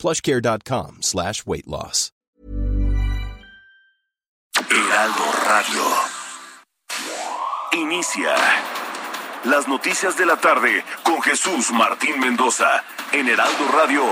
plushcare.com 0.00 0.98
slash 1.02 1.46
weight 1.46 1.66
loss. 1.68 2.10
Heraldo 4.68 5.24
Radio. 5.46 5.82
Inicia 7.72 8.34
las 9.44 9.68
noticias 9.68 10.16
de 10.16 10.26
la 10.26 10.36
tarde 10.36 10.84
con 11.02 11.22
Jesús 11.22 11.70
Martín 11.72 12.20
Mendoza 12.20 12.84
en 13.12 13.28
Heraldo 13.28 13.68
Radio. 13.72 14.02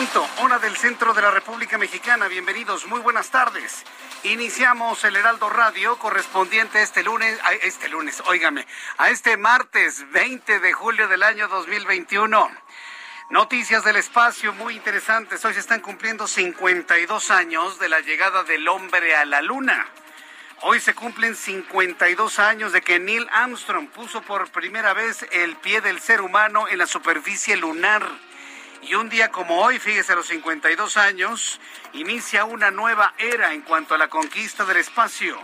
Punto, 0.00 0.26
hora 0.42 0.58
del 0.58 0.78
centro 0.78 1.12
de 1.12 1.20
la 1.20 1.30
República 1.30 1.76
Mexicana. 1.76 2.26
Bienvenidos, 2.26 2.86
muy 2.86 3.00
buenas 3.00 3.28
tardes. 3.28 3.84
Iniciamos 4.22 5.04
el 5.04 5.14
Heraldo 5.14 5.50
Radio 5.50 5.98
correspondiente 5.98 6.80
este 6.80 7.02
lunes, 7.02 7.38
a 7.44 7.52
este 7.52 7.86
lunes, 7.90 8.22
óigame, 8.26 8.66
a 8.96 9.10
este 9.10 9.36
martes 9.36 10.10
20 10.10 10.60
de 10.60 10.72
julio 10.72 11.06
del 11.06 11.22
año 11.22 11.48
2021. 11.48 12.50
Noticias 13.28 13.84
del 13.84 13.96
espacio 13.96 14.54
muy 14.54 14.74
interesantes. 14.74 15.44
Hoy 15.44 15.52
se 15.52 15.60
están 15.60 15.80
cumpliendo 15.80 16.26
52 16.26 17.30
años 17.30 17.78
de 17.78 17.90
la 17.90 18.00
llegada 18.00 18.42
del 18.44 18.68
hombre 18.68 19.14
a 19.16 19.26
la 19.26 19.42
luna. 19.42 19.86
Hoy 20.62 20.80
se 20.80 20.94
cumplen 20.94 21.36
52 21.36 22.38
años 22.38 22.72
de 22.72 22.80
que 22.80 22.98
Neil 22.98 23.28
Armstrong 23.32 23.90
puso 23.90 24.22
por 24.22 24.50
primera 24.50 24.94
vez 24.94 25.26
el 25.30 25.56
pie 25.56 25.82
del 25.82 26.00
ser 26.00 26.22
humano 26.22 26.68
en 26.68 26.78
la 26.78 26.86
superficie 26.86 27.54
lunar. 27.58 28.29
Y 28.82 28.94
un 28.94 29.10
día 29.10 29.30
como 29.30 29.60
hoy, 29.60 29.78
fíjese, 29.78 30.12
a 30.12 30.16
los 30.16 30.28
52 30.28 30.96
años, 30.96 31.60
inicia 31.92 32.44
una 32.44 32.70
nueva 32.70 33.14
era 33.18 33.52
en 33.52 33.60
cuanto 33.60 33.94
a 33.94 33.98
la 33.98 34.08
conquista 34.08 34.64
del 34.64 34.78
espacio. 34.78 35.38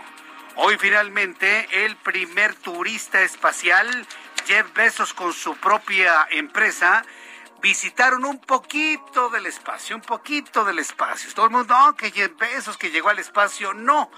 Hoy 0.55 0.77
finalmente 0.79 1.85
el 1.85 1.95
primer 1.97 2.55
turista 2.55 3.21
espacial, 3.21 4.07
Jeff 4.47 4.73
Bezos 4.73 5.13
con 5.13 5.33
su 5.33 5.55
propia 5.57 6.27
empresa, 6.31 7.05
visitaron 7.61 8.25
un 8.25 8.39
poquito 8.39 9.29
del 9.29 9.45
espacio, 9.45 9.95
un 9.95 10.01
poquito 10.01 10.65
del 10.65 10.79
espacio. 10.79 11.31
Todo 11.35 11.45
el 11.45 11.51
mundo, 11.51 11.77
no, 11.77 11.95
que 11.95 12.09
Jeff 12.09 12.35
Bezos 12.37 12.75
que 12.75 12.89
llegó 12.89 13.09
al 13.09 13.19
espacio, 13.19 13.71
no, 13.75 14.09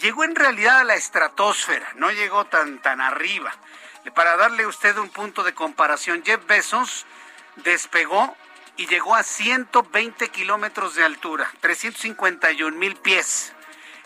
llegó 0.00 0.24
en 0.24 0.34
realidad 0.34 0.80
a 0.80 0.84
la 0.84 0.94
estratosfera, 0.94 1.92
no 1.96 2.10
llegó 2.10 2.46
tan, 2.46 2.80
tan 2.80 3.02
arriba. 3.02 3.52
Para 4.14 4.36
darle 4.38 4.64
a 4.64 4.68
usted 4.68 4.96
un 4.96 5.10
punto 5.10 5.42
de 5.42 5.52
comparación, 5.52 6.22
Jeff 6.24 6.46
Bezos 6.46 7.04
despegó 7.56 8.34
y 8.76 8.86
llegó 8.86 9.14
a 9.14 9.22
120 9.22 10.28
kilómetros 10.28 10.94
de 10.94 11.04
altura, 11.04 11.50
351 11.60 12.76
mil 12.76 12.96
pies. 12.96 13.52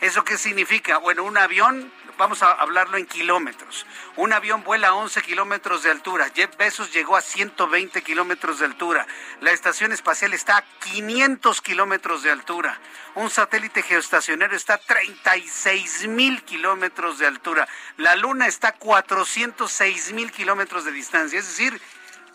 ¿Eso 0.00 0.24
qué 0.24 0.36
significa? 0.36 0.98
Bueno, 0.98 1.24
un 1.24 1.38
avión, 1.38 1.90
vamos 2.18 2.42
a 2.42 2.52
hablarlo 2.52 2.98
en 2.98 3.06
kilómetros. 3.06 3.86
Un 4.16 4.32
avión 4.32 4.62
vuela 4.62 4.88
a 4.88 4.94
11 4.94 5.22
kilómetros 5.22 5.84
de 5.84 5.90
altura. 5.90 6.30
Jeff 6.34 6.54
Bezos 6.58 6.92
llegó 6.92 7.16
a 7.16 7.22
120 7.22 8.02
kilómetros 8.02 8.58
de 8.58 8.66
altura. 8.66 9.06
La 9.40 9.52
estación 9.52 9.92
espacial 9.92 10.34
está 10.34 10.58
a 10.58 10.64
500 10.80 11.62
kilómetros 11.62 12.22
de 12.22 12.30
altura. 12.30 12.78
Un 13.14 13.30
satélite 13.30 13.82
geoestacionario 13.82 14.56
está 14.56 14.74
a 14.74 14.78
36 14.78 16.08
mil 16.08 16.42
kilómetros 16.42 17.18
de 17.18 17.26
altura. 17.26 17.66
La 17.96 18.16
luna 18.16 18.48
está 18.48 18.68
a 18.68 18.72
406 18.72 20.12
mil 20.12 20.30
kilómetros 20.30 20.84
de 20.84 20.92
distancia. 20.92 21.38
Es 21.38 21.46
decir, 21.46 21.80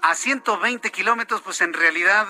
a 0.01 0.15
120 0.15 0.91
kilómetros, 0.91 1.41
pues 1.41 1.61
en 1.61 1.73
realidad 1.73 2.27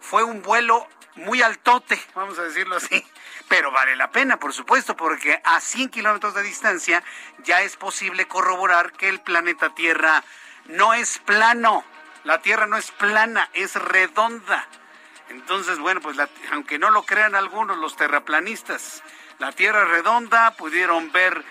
fue 0.00 0.22
un 0.22 0.42
vuelo 0.42 0.86
muy 1.16 1.42
altote, 1.42 2.00
vamos 2.14 2.38
a 2.38 2.44
decirlo 2.44 2.76
así. 2.76 3.04
Pero 3.48 3.70
vale 3.70 3.94
la 3.96 4.10
pena, 4.10 4.38
por 4.38 4.52
supuesto, 4.52 4.96
porque 4.96 5.40
a 5.44 5.60
100 5.60 5.90
kilómetros 5.90 6.34
de 6.34 6.42
distancia 6.42 7.02
ya 7.44 7.62
es 7.62 7.76
posible 7.76 8.26
corroborar 8.26 8.92
que 8.92 9.08
el 9.08 9.20
planeta 9.20 9.74
Tierra 9.74 10.24
no 10.66 10.94
es 10.94 11.18
plano. 11.18 11.84
La 12.24 12.40
Tierra 12.40 12.66
no 12.66 12.76
es 12.76 12.90
plana, 12.90 13.50
es 13.52 13.74
redonda. 13.76 14.66
Entonces, 15.28 15.78
bueno, 15.78 16.00
pues 16.00 16.16
aunque 16.52 16.78
no 16.78 16.90
lo 16.90 17.02
crean 17.04 17.34
algunos, 17.34 17.76
los 17.78 17.96
terraplanistas, 17.96 19.02
la 19.38 19.52
Tierra 19.52 19.84
redonda, 19.84 20.52
pudieron 20.56 21.12
ver 21.12 21.44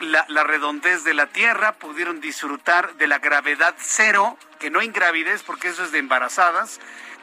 la, 0.00 0.44
redondez 0.44 1.04
de 1.04 1.14
la 1.14 1.26
Tierra, 1.26 1.72
pudieron 1.72 2.20
disfrutar 2.20 2.94
de 2.94 3.06
la 3.06 3.18
gravedad 3.18 3.74
cero, 3.78 4.38
que 4.58 4.70
no 4.70 4.82
ingravidez, 4.82 5.42
porque 5.42 5.68
eso 5.68 5.84
es 5.84 5.92
de 5.92 5.98
embarazadas, 5.98 6.80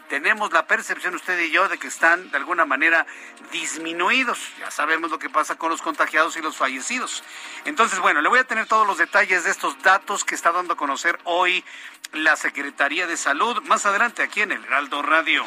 tenemos 0.08 0.52
la 0.52 0.66
percepción 0.66 1.14
usted 1.14 1.38
y 1.40 1.50
yo 1.50 1.68
de 1.68 1.78
que 1.78 1.88
están 1.88 2.30
de 2.30 2.36
alguna 2.36 2.64
manera 2.64 3.06
disminuidos. 3.50 4.38
Ya 4.60 4.70
sabemos 4.70 5.10
lo 5.10 5.18
que 5.18 5.28
pasa 5.28 5.56
con 5.56 5.70
los 5.70 5.82
contagiados 5.82 6.36
y 6.36 6.42
los 6.42 6.56
fallecidos. 6.56 7.24
Entonces, 7.64 7.98
bueno, 7.98 8.20
le 8.20 8.28
voy 8.28 8.38
a 8.38 8.44
tener 8.44 8.66
todos 8.66 8.86
los 8.86 8.98
detalles 8.98 9.44
de 9.44 9.50
estos 9.50 9.80
datos 9.82 10.24
que 10.24 10.34
está 10.34 10.52
dando 10.52 10.74
a 10.74 10.76
conocer 10.76 11.18
hoy 11.24 11.64
la 12.14 12.36
Secretaría 12.36 13.06
de 13.06 13.16
Salud 13.16 13.62
más 13.62 13.86
adelante 13.86 14.22
aquí 14.22 14.42
en 14.42 14.52
el 14.52 14.64
Heraldo 14.64 15.02
Radio. 15.02 15.44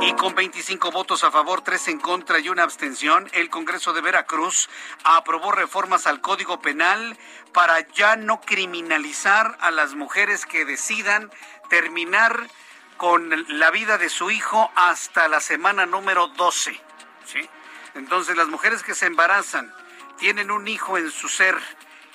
Y 0.00 0.12
con 0.14 0.34
25 0.34 0.90
votos 0.90 1.24
a 1.24 1.30
favor, 1.30 1.62
3 1.62 1.88
en 1.88 1.98
contra 1.98 2.38
y 2.38 2.48
una 2.48 2.62
abstención, 2.62 3.28
el 3.32 3.50
Congreso 3.50 3.92
de 3.92 4.00
Veracruz 4.00 4.68
aprobó 5.02 5.52
reformas 5.52 6.06
al 6.06 6.20
Código 6.20 6.60
Penal 6.60 7.16
para 7.52 7.80
ya 7.92 8.16
no 8.16 8.40
criminalizar 8.40 9.56
a 9.60 9.70
las 9.70 9.94
mujeres 9.94 10.46
que 10.46 10.64
decidan 10.64 11.30
terminar 11.68 12.48
con 12.96 13.46
la 13.48 13.70
vida 13.70 13.98
de 13.98 14.08
su 14.08 14.30
hijo 14.30 14.70
hasta 14.74 15.28
la 15.28 15.40
semana 15.40 15.86
número 15.86 16.28
12. 16.28 16.80
¿sí? 17.24 17.48
Entonces 17.94 18.36
las 18.36 18.48
mujeres 18.48 18.82
que 18.82 18.94
se 18.94 19.06
embarazan, 19.06 19.72
tienen 20.18 20.50
un 20.50 20.68
hijo 20.68 20.96
en 20.96 21.10
su 21.10 21.28
ser 21.28 21.56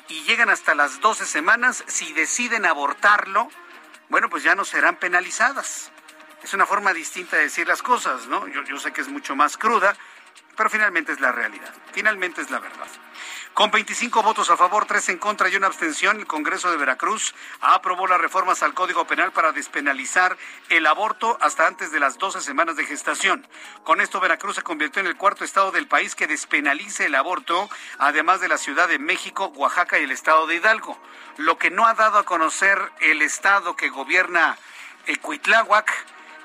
y 0.10 0.24
llegan 0.24 0.50
hasta 0.50 0.76
las 0.76 1.00
12 1.00 1.26
semanas, 1.26 1.84
si 1.88 2.12
deciden 2.14 2.66
abortarlo, 2.66 3.50
bueno, 4.10 4.30
pues 4.30 4.44
ya 4.44 4.56
no 4.56 4.66
serán 4.66 4.98
penalizadas. 4.98 5.92
Es 6.44 6.54
una 6.54 6.66
forma 6.66 6.94
distinta 6.94 7.38
de 7.38 7.44
decir 7.44 7.68
las 7.68 7.82
cosas, 7.82 8.28
¿no? 8.28 8.48
Yo, 8.48 8.64
yo 8.64 8.80
sé 8.80 8.92
que 8.92 9.02
es 9.02 9.08
mucho 9.08 9.36
más 9.36 9.58
cruda, 9.58 9.96
pero 10.58 10.70
finalmente 10.70 11.12
es 11.12 11.20
la 11.20 11.32
realidad, 11.32 11.74
finalmente 11.94 12.42
es 12.42 12.50
la 12.50 12.60
verdad. 12.60 12.88
Con 13.60 13.72
25 13.72 14.24
votos 14.24 14.50
a 14.50 14.56
favor, 14.56 14.86
3 14.86 15.10
en 15.10 15.18
contra 15.18 15.50
y 15.50 15.58
una 15.58 15.68
abstención, 15.68 16.18
el 16.18 16.28
Congreso 16.28 16.72
de 16.72 16.78
Veracruz 16.78 17.36
aprobó 17.60 18.08
las 18.08 18.22
reformas 18.22 18.64
al 18.64 18.74
Código 18.74 19.06
Penal 19.06 19.34
para 19.34 19.52
despenalizar 19.52 20.38
el 20.70 20.88
aborto 20.88 21.38
hasta 21.42 21.68
antes 21.68 21.92
de 21.92 22.00
las 22.00 22.18
12 22.18 22.40
semanas 22.40 22.78
de 22.78 22.86
gestación. 22.86 23.46
Con 23.84 24.00
esto, 24.00 24.22
Veracruz 24.22 24.56
se 24.56 24.62
convirtió 24.62 25.02
en 25.02 25.08
el 25.08 25.18
cuarto 25.18 25.44
estado 25.44 25.72
del 25.72 25.90
país 25.90 26.16
que 26.16 26.26
despenalice 26.26 27.08
el 27.08 27.16
aborto, 27.16 27.70
además 27.98 28.40
de 28.40 28.48
la 28.48 28.58
Ciudad 28.58 28.88
de 28.88 28.98
México, 28.98 29.48
Oaxaca 29.48 30.00
y 30.00 30.04
el 30.04 30.12
estado 30.12 30.48
de 30.48 30.56
Hidalgo. 30.56 30.98
Lo 31.36 31.58
que 31.58 31.70
no 31.70 31.86
ha 31.86 31.96
dado 31.96 32.18
a 32.18 32.24
conocer 32.24 32.80
el 33.02 33.22
estado 33.22 33.76
que 33.76 33.90
gobierna 33.90 34.58
Ecuitláhuac 35.06 35.92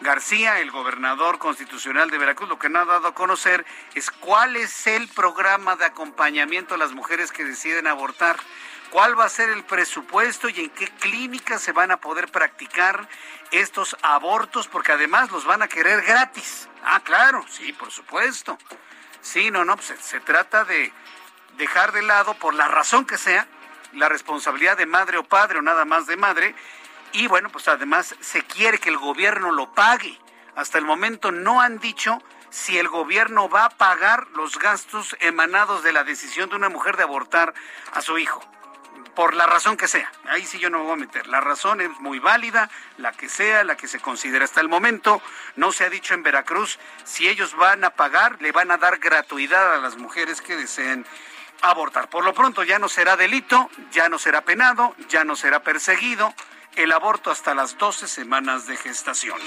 García, 0.01 0.61
el 0.61 0.71
gobernador 0.71 1.39
constitucional 1.39 2.11
de 2.11 2.19
Veracruz, 2.19 2.49
lo 2.49 2.59
que 2.59 2.69
no 2.69 2.81
ha 2.81 2.85
dado 2.85 3.09
a 3.09 3.15
conocer 3.15 3.65
es 3.95 4.11
cuál 4.11 4.57
es 4.57 4.87
el 4.87 5.09
programa 5.09 5.77
de 5.77 5.85
acompañamiento 5.85 6.75
a 6.75 6.79
las 6.79 6.93
mujeres 6.93 7.33
que 7.33 7.45
deciden 7.45 7.87
abortar, 7.87 8.37
cuál 8.91 9.19
va 9.19 9.25
a 9.25 9.29
ser 9.29 9.51
el 9.51 9.65
presupuesto 9.65 10.49
y 10.49 10.61
en 10.61 10.71
qué 10.71 10.89
clínicas 10.89 11.63
se 11.63 11.73
van 11.73 11.91
a 11.91 11.99
poder 11.99 12.31
practicar 12.31 13.09
estos 13.51 13.97
abortos, 14.03 14.69
porque 14.69 14.93
además 14.93 15.31
los 15.31 15.45
van 15.45 15.63
a 15.63 15.69
querer 15.69 16.03
gratis. 16.03 16.69
Ah, 16.85 17.01
claro, 17.01 17.45
sí, 17.49 17.73
por 17.73 17.91
supuesto. 17.91 18.59
Sí, 19.21 19.51
no, 19.51 19.65
no, 19.65 19.77
pues 19.77 19.95
se, 20.01 20.21
trata 20.21 20.65
de 20.65 20.93
dejar 21.57 21.93
de 21.93 22.03
lado, 22.03 22.35
por 22.35 22.53
la 22.53 22.69
razón 22.69 23.07
que 23.07 23.17
sea, 23.17 23.47
la 23.93 24.09
responsabilidad 24.09 24.77
de 24.77 24.87
madre 24.87 25.19
o 25.19 25.25
padre 25.25 25.61
o 25.61 25.63
nada 25.63 25.85
más 25.85 26.07
de 26.07 26.17
madre 26.17 26.55
y 27.15 27.29
bueno, 27.29 27.49
pues 27.49 27.69
además 27.69 28.15
se 28.21 28.43
quiere 28.43 28.79
que 28.79 28.91
el 28.91 28.99
gobierno 28.99 29.53
lo 29.53 29.73
pague. 29.73 30.19
Hasta 30.57 30.79
el 30.79 30.85
momento 30.85 31.31
no 31.31 31.61
han 31.61 31.79
dicho 31.79 32.21
si 32.51 32.77
el 32.77 32.89
gobierno 32.89 33.49
va 33.49 33.67
a 33.67 33.71
pagar 33.71 34.27
los 34.35 34.59
gastos 34.59 35.17
emanados 35.21 35.85
de 35.85 35.93
la 35.93 36.03
decisión 36.03 36.51
de 36.51 36.57
una 36.57 36.69
mujer 36.69 36.97
de 36.97 37.05
abortar 37.05 37.55
a 37.93 38.03
su 38.03 38.19
hijo. 38.19 38.45
Por 39.15 39.35
la 39.35 39.47
razón 39.47 39.77
que 39.77 39.87
sea. 39.87 40.11
Ahí 40.29 40.45
sí 40.45 40.59
yo 40.59 40.71
no 40.71 40.79
me 40.79 40.85
voy 40.87 40.93
a 40.95 40.97
meter. 40.97 41.29
La 41.29 41.41
razón 41.41 41.81
es 41.81 41.91
muy 42.01 42.19
válida, 42.19 42.69
la 42.97 43.13
que 43.13 43.29
sea, 43.29 43.63
la 43.63 43.77
que 43.77 43.87
se 43.87 44.01
considera 44.01 44.45
hasta 44.45 44.61
el 44.61 44.69
momento. 44.69 45.23
No 45.55 45.71
se 45.71 45.85
ha 45.85 45.91
dicho 45.91 46.15
en 46.15 46.25
Veracruz 46.25 46.81
si 47.05 47.29
ellos 47.29 47.55
van 47.55 47.85
a 47.85 47.91
pagar, 47.91 48.43
le 48.43 48.51
van 48.51 48.73
a 48.73 48.77
dar 48.77 48.99
gratuidad 48.99 49.75
a 49.75 49.79
las 49.79 49.97
mujeres 49.97 50.41
que 50.41 50.57
deseen 50.57 51.07
abortar. 51.63 52.11
Por 52.11 52.25
lo 52.25 52.35
pronto 52.35 52.65
ya 52.65 52.81
no 52.81 52.89
será 52.89 53.17
delito, 53.17 53.71
ya 53.93 54.09
no 54.09 54.19
será 54.19 54.41
penado, 54.41 54.97
ya 55.09 55.23
no 55.23 55.37
será 55.37 55.63
perseguido 55.63 56.35
el 56.77 56.93
aborto 56.93 57.31
hasta 57.31 57.55
las 57.55 57.79
12 57.79 58.09
semanas 58.09 58.67
de 58.67 58.77
gestación. 58.77 59.39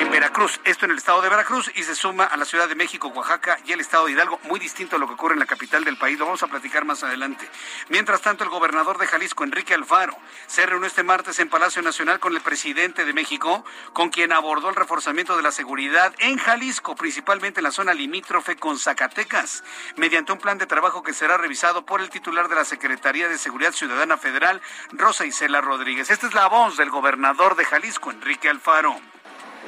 En, 0.00 0.10
Veracruz, 0.10 0.60
esto 0.64 0.84
en 0.84 0.92
el 0.92 0.98
estado 0.98 1.20
de 1.22 1.28
Veracruz 1.28 1.70
y 1.74 1.82
se 1.82 1.94
suma 1.94 2.24
a 2.24 2.36
la 2.36 2.44
Ciudad 2.44 2.68
de 2.68 2.74
México, 2.74 3.08
Oaxaca 3.08 3.58
y 3.66 3.72
el 3.72 3.80
estado 3.80 4.06
de 4.06 4.12
Hidalgo, 4.12 4.40
muy 4.44 4.58
distinto 4.58 4.96
a 4.96 4.98
lo 4.98 5.06
que 5.06 5.14
ocurre 5.14 5.34
en 5.34 5.40
la 5.40 5.46
capital 5.46 5.84
del 5.84 5.96
país. 5.96 6.18
Lo 6.18 6.24
vamos 6.26 6.42
a 6.42 6.46
platicar 6.46 6.84
más 6.84 7.02
adelante. 7.02 7.48
Mientras 7.88 8.22
tanto, 8.22 8.44
el 8.44 8.50
gobernador 8.50 8.98
de 8.98 9.06
Jalisco, 9.06 9.44
Enrique 9.44 9.74
Alfaro, 9.74 10.16
se 10.46 10.66
reunió 10.66 10.86
este 10.86 11.02
martes 11.02 11.38
en 11.40 11.48
Palacio 11.48 11.82
Nacional 11.82 12.20
con 12.20 12.34
el 12.34 12.40
presidente 12.40 13.04
de 13.04 13.12
México, 13.12 13.64
con 13.92 14.10
quien 14.10 14.32
abordó 14.32 14.70
el 14.70 14.76
reforzamiento 14.76 15.36
de 15.36 15.42
la 15.42 15.52
seguridad 15.52 16.14
en 16.18 16.38
Jalisco, 16.38 16.96
principalmente 16.96 17.60
en 17.60 17.64
la 17.64 17.72
zona 17.72 17.94
limítrofe 17.94 18.56
con 18.56 18.78
Zacatecas, 18.78 19.64
mediante 19.96 20.32
un 20.32 20.38
plan 20.38 20.58
de 20.58 20.66
trabajo 20.66 21.02
que 21.02 21.12
será 21.12 21.36
revisado 21.36 21.84
por 21.84 22.00
el 22.00 22.10
titular 22.10 22.48
de 22.48 22.56
la 22.56 22.64
Secretaría 22.64 23.28
de 23.28 23.38
Seguridad 23.38 23.72
Ciudadana 23.72 24.16
Federal, 24.16 24.60
Rosa 24.92 25.26
Isela 25.26 25.60
Rodríguez. 25.60 25.87
Esta 25.88 26.26
es 26.26 26.34
la 26.34 26.48
voz 26.48 26.76
del 26.76 26.90
gobernador 26.90 27.56
de 27.56 27.64
Jalisco, 27.64 28.10
Enrique 28.10 28.50
Alfaro. 28.50 28.94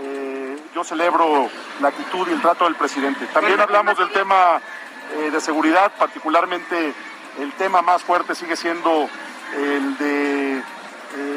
Eh, 0.02 0.62
yo 0.74 0.84
celebro 0.84 1.48
la 1.80 1.88
actitud 1.88 2.28
y 2.28 2.32
el 2.32 2.42
trato 2.42 2.64
del 2.64 2.74
presidente. 2.74 3.26
También 3.28 3.58
hablamos 3.58 3.96
del 3.96 4.10
tema 4.10 4.60
eh, 5.14 5.30
de 5.30 5.40
seguridad, 5.40 5.90
particularmente 5.98 6.92
el 7.38 7.52
tema 7.54 7.80
más 7.80 8.02
fuerte 8.02 8.34
sigue 8.34 8.54
siendo 8.54 9.08
el 9.56 9.96
de 9.96 10.58
eh, 10.58 10.62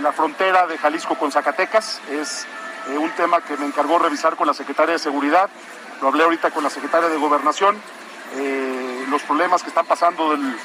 la 0.02 0.12
frontera 0.12 0.68
de 0.68 0.78
Jalisco 0.78 1.16
con 1.16 1.32
Zacatecas. 1.32 2.02
Es 2.12 2.46
un 2.90 3.10
tema 3.12 3.40
que 3.40 3.56
me 3.56 3.66
encargó 3.66 4.00
revisar 4.00 4.36
con 4.36 4.48
la 4.48 4.54
secretaria 4.54 4.92
de 4.94 5.00
Seguridad. 5.00 5.50
Lo 6.02 6.10
hablé 6.10 6.26
ahorita 6.26 6.52
con 6.52 6.62
la 6.62 6.70
secretaria 6.70 7.08
de 7.08 7.16
Gobernación. 7.16 7.82
los 9.10 9.22
problemas 9.24 9.64
que 9.64 9.70
están 9.70 9.86
pasando 9.86 10.32
del, 10.32 10.58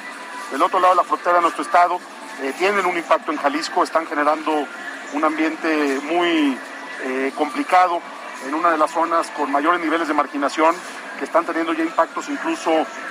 del 0.50 0.62
otro 0.62 0.80
lado 0.80 0.94
de 0.94 1.02
la 1.02 1.04
frontera 1.04 1.36
de 1.36 1.42
nuestro 1.42 1.62
estado 1.62 2.00
eh, 2.42 2.52
tienen 2.58 2.86
un 2.86 2.96
impacto 2.96 3.32
en 3.32 3.38
Jalisco, 3.38 3.82
están 3.82 4.06
generando 4.06 4.66
un 5.12 5.24
ambiente 5.24 6.00
muy 6.04 6.56
eh, 7.02 7.32
complicado 7.36 8.00
en 8.46 8.54
una 8.54 8.70
de 8.70 8.78
las 8.78 8.90
zonas 8.90 9.28
con 9.36 9.50
mayores 9.50 9.80
niveles 9.80 10.06
de 10.06 10.14
marginación 10.14 10.74
que 11.18 11.24
están 11.24 11.44
teniendo 11.44 11.72
ya 11.72 11.82
impactos 11.82 12.28
incluso 12.28 12.70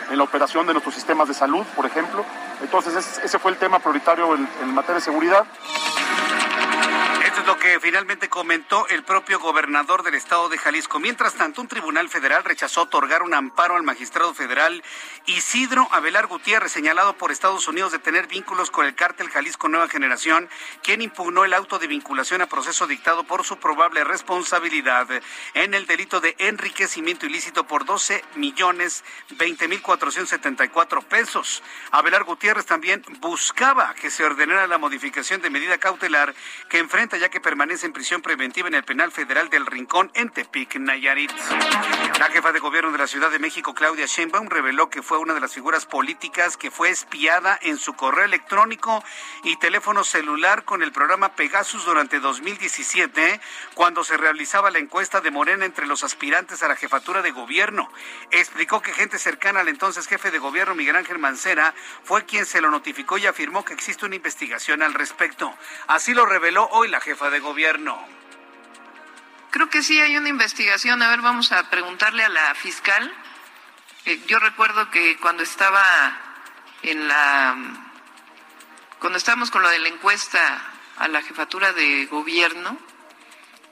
en 0.09 0.17
la 0.17 0.23
operación 0.23 0.65
de 0.65 0.73
nuestros 0.73 0.95
sistemas 0.95 1.27
de 1.27 1.33
salud, 1.33 1.65
por 1.75 1.85
ejemplo. 1.85 2.23
Entonces 2.61 3.19
ese 3.21 3.39
fue 3.39 3.51
el 3.51 3.57
tema 3.57 3.79
prioritario 3.79 4.33
en, 4.35 4.73
materia 4.73 4.95
de 4.95 5.01
seguridad 5.01 5.45
lo 7.47 7.57
que 7.57 7.79
finalmente 7.79 8.27
comentó 8.27 8.89
el 8.89 9.03
propio 9.03 9.39
gobernador 9.39 10.03
del 10.03 10.15
estado 10.15 10.49
de 10.49 10.57
Jalisco. 10.57 10.99
Mientras 10.99 11.33
tanto, 11.35 11.61
un 11.61 11.69
tribunal 11.69 12.09
federal 12.09 12.43
rechazó 12.43 12.81
otorgar 12.81 13.23
un 13.23 13.33
amparo 13.33 13.77
al 13.77 13.83
magistrado 13.83 14.33
federal 14.33 14.83
Isidro 15.27 15.87
Abelar 15.91 16.27
Gutiérrez, 16.27 16.73
señalado 16.73 17.17
por 17.17 17.31
Estados 17.31 17.69
Unidos 17.69 17.93
de 17.93 17.99
tener 17.99 18.27
vínculos 18.27 18.69
con 18.69 18.85
el 18.85 18.95
cártel 18.95 19.29
Jalisco 19.29 19.69
Nueva 19.69 19.87
Generación, 19.87 20.49
quien 20.83 21.01
impugnó 21.01 21.45
el 21.45 21.53
auto 21.53 21.79
de 21.79 21.87
vinculación 21.87 22.41
a 22.41 22.47
proceso 22.47 22.85
dictado 22.85 23.23
por 23.23 23.45
su 23.45 23.57
probable 23.59 24.03
responsabilidad 24.03 25.07
en 25.53 25.73
el 25.73 25.85
delito 25.87 26.19
de 26.19 26.35
enriquecimiento 26.39 27.27
ilícito 27.27 27.65
por 27.65 27.85
12 27.85 28.25
millones 28.35 29.05
20 29.37 29.69
mil 29.69 29.81
474 29.81 31.01
pesos. 31.03 31.63
Abelar 31.91 32.25
Gutiérrez 32.25 32.65
también 32.65 33.05
buscaba 33.21 33.93
que 33.93 34.11
se 34.11 34.25
ordenara 34.25 34.67
la 34.67 34.77
modificación 34.77 35.41
de 35.41 35.49
medida 35.49 35.77
cautelar 35.77 36.35
que 36.67 36.79
enfrenta 36.79 37.15
ya 37.15 37.29
que 37.29 37.36
permanece 37.39 37.85
en 37.85 37.93
prisión 37.93 38.21
preventiva 38.21 38.67
en 38.67 38.73
el 38.73 38.83
penal 38.83 39.11
federal 39.11 39.49
del 39.49 39.65
Rincón 39.65 40.11
en 40.13 40.29
Tepic, 40.29 40.75
Nayarit. 40.75 41.31
La 42.19 42.27
jefa 42.27 42.51
de 42.51 42.59
gobierno 42.59 42.91
de 42.91 42.97
la 42.97 43.07
Ciudad 43.07 43.29
de 43.29 43.39
México, 43.39 43.73
Claudia 43.73 44.05
Sheinbaum, 44.05 44.49
reveló 44.49 44.89
que 44.89 45.01
fue 45.01 45.17
una 45.17 45.33
de 45.33 45.39
las 45.39 45.53
figuras 45.53 45.85
políticas 45.85 46.57
que 46.57 46.71
fue 46.71 46.89
espiada 46.89 47.57
en 47.61 47.77
su 47.77 47.93
correo 47.93 48.25
electrónico 48.25 49.03
y 49.43 49.55
teléfono 49.57 50.03
celular 50.03 50.63
con 50.63 50.83
el 50.83 50.91
programa 50.91 51.35
Pegasus 51.35 51.85
durante 51.85 52.19
2017, 52.19 53.39
cuando 53.73 54.03
se 54.03 54.17
realizaba 54.17 54.71
la 54.71 54.79
encuesta 54.79 55.21
de 55.21 55.31
Morena 55.31 55.65
entre 55.65 55.85
los 55.85 56.03
aspirantes 56.03 56.63
a 56.63 56.67
la 56.67 56.75
jefatura 56.75 57.21
de 57.21 57.31
gobierno. 57.31 57.89
Explicó 58.31 58.81
que 58.81 58.93
gente 58.93 59.19
cercana 59.19 59.59
al 59.59 59.67
entonces 59.67 60.07
jefe 60.07 60.31
de 60.31 60.39
gobierno, 60.39 60.75
Miguel 60.75 60.95
Ángel 60.95 61.19
Mancera, 61.19 61.73
fue 62.03 62.25
quien 62.25 62.45
se 62.45 62.61
lo 62.61 62.71
notificó 62.71 63.17
y 63.17 63.27
afirmó 63.27 63.63
que 63.63 63.73
existe 63.73 64.05
una 64.05 64.15
investigación 64.15 64.81
al 64.81 64.93
respecto. 64.93 65.53
Así 65.87 66.13
lo 66.13 66.25
reveló 66.25 66.67
hoy 66.71 66.87
la 66.87 66.99
jefa 66.99 67.26
de 67.29 67.39
gobierno. 67.39 67.97
Creo 69.51 69.69
que 69.69 69.81
sí 69.81 69.99
hay 69.99 70.17
una 70.17 70.29
investigación. 70.29 71.01
A 71.01 71.09
ver, 71.09 71.21
vamos 71.21 71.51
a 71.51 71.69
preguntarle 71.69 72.23
a 72.23 72.29
la 72.29 72.53
fiscal. 72.55 73.13
Eh, 74.05 74.21
yo 74.27 74.39
recuerdo 74.39 74.89
que 74.91 75.17
cuando 75.17 75.43
estaba 75.43 75.83
en 76.83 77.07
la. 77.07 77.55
Cuando 78.99 79.17
estábamos 79.17 79.51
con 79.51 79.61
lo 79.61 79.69
de 79.69 79.79
la 79.79 79.89
encuesta 79.89 80.61
a 80.97 81.07
la 81.07 81.21
jefatura 81.21 81.73
de 81.73 82.05
gobierno, 82.07 82.77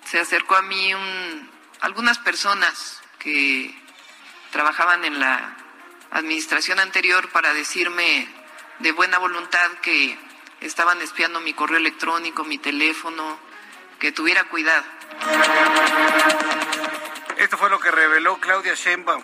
se 0.06 0.20
acercó 0.20 0.56
a 0.56 0.62
mí 0.62 0.94
un, 0.94 1.50
algunas 1.82 2.20
personas 2.20 3.02
que 3.20 3.76
trabajaban 4.52 5.04
en 5.04 5.20
la 5.20 5.56
administración 6.12 6.80
anterior 6.80 7.30
para 7.30 7.54
decirme 7.54 8.28
de 8.80 8.92
buena 8.92 9.18
voluntad 9.18 9.72
que 9.82 10.18
estaban 10.66 11.02
espiando 11.02 11.40
mi 11.42 11.54
correo 11.54 11.78
electrónico, 11.78 12.44
mi 12.44 12.58
teléfono, 12.58 13.38
que 14.00 14.12
tuviera 14.12 14.44
cuidado. 14.46 14.84
Esto 17.38 17.58
fue 17.58 17.70
lo 17.70 17.80
que 17.80 17.92
reveló 17.92 18.38
Claudia 18.40 18.74
Sheinbaum. 18.74 19.24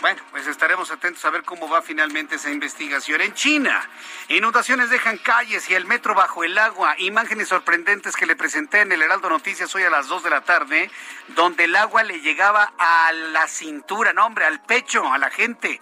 Bueno, 0.00 0.22
pues 0.30 0.46
estaremos 0.46 0.92
atentos 0.92 1.24
a 1.24 1.30
ver 1.30 1.42
cómo 1.42 1.68
va 1.68 1.82
finalmente 1.82 2.36
esa 2.36 2.50
investigación. 2.50 3.20
En 3.20 3.34
China, 3.34 3.88
inundaciones 4.28 4.90
dejan 4.90 5.18
calles 5.18 5.68
y 5.68 5.74
el 5.74 5.86
metro 5.86 6.14
bajo 6.14 6.44
el 6.44 6.56
agua. 6.56 6.94
Imágenes 6.98 7.48
sorprendentes 7.48 8.14
que 8.14 8.24
le 8.24 8.36
presenté 8.36 8.82
en 8.82 8.92
el 8.92 9.02
Heraldo 9.02 9.28
Noticias 9.28 9.74
hoy 9.74 9.82
a 9.82 9.90
las 9.90 10.06
2 10.06 10.22
de 10.22 10.30
la 10.30 10.42
tarde, 10.42 10.88
donde 11.28 11.64
el 11.64 11.74
agua 11.74 12.04
le 12.04 12.20
llegaba 12.20 12.72
a 12.78 13.12
la 13.12 13.48
cintura, 13.48 14.12
no 14.12 14.24
hombre, 14.24 14.44
al 14.44 14.62
pecho, 14.62 15.12
a 15.12 15.18
la 15.18 15.30
gente, 15.30 15.80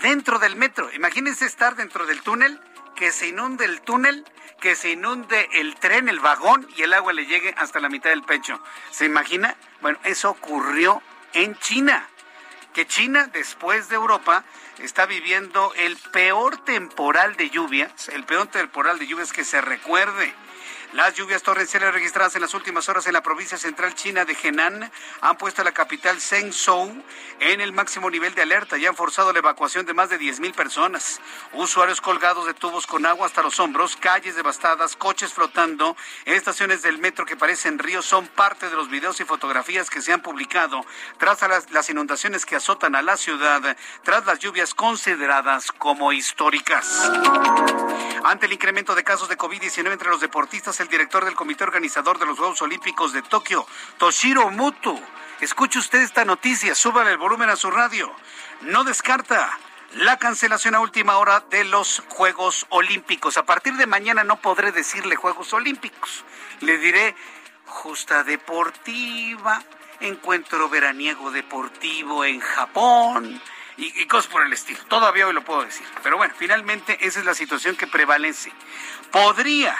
dentro 0.00 0.38
del 0.38 0.54
metro. 0.54 0.88
Imagínense 0.92 1.44
estar 1.44 1.74
dentro 1.74 2.06
del 2.06 2.22
túnel, 2.22 2.60
que 3.00 3.12
se 3.12 3.28
inunde 3.28 3.64
el 3.64 3.80
túnel, 3.80 4.26
que 4.60 4.76
se 4.76 4.90
inunde 4.90 5.48
el 5.54 5.74
tren, 5.76 6.10
el 6.10 6.20
vagón 6.20 6.68
y 6.76 6.82
el 6.82 6.92
agua 6.92 7.14
le 7.14 7.24
llegue 7.24 7.54
hasta 7.56 7.80
la 7.80 7.88
mitad 7.88 8.10
del 8.10 8.22
pecho. 8.22 8.62
¿Se 8.90 9.06
imagina? 9.06 9.56
Bueno, 9.80 9.98
eso 10.04 10.28
ocurrió 10.28 11.00
en 11.32 11.56
China 11.60 12.06
que 12.74 12.86
China, 12.86 13.30
después 13.32 13.88
de 13.88 13.96
Europa, 13.96 14.44
está 14.80 15.06
viviendo 15.06 15.72
el 15.76 15.96
peor 15.96 16.58
temporal 16.58 17.36
de 17.36 17.48
lluvias, 17.48 18.10
el 18.10 18.24
peor 18.24 18.48
temporal 18.48 18.98
de 18.98 19.06
lluvias 19.06 19.32
que 19.32 19.44
se 19.44 19.62
recuerde. 19.62 20.34
Las 20.92 21.14
lluvias 21.14 21.44
torrenciales 21.44 21.94
registradas 21.94 22.34
en 22.34 22.40
las 22.40 22.52
últimas 22.52 22.88
horas 22.88 23.06
en 23.06 23.12
la 23.12 23.22
provincia 23.22 23.56
central 23.56 23.94
china 23.94 24.24
de 24.24 24.36
Henan 24.42 24.90
han 25.20 25.38
puesto 25.38 25.62
a 25.62 25.64
la 25.64 25.70
capital 25.70 26.20
Zhengzhou 26.20 26.92
en 27.38 27.60
el 27.60 27.72
máximo 27.72 28.10
nivel 28.10 28.34
de 28.34 28.42
alerta 28.42 28.76
y 28.76 28.86
han 28.86 28.96
forzado 28.96 29.32
la 29.32 29.38
evacuación 29.38 29.86
de 29.86 29.94
más 29.94 30.10
de 30.10 30.18
10.000 30.18 30.52
personas. 30.52 31.20
Usuarios 31.52 32.00
colgados 32.00 32.44
de 32.44 32.54
tubos 32.54 32.88
con 32.88 33.06
agua 33.06 33.26
hasta 33.26 33.40
los 33.40 33.60
hombros, 33.60 33.94
calles 33.94 34.34
devastadas, 34.34 34.96
coches 34.96 35.32
flotando, 35.32 35.96
estaciones 36.24 36.82
del 36.82 36.98
metro 36.98 37.24
que 37.24 37.36
parecen 37.36 37.78
ríos 37.78 38.04
son 38.04 38.26
parte 38.26 38.68
de 38.68 38.74
los 38.74 38.90
videos 38.90 39.20
y 39.20 39.24
fotografías 39.24 39.90
que 39.90 40.02
se 40.02 40.12
han 40.12 40.22
publicado 40.22 40.84
tras 41.18 41.40
las, 41.42 41.70
las 41.70 41.88
inundaciones 41.88 42.44
que 42.44 42.56
azotan 42.56 42.96
a 42.96 43.02
la 43.02 43.16
ciudad, 43.16 43.76
tras 44.02 44.26
las 44.26 44.40
lluvias 44.40 44.74
consideradas 44.74 45.70
como 45.70 46.12
históricas. 46.12 47.08
Ante 48.22 48.46
el 48.46 48.52
incremento 48.52 48.94
de 48.94 49.04
casos 49.04 49.28
de 49.28 49.38
COVID-19 49.38 49.92
entre 49.92 50.10
los 50.10 50.20
deportistas, 50.20 50.79
el 50.80 50.88
director 50.88 51.24
del 51.24 51.34
comité 51.34 51.64
organizador 51.64 52.18
de 52.18 52.26
los 52.26 52.38
Juegos 52.38 52.62
Olímpicos 52.62 53.12
de 53.12 53.22
Tokio, 53.22 53.66
Toshiro 53.98 54.50
Mutu. 54.50 55.00
Escuche 55.40 55.78
usted 55.78 56.00
esta 56.00 56.24
noticia, 56.24 56.74
súbale 56.74 57.10
el 57.10 57.18
volumen 57.18 57.50
a 57.50 57.56
su 57.56 57.70
radio. 57.70 58.12
No 58.62 58.84
descarta 58.84 59.58
la 59.94 60.18
cancelación 60.18 60.74
a 60.74 60.80
última 60.80 61.18
hora 61.18 61.40
de 61.50 61.64
los 61.64 62.02
Juegos 62.08 62.66
Olímpicos. 62.70 63.36
A 63.36 63.44
partir 63.44 63.74
de 63.74 63.86
mañana 63.86 64.24
no 64.24 64.40
podré 64.40 64.72
decirle 64.72 65.16
Juegos 65.16 65.52
Olímpicos. 65.52 66.24
Le 66.60 66.78
diré 66.78 67.14
justa 67.66 68.24
deportiva, 68.24 69.62
encuentro 70.00 70.68
veraniego 70.68 71.30
deportivo 71.30 72.24
en 72.24 72.40
Japón 72.40 73.40
y, 73.76 74.06
cosas 74.06 74.30
por 74.30 74.44
el 74.44 74.52
estilo. 74.52 74.78
Todavía 74.88 75.26
hoy 75.26 75.34
lo 75.34 75.44
puedo 75.44 75.64
decir. 75.64 75.86
Pero 76.02 76.16
bueno, 76.16 76.34
finalmente 76.36 76.98
esa 77.06 77.20
es 77.20 77.24
la 77.24 77.34
situación 77.34 77.76
que 77.76 77.86
prevalece. 77.86 78.52
Podría 79.10 79.76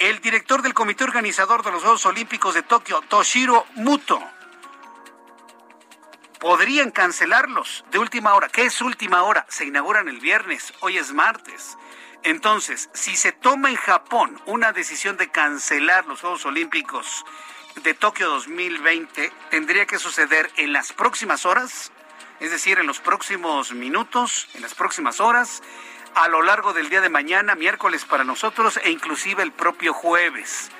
el 0.00 0.18
director 0.20 0.62
del 0.62 0.72
comité 0.72 1.04
organizador 1.04 1.62
de 1.62 1.70
los 1.70 1.82
Juegos 1.82 2.06
Olímpicos 2.06 2.54
de 2.54 2.62
Tokio, 2.62 3.02
Toshiro 3.02 3.66
Muto, 3.74 4.18
podrían 6.38 6.90
cancelarlos 6.90 7.84
de 7.90 7.98
última 7.98 8.32
hora. 8.32 8.48
¿Qué 8.48 8.64
es 8.64 8.80
última 8.80 9.22
hora? 9.24 9.44
Se 9.50 9.66
inauguran 9.66 10.08
el 10.08 10.18
viernes, 10.18 10.72
hoy 10.80 10.96
es 10.96 11.12
martes. 11.12 11.76
Entonces, 12.22 12.88
si 12.94 13.14
se 13.14 13.32
toma 13.32 13.68
en 13.68 13.76
Japón 13.76 14.40
una 14.46 14.72
decisión 14.72 15.18
de 15.18 15.30
cancelar 15.30 16.06
los 16.06 16.22
Juegos 16.22 16.46
Olímpicos 16.46 17.26
de 17.82 17.92
Tokio 17.92 18.30
2020, 18.30 19.30
tendría 19.50 19.84
que 19.84 19.98
suceder 19.98 20.50
en 20.56 20.72
las 20.72 20.94
próximas 20.94 21.44
horas, 21.44 21.92
es 22.40 22.50
decir, 22.50 22.78
en 22.78 22.86
los 22.86 23.00
próximos 23.00 23.72
minutos, 23.72 24.48
en 24.54 24.62
las 24.62 24.74
próximas 24.74 25.20
horas, 25.20 25.62
a 26.14 26.28
lo 26.28 26.42
largo 26.42 26.72
del 26.72 26.88
día 26.88 27.00
de 27.00 27.08
mañana, 27.08 27.54
miércoles 27.54 28.04
para 28.04 28.24
nosotros 28.24 28.78
e 28.82 28.90
inclusive 28.90 29.42
el 29.42 29.52
propio 29.52 29.92
jueves. 29.92 30.70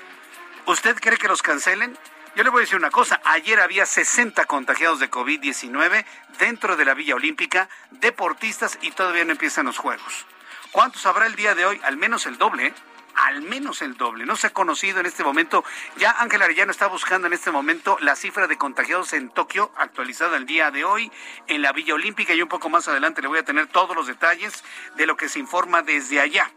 ¿Usted 0.65 0.99
cree 0.99 1.17
que 1.17 1.27
los 1.27 1.41
cancelen? 1.41 1.97
Yo 2.35 2.43
le 2.43 2.49
voy 2.49 2.59
a 2.59 2.61
decir 2.61 2.77
una 2.77 2.91
cosa, 2.91 3.19
ayer 3.25 3.59
había 3.59 3.85
60 3.85 4.45
contagiados 4.45 4.99
de 4.99 5.09
COVID-19 5.09 6.05
dentro 6.39 6.77
de 6.77 6.85
la 6.85 6.93
Villa 6.93 7.15
Olímpica, 7.15 7.67
deportistas 7.89 8.77
y 8.81 8.91
todavía 8.91 9.25
no 9.25 9.31
empiezan 9.31 9.65
los 9.65 9.77
Juegos. 9.77 10.25
¿Cuántos 10.71 11.05
habrá 11.05 11.25
el 11.25 11.35
día 11.35 11.55
de 11.55 11.65
hoy? 11.65 11.81
Al 11.83 11.97
menos 11.97 12.25
el 12.25 12.37
doble. 12.37 12.67
¿eh? 12.67 12.73
Al 13.21 13.41
menos 13.41 13.81
el 13.81 13.97
doble. 13.97 14.25
No 14.25 14.35
se 14.35 14.47
ha 14.47 14.53
conocido 14.53 14.99
en 14.99 15.05
este 15.05 15.23
momento. 15.23 15.63
Ya 15.97 16.11
Ángel 16.11 16.41
Arellano 16.41 16.71
está 16.71 16.87
buscando 16.87 17.27
en 17.27 17.33
este 17.33 17.51
momento 17.51 17.97
la 18.01 18.15
cifra 18.15 18.47
de 18.47 18.57
contagiados 18.57 19.13
en 19.13 19.29
Tokio, 19.29 19.71
actualizada 19.77 20.37
el 20.37 20.45
día 20.45 20.71
de 20.71 20.83
hoy 20.83 21.11
en 21.47 21.61
la 21.61 21.71
Villa 21.71 21.93
Olímpica 21.93 22.33
y 22.33 22.41
un 22.41 22.49
poco 22.49 22.69
más 22.69 22.87
adelante 22.87 23.21
le 23.21 23.27
voy 23.27 23.39
a 23.39 23.45
tener 23.45 23.67
todos 23.67 23.95
los 23.95 24.07
detalles 24.07 24.63
de 24.95 25.05
lo 25.05 25.17
que 25.17 25.29
se 25.29 25.39
informa 25.39 25.83
desde 25.83 26.19
allá. 26.19 26.51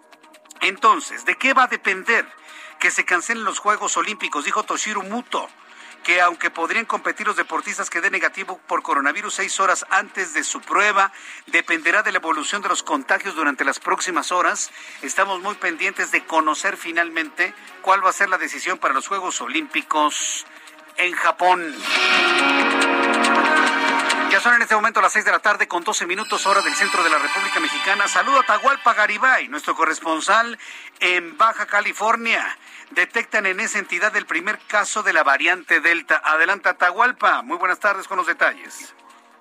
Entonces, 0.61 1.25
¿de 1.25 1.37
qué 1.37 1.53
va 1.53 1.65
a 1.65 1.69
depender 1.69 2.27
que 2.81 2.91
se 2.91 3.05
cancelen 3.05 3.45
los 3.45 3.59
Juegos 3.59 3.97
Olímpicos? 3.97 4.45
Dijo 4.45 4.63
Toshiro 4.63 5.03
Muto 5.03 5.49
que 6.05 6.21
aunque 6.21 6.51
podrían 6.51 6.85
competir 6.85 7.27
los 7.27 7.37
deportistas 7.37 7.91
que 7.91 8.01
den 8.01 8.13
negativo 8.13 8.61
por 8.69 8.83
coronavirus 8.83 9.35
seis 9.35 9.59
horas 9.59 9.85
antes 9.91 10.35
de 10.35 10.45
su 10.45 10.61
prueba, 10.61 11.11
dependerá 11.47 12.03
de 12.03 12.13
la 12.13 12.19
evolución 12.19 12.63
de 12.63 12.69
los 12.69 12.83
contagios 12.83 13.35
durante 13.35 13.65
las 13.65 13.81
próximas 13.81 14.31
horas. 14.31 14.71
Estamos 15.03 15.41
muy 15.41 15.57
pendientes 15.57 16.13
de 16.13 16.25
conocer 16.25 16.77
finalmente 16.77 17.55
cuál 17.83 18.05
va 18.05 18.11
a 18.11 18.13
ser 18.13 18.29
la 18.29 18.39
decisión 18.39 18.79
para 18.79 18.95
los 18.95 19.09
Juegos 19.09 19.41
Olímpicos 19.41 20.47
en 20.97 21.13
Japón. 21.15 21.75
Son 24.45 24.53
en 24.53 24.61
este 24.61 24.75
momento 24.75 25.01
las 25.01 25.11
seis 25.11 25.25
de 25.25 25.31
la 25.31 25.39
tarde 25.39 25.67
con 25.67 25.85
12 25.85 26.05
minutos 26.05 26.47
hora 26.47 26.61
del 26.61 26.75
centro 26.75 27.03
de 27.03 27.09
la 27.09 27.17
República 27.17 27.61
Mexicana. 27.61 28.07
Saludo 28.07 28.41
a 28.41 28.43
Tahualpa 28.43 28.93
Garibay, 28.93 29.49
nuestro 29.49 29.75
corresponsal 29.75 30.59
en 31.01 31.39
Baja 31.39 31.65
California 31.65 32.45
detectan 32.91 33.47
en 33.47 33.59
esa 33.59 33.79
entidad 33.79 34.15
el 34.19 34.27
primer 34.27 34.59
caso 34.69 35.03
de 35.03 35.15
la 35.15 35.23
variante 35.23 35.81
Delta. 35.81 36.21
Adelanta 36.23 36.69
Atahualpa, 36.69 37.41
muy 37.41 37.57
buenas 37.57 37.81
tardes 37.81 38.07
con 38.07 38.19
los 38.19 38.27
detalles. 38.27 38.95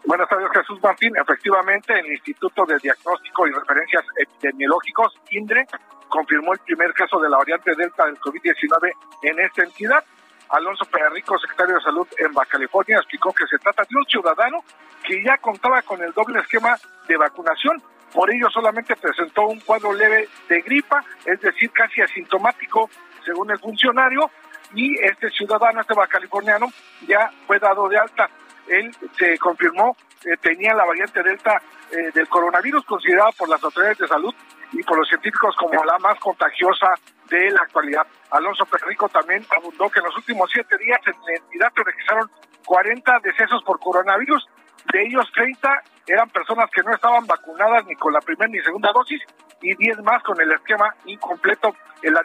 Buenas 0.06 0.30
tardes, 0.30 0.48
Jesús 0.54 0.82
Martín. 0.82 1.12
Efectivamente, 1.18 2.00
el 2.00 2.10
Instituto 2.10 2.66
de 2.66 2.78
Diagnóstico 2.78 3.46
y 3.46 3.52
Referencias 3.52 4.06
Epidemiológicos, 4.16 5.20
INDRE, 5.32 5.68
confirmó 6.08 6.54
el 6.54 6.60
primer 6.60 6.94
caso 6.94 7.20
de 7.20 7.30
la 7.30 7.40
variante 7.40 7.76
Delta 7.76 8.06
del 8.06 8.18
COVID-19 8.22 8.94
en 9.24 9.40
esta 9.42 9.64
entidad. 9.64 10.06
Alonso 10.54 10.86
Perrico, 10.86 11.38
secretario 11.40 11.76
de 11.76 11.82
Salud 11.82 12.08
en 12.20 12.32
Baja 12.32 12.52
California, 12.52 12.98
explicó 12.98 13.34
que 13.34 13.48
se 13.48 13.58
trata 13.58 13.84
de 13.90 13.98
un 13.98 14.06
ciudadano 14.06 14.64
que 15.04 15.24
ya 15.24 15.38
contaba 15.38 15.82
con 15.82 16.02
el 16.04 16.14
doble 16.14 16.40
esquema 16.40 16.78
de 17.08 17.18
vacunación. 17.18 17.82
Por 18.14 18.32
ello 18.32 18.48
solamente 18.52 18.96
presentó 18.96 19.48
un 19.48 19.60
cuadro 19.62 19.94
leve 19.94 20.30
de 20.48 20.62
gripa, 20.62 21.04
es 21.26 21.42
decir, 21.42 21.72
casi 21.72 22.02
asintomático, 22.02 22.88
según 23.26 23.50
el 23.50 23.58
funcionario, 23.58 24.30
y 24.76 24.96
este 25.04 25.32
ciudadano, 25.32 25.82
este 25.82 25.96
californiano, 26.08 26.68
ya 27.08 27.32
fue 27.48 27.58
dado 27.58 27.90
de 27.90 27.98
alta. 27.98 28.30
Él 28.68 28.96
se 29.18 29.36
confirmó 29.40 29.98
que 30.22 30.38
tenía 30.38 30.76
la 30.76 30.86
variante 30.86 31.24
Delta 31.24 31.60
eh, 31.92 32.12
del 32.14 32.28
coronavirus, 32.28 32.86
considerada 32.86 33.32
por 33.32 33.50
las 33.50 33.64
autoridades 33.64 33.98
de 33.98 34.08
salud 34.08 34.34
y 34.72 34.84
por 34.84 35.00
los 35.00 35.08
científicos 35.08 35.56
como 35.56 35.84
la 35.84 35.98
más 35.98 36.20
contagiosa 36.20 36.94
de 37.30 37.50
la 37.50 37.62
actualidad. 37.62 38.06
Alonso 38.34 38.66
Perrico 38.66 39.08
también 39.10 39.46
abundó 39.56 39.90
que 39.90 40.00
en 40.00 40.06
los 40.06 40.18
últimos 40.18 40.50
siete 40.52 40.78
días 40.78 41.00
en 41.06 41.14
la 41.14 41.36
entidad 41.36 41.72
se 41.76 41.84
registraron 41.84 42.30
40 42.66 43.20
decesos 43.20 43.64
por 43.64 43.80
coronavirus, 43.80 44.48
de 44.92 45.04
ellos 45.06 45.30
30 45.34 45.70
eran 46.08 46.30
personas 46.30 46.70
que 46.72 46.82
no 46.84 46.94
estaban 46.94 47.26
vacunadas 47.26 47.86
ni 47.86 47.96
con 47.96 48.12
la 48.12 48.20
primera 48.20 48.50
ni 48.50 48.60
segunda 48.62 48.92
dosis 48.92 49.22
y 49.62 49.76
10 49.76 50.00
más 50.04 50.22
con 50.24 50.40
el 50.42 50.52
esquema 50.52 50.94
incompleto. 51.06 51.76
El, 52.02 52.16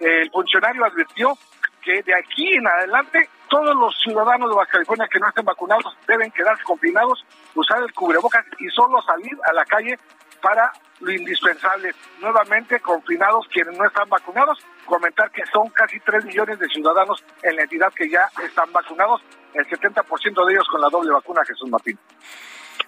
el 0.00 0.30
funcionario 0.30 0.84
advirtió 0.84 1.36
que 1.82 2.02
de 2.02 2.14
aquí 2.14 2.54
en 2.54 2.66
adelante 2.66 3.28
todos 3.48 3.74
los 3.74 3.96
ciudadanos 4.00 4.48
de 4.48 4.56
Baja 4.56 4.72
California 4.72 5.08
que 5.10 5.18
no 5.18 5.28
estén 5.28 5.44
vacunados 5.44 5.96
deben 6.06 6.30
quedarse 6.30 6.62
confinados, 6.62 7.24
usar 7.54 7.82
el 7.82 7.92
cubrebocas 7.92 8.44
y 8.58 8.68
solo 8.68 9.02
salir 9.02 9.36
a 9.48 9.52
la 9.52 9.64
calle 9.64 9.98
para 10.40 10.72
lo 11.00 11.10
indispensable. 11.10 11.94
Nuevamente 12.20 12.80
confinados 12.80 13.48
quienes 13.52 13.76
no 13.76 13.86
están 13.86 14.08
vacunados, 14.08 14.58
comentar 14.84 15.30
que 15.30 15.44
son 15.46 15.68
casi 15.70 15.98
3 16.00 16.24
millones 16.24 16.58
de 16.58 16.68
ciudadanos 16.68 17.22
en 17.42 17.56
la 17.56 17.62
entidad 17.62 17.92
que 17.92 18.08
ya 18.08 18.28
están 18.42 18.72
vacunados, 18.72 19.22
el 19.54 19.66
70% 19.68 20.46
de 20.46 20.52
ellos 20.52 20.68
con 20.70 20.80
la 20.80 20.88
doble 20.88 21.12
vacuna, 21.12 21.42
Jesús 21.46 21.68
Martín. 21.70 21.98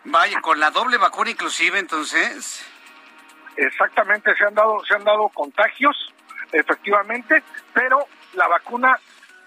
Vaya, 0.05 0.41
con 0.41 0.61
la 0.61 0.71
doble 0.71 0.99
vacuna 0.99 1.31
inclusive 1.31 1.79
entonces. 1.79 2.65
Exactamente, 3.57 4.35
se 4.37 4.45
han 4.45 4.55
dado, 4.55 4.85
se 4.85 4.95
han 4.95 5.05
dado 5.05 5.29
contagios, 5.31 5.97
efectivamente, 6.53 7.43
pero 7.73 8.07
la 8.35 8.47
vacuna, 8.49 8.99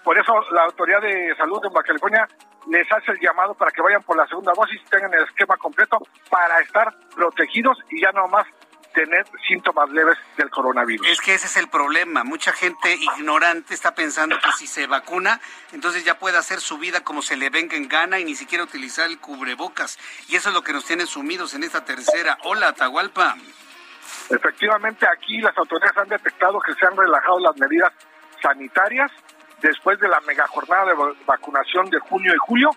por 0.02 0.18
eso 0.18 0.32
la 0.52 0.64
autoridad 0.64 1.00
de 1.00 1.34
salud 1.36 1.60
de 1.62 1.68
Baja 1.68 1.86
California 1.86 2.28
les 2.68 2.90
hace 2.92 3.12
el 3.12 3.20
llamado 3.20 3.54
para 3.54 3.70
que 3.70 3.80
vayan 3.80 4.02
por 4.02 4.16
la 4.16 4.26
segunda 4.26 4.52
dosis, 4.54 4.82
tengan 4.90 5.14
el 5.14 5.24
esquema 5.24 5.56
completo 5.56 5.98
para 6.28 6.60
estar 6.60 6.92
protegidos 7.14 7.78
y 7.90 8.00
ya 8.00 8.12
no 8.12 8.26
más 8.28 8.46
tener 8.92 9.24
síntomas 9.46 9.90
leves 9.90 10.18
del 10.36 10.50
coronavirus. 10.50 11.06
Es 11.08 11.20
que 11.20 11.34
ese 11.34 11.46
es 11.46 11.56
el 11.56 11.68
problema. 11.68 12.24
Mucha 12.24 12.52
gente 12.52 12.94
ignorante 12.94 13.74
está 13.74 13.94
pensando 13.94 14.38
que 14.38 14.52
si 14.52 14.66
se 14.66 14.86
vacuna, 14.86 15.40
entonces 15.72 16.04
ya 16.04 16.18
puede 16.18 16.38
hacer 16.38 16.60
su 16.60 16.78
vida 16.78 17.02
como 17.02 17.22
se 17.22 17.36
le 17.36 17.50
venga 17.50 17.76
en 17.76 17.88
gana 17.88 18.18
y 18.18 18.24
ni 18.24 18.34
siquiera 18.34 18.64
utilizar 18.64 19.06
el 19.06 19.18
cubrebocas. 19.18 19.98
Y 20.28 20.36
eso 20.36 20.48
es 20.48 20.54
lo 20.54 20.62
que 20.62 20.72
nos 20.72 20.84
tiene 20.84 21.06
sumidos 21.06 21.54
en 21.54 21.62
esta 21.62 21.84
tercera 21.84 22.38
ola, 22.44 22.68
Atahualpa. 22.68 23.36
Efectivamente, 24.28 25.06
aquí 25.06 25.40
las 25.40 25.56
autoridades 25.56 25.96
han 25.96 26.08
detectado 26.08 26.60
que 26.60 26.74
se 26.74 26.86
han 26.86 26.96
relajado 26.96 27.40
las 27.40 27.56
medidas 27.56 27.92
sanitarias 28.42 29.10
después 29.60 29.98
de 29.98 30.08
la 30.08 30.20
mega 30.20 30.46
jornada 30.46 30.86
de 30.86 31.14
vacunación 31.26 31.90
de 31.90 31.98
junio 31.98 32.32
y 32.32 32.38
julio 32.38 32.70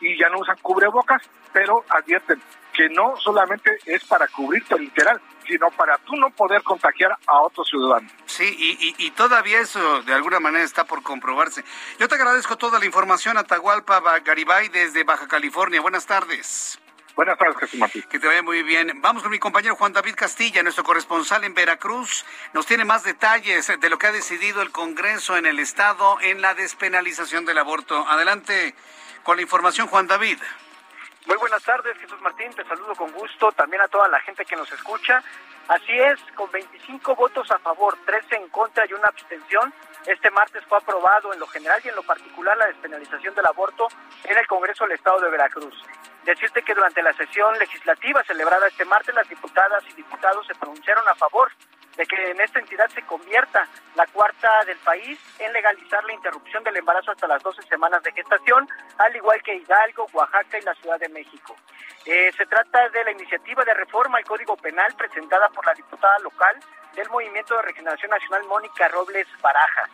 y 0.00 0.18
ya 0.18 0.28
no 0.30 0.38
usan 0.38 0.56
cubrebocas, 0.62 1.22
pero 1.52 1.84
advierten 1.88 2.40
que 2.80 2.88
no 2.88 3.14
solamente 3.22 3.78
es 3.84 4.02
para 4.06 4.26
cubrirte 4.28 4.78
literal, 4.78 5.20
sino 5.46 5.70
para 5.72 5.98
tú 5.98 6.16
no 6.16 6.30
poder 6.30 6.62
contagiar 6.62 7.14
a 7.26 7.42
otros 7.42 7.68
ciudadanos. 7.68 8.10
Sí, 8.24 8.56
y, 8.58 8.94
y, 8.96 9.10
todavía 9.10 9.60
eso 9.60 10.00
de 10.02 10.14
alguna 10.14 10.40
manera 10.40 10.64
está 10.64 10.84
por 10.84 11.02
comprobarse. 11.02 11.62
Yo 11.98 12.08
te 12.08 12.14
agradezco 12.14 12.56
toda 12.56 12.78
la 12.78 12.86
información, 12.86 13.36
Atahualpa 13.36 14.00
Garibay, 14.20 14.70
desde 14.70 15.04
Baja 15.04 15.28
California. 15.28 15.82
Buenas 15.82 16.06
tardes. 16.06 16.80
Buenas 17.14 17.36
tardes, 17.36 17.58
Jesús 17.58 17.78
Martín. 17.78 18.02
Que 18.08 18.18
te 18.18 18.26
vaya 18.26 18.42
muy 18.42 18.62
bien. 18.62 19.02
Vamos 19.02 19.22
con 19.22 19.30
mi 19.30 19.38
compañero 19.38 19.76
Juan 19.76 19.92
David 19.92 20.14
Castilla, 20.14 20.62
nuestro 20.62 20.82
corresponsal 20.82 21.44
en 21.44 21.52
Veracruz. 21.52 22.24
Nos 22.54 22.64
tiene 22.64 22.86
más 22.86 23.04
detalles 23.04 23.70
de 23.78 23.90
lo 23.90 23.98
que 23.98 24.06
ha 24.06 24.12
decidido 24.12 24.62
el 24.62 24.70
Congreso 24.70 25.36
en 25.36 25.44
el 25.44 25.58
Estado 25.58 26.18
en 26.22 26.40
la 26.40 26.54
despenalización 26.54 27.44
del 27.44 27.58
aborto. 27.58 28.06
Adelante 28.08 28.74
con 29.22 29.36
la 29.36 29.42
información, 29.42 29.86
Juan 29.86 30.06
David. 30.06 30.38
Muy 31.26 31.36
buenas 31.36 31.62
tardes, 31.62 31.96
Jesús 31.98 32.20
Martín. 32.22 32.52
Te 32.54 32.64
saludo 32.64 32.94
con 32.94 33.12
gusto. 33.12 33.52
También 33.52 33.82
a 33.82 33.88
toda 33.88 34.08
la 34.08 34.20
gente 34.20 34.44
que 34.44 34.56
nos 34.56 34.70
escucha. 34.72 35.22
Así 35.68 35.92
es, 35.92 36.18
con 36.34 36.50
25 36.50 37.14
votos 37.14 37.48
a 37.52 37.58
favor, 37.60 37.96
13 38.04 38.34
en 38.34 38.48
contra 38.48 38.84
y 38.88 38.92
una 38.92 39.06
abstención, 39.06 39.72
este 40.04 40.28
martes 40.30 40.64
fue 40.68 40.78
aprobado 40.78 41.32
en 41.32 41.38
lo 41.38 41.46
general 41.46 41.80
y 41.84 41.88
en 41.88 41.94
lo 41.94 42.02
particular 42.02 42.56
la 42.56 42.66
despenalización 42.66 43.36
del 43.36 43.46
aborto 43.46 43.86
en 44.24 44.36
el 44.36 44.46
Congreso 44.48 44.82
del 44.82 44.96
Estado 44.96 45.20
de 45.20 45.30
Veracruz. 45.30 45.74
Decirte 46.24 46.62
que 46.62 46.74
durante 46.74 47.02
la 47.02 47.12
sesión 47.12 47.56
legislativa 47.58 48.24
celebrada 48.24 48.66
este 48.66 48.84
martes, 48.84 49.14
las 49.14 49.28
diputadas 49.28 49.84
y 49.90 49.92
diputados 49.92 50.44
se 50.46 50.56
pronunciaron 50.56 51.06
a 51.06 51.14
favor 51.14 51.52
de 51.96 52.06
que 52.06 52.30
en 52.30 52.40
esta 52.40 52.58
entidad 52.58 52.88
se 52.90 53.02
convierta 53.02 53.66
la 53.94 54.06
cuarta 54.06 54.64
del 54.64 54.78
país 54.78 55.18
en 55.38 55.52
legalizar 55.52 56.02
la 56.04 56.12
interrupción 56.12 56.62
del 56.64 56.76
embarazo 56.76 57.10
hasta 57.10 57.26
las 57.26 57.42
12 57.42 57.62
semanas 57.62 58.02
de 58.02 58.12
gestación, 58.12 58.68
al 58.98 59.16
igual 59.16 59.42
que 59.42 59.56
Hidalgo, 59.56 60.06
Oaxaca 60.12 60.58
y 60.58 60.62
la 60.62 60.74
Ciudad 60.74 60.98
de 60.98 61.08
México. 61.08 61.56
Eh, 62.06 62.32
se 62.36 62.46
trata 62.46 62.88
de 62.88 63.04
la 63.04 63.12
iniciativa 63.12 63.64
de 63.64 63.74
reforma 63.74 64.18
al 64.18 64.24
Código 64.24 64.56
Penal 64.56 64.94
presentada 64.96 65.48
por 65.50 65.66
la 65.66 65.74
diputada 65.74 66.18
local 66.20 66.56
del 66.94 67.08
Movimiento 67.10 67.54
de 67.56 67.62
Regeneración 67.62 68.10
Nacional, 68.10 68.44
Mónica 68.44 68.88
Robles 68.88 69.26
Barajas. 69.42 69.90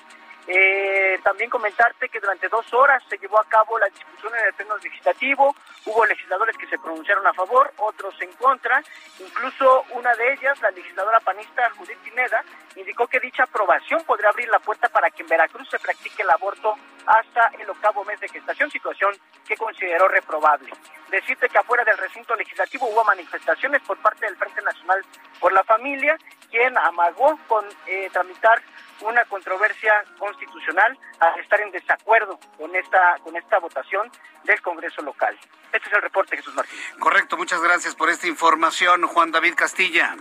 Eh, 0.49 1.19
también 1.25 1.51
comentarte 1.51 2.09
que 2.09 2.21
durante 2.21 2.49
dos 2.49 2.73
horas 2.73 3.03
se 3.09 3.19
llevó 3.19 3.41
a 3.41 3.49
cabo 3.49 3.79
la 3.79 3.87
discusión 3.87 4.33
en 4.35 4.47
el 4.47 4.55
pleno 4.55 4.77
legislativo. 4.79 5.55
Hubo 5.85 6.07
legisladores 6.07 6.57
que 6.57 6.69
se 6.69 6.79
pronunciaron 6.79 7.27
a 7.27 7.33
favor, 7.33 7.73
otros 7.79 8.15
en 8.21 8.33
contra. 8.35 8.83
Incluso 9.19 9.85
una 9.95 10.15
de 10.15 10.35
ellas, 10.35 10.61
la 10.61 10.71
legisladora 10.71 11.21
panista 11.21 11.69
Judith 11.71 11.99
Pineda, 11.99 12.45
indicó 12.77 13.07
que 13.09 13.19
dicha 13.19 13.43
aprobación 13.43 14.05
podría 14.05 14.31
abrir 14.31 14.49
la 14.49 14.61
puerta 14.61 14.89
para 14.89 15.11
que 15.11 15.23
en 15.23 15.29
Veracruz 15.29 15.69
se 15.69 15.79
practique 15.79 16.23
el 16.23 16.31
aborto 16.31 16.75
hasta 17.07 17.51
el 17.59 17.69
octavo 17.71 18.05
mes 18.05 18.21
de 18.21 18.29
gestación, 18.29 18.71
situación 18.71 19.15
que 19.47 19.57
consideró 19.57 20.09
reprobable. 20.09 20.73
Decirte 21.09 21.49
que 21.49 21.59
afuera 21.59 21.85
del 21.85 21.99
recinto 21.99 22.35
legislativo 22.35 22.87
hubo 22.87 23.05
manifestaciones 23.05 23.81
por 23.83 23.97
parte 23.99 24.27
del 24.27 24.37
Frente 24.37 24.61
Nacional 24.63 25.05
por 25.41 25.53
la 25.53 25.63
Familia, 25.65 26.17
quien 26.57 26.77
amagó 26.79 27.39
con 27.49 27.65
eh, 27.87 28.09
tramitar 28.13 28.63
una 29.03 29.25
controversia 29.27 29.93
constitucional 30.19 30.99
al 31.21 31.39
estar 31.41 31.61
en 31.61 31.71
desacuerdo 31.71 32.39
con 32.57 32.75
esta 32.75 33.19
con 33.23 33.37
esta 33.37 33.59
votación 33.59 34.11
del 34.45 34.61
Congreso 34.63 35.03
local. 35.03 35.39
Este 35.73 35.89
es 35.89 35.95
el 35.95 36.01
reporte, 36.01 36.37
Jesús 36.37 36.55
Martín. 36.55 36.79
Correcto, 36.99 37.37
muchas 37.37 37.61
gracias 37.61 37.95
por 37.95 38.09
esta 38.09 38.27
información, 38.27 39.07
Juan 39.07 39.33
David 39.33 39.55
Castilla. 39.55 40.17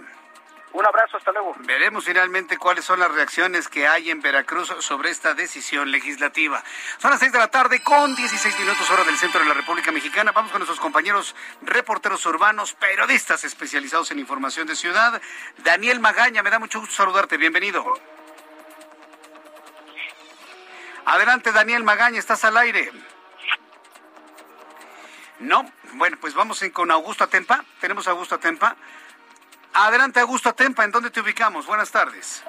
Un 0.76 0.86
abrazo, 0.86 1.16
hasta 1.16 1.32
luego. 1.32 1.56
Veremos 1.60 2.04
finalmente 2.04 2.58
cuáles 2.58 2.84
son 2.84 3.00
las 3.00 3.10
reacciones 3.10 3.70
que 3.70 3.88
hay 3.88 4.12
en 4.12 4.20
Veracruz 4.20 4.76
sobre 4.80 5.10
esta 5.10 5.34
decisión 5.34 5.90
legislativa. 5.90 6.62
Son 6.98 7.12
las 7.12 7.22
seis 7.22 7.32
de 7.32 7.40
la 7.40 7.48
tarde 7.48 7.82
con 7.82 8.14
16 8.14 8.60
minutos 8.60 8.92
hora 8.92 9.06
del 9.06 9.16
centro 9.16 9.40
de 9.40 9.46
la 9.46 9.54
República 9.54 9.94
Mexicana. 9.94 10.34
Vamos 10.34 10.52
con 10.52 10.60
nuestros 10.60 10.82
compañeros 10.82 11.34
reporteros 11.62 12.26
urbanos, 12.26 12.74
periodistas 12.74 13.46
especializados 13.46 14.12
en 14.12 14.20
información 14.20 14.68
de 14.68 14.76
ciudad. 14.76 15.22
Daniel 15.60 16.02
Magaña, 16.02 16.44
me 16.44 16.50
da 16.50 16.60
mucho 16.60 16.82
gusto 16.82 16.94
saludarte. 16.94 17.38
Bienvenido. 17.38 17.98
Adelante, 21.06 21.54
Daniel 21.54 21.86
Magaña, 21.86 22.20
estás 22.20 22.44
al 22.44 22.58
aire. 22.58 22.92
No, 25.40 25.72
bueno, 25.94 26.18
pues 26.20 26.34
vamos 26.34 26.62
con 26.74 26.92
Augusto 26.92 27.24
Atempa. 27.24 27.64
Tenemos 27.80 28.10
a 28.10 28.12
Augusto 28.12 28.36
Atempa. 28.36 28.76
Adelante, 29.78 30.22
Augusto 30.22 30.50
Atempa, 30.50 30.86
¿en 30.86 30.92
dónde 30.92 31.12
te 31.12 31.20
ubicamos? 31.20 31.68
Buenas 31.68 31.92
tardes. 31.92 32.42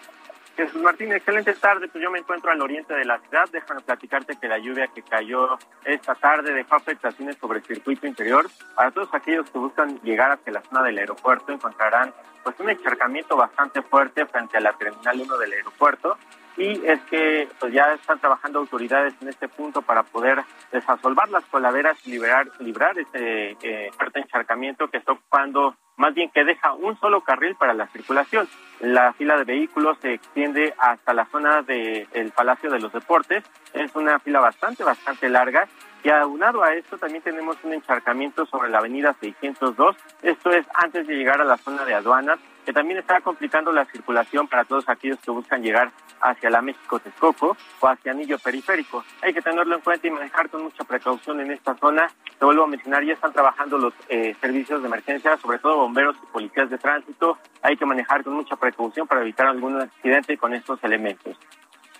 Jesús 0.56 0.80
Martín, 0.80 1.12
excelente 1.12 1.52
tarde. 1.54 1.88
Pues 1.88 2.02
yo 2.02 2.10
me 2.10 2.20
encuentro 2.20 2.50
al 2.52 2.62
oriente 2.62 2.94
de 2.94 3.04
la 3.04 3.18
ciudad. 3.18 3.48
Déjame 3.50 3.80
platicarte 3.80 4.38
que 4.40 4.46
la 4.46 4.58
lluvia 4.58 4.86
que 4.86 5.02
cayó 5.02 5.58
esta 5.84 6.14
tarde 6.14 6.54
dejó 6.54 6.76
afectaciones 6.76 7.36
sobre 7.36 7.58
el 7.58 7.64
circuito 7.64 8.06
interior. 8.06 8.48
Para 8.76 8.92
todos 8.92 9.12
aquellos 9.12 9.50
que 9.50 9.58
buscan 9.58 10.00
llegar 10.02 10.30
hacia 10.30 10.52
la 10.52 10.62
zona 10.62 10.84
del 10.84 10.98
aeropuerto, 10.98 11.52
encontrarán 11.52 12.14
pues 12.44 12.54
un 12.60 12.70
encharcamiento 12.70 13.36
bastante 13.36 13.82
fuerte 13.82 14.24
frente 14.26 14.56
a 14.56 14.60
la 14.60 14.72
terminal 14.74 15.20
1 15.20 15.36
del 15.36 15.52
aeropuerto 15.52 16.16
y 16.56 16.86
es 16.86 17.00
que 17.10 17.48
pues 17.58 17.72
ya 17.72 17.92
están 17.92 18.18
trabajando 18.18 18.60
autoridades 18.60 19.14
en 19.20 19.28
este 19.28 19.48
punto 19.48 19.82
para 19.82 20.04
poder 20.04 20.42
desasolvar 20.72 21.28
las 21.28 21.44
coladeras 21.46 21.98
y 22.06 22.12
liberar, 22.12 22.48
librar 22.60 22.98
este 22.98 23.56
eh, 23.60 23.90
fuerte 23.96 24.20
encharcamiento 24.20 24.88
que 24.88 24.98
está 24.98 25.12
ocupando, 25.12 25.76
más 25.96 26.14
bien 26.14 26.30
que 26.30 26.44
deja 26.44 26.72
un 26.74 26.98
solo 27.00 27.22
carril 27.22 27.54
para 27.56 27.74
la 27.74 27.86
circulación. 27.88 28.48
La 28.80 29.12
fila 29.14 29.36
de 29.38 29.44
vehículos 29.44 29.98
se 30.00 30.14
extiende 30.14 30.74
hasta 30.78 31.14
la 31.14 31.26
zona 31.26 31.62
del 31.62 32.30
Palacio 32.34 32.70
de 32.70 32.80
los 32.80 32.92
Deportes, 32.92 33.44
es 33.72 33.94
una 33.96 34.18
fila 34.18 34.40
bastante, 34.40 34.84
bastante 34.84 35.28
larga. 35.28 35.66
Y 36.02 36.10
aunado 36.10 36.62
a 36.62 36.74
esto 36.74 36.98
también 36.98 37.22
tenemos 37.22 37.56
un 37.64 37.72
encharcamiento 37.72 38.46
sobre 38.46 38.70
la 38.70 38.78
avenida 38.78 39.16
602, 39.18 39.96
esto 40.22 40.50
es 40.50 40.64
antes 40.74 41.06
de 41.06 41.16
llegar 41.16 41.40
a 41.40 41.44
la 41.44 41.56
zona 41.56 41.84
de 41.84 41.94
aduanas, 41.94 42.38
que 42.66 42.72
también 42.72 42.98
está 42.98 43.20
complicando 43.20 43.70
la 43.70 43.84
circulación 43.84 44.48
para 44.48 44.64
todos 44.64 44.88
aquellos 44.88 45.20
que 45.20 45.30
buscan 45.30 45.62
llegar 45.62 45.92
hacia 46.20 46.50
la 46.50 46.60
México-Texcoco 46.60 47.56
o 47.78 47.88
hacia 47.88 48.10
Anillo 48.10 48.40
Periférico. 48.40 49.04
Hay 49.22 49.32
que 49.32 49.40
tenerlo 49.40 49.76
en 49.76 49.80
cuenta 49.82 50.08
y 50.08 50.10
manejar 50.10 50.50
con 50.50 50.64
mucha 50.64 50.82
precaución 50.82 51.40
en 51.40 51.52
esta 51.52 51.76
zona. 51.76 52.10
Te 52.36 52.44
vuelvo 52.44 52.64
a 52.64 52.66
mencionar, 52.66 53.04
ya 53.04 53.12
están 53.12 53.32
trabajando 53.32 53.78
los 53.78 53.94
eh, 54.08 54.34
servicios 54.40 54.82
de 54.82 54.88
emergencia, 54.88 55.36
sobre 55.36 55.60
todo 55.60 55.76
bomberos 55.76 56.16
y 56.20 56.26
policías 56.26 56.68
de 56.68 56.76
tránsito. 56.76 57.38
Hay 57.62 57.76
que 57.76 57.86
manejar 57.86 58.24
con 58.24 58.34
mucha 58.34 58.56
precaución 58.56 59.06
para 59.06 59.20
evitar 59.20 59.46
algún 59.46 59.80
accidente 59.80 60.36
con 60.36 60.52
estos 60.52 60.82
elementos. 60.82 61.38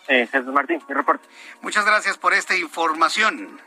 Eh, 0.09 0.27
Jesús 0.27 0.53
Martín, 0.53 0.81
mi 0.89 0.95
reporte. 0.95 1.29
Muchas 1.63 1.87
gracias 1.87 2.19
por 2.19 2.35
esta 2.35 2.57
información. 2.57 3.61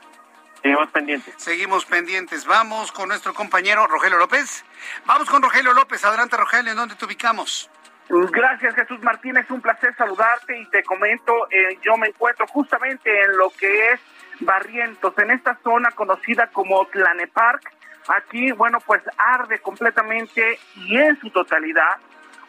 Seguimos 0.61 0.91
pendientes. 0.91 1.33
Seguimos 1.37 1.85
pendientes. 1.85 2.45
Vamos 2.45 2.91
con 2.91 3.09
nuestro 3.09 3.33
compañero 3.33 3.87
Rogelio 3.87 4.17
López. 4.17 4.65
Vamos 5.05 5.29
con 5.29 5.41
Rogelio 5.41 5.73
López. 5.73 6.03
Adelante, 6.03 6.35
Rogelio, 6.37 6.71
¿en 6.71 6.77
dónde 6.77 6.95
te 6.95 7.05
ubicamos? 7.05 7.69
Gracias, 8.09 8.75
Jesús 8.75 9.01
Martín. 9.01 9.37
Es 9.37 9.49
un 9.51 9.61
placer 9.61 9.95
saludarte 9.95 10.59
y 10.59 10.65
te 10.69 10.83
comento, 10.83 11.47
eh, 11.51 11.77
yo 11.83 11.95
me 11.95 12.07
encuentro 12.07 12.47
justamente 12.47 13.09
en 13.21 13.37
lo 13.37 13.51
que 13.51 13.91
es 13.91 13.99
Barrientos, 14.39 15.13
en 15.17 15.31
esta 15.31 15.57
zona 15.63 15.91
conocida 15.91 16.47
como 16.47 16.85
Tlanepark. 16.87 17.61
Aquí, 18.07 18.51
bueno, 18.51 18.79
pues 18.79 19.03
arde 19.17 19.59
completamente 19.59 20.59
y 20.75 20.97
en 20.97 21.19
su 21.19 21.29
totalidad 21.29 21.97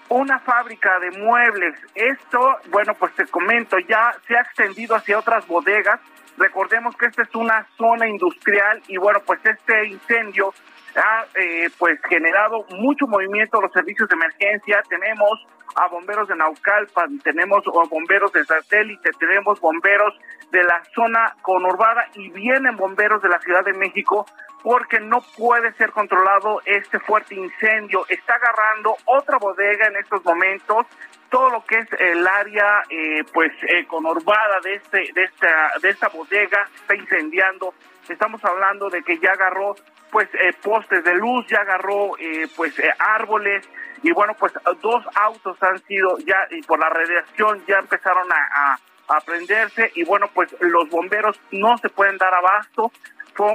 una 0.09 0.39
fábrica 0.41 0.99
de 0.99 1.11
muebles. 1.13 1.75
Esto, 1.95 2.57
bueno, 2.71 2.95
pues 2.95 3.13
te 3.15 3.27
comento, 3.27 3.79
ya 3.79 4.15
se 4.27 4.37
ha 4.37 4.41
extendido 4.41 4.97
hacia 4.97 5.19
otras 5.19 5.47
bodegas 5.47 6.01
Recordemos 6.41 6.97
que 6.97 7.05
esta 7.05 7.23
es 7.23 7.35
una 7.35 7.67
zona 7.77 8.09
industrial 8.09 8.83
y 8.89 8.97
bueno, 8.97 9.21
pues 9.27 9.41
este 9.45 9.89
incendio 9.89 10.55
ha 10.97 11.27
eh, 11.35 11.71
pues 11.79 11.99
generado 12.09 12.65
mucho 12.71 13.07
movimiento 13.07 13.61
los 13.61 13.73
servicios 13.73 14.09
de 14.09 14.15
emergencia. 14.15 14.83
Tenemos 14.89 15.47
a 15.77 15.89
bomberos 15.89 16.29
de 16.29 16.37
Naucalpan, 16.37 17.19
tenemos 17.21 17.65
bomberos 17.89 18.33
de 18.33 18.45
satélite, 18.45 19.11
tenemos 19.19 19.61
bomberos 19.61 20.15
de 20.51 20.65
la 20.65 20.83
zona 20.95 21.37
conurbada 21.43 22.07
y 22.15 22.31
vienen 22.31 22.77
bomberos 22.77 23.23
de 23.23 23.29
la 23.29 23.39
Ciudad 23.41 23.65
de 23.65 23.73
México 23.75 24.27
porque 24.63 25.01
no 25.01 25.23
puede 25.39 25.73
ser 25.75 25.91
controlado 25.93 26.61
este 26.65 26.99
fuerte 26.99 27.35
incendio. 27.35 28.05
Está 28.09 28.35
agarrando 28.35 28.97
otra 29.07 29.39
bodega 29.39 29.87
en 29.87 29.97
estos 29.97 30.25
momentos 30.25 30.87
todo 31.31 31.49
lo 31.49 31.65
que 31.65 31.79
es 31.79 31.89
el 31.99 32.27
área 32.27 32.83
eh, 32.91 33.25
pues 33.33 33.53
eh, 33.63 33.87
conurbada 33.87 34.61
de 34.65 34.75
este 34.75 35.13
de 35.15 35.23
esta 35.23 35.73
de 35.81 35.91
esta 35.91 36.09
bodega 36.09 36.69
está 36.75 36.97
incendiando 36.97 37.73
estamos 38.13 38.45
hablando 38.45 38.89
de 38.91 39.03
que 39.03 39.19
ya 39.19 39.33
agarró 39.33 39.75
pues 40.11 40.29
eh, 40.35 40.53
postes 40.63 41.05
de 41.05 41.15
luz 41.15 41.47
ya 41.49 41.61
agarró 41.61 42.19
eh, 42.19 42.49
pues 42.57 42.75
árboles 42.99 43.69
y 44.03 44.13
bueno, 44.13 44.35
pues 44.39 44.53
dos 44.83 45.05
autos 45.15 45.63
han 45.63 45.79
sido 45.85 46.19
ya, 46.19 46.37
y 46.51 46.63
por 46.63 46.79
la 46.79 46.89
radiación 46.89 47.63
ya 47.67 47.79
empezaron 47.79 48.27
a, 48.33 48.79
a, 49.09 49.21
prenderse 49.21 49.91
y 49.95 50.05
bueno, 50.05 50.29
pues 50.33 50.55
los 50.61 50.89
bomberos 50.89 51.39
no 51.51 51.77
se 51.79 51.89
pueden 51.91 52.17
dar 52.17 52.33
abasto, 52.33 52.91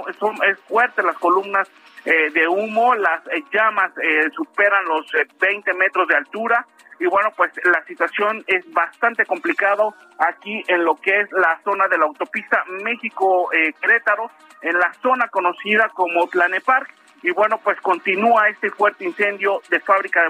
es 0.08 0.60
fuerte 0.68 1.04
las 1.04 1.18
columnas 1.18 1.70
eh, 2.06 2.30
de 2.32 2.48
humo, 2.48 2.94
las 2.96 3.26
eh, 3.28 3.44
llamas 3.52 3.92
eh, 3.98 4.30
superan 4.36 4.86
los 4.86 5.06
20 5.40 5.74
metros 5.74 6.08
de 6.08 6.16
altura 6.16 6.66
y 7.00 7.08
bueno, 7.08 7.32
pues 7.36 7.52
la 7.64 7.84
situación 7.86 8.44
es 8.48 8.72
bastante 8.72 9.26
complicado 9.26 9.94
aquí 10.20 10.64
en 10.68 10.86
lo 10.86 10.96
que 10.96 11.22
es 11.22 11.32
la 11.32 11.60
zona 11.64 11.88
de 11.88 11.98
la 11.98 12.06
autopista 12.06 12.64
México-Querétaro, 12.84 14.32
en 14.62 14.80
la 14.80 14.94
zona 15.02 15.28
conocida 15.28 15.90
como 15.90 16.28
Tlanepark 16.28 16.94
y 17.24 17.32
bueno, 17.32 17.60
pues 17.64 17.82
continúa 17.82 18.50
este 18.50 18.70
fuerte 18.70 19.04
incendio 19.04 19.62
de 19.70 19.80
fábrica 19.80 20.22
de 20.24 20.30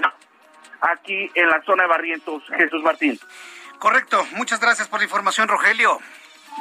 aquí 0.80 1.30
en 1.34 1.48
la 1.48 1.62
zona 1.62 1.84
de 1.84 1.88
Barrientos, 1.88 2.42
Jesús 2.56 2.82
Martín. 2.82 3.18
Correcto, 3.78 4.24
muchas 4.32 4.60
gracias 4.60 4.88
por 4.88 5.00
la 5.00 5.04
información, 5.04 5.48
Rogelio. 5.48 5.98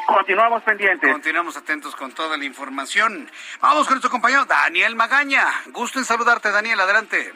Continuamos 0.08 0.64
pendientes. 0.64 1.12
Continuamos 1.12 1.58
atentos 1.58 1.96
con 1.96 2.12
toda 2.12 2.38
la 2.38 2.46
información. 2.46 3.30
Vamos 3.62 3.86
con 3.88 3.96
nuestro 3.96 4.12
compañero 4.12 4.46
Daniel 4.46 4.96
Magaña. 4.96 5.48
Gusto 5.68 6.00
en 6.00 6.06
saludarte, 6.06 6.52
Daniel, 6.52 6.80
adelante. 6.80 7.34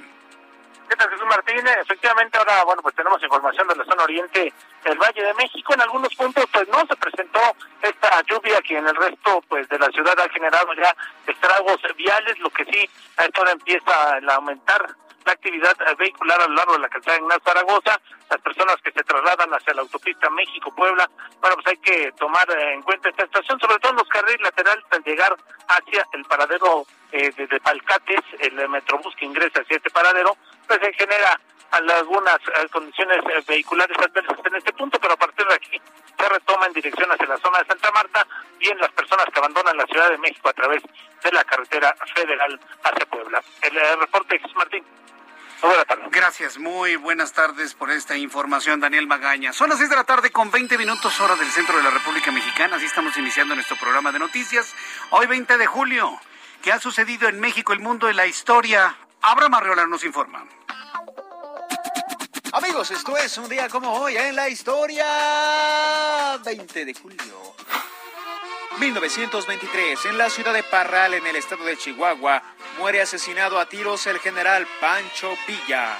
¿Qué 0.90 0.96
tal, 0.96 1.10
Jesús 1.10 1.26
Martín? 1.28 1.62
Efectivamente, 1.82 2.38
ahora, 2.38 2.64
bueno, 2.64 2.82
pues 2.82 2.96
tenemos 2.96 3.22
información 3.22 3.68
de 3.68 3.76
la 3.76 3.86
zona 3.86 4.04
oriente 4.04 4.52
del 4.84 4.98
Valle 4.98 5.24
de 5.24 5.34
México. 5.36 5.74
En 5.74 5.82
algunos 5.82 6.14
puntos, 6.16 6.46
pues 6.52 6.68
no 6.70 6.80
se 6.88 6.96
presentó 6.96 7.40
esta 7.82 8.22
lluvia 8.24 8.60
que 8.62 8.78
en 8.78 8.88
el 8.88 8.96
resto, 8.96 9.44
pues 9.48 9.70
de 9.70 9.78
la 9.78 9.88
ciudad 9.90 10.20
ha 10.20 10.30
generado 10.30 10.74
ya 10.74 10.96
estragos 11.28 11.80
viales, 11.96 12.40
lo 12.40 12.50
que 12.50 12.66
sí, 12.66 12.90
a 13.18 13.26
esto 13.26 13.42
hora 13.42 13.52
empieza 13.52 13.92
a 13.92 14.36
aumentar 14.36 14.96
la 15.30 15.34
actividad 15.34 15.78
vehicular 15.98 16.42
a 16.42 16.48
lo 16.48 16.56
largo 16.56 16.74
de 16.74 16.80
la 16.80 16.90
calzada 16.90 17.18
Ignacio 17.18 17.44
Zaragoza. 17.46 18.02
Las 18.30 18.42
personas 18.42 18.78
que 18.84 18.92
se 18.92 19.04
trasladan 19.04 19.54
hacia 19.54 19.76
la 19.76 19.82
autopista 19.82 20.30
México-Puebla, 20.30 21.08
bueno, 21.40 21.56
pues 21.56 21.68
hay 21.68 21.78
que 21.78 22.12
tomar 22.14 22.50
en 22.52 22.82
cuenta 22.82 23.10
esta 23.10 23.26
situación, 23.26 23.60
sobre 23.60 23.78
todo 23.78 23.92
en 23.92 23.98
los 23.98 24.08
carriles 24.10 24.42
laterales 24.42 24.84
al 24.90 25.04
llegar 25.04 25.36
hacia 25.68 26.06
el 26.14 26.26
paradero 26.26 26.86
eh, 27.12 27.32
de, 27.32 27.60
Palcates, 27.60 28.22
el 28.40 28.70
Metrobús 28.70 29.16
que 29.16 29.26
ingresa 29.26 29.62
hacia 29.62 29.78
este 29.78 29.92
paradero, 29.92 30.36
pues 30.68 30.80
se 30.82 30.94
genera 30.94 31.40
algunas 31.72 32.40
eh, 32.40 32.68
condiciones 32.72 33.20
eh, 33.20 33.44
vehiculares 33.48 33.98
adversas 33.98 34.40
en 34.44 34.56
este 34.56 34.74
punto, 34.74 35.00
pero 35.00 35.14
a 35.14 35.18
partir 35.18 35.46
de 35.46 35.54
aquí 35.54 35.82
se 36.18 36.30
retoma 36.30 36.66
en 36.66 36.74
dirección 36.74 37.12
hacia 37.12 37.28
la 37.28 37.38
zona 37.38 37.60
de 37.60 37.66
Santa 37.66 37.92
Marta, 37.92 38.28
bien 38.58 38.78
las 38.80 38.92
personas 38.92 39.26
que 39.32 39.40
abandonan 39.40 39.78
la 39.78 39.86
Ciudad 39.86 40.10
de 40.10 40.18
México 40.18 40.50
a 40.50 40.54
través 40.54 40.82
de 41.24 41.32
la 41.32 41.44
carretera 41.44 41.96
federal 42.16 42.60
hacia 42.84 43.06
Puebla. 43.06 43.42
El, 43.62 44.00
reporte 44.00 44.40
Jesús 44.40 44.56
Martín. 44.56 44.84
Buenas 45.62 45.86
tardes. 45.86 46.10
Gracias, 46.12 46.58
muy 46.58 46.96
buenas 46.96 47.34
tardes 47.34 47.74
por 47.74 47.92
esta 47.92 48.16
información, 48.16 48.80
Daniel 48.80 49.08
Magaña. 49.08 49.52
Son 49.52 49.68
las 49.70 49.78
6 49.78 49.90
de 49.90 49.96
la 49.98 50.06
tarde 50.06 50.32
con 50.32 50.50
20 50.52 50.78
minutos 50.78 51.20
hora 51.20 51.36
del 51.36 51.52
centro 51.52 51.76
de 51.76 51.84
la 51.84 51.90
República 51.90 52.32
Mexicana. 52.32 52.78
Así 52.78 52.86
estamos 52.86 53.18
iniciando 53.18 53.56
nuestro 53.56 53.76
programa 53.78 54.12
de 54.14 54.20
noticias. 54.20 54.74
Hoy 55.10 55.28
20 55.28 55.58
de 55.58 55.66
julio. 55.68 56.18
¿Qué 56.62 56.72
ha 56.72 56.80
sucedido 56.80 57.28
en 57.28 57.40
México, 57.40 57.74
el 57.74 57.80
mundo 57.80 58.10
y 58.10 58.14
la 58.14 58.26
historia? 58.26 58.96
Abraham 59.22 59.56
Arreola 59.56 59.86
nos 59.86 60.04
informa. 60.06 60.46
Amigos, 62.54 62.92
esto 62.92 63.18
es 63.18 63.38
un 63.38 63.50
día 63.50 63.68
como 63.68 63.94
hoy 63.94 64.16
en 64.16 64.36
la 64.36 64.50
historia. 64.50 66.38
20 66.44 66.86
de 66.86 66.94
julio. 66.94 67.56
1923, 68.80 70.06
en 70.06 70.18
la 70.18 70.30
ciudad 70.30 70.54
de 70.54 70.64
Parral, 70.64 71.14
en 71.14 71.28
el 71.28 71.36
estado 71.36 71.66
de 71.66 71.76
Chihuahua, 71.76 72.42
muere 72.80 73.02
asesinado 73.02 73.60
a 73.60 73.68
tiros 73.68 74.08
el 74.08 74.20
general 74.20 74.66
Pancho 74.80 75.34
Villa. 75.46 75.98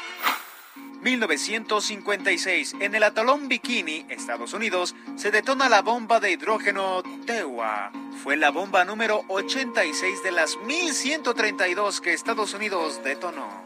1956, 1.02 2.76
en 2.80 2.96
el 2.96 3.04
atolón 3.04 3.50
Bikini, 3.50 4.06
Estados 4.08 4.54
Unidos, 4.54 4.96
se 5.18 5.30
detona 5.30 5.68
la 5.68 5.82
bomba 5.82 6.22
de 6.22 6.32
hidrógeno 6.32 7.04
Tewa. 7.26 7.92
Fue 8.24 8.38
la 8.38 8.50
bomba 8.50 8.86
número 8.86 9.24
86 9.28 10.24
de 10.24 10.32
las 10.32 10.56
1132 10.58 12.00
que 12.00 12.14
Estados 12.14 12.54
Unidos 12.54 13.04
detonó. 13.04 13.66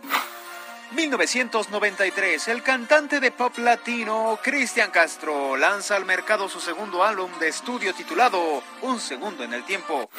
1993, 0.94 2.48
el 2.50 2.62
cantante 2.62 3.20
de 3.20 3.32
pop 3.32 3.58
latino 3.58 4.40
Cristian 4.44 4.92
Castro 4.92 5.58
lanza 5.58 5.96
al 5.96 6.06
mercado 6.06 6.48
su 6.48 6.60
segundo 6.60 7.04
álbum 7.04 7.32
de 7.40 7.48
estudio 7.48 7.96
titulado 7.96 8.62
Un 8.82 9.00
segundo 9.00 9.44
en 9.44 9.54
el 9.54 9.66
tiempo. 9.66 10.12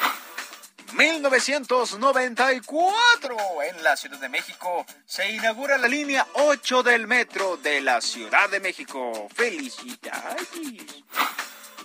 1994, 0.93 3.37
en 3.69 3.83
la 3.83 3.95
Ciudad 3.95 4.19
de 4.19 4.27
México, 4.29 4.85
se 5.05 5.31
inaugura 5.31 5.77
la 5.77 5.87
línea 5.87 6.27
8 6.33 6.83
del 6.83 7.07
metro 7.07 7.55
de 7.57 7.79
la 7.81 8.01
Ciudad 8.01 8.49
de 8.49 8.59
México. 8.59 9.29
¡Felicidades! 9.33 10.49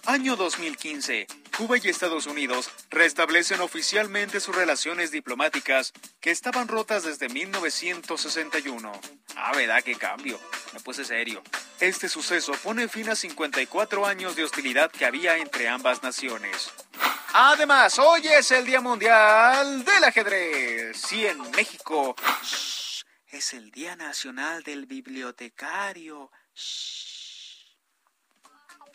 Año 0.07 0.37
2015. 0.37 1.27
Cuba 1.57 1.77
y 1.77 1.89
Estados 1.89 2.27
Unidos 2.27 2.71
restablecen 2.91 3.61
oficialmente 3.61 4.41
sus 4.41 4.57
relaciones 4.57 5.11
diplomáticas 5.11 5.93
que 6.21 6.31
estaban 6.31 6.69
rotas 6.69 7.05
desde 7.05 7.29
1961. 7.29 8.93
Ah, 9.37 9.53
¿verdad? 9.55 9.83
¡Qué 9.85 9.95
cambio! 9.95 10.41
Me 10.73 10.81
puse 10.81 11.05
serio. 11.05 11.43
Este 11.81 12.09
suceso 12.09 12.53
pone 12.63 12.89
fin 12.89 13.11
a 13.11 13.17
54 13.17 14.07
años 14.07 14.37
de 14.37 14.45
hostilidad 14.45 14.91
que 14.91 15.05
había 15.05 15.37
entre 15.37 15.69
ambas 15.69 16.03
naciones. 16.03 16.71
Además, 17.33 17.99
hoy 17.99 18.27
es 18.27 18.51
el 18.53 18.65
Día 18.65 18.81
Mundial 18.81 19.85
del 19.85 20.05
Ajedrez. 20.05 21.13
Y 21.13 21.27
en 21.27 21.51
México 21.53 22.17
es 23.29 23.53
el 23.53 23.71
Día 23.71 23.97
Nacional 23.97 24.63
del 24.63 24.87
Bibliotecario. 24.87 26.31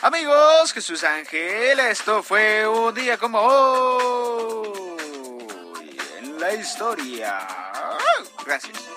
Amigos, 0.01 0.73
Jesús 0.73 1.03
Ángel, 1.03 1.79
esto 1.79 2.21
fue 2.21 2.67
un 2.67 2.93
día 2.93 3.17
como 3.17 3.39
hoy 3.39 4.77
en 6.17 6.39
la 6.39 6.53
historia. 6.53 7.47
Gracias. 8.45 8.89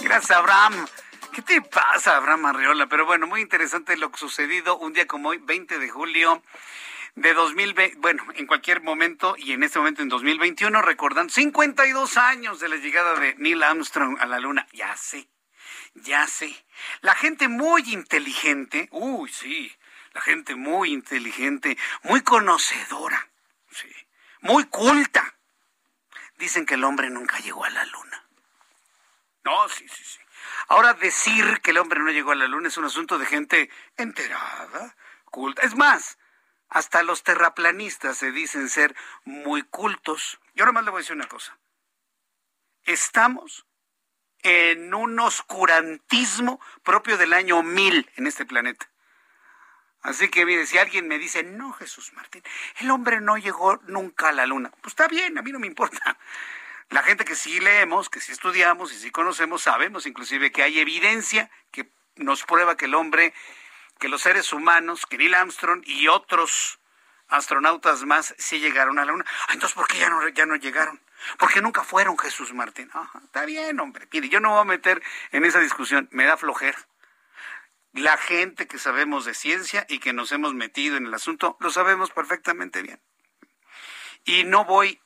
Gracias, 0.00 0.30
Abraham. 0.30 0.86
¿Qué 1.32 1.42
te 1.42 1.60
pasa, 1.60 2.16
Abraham 2.16 2.46
Arreola? 2.46 2.86
Pero 2.86 3.04
bueno, 3.06 3.26
muy 3.26 3.42
interesante 3.42 3.96
lo 3.96 4.10
sucedido 4.16 4.78
un 4.78 4.94
día 4.94 5.06
como 5.06 5.28
hoy, 5.28 5.38
20 5.38 5.78
de 5.78 5.88
julio 5.90 6.42
de 7.14 7.34
2020, 7.34 7.98
bueno, 7.98 8.24
en 8.34 8.46
cualquier 8.46 8.82
momento 8.82 9.34
y 9.36 9.52
en 9.52 9.62
este 9.62 9.78
momento 9.78 10.02
en 10.02 10.08
2021, 10.08 10.80
recordando 10.82 11.32
52 11.32 12.16
años 12.16 12.58
de 12.60 12.68
la 12.68 12.76
llegada 12.76 13.14
de 13.20 13.34
Neil 13.36 13.62
Armstrong 13.62 14.18
a 14.18 14.26
la 14.26 14.38
Luna. 14.38 14.66
Ya 14.72 14.96
sé, 14.96 15.28
ya 15.94 16.26
sé. 16.26 16.64
La 17.00 17.14
gente 17.14 17.48
muy 17.48 17.82
inteligente, 17.92 18.88
uy, 18.92 19.30
sí, 19.30 19.74
la 20.12 20.20
gente 20.20 20.54
muy 20.54 20.92
inteligente, 20.92 21.76
muy 22.02 22.22
conocedora, 22.22 23.28
sí, 23.70 23.92
muy 24.40 24.64
culta, 24.64 25.34
dicen 26.36 26.66
que 26.66 26.74
el 26.74 26.84
hombre 26.84 27.10
nunca 27.10 27.38
llegó 27.38 27.64
a 27.64 27.70
la 27.70 27.84
Luna. 27.84 28.24
No, 29.44 29.68
sí, 29.68 29.86
sí, 29.88 30.04
sí. 30.04 30.18
Ahora 30.68 30.94
decir 30.94 31.60
que 31.62 31.70
el 31.70 31.78
hombre 31.78 32.00
no 32.00 32.10
llegó 32.10 32.32
a 32.32 32.36
la 32.36 32.46
Luna 32.46 32.68
es 32.68 32.76
un 32.76 32.84
asunto 32.84 33.18
de 33.18 33.26
gente 33.26 33.70
enterada, 33.96 34.94
culta. 35.24 35.62
Es 35.62 35.74
más, 35.74 36.18
hasta 36.68 37.02
los 37.02 37.22
terraplanistas 37.22 38.18
se 38.18 38.30
dicen 38.30 38.68
ser 38.68 38.94
muy 39.24 39.62
cultos. 39.62 40.38
Y 40.54 40.60
ahora 40.60 40.72
más 40.72 40.84
le 40.84 40.90
voy 40.90 40.98
a 40.98 41.02
decir 41.02 41.16
una 41.16 41.28
cosa. 41.28 41.58
Estamos 42.84 43.66
en 44.42 44.94
un 44.94 45.18
oscurantismo 45.18 46.60
propio 46.82 47.16
del 47.16 47.32
año 47.32 47.62
1000 47.62 48.10
en 48.16 48.26
este 48.26 48.44
planeta. 48.44 48.88
Así 50.02 50.28
que 50.28 50.46
mire, 50.46 50.66
si 50.66 50.78
alguien 50.78 51.08
me 51.08 51.18
dice, 51.18 51.42
no, 51.42 51.72
Jesús 51.72 52.12
Martín, 52.14 52.42
el 52.78 52.90
hombre 52.90 53.20
no 53.20 53.36
llegó 53.36 53.80
nunca 53.86 54.28
a 54.28 54.32
la 54.32 54.46
luna, 54.46 54.70
pues 54.80 54.92
está 54.92 55.08
bien, 55.08 55.36
a 55.38 55.42
mí 55.42 55.52
no 55.52 55.58
me 55.58 55.66
importa. 55.66 56.16
La 56.90 57.02
gente 57.02 57.24
que 57.24 57.34
sí 57.34 57.60
leemos, 57.60 58.08
que 58.08 58.20
sí 58.20 58.32
estudiamos 58.32 58.92
y 58.92 58.98
sí 58.98 59.10
conocemos, 59.10 59.62
sabemos 59.62 60.06
inclusive 60.06 60.50
que 60.52 60.62
hay 60.62 60.78
evidencia 60.78 61.50
que 61.70 61.90
nos 62.16 62.44
prueba 62.44 62.76
que 62.76 62.86
el 62.86 62.94
hombre 62.94 63.34
que 63.98 64.08
los 64.08 64.22
seres 64.22 64.52
humanos, 64.52 65.06
que 65.06 65.18
Neil 65.18 65.34
Armstrong 65.34 65.82
y 65.84 66.08
otros 66.08 66.78
astronautas 67.28 68.04
más 68.04 68.34
sí 68.38 68.60
llegaron 68.60 68.98
a 68.98 69.04
la 69.04 69.12
Luna. 69.12 69.26
entonces, 69.52 69.74
¿por 69.74 69.86
qué 69.86 69.98
ya 69.98 70.08
no, 70.08 70.26
ya 70.28 70.46
no 70.46 70.56
llegaron? 70.56 71.00
Porque 71.38 71.60
nunca 71.60 71.82
fueron 71.82 72.18
Jesús 72.18 72.52
Martín. 72.52 72.90
está 73.24 73.44
bien, 73.44 73.80
hombre. 73.80 74.08
Mire, 74.12 74.28
yo 74.28 74.40
no 74.40 74.50
voy 74.50 74.60
a 74.60 74.64
meter 74.64 75.02
en 75.32 75.44
esa 75.44 75.60
discusión. 75.60 76.08
Me 76.10 76.24
da 76.24 76.36
flojera. 76.36 76.78
La 77.92 78.16
gente 78.16 78.66
que 78.66 78.78
sabemos 78.78 79.24
de 79.24 79.34
ciencia 79.34 79.86
y 79.88 79.98
que 79.98 80.12
nos 80.12 80.30
hemos 80.32 80.54
metido 80.54 80.96
en 80.96 81.06
el 81.06 81.14
asunto, 81.14 81.56
lo 81.60 81.70
sabemos 81.70 82.10
perfectamente 82.10 82.82
bien. 82.82 83.00
Y 84.24 84.44
no 84.44 84.64
voy, 84.64 85.00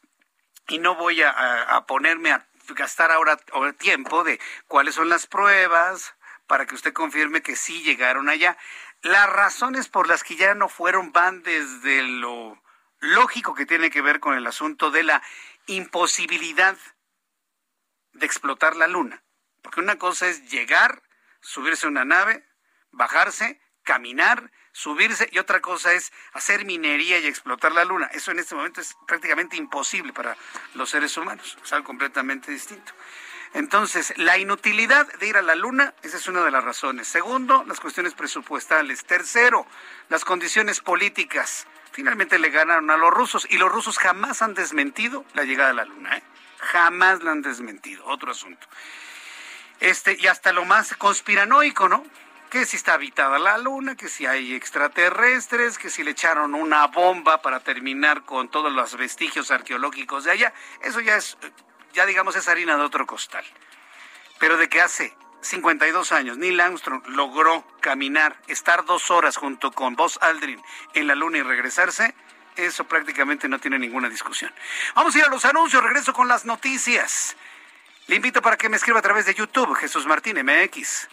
y 0.68 0.78
no 0.78 0.96
voy 0.96 1.22
a, 1.22 1.84
ponerme 1.86 2.32
a 2.32 2.46
gastar 2.68 3.12
ahora 3.12 3.38
tiempo 3.78 4.24
de 4.24 4.40
cuáles 4.66 4.96
son 4.96 5.08
las 5.08 5.26
pruebas, 5.26 6.14
para 6.46 6.66
que 6.66 6.74
usted 6.74 6.92
confirme 6.92 7.40
que 7.40 7.56
sí 7.56 7.82
llegaron 7.82 8.28
allá. 8.28 8.58
Las 9.00 9.30
razones 9.30 9.88
por 9.88 10.06
las 10.06 10.22
que 10.22 10.36
ya 10.36 10.54
no 10.54 10.68
fueron 10.68 11.12
van 11.12 11.42
desde 11.42 12.02
lo 12.02 12.60
lógico 13.00 13.54
que 13.54 13.66
tiene 13.66 13.90
que 13.90 14.02
ver 14.02 14.20
con 14.20 14.34
el 14.34 14.46
asunto 14.46 14.90
de 14.90 15.02
la 15.02 15.22
imposibilidad 15.66 16.76
de 18.12 18.26
explotar 18.26 18.76
la 18.76 18.86
luna. 18.86 19.22
Porque 19.62 19.80
una 19.80 19.96
cosa 19.96 20.28
es 20.28 20.50
llegar, 20.50 21.02
subirse 21.40 21.86
a 21.86 21.90
una 21.90 22.04
nave, 22.04 22.46
bajarse, 22.90 23.60
caminar, 23.82 24.50
subirse 24.72 25.28
y 25.30 25.38
otra 25.38 25.60
cosa 25.60 25.92
es 25.92 26.12
hacer 26.32 26.64
minería 26.64 27.18
y 27.18 27.26
explotar 27.26 27.72
la 27.72 27.84
luna. 27.84 28.06
Eso 28.12 28.30
en 28.30 28.38
este 28.38 28.54
momento 28.54 28.80
es 28.80 28.96
prácticamente 29.06 29.56
imposible 29.56 30.12
para 30.12 30.36
los 30.74 30.90
seres 30.90 31.16
humanos, 31.16 31.58
es 31.62 31.72
algo 31.72 31.86
completamente 31.86 32.50
distinto. 32.50 32.92
Entonces, 33.54 34.14
la 34.16 34.38
inutilidad 34.38 35.06
de 35.18 35.26
ir 35.26 35.36
a 35.36 35.42
la 35.42 35.54
luna, 35.54 35.94
esa 36.02 36.16
es 36.16 36.26
una 36.26 36.42
de 36.42 36.50
las 36.50 36.64
razones. 36.64 37.06
Segundo, 37.06 37.64
las 37.66 37.80
cuestiones 37.80 38.14
presupuestales. 38.14 39.04
Tercero, 39.04 39.66
las 40.08 40.24
condiciones 40.24 40.80
políticas. 40.80 41.66
Finalmente 41.92 42.38
le 42.38 42.48
ganaron 42.48 42.90
a 42.90 42.96
los 42.96 43.10
rusos 43.10 43.46
y 43.50 43.58
los 43.58 43.70
rusos 43.70 43.98
jamás 43.98 44.40
han 44.40 44.54
desmentido 44.54 45.26
la 45.34 45.44
llegada 45.44 45.70
a 45.70 45.74
la 45.74 45.84
luna. 45.84 46.16
¿eh? 46.16 46.22
Jamás 46.58 47.22
la 47.22 47.32
han 47.32 47.42
desmentido. 47.42 48.06
Otro 48.06 48.30
asunto. 48.30 48.66
Este, 49.80 50.16
y 50.18 50.28
hasta 50.28 50.52
lo 50.52 50.64
más 50.64 50.96
conspiranoico, 50.96 51.88
¿no? 51.88 52.04
que 52.52 52.66
si 52.66 52.76
está 52.76 52.92
habitada 52.92 53.38
la 53.38 53.56
luna, 53.56 53.96
que 53.96 54.10
si 54.10 54.26
hay 54.26 54.54
extraterrestres, 54.54 55.78
que 55.78 55.88
si 55.88 56.04
le 56.04 56.10
echaron 56.10 56.54
una 56.54 56.86
bomba 56.86 57.40
para 57.40 57.60
terminar 57.60 58.24
con 58.24 58.50
todos 58.50 58.70
los 58.70 58.94
vestigios 58.98 59.50
arqueológicos 59.50 60.24
de 60.24 60.32
allá. 60.32 60.52
Eso 60.82 61.00
ya 61.00 61.16
es, 61.16 61.38
ya 61.92 62.06
digamos, 62.06 62.36
es 62.36 62.48
harina 62.48 62.76
de 62.76 62.82
otro 62.82 63.06
costal. 63.06 63.44
Pero 64.38 64.56
de 64.56 64.68
que 64.68 64.80
hace 64.80 65.16
52 65.42 66.12
años 66.12 66.38
Neil 66.38 66.60
Armstrong 66.60 67.06
logró 67.08 67.64
caminar, 67.80 68.36
estar 68.46 68.84
dos 68.84 69.10
horas 69.10 69.36
junto 69.36 69.72
con 69.72 69.96
Buzz 69.96 70.18
Aldrin 70.20 70.62
en 70.94 71.06
la 71.06 71.14
luna 71.14 71.38
y 71.38 71.42
regresarse, 71.42 72.14
eso 72.56 72.84
prácticamente 72.84 73.48
no 73.48 73.58
tiene 73.58 73.78
ninguna 73.78 74.08
discusión. 74.08 74.52
Vamos 74.94 75.14
a 75.14 75.18
ir 75.18 75.24
a 75.24 75.28
los 75.28 75.44
anuncios, 75.44 75.82
regreso 75.82 76.12
con 76.12 76.28
las 76.28 76.44
noticias. 76.44 77.36
Le 78.08 78.16
invito 78.16 78.42
para 78.42 78.56
que 78.56 78.68
me 78.68 78.76
escriba 78.76 78.98
a 78.98 79.02
través 79.02 79.26
de 79.26 79.34
YouTube, 79.34 79.74
Jesús 79.74 80.06
Martín 80.06 80.36
MX. 80.44 81.08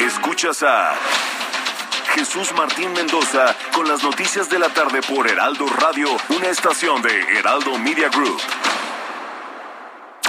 Escuchas 0.00 0.62
a 0.62 0.94
Jesús 2.14 2.52
Martín 2.52 2.92
Mendoza 2.92 3.56
con 3.72 3.88
las 3.88 4.02
noticias 4.02 4.50
de 4.50 4.58
la 4.58 4.68
tarde 4.72 5.00
por 5.02 5.28
Heraldo 5.28 5.66
Radio, 5.66 6.08
una 6.28 6.48
estación 6.48 7.02
de 7.02 7.38
Heraldo 7.38 7.78
Media 7.78 8.08
Group. 8.08 8.40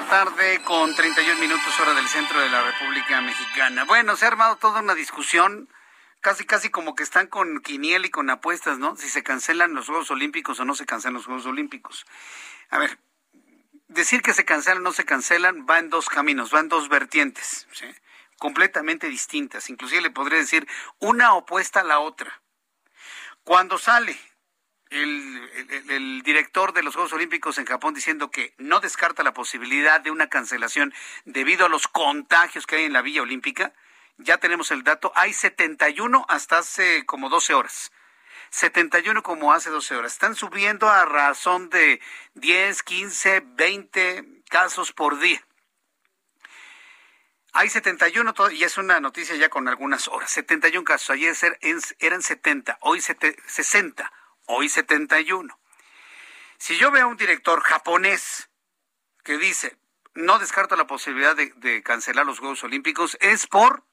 Tarde 0.09 0.61
con 0.63 0.95
31 0.95 1.39
minutos 1.39 1.79
hora 1.79 1.93
del 1.93 2.07
centro 2.07 2.39
de 2.39 2.49
la 2.49 2.63
República 2.63 3.21
Mexicana. 3.21 3.85
Bueno, 3.85 4.15
se 4.15 4.25
ha 4.25 4.29
armado 4.29 4.55
toda 4.55 4.81
una 4.81 4.95
discusión, 4.95 5.69
casi 6.19 6.45
casi 6.45 6.69
como 6.69 6.95
que 6.95 7.03
están 7.03 7.27
con 7.27 7.61
quiniel 7.61 8.05
y 8.05 8.09
con 8.09 8.29
apuestas, 8.29 8.79
¿no? 8.79 8.95
Si 8.95 9.07
se 9.07 9.21
cancelan 9.21 9.73
los 9.75 9.85
Juegos 9.85 10.09
Olímpicos 10.09 10.59
o 10.59 10.65
no 10.65 10.73
se 10.73 10.85
cancelan 10.85 11.13
los 11.13 11.25
Juegos 11.25 11.45
Olímpicos. 11.45 12.05
A 12.71 12.79
ver, 12.79 12.97
decir 13.89 14.21
que 14.21 14.33
se 14.33 14.45
cancelan 14.45 14.79
o 14.79 14.81
no 14.81 14.93
se 14.93 15.05
cancelan 15.05 15.65
va 15.69 15.79
en 15.79 15.89
dos 15.89 16.07
caminos, 16.07 16.53
va 16.53 16.61
en 16.61 16.69
dos 16.69 16.87
vertientes, 16.87 17.67
¿sí? 17.73 17.87
completamente 18.37 19.09
distintas. 19.09 19.69
Inclusive 19.69 20.01
le 20.01 20.11
podría 20.11 20.39
decir 20.39 20.67
una 20.99 21.33
opuesta 21.33 21.81
a 21.81 21.83
la 21.83 21.99
otra. 21.99 22.41
Cuando 23.43 23.77
sale 23.77 24.17
el, 24.89 26.21
director 26.23 26.73
de 26.73 26.83
los 26.83 26.95
Juegos 26.95 27.13
Olímpicos 27.13 27.57
en 27.57 27.65
Japón 27.65 27.93
diciendo 27.93 28.31
que 28.31 28.53
no 28.57 28.79
descarta 28.79 29.23
la 29.23 29.33
posibilidad 29.33 30.01
de 30.01 30.11
una 30.11 30.27
cancelación 30.27 30.93
debido 31.25 31.65
a 31.65 31.69
los 31.69 31.87
contagios 31.87 32.65
que 32.65 32.77
hay 32.77 32.85
en 32.85 32.93
la 32.93 33.01
Villa 33.01 33.21
Olímpica. 33.21 33.73
Ya 34.17 34.37
tenemos 34.37 34.71
el 34.71 34.83
dato, 34.83 35.11
hay 35.15 35.33
71 35.33 36.25
hasta 36.29 36.59
hace 36.59 37.05
como 37.05 37.29
12 37.29 37.53
horas. 37.53 37.91
71 38.49 39.23
como 39.23 39.53
hace 39.53 39.69
12 39.69 39.95
horas. 39.95 40.13
Están 40.13 40.35
subiendo 40.35 40.89
a 40.89 41.05
razón 41.05 41.69
de 41.69 42.01
10, 42.35 42.83
15, 42.83 43.41
20 43.45 44.43
casos 44.49 44.91
por 44.93 45.19
día. 45.19 45.43
Hay 47.51 47.69
71, 47.69 48.33
y 48.51 48.63
es 48.63 48.77
una 48.77 48.99
noticia 48.99 49.35
ya 49.35 49.49
con 49.49 49.67
algunas 49.67 50.07
horas. 50.07 50.29
71 50.31 50.83
casos. 50.83 51.09
Ayer 51.09 51.35
eran 51.99 52.21
70, 52.21 52.77
hoy 52.81 53.01
60 53.01 54.11
hoy 54.49 54.67
71. 54.67 55.59
Si 56.57 56.77
yo 56.77 56.91
veo 56.91 57.05
a 57.05 57.07
un 57.07 57.17
director 57.17 57.61
japonés 57.61 58.49
que 59.23 59.37
dice, 59.37 59.77
no 60.15 60.39
descarto 60.39 60.75
la 60.75 60.87
posibilidad 60.87 61.35
de, 61.35 61.83
cancelar 61.83 62.25
los 62.25 62.39
Juegos 62.39 62.63
Olímpicos, 62.63 63.17
es 63.21 63.47
por 63.47 63.85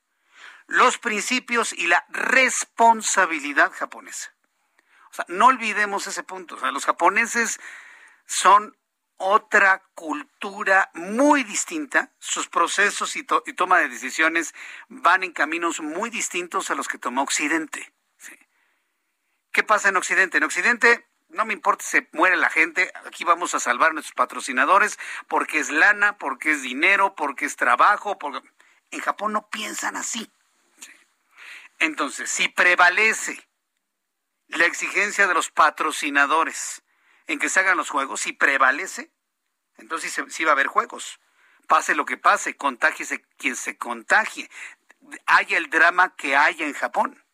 los 0.67 0.99
principios 0.99 1.73
y 1.73 1.87
la 1.87 2.05
responsabilidad 2.09 3.71
japonesa. 3.73 4.36
Sea, 5.17 5.25
no 5.29 5.47
olvidemos 5.47 6.07
ese 6.07 6.23
punto. 6.23 6.57
O 6.57 6.61
sea, 6.61 6.71
los 6.71 6.85
japoneses 6.85 7.59
son 8.27 8.77
otra 9.17 9.83
cultura 9.95 10.91
muy 10.95 11.43
distinta. 11.43 12.13
Sus 12.19 12.49
procesos 12.49 13.17
y, 13.17 13.25
toma 13.25 13.79
de 13.79 13.89
decisiones 13.89 14.55
van 14.89 15.23
en 15.23 15.33
caminos 15.33 15.81
muy 15.81 16.11
distintos 16.11 16.71
a 16.71 16.75
los 16.75 16.87
que 16.89 16.99
toma 16.99 17.23
Occidente. 17.23 17.93
¿Qué 19.53 19.63
pasa 19.63 19.89
en 19.89 19.97
Occidente? 19.97 20.37
En 20.37 20.45
Occidente 20.45 21.09
no 21.29 21.47
me 21.47 21.55
importa 21.55 21.83
si 21.83 21.99
se 21.99 22.09
muere 22.13 22.37
la 22.37 22.51
gente, 22.51 22.93
aquí 23.07 23.25
vamos 23.25 23.55
a 23.55 23.61
salvar 23.61 23.91
a 23.91 23.95
nuestros 23.95 24.15
patrocinadores 24.15 24.99
porque 25.29 25.59
es 25.59 25.71
lana, 25.71 26.19
porque 26.19 26.53
es 26.53 26.63
dinero, 26.63 27.15
porque 27.15 27.47
es 27.47 27.57
trabajo, 27.57 28.19
porque... 28.19 28.41
En 28.93 29.01
Japón 29.01 29.33
no 29.33 29.49
piensan 29.49 29.97
así. 29.97 30.31
Entonces, 31.81 32.31
si 32.31 32.49
prevalece 32.49 33.46
la 34.49 34.67
exigencia 34.67 35.27
de 35.27 35.35
los 35.35 35.51
patrocinadores 35.51 36.83
en 37.27 37.39
que 37.39 37.49
se 37.49 37.61
hagan 37.61 37.77
los 37.77 37.91
juegos, 37.91 38.21
si 38.21 38.33
prevalece, 38.33 39.11
entonces 39.77 40.21
sí, 40.29 40.45
va 40.45 40.53
a 40.53 40.55
haber 40.55 40.69
juegos. 40.69 41.21
Pase 41.67 41.95
lo 41.95 42.07
que 42.07 42.17
pase, 42.17 42.57
contágiese 42.57 43.23
quien 43.37 43.57
se 43.57 43.77
contagie, 43.77 44.49
haya 45.27 45.59
el 45.59 45.69
drama 45.69 46.15
que 46.17 46.37
haya 46.37 46.67
en 46.67 46.75
Japón. 46.75 47.25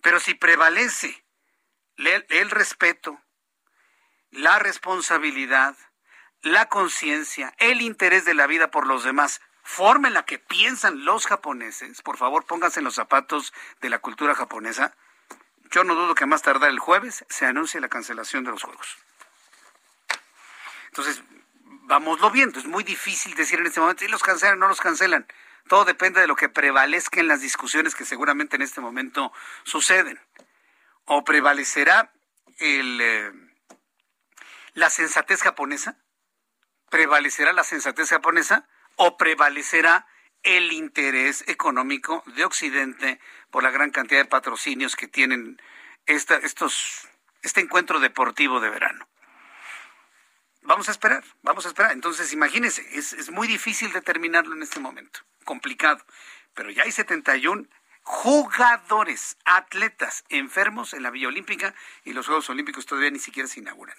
Pero 0.00 0.20
si 0.20 0.34
prevalece 0.34 1.24
el 1.96 2.50
respeto, 2.50 3.20
la 4.30 4.58
responsabilidad, 4.60 5.76
la 6.42 6.68
conciencia, 6.68 7.54
el 7.58 7.80
interés 7.80 8.24
de 8.24 8.34
la 8.34 8.46
vida 8.46 8.70
por 8.70 8.86
los 8.86 9.02
demás, 9.02 9.40
forma 9.64 10.08
en 10.08 10.14
la 10.14 10.24
que 10.24 10.38
piensan 10.38 11.04
los 11.04 11.26
japoneses, 11.26 12.00
por 12.02 12.16
favor 12.16 12.46
pónganse 12.46 12.80
en 12.80 12.84
los 12.84 12.94
zapatos 12.94 13.52
de 13.80 13.90
la 13.90 13.98
cultura 13.98 14.34
japonesa, 14.34 14.96
yo 15.70 15.84
no 15.84 15.94
dudo 15.94 16.14
que 16.14 16.26
más 16.26 16.42
tardar 16.42 16.70
el 16.70 16.78
jueves 16.78 17.24
se 17.28 17.46
anuncie 17.46 17.80
la 17.80 17.88
cancelación 17.88 18.44
de 18.44 18.50
los 18.50 18.62
juegos. 18.62 18.98
Entonces, 20.86 21.22
vámoslo 21.88 22.30
viendo, 22.30 22.58
es 22.58 22.66
muy 22.66 22.84
difícil 22.84 23.34
decir 23.34 23.58
en 23.60 23.66
este 23.66 23.80
momento 23.80 24.04
si 24.04 24.10
los 24.10 24.22
cancelan 24.22 24.58
o 24.58 24.60
no 24.60 24.68
los 24.68 24.80
cancelan. 24.80 25.26
Todo 25.68 25.84
depende 25.84 26.20
de 26.20 26.26
lo 26.26 26.36
que 26.36 26.48
prevalezca 26.48 27.20
en 27.20 27.28
las 27.28 27.40
discusiones 27.40 27.94
que 27.94 28.04
seguramente 28.04 28.56
en 28.56 28.62
este 28.62 28.80
momento 28.80 29.32
suceden. 29.64 30.20
¿O 31.04 31.24
prevalecerá 31.24 32.12
el, 32.58 33.00
eh, 33.00 33.32
la 34.74 34.90
sensatez 34.90 35.42
japonesa? 35.42 35.98
¿Prevalecerá 36.90 37.52
la 37.52 37.64
sensatez 37.64 38.08
japonesa? 38.08 38.66
¿O 38.96 39.16
prevalecerá 39.16 40.06
el 40.42 40.72
interés 40.72 41.44
económico 41.46 42.22
de 42.26 42.44
Occidente 42.44 43.20
por 43.50 43.62
la 43.62 43.70
gran 43.70 43.90
cantidad 43.90 44.20
de 44.20 44.28
patrocinios 44.28 44.96
que 44.96 45.08
tienen 45.08 45.60
esta, 46.06 46.36
estos, 46.36 47.08
este 47.42 47.60
encuentro 47.60 48.00
deportivo 48.00 48.60
de 48.60 48.70
verano? 48.70 49.08
Vamos 50.62 50.88
a 50.88 50.92
esperar, 50.92 51.24
vamos 51.42 51.64
a 51.64 51.68
esperar. 51.68 51.92
Entonces, 51.92 52.32
imagínense, 52.32 52.86
es, 52.92 53.12
es 53.12 53.30
muy 53.30 53.48
difícil 53.48 53.92
determinarlo 53.92 54.54
en 54.54 54.62
este 54.62 54.80
momento, 54.80 55.20
complicado. 55.44 56.04
Pero 56.54 56.70
ya 56.70 56.82
hay 56.82 56.92
71 56.92 57.66
jugadores, 58.02 59.36
atletas 59.44 60.24
enfermos 60.30 60.94
en 60.94 61.02
la 61.02 61.10
Villa 61.10 61.28
Olímpica 61.28 61.74
y 62.04 62.14
los 62.14 62.26
Juegos 62.26 62.48
Olímpicos 62.48 62.86
todavía 62.86 63.10
ni 63.10 63.18
siquiera 63.18 63.48
se 63.48 63.60
inauguran. 63.60 63.96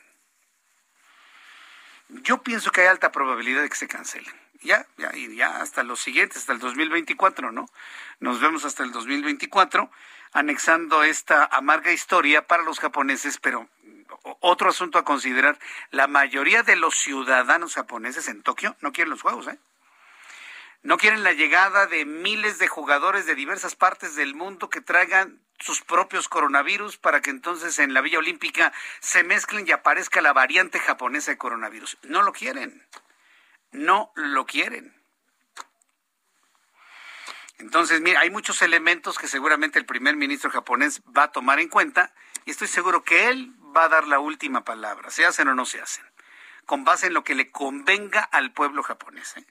Yo 2.10 2.41
pienso 2.41 2.71
que 2.71 2.82
hay 2.82 2.88
alta 2.88 3.12
probabilidad 3.12 3.62
de 3.62 3.69
que 3.69 3.75
se 3.75 3.88
cancelen. 3.88 4.34
Ya, 4.62 4.86
ya, 4.98 5.12
ya 5.13 5.62
hasta 5.62 5.84
los 5.84 6.00
siguientes, 6.00 6.38
hasta 6.38 6.54
el 6.54 6.60
2024, 6.60 7.52
¿no? 7.52 7.69
Nos 8.19 8.41
vemos 8.41 8.65
hasta 8.65 8.84
el 8.84 8.91
2024, 8.91 9.89
anexando 10.34 11.04
esta 11.04 11.45
amarga 11.45 11.93
historia 11.93 12.45
para 12.45 12.63
los 12.63 12.80
japoneses, 12.80 13.38
pero 13.38 13.69
otro 14.41 14.69
asunto 14.69 14.98
a 14.98 15.06
considerar, 15.06 15.58
la 15.91 16.08
mayoría 16.08 16.63
de 16.63 16.76
los 16.76 16.95
ciudadanos 16.95 17.76
japoneses 17.76 18.28
en 18.28 18.43
Tokio 18.43 18.76
no 18.82 18.91
quieren 18.91 19.12
los 19.12 19.22
juegos, 19.22 19.48
¿eh? 19.48 19.58
No 20.82 20.98
quieren 20.98 21.24
la 21.24 21.34
llegada 21.34 21.88
de 21.88 22.06
miles 22.06 22.58
de 22.58 22.67
jugadores 22.67 23.26
de 23.26 23.36
diversas 23.36 23.76
partes 23.76 24.15
del 24.15 24.34
mundo 24.34 24.69
que 24.69 24.80
traigan 24.80 25.41
sus 25.60 25.82
propios 25.82 26.30
coronavirus 26.30 26.95
para 26.95 27.22
que 27.22 27.32
entonces 27.32 27.80
en 27.80 27.93
la 27.93 28.00
Villa 28.00 28.19
Olímpica 28.19 28.72
se 29.02 29.24
mezclen 29.24 29.67
y 29.67 29.72
aparezca 29.72 30.22
la 30.22 30.32
variante 30.32 30.80
japonesa 30.80 31.32
de 31.32 31.38
coronavirus. 31.38 31.98
No 32.04 32.22
lo 32.22 32.32
quieren. 32.32 32.82
No 33.72 34.12
lo 34.16 34.46
quieren. 34.46 34.96
Entonces, 37.60 38.00
mira, 38.00 38.22
hay 38.22 38.30
muchos 38.30 38.62
elementos 38.62 39.18
que 39.18 39.28
seguramente 39.28 39.80
el 39.80 39.86
primer 39.86 40.16
ministro 40.16 40.50
japonés 40.50 41.02
va 41.16 41.24
a 41.24 41.32
tomar 41.32 41.60
en 41.60 41.68
cuenta 41.68 42.14
y 42.46 42.52
estoy 42.52 42.68
seguro 42.68 43.04
que 43.04 43.28
él 43.28 43.54
va 43.76 43.84
a 43.84 43.90
dar 43.90 44.08
la 44.08 44.20
última 44.20 44.64
palabra, 44.64 45.12
se 45.12 45.26
hacen 45.26 45.50
o 45.50 45.56
no 45.56 45.66
se 45.66 45.82
hacen, 45.82 46.06
con 46.66 46.86
base 46.86 47.08
en 47.08 47.14
lo 47.14 47.24
que 47.24 47.36
le 47.36 47.52
convenga 47.52 48.22
al 48.22 48.54
pueblo 48.54 48.82
japonés. 48.82 49.36
¿eh? 49.38 49.46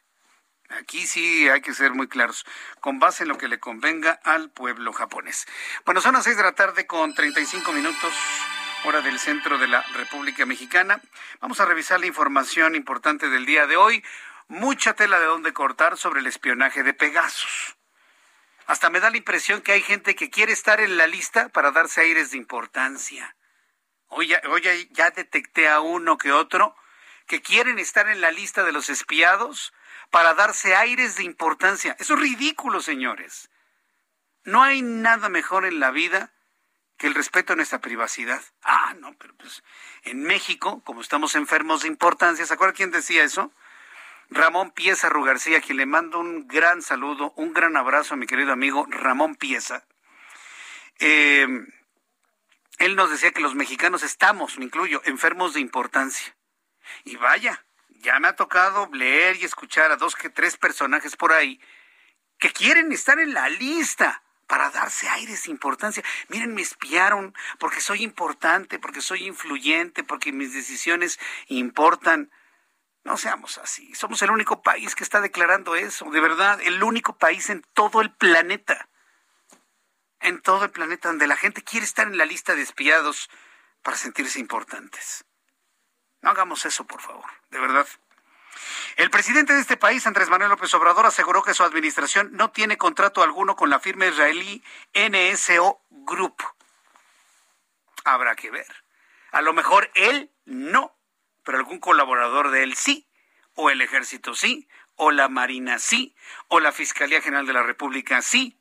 Aquí 0.70 1.06
sí 1.06 1.48
hay 1.48 1.60
que 1.60 1.74
ser 1.74 1.92
muy 1.92 2.08
claros, 2.08 2.46
con 2.80 2.98
base 2.98 3.24
en 3.24 3.28
lo 3.28 3.38
que 3.38 3.48
le 3.48 3.60
convenga 3.60 4.12
al 4.24 4.50
pueblo 4.50 4.92
japonés. 4.92 5.46
Bueno, 5.84 6.00
son 6.00 6.14
las 6.14 6.24
seis 6.24 6.36
de 6.36 6.42
la 6.42 6.52
tarde 6.52 6.86
con 6.86 7.14
35 7.14 7.72
minutos, 7.72 8.12
hora 8.84 9.00
del 9.00 9.18
centro 9.18 9.58
de 9.58 9.66
la 9.66 9.82
República 9.94 10.46
Mexicana. 10.46 11.00
Vamos 11.40 11.60
a 11.60 11.64
revisar 11.64 12.00
la 12.00 12.06
información 12.06 12.74
importante 12.74 13.28
del 13.28 13.46
día 13.46 13.66
de 13.66 13.76
hoy. 13.76 14.04
Mucha 14.46 14.94
tela 14.94 15.18
de 15.18 15.26
dónde 15.26 15.52
cortar 15.52 15.96
sobre 15.96 16.20
el 16.20 16.26
espionaje 16.26 16.82
de 16.82 16.94
Pegasus. 16.94 17.76
Hasta 18.66 18.90
me 18.90 19.00
da 19.00 19.10
la 19.10 19.16
impresión 19.16 19.62
que 19.62 19.72
hay 19.72 19.82
gente 19.82 20.14
que 20.14 20.30
quiere 20.30 20.52
estar 20.52 20.80
en 20.80 20.96
la 20.96 21.06
lista 21.06 21.48
para 21.48 21.70
darse 21.70 22.02
aires 22.02 22.30
de 22.30 22.38
importancia. 22.38 23.36
Oye, 24.08 24.40
oye, 24.48 24.88
ya 24.92 25.10
detecté 25.10 25.68
a 25.68 25.80
uno 25.80 26.16
que 26.16 26.32
otro 26.32 26.76
que 27.26 27.42
quieren 27.42 27.78
estar 27.78 28.08
en 28.08 28.20
la 28.20 28.30
lista 28.30 28.64
de 28.64 28.72
los 28.72 28.88
espiados 28.88 29.74
para 30.10 30.34
darse 30.34 30.74
aires 30.74 31.16
de 31.16 31.24
importancia. 31.24 31.96
Eso 31.98 32.14
es 32.14 32.20
ridículo, 32.20 32.80
señores. 32.80 33.50
No 34.44 34.62
hay 34.62 34.80
nada 34.82 35.28
mejor 35.28 35.66
en 35.66 35.78
la 35.80 35.90
vida 35.90 36.32
que 36.98 37.06
el 37.06 37.14
respeto 37.14 37.52
a 37.52 37.56
nuestra 37.56 37.80
privacidad. 37.80 38.42
Ah, 38.62 38.94
no, 38.98 39.14
pero 39.14 39.34
pues 39.36 39.62
en 40.02 40.22
México, 40.22 40.82
como 40.84 41.00
estamos 41.00 41.34
enfermos 41.34 41.82
de 41.82 41.88
importancia, 41.88 42.44
¿se 42.44 42.52
acuerda 42.52 42.74
quién 42.74 42.90
decía 42.90 43.24
eso? 43.24 43.52
Ramón 44.30 44.72
Pieza 44.72 45.08
Rugarcía, 45.08 45.60
quien 45.60 45.78
le 45.78 45.86
mando 45.86 46.18
un 46.18 46.46
gran 46.46 46.82
saludo, 46.82 47.32
un 47.36 47.54
gran 47.54 47.76
abrazo 47.76 48.14
a 48.14 48.16
mi 48.16 48.26
querido 48.26 48.52
amigo 48.52 48.86
Ramón 48.90 49.36
Pieza. 49.36 49.86
Eh, 50.98 51.46
él 52.78 52.96
nos 52.96 53.10
decía 53.10 53.30
que 53.30 53.40
los 53.40 53.54
mexicanos 53.54 54.02
estamos, 54.02 54.58
me 54.58 54.64
incluyo, 54.64 55.00
enfermos 55.04 55.54
de 55.54 55.60
importancia. 55.60 56.36
Y 57.04 57.16
vaya, 57.16 57.64
ya 57.88 58.18
me 58.18 58.28
ha 58.28 58.36
tocado 58.36 58.88
leer 58.92 59.36
y 59.36 59.44
escuchar 59.44 59.90
a 59.92 59.96
dos 59.96 60.14
que 60.14 60.30
tres 60.30 60.56
personajes 60.56 61.16
por 61.16 61.32
ahí 61.32 61.60
que 62.38 62.50
quieren 62.52 62.92
estar 62.92 63.18
en 63.18 63.34
la 63.34 63.48
lista 63.48 64.22
para 64.48 64.70
darse 64.70 65.08
aires 65.08 65.44
de 65.44 65.52
importancia. 65.52 66.02
Miren, 66.28 66.54
me 66.54 66.62
espiaron 66.62 67.34
porque 67.60 67.80
soy 67.80 68.02
importante, 68.02 68.80
porque 68.80 69.00
soy 69.00 69.26
influyente, 69.26 70.02
porque 70.02 70.32
mis 70.32 70.52
decisiones 70.52 71.20
importan. 71.46 72.32
No 73.04 73.16
seamos 73.16 73.58
así. 73.58 73.94
Somos 73.94 74.20
el 74.22 74.30
único 74.30 74.62
país 74.62 74.96
que 74.96 75.04
está 75.04 75.20
declarando 75.20 75.76
eso. 75.76 76.10
De 76.10 76.20
verdad, 76.20 76.60
el 76.62 76.82
único 76.82 77.16
país 77.16 77.48
en 77.50 77.62
todo 77.74 78.00
el 78.00 78.10
planeta. 78.10 78.88
En 80.20 80.40
todo 80.40 80.64
el 80.64 80.70
planeta 80.70 81.08
donde 81.08 81.28
la 81.28 81.36
gente 81.36 81.62
quiere 81.62 81.84
estar 81.84 82.08
en 82.08 82.18
la 82.18 82.24
lista 82.24 82.54
de 82.54 82.62
espiados 82.62 83.30
para 83.82 83.96
sentirse 83.96 84.40
importantes. 84.40 85.24
No 86.22 86.30
hagamos 86.30 86.64
eso, 86.64 86.84
por 86.86 87.00
favor, 87.00 87.30
de 87.50 87.60
verdad. 87.60 87.86
El 88.96 89.10
presidente 89.10 89.52
de 89.52 89.60
este 89.60 89.76
país, 89.76 90.06
Andrés 90.06 90.28
Manuel 90.28 90.50
López 90.50 90.72
Obrador, 90.74 91.06
aseguró 91.06 91.42
que 91.42 91.54
su 91.54 91.62
administración 91.62 92.30
no 92.32 92.50
tiene 92.50 92.76
contrato 92.76 93.22
alguno 93.22 93.54
con 93.54 93.70
la 93.70 93.78
firma 93.78 94.06
israelí 94.06 94.62
NSO 94.94 95.80
Group. 95.90 96.42
Habrá 98.04 98.34
que 98.34 98.50
ver. 98.50 98.66
A 99.30 99.40
lo 99.42 99.52
mejor 99.52 99.90
él 99.94 100.32
no, 100.46 100.96
pero 101.44 101.58
algún 101.58 101.78
colaborador 101.78 102.50
de 102.50 102.62
él 102.62 102.74
sí, 102.74 103.08
o 103.54 103.70
el 103.70 103.80
ejército 103.82 104.34
sí, 104.34 104.68
o 104.96 105.10
la 105.10 105.28
marina 105.28 105.78
sí, 105.78 106.16
o 106.48 106.58
la 106.58 106.72
Fiscalía 106.72 107.20
General 107.22 107.46
de 107.46 107.52
la 107.52 107.62
República 107.62 108.20
sí. 108.20 108.58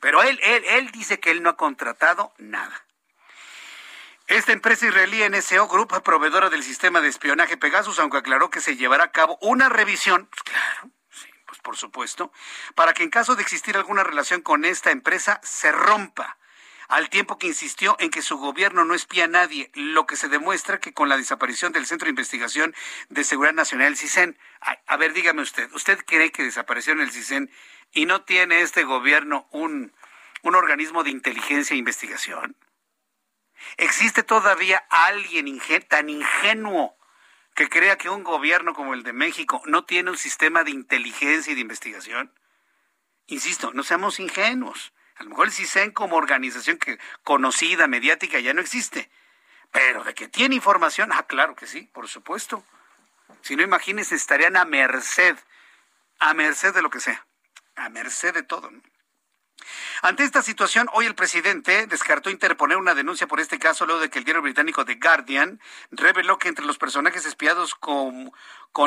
Pero 0.00 0.22
él, 0.22 0.40
él, 0.42 0.64
él 0.64 0.90
dice 0.92 1.20
que 1.20 1.30
él 1.30 1.42
no 1.42 1.50
ha 1.50 1.56
contratado 1.56 2.32
nada. 2.38 2.86
Esta 4.30 4.52
empresa 4.52 4.86
israelí 4.86 5.28
NSO 5.28 5.66
Group, 5.66 6.04
proveedora 6.04 6.50
del 6.50 6.62
sistema 6.62 7.00
de 7.00 7.08
espionaje 7.08 7.56
Pegasus, 7.56 7.98
aunque 7.98 8.18
aclaró 8.18 8.48
que 8.48 8.60
se 8.60 8.76
llevará 8.76 9.02
a 9.02 9.10
cabo 9.10 9.36
una 9.40 9.68
revisión, 9.68 10.26
pues 10.26 10.42
claro, 10.44 10.90
sí, 11.10 11.26
pues 11.46 11.58
por 11.58 11.76
supuesto, 11.76 12.32
para 12.76 12.94
que 12.94 13.02
en 13.02 13.10
caso 13.10 13.34
de 13.34 13.42
existir 13.42 13.76
alguna 13.76 14.04
relación 14.04 14.40
con 14.40 14.64
esta 14.64 14.92
empresa 14.92 15.40
se 15.42 15.72
rompa 15.72 16.38
al 16.86 17.10
tiempo 17.10 17.38
que 17.38 17.48
insistió 17.48 17.96
en 17.98 18.10
que 18.10 18.22
su 18.22 18.38
gobierno 18.38 18.84
no 18.84 18.94
espía 18.94 19.24
a 19.24 19.26
nadie, 19.26 19.72
lo 19.74 20.06
que 20.06 20.14
se 20.14 20.28
demuestra 20.28 20.78
que 20.78 20.94
con 20.94 21.08
la 21.08 21.16
desaparición 21.16 21.72
del 21.72 21.88
Centro 21.88 22.06
de 22.06 22.10
Investigación 22.10 22.72
de 23.08 23.24
Seguridad 23.24 23.54
Nacional, 23.54 23.88
el 23.88 23.96
CISEN, 23.96 24.38
a, 24.60 24.78
a 24.86 24.96
ver, 24.96 25.12
dígame 25.12 25.42
usted, 25.42 25.68
¿usted 25.72 25.98
cree 26.06 26.30
que 26.30 26.44
desapareció 26.44 26.92
en 26.92 27.00
el 27.00 27.10
CISEN 27.10 27.50
y 27.90 28.06
no 28.06 28.22
tiene 28.22 28.60
este 28.60 28.84
gobierno 28.84 29.48
un, 29.50 29.92
un 30.42 30.54
organismo 30.54 31.02
de 31.02 31.10
inteligencia 31.10 31.74
e 31.74 31.78
investigación? 31.78 32.54
¿Existe 33.76 34.22
todavía 34.22 34.84
alguien 34.90 35.60
tan 35.88 36.08
ingenuo 36.08 36.96
que 37.54 37.68
crea 37.68 37.98
que 37.98 38.08
un 38.08 38.24
gobierno 38.24 38.74
como 38.74 38.94
el 38.94 39.02
de 39.02 39.12
México 39.12 39.62
no 39.66 39.84
tiene 39.84 40.10
un 40.10 40.18
sistema 40.18 40.64
de 40.64 40.70
inteligencia 40.70 41.52
y 41.52 41.54
de 41.54 41.60
investigación? 41.60 42.32
Insisto, 43.26 43.72
no 43.72 43.82
seamos 43.82 44.20
ingenuos. 44.20 44.92
A 45.16 45.24
lo 45.24 45.30
mejor 45.30 45.46
el 45.46 45.52
CISEN 45.52 45.92
como 45.92 46.16
organización 46.16 46.78
que, 46.78 46.98
conocida, 47.22 47.86
mediática, 47.86 48.40
ya 48.40 48.54
no 48.54 48.60
existe. 48.60 49.10
Pero 49.70 50.02
de 50.02 50.14
que 50.14 50.28
tiene 50.28 50.54
información, 50.56 51.10
ah, 51.12 51.24
claro 51.24 51.54
que 51.54 51.66
sí, 51.66 51.82
por 51.92 52.08
supuesto. 52.08 52.64
Si 53.42 53.54
no, 53.54 53.62
imagínense, 53.62 54.14
estarían 54.14 54.56
a 54.56 54.64
merced, 54.64 55.36
a 56.18 56.34
merced 56.34 56.74
de 56.74 56.82
lo 56.82 56.90
que 56.90 57.00
sea, 57.00 57.24
a 57.76 57.88
merced 57.88 58.34
de 58.34 58.42
todo. 58.42 58.70
¿no? 58.70 58.80
Ante 60.02 60.24
esta 60.24 60.42
situación, 60.42 60.88
hoy 60.92 61.06
el 61.06 61.14
presidente 61.14 61.86
descartó 61.86 62.30
interponer 62.30 62.76
una 62.76 62.94
denuncia 62.94 63.26
por 63.26 63.40
este 63.40 63.58
caso 63.58 63.86
luego 63.86 64.00
de 64.00 64.10
que 64.10 64.18
el 64.18 64.24
diario 64.24 64.42
británico 64.42 64.84
The 64.84 64.96
Guardian 64.96 65.60
reveló 65.90 66.38
que 66.38 66.48
entre 66.48 66.64
los 66.64 66.78
personajes 66.78 67.26
espiados 67.26 67.74
con, 67.74 68.32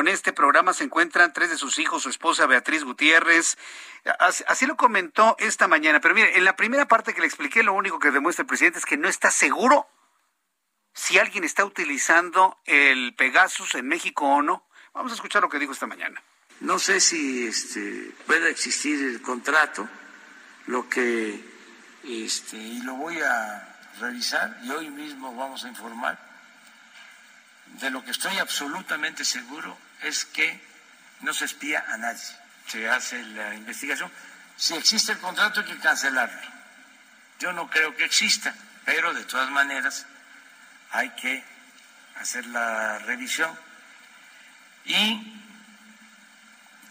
este 0.08 0.32
programa 0.32 0.72
se 0.72 0.84
encuentran 0.84 1.32
tres 1.32 1.50
de 1.50 1.56
sus 1.56 1.78
hijos, 1.78 2.02
su 2.02 2.10
esposa 2.10 2.46
Beatriz 2.46 2.84
Gutiérrez. 2.84 3.56
Así, 4.18 4.66
lo 4.66 4.76
comentó 4.76 5.36
esta 5.38 5.68
mañana. 5.68 6.00
Pero 6.00 6.14
mire, 6.14 6.36
en 6.36 6.44
la 6.44 6.56
primera 6.56 6.88
parte 6.88 7.14
que 7.14 7.20
le 7.20 7.26
expliqué, 7.26 7.62
lo 7.62 7.72
único 7.72 7.98
que 7.98 8.10
demuestra 8.10 8.42
el 8.42 8.48
presidente 8.48 8.78
es 8.78 8.86
que 8.86 8.96
no 8.96 9.08
está 9.08 9.30
seguro 9.30 9.88
si 10.92 11.18
alguien 11.18 11.44
está 11.44 11.64
utilizando 11.64 12.58
el 12.64 13.14
Pegasus 13.14 13.74
en 13.74 13.88
México 13.88 14.26
o 14.26 14.42
no. 14.42 14.66
Vamos 14.94 15.12
a 15.12 15.14
escuchar 15.16 15.42
lo 15.42 15.48
que 15.48 15.58
dijo 15.58 15.72
esta 15.72 15.86
mañana. 15.86 16.22
No 16.60 16.78
sé 16.78 17.00
si 17.00 17.46
este, 17.46 18.12
pueda 18.26 18.48
existir 18.48 19.02
el 19.04 19.20
contrato 19.20 19.88
lo 20.66 20.88
que, 20.88 21.44
este, 22.04 22.56
y 22.56 22.82
lo 22.82 22.94
voy 22.94 23.20
a 23.20 23.76
revisar 24.00 24.58
y 24.62 24.70
hoy 24.70 24.90
mismo 24.90 25.34
vamos 25.34 25.64
a 25.64 25.68
informar, 25.68 26.18
de 27.80 27.90
lo 27.90 28.04
que 28.04 28.10
estoy 28.10 28.38
absolutamente 28.38 29.24
seguro 29.24 29.76
es 30.02 30.24
que 30.24 30.60
no 31.20 31.32
se 31.32 31.46
espía 31.46 31.84
a 31.88 31.96
nadie, 31.96 32.24
se 32.66 32.88
hace 32.88 33.22
la 33.22 33.54
investigación. 33.54 34.10
Si 34.56 34.74
existe 34.74 35.12
el 35.12 35.18
contrato 35.18 35.60
hay 35.60 35.66
que 35.66 35.78
cancelarlo. 35.78 36.54
Yo 37.40 37.52
no 37.52 37.68
creo 37.68 37.96
que 37.96 38.04
exista, 38.04 38.54
Pero 38.84 39.14
de 39.14 39.24
todas 39.24 39.50
maneras 39.50 40.06
hay 40.92 41.10
que 41.10 41.42
hacer 42.16 42.46
la 42.46 42.98
revisión 42.98 43.50
y 44.84 45.40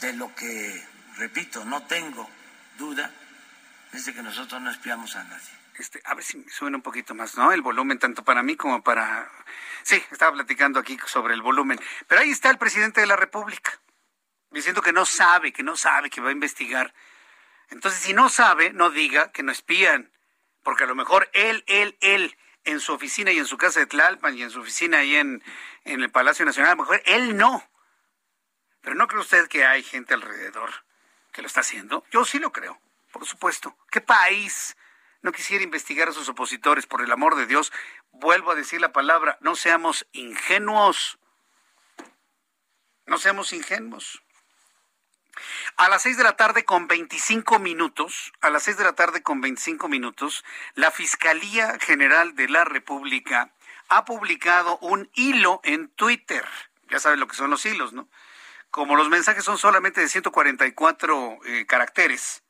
de 0.02 0.14
lo 0.14 0.34
que, 0.36 0.86
repito, 1.18 1.64
no 1.64 1.84
tengo 1.84 2.30
duda, 2.78 3.10
es 3.94 4.06
de 4.06 4.14
que 4.14 4.24
nosotros 4.24 4.62
no 4.62 4.72
espiamos 4.72 5.16
a 5.16 5.24
nadie. 5.24 5.50
Este, 5.78 6.02
a 6.06 6.14
ver 6.14 6.24
si 6.24 6.44
suena 6.50 6.78
un 6.78 6.84
poquito 6.84 7.16
más, 7.16 7.36
¿no? 7.36 7.52
El 7.52 7.62
volumen, 7.62 8.00
tanto 8.00 8.24
para 8.24 8.44
mí 8.44 8.56
como 8.56 8.84
para... 8.84 9.30
Sí, 9.84 10.02
estaba 10.12 10.34
platicando 10.34 10.80
aquí 10.80 10.98
sobre 11.08 11.34
el 11.34 11.42
volumen. 11.42 11.80
Pero 12.08 12.22
ahí 12.22 12.32
está 12.32 12.50
el 12.50 12.58
presidente 12.58 13.02
de 13.02 13.08
la 13.08 13.16
República, 13.16 13.80
diciendo 14.52 14.82
que 14.82 14.94
no 14.94 15.06
sabe, 15.06 15.52
que 15.52 15.64
no 15.64 15.76
sabe, 15.76 16.10
que 16.10 16.22
va 16.22 16.30
a 16.30 16.34
investigar. 16.34 16.94
Entonces, 17.70 18.02
si 18.02 18.14
no 18.14 18.30
sabe, 18.30 18.72
no 18.72 18.90
diga 18.90 19.32
que 19.32 19.44
no 19.44 19.52
espían, 19.52 20.12
porque 20.64 20.84
a 20.84 20.88
lo 20.88 20.96
mejor 20.96 21.30
él, 21.34 21.64
él, 21.68 21.98
él, 22.02 22.38
en 22.64 22.80
su 22.80 22.94
oficina 22.94 23.32
y 23.32 23.40
en 23.40 23.46
su 23.46 23.58
casa 23.58 23.80
de 23.80 23.88
Tlalpan 23.88 24.38
y 24.38 24.44
en 24.44 24.52
su 24.52 24.62
oficina 24.62 25.00
ahí 25.00 25.16
en, 25.16 25.44
en 25.84 26.02
el 26.02 26.12
Palacio 26.12 26.46
Nacional, 26.46 26.72
a 26.72 26.76
lo 26.76 26.84
mejor 26.84 27.02
él 27.06 27.36
no. 27.36 27.68
Pero 28.82 28.96
¿no 28.96 29.08
cree 29.08 29.22
usted 29.22 29.48
que 29.48 29.66
hay 29.66 29.84
gente 29.84 30.14
alrededor 30.14 30.72
que 31.32 31.42
lo 31.42 31.48
está 31.48 31.62
haciendo? 31.62 32.06
Yo 32.12 32.26
sí 32.26 32.40
lo 32.40 32.52
creo, 32.52 32.80
por 33.14 33.26
supuesto. 33.26 33.78
¿Qué 33.90 34.02
país 34.02 34.76
no 35.22 35.32
quisiera 35.32 35.64
investigar 35.64 36.10
a 36.10 36.12
sus 36.12 36.28
opositores? 36.28 36.86
Por 36.86 37.02
el 37.02 37.12
amor 37.14 37.36
de 37.36 37.46
Dios, 37.46 37.72
vuelvo 38.12 38.52
a 38.52 38.56
decir 38.56 38.82
la 38.82 38.92
palabra, 38.92 39.38
no 39.40 39.56
seamos 39.56 40.06
ingenuos. 40.12 41.18
No 43.06 43.18
seamos 43.18 43.54
ingenuos. 43.54 44.22
A 45.78 45.88
las 45.88 46.02
seis 46.02 46.18
de 46.18 46.24
la 46.24 46.36
tarde 46.36 46.66
con 46.66 46.88
25 46.88 47.60
minutos, 47.60 48.34
a 48.42 48.50
las 48.50 48.64
seis 48.64 48.78
de 48.78 48.84
la 48.84 48.94
tarde 48.94 49.24
con 49.24 49.40
25 49.40 49.88
minutos, 49.88 50.44
la 50.76 50.92
Fiscalía 50.92 51.78
General 51.80 52.36
de 52.36 52.50
la 52.50 52.66
República 52.66 53.54
ha 53.88 54.06
publicado 54.06 54.78
un 54.80 55.10
hilo 55.14 55.62
en 55.64 55.88
Twitter. 55.90 56.46
Ya 56.90 57.00
saben 57.00 57.20
lo 57.20 57.28
que 57.28 57.36
son 57.36 57.50
los 57.50 57.66
hilos, 57.66 57.94
¿no? 57.94 58.10
como 58.74 58.96
los 58.96 59.08
mensajes 59.08 59.44
son 59.44 59.60
solamente 59.60 60.02
de 60.02 60.10
144 60.10 61.40
eh, 61.46 61.66
caracteres, 61.68 62.42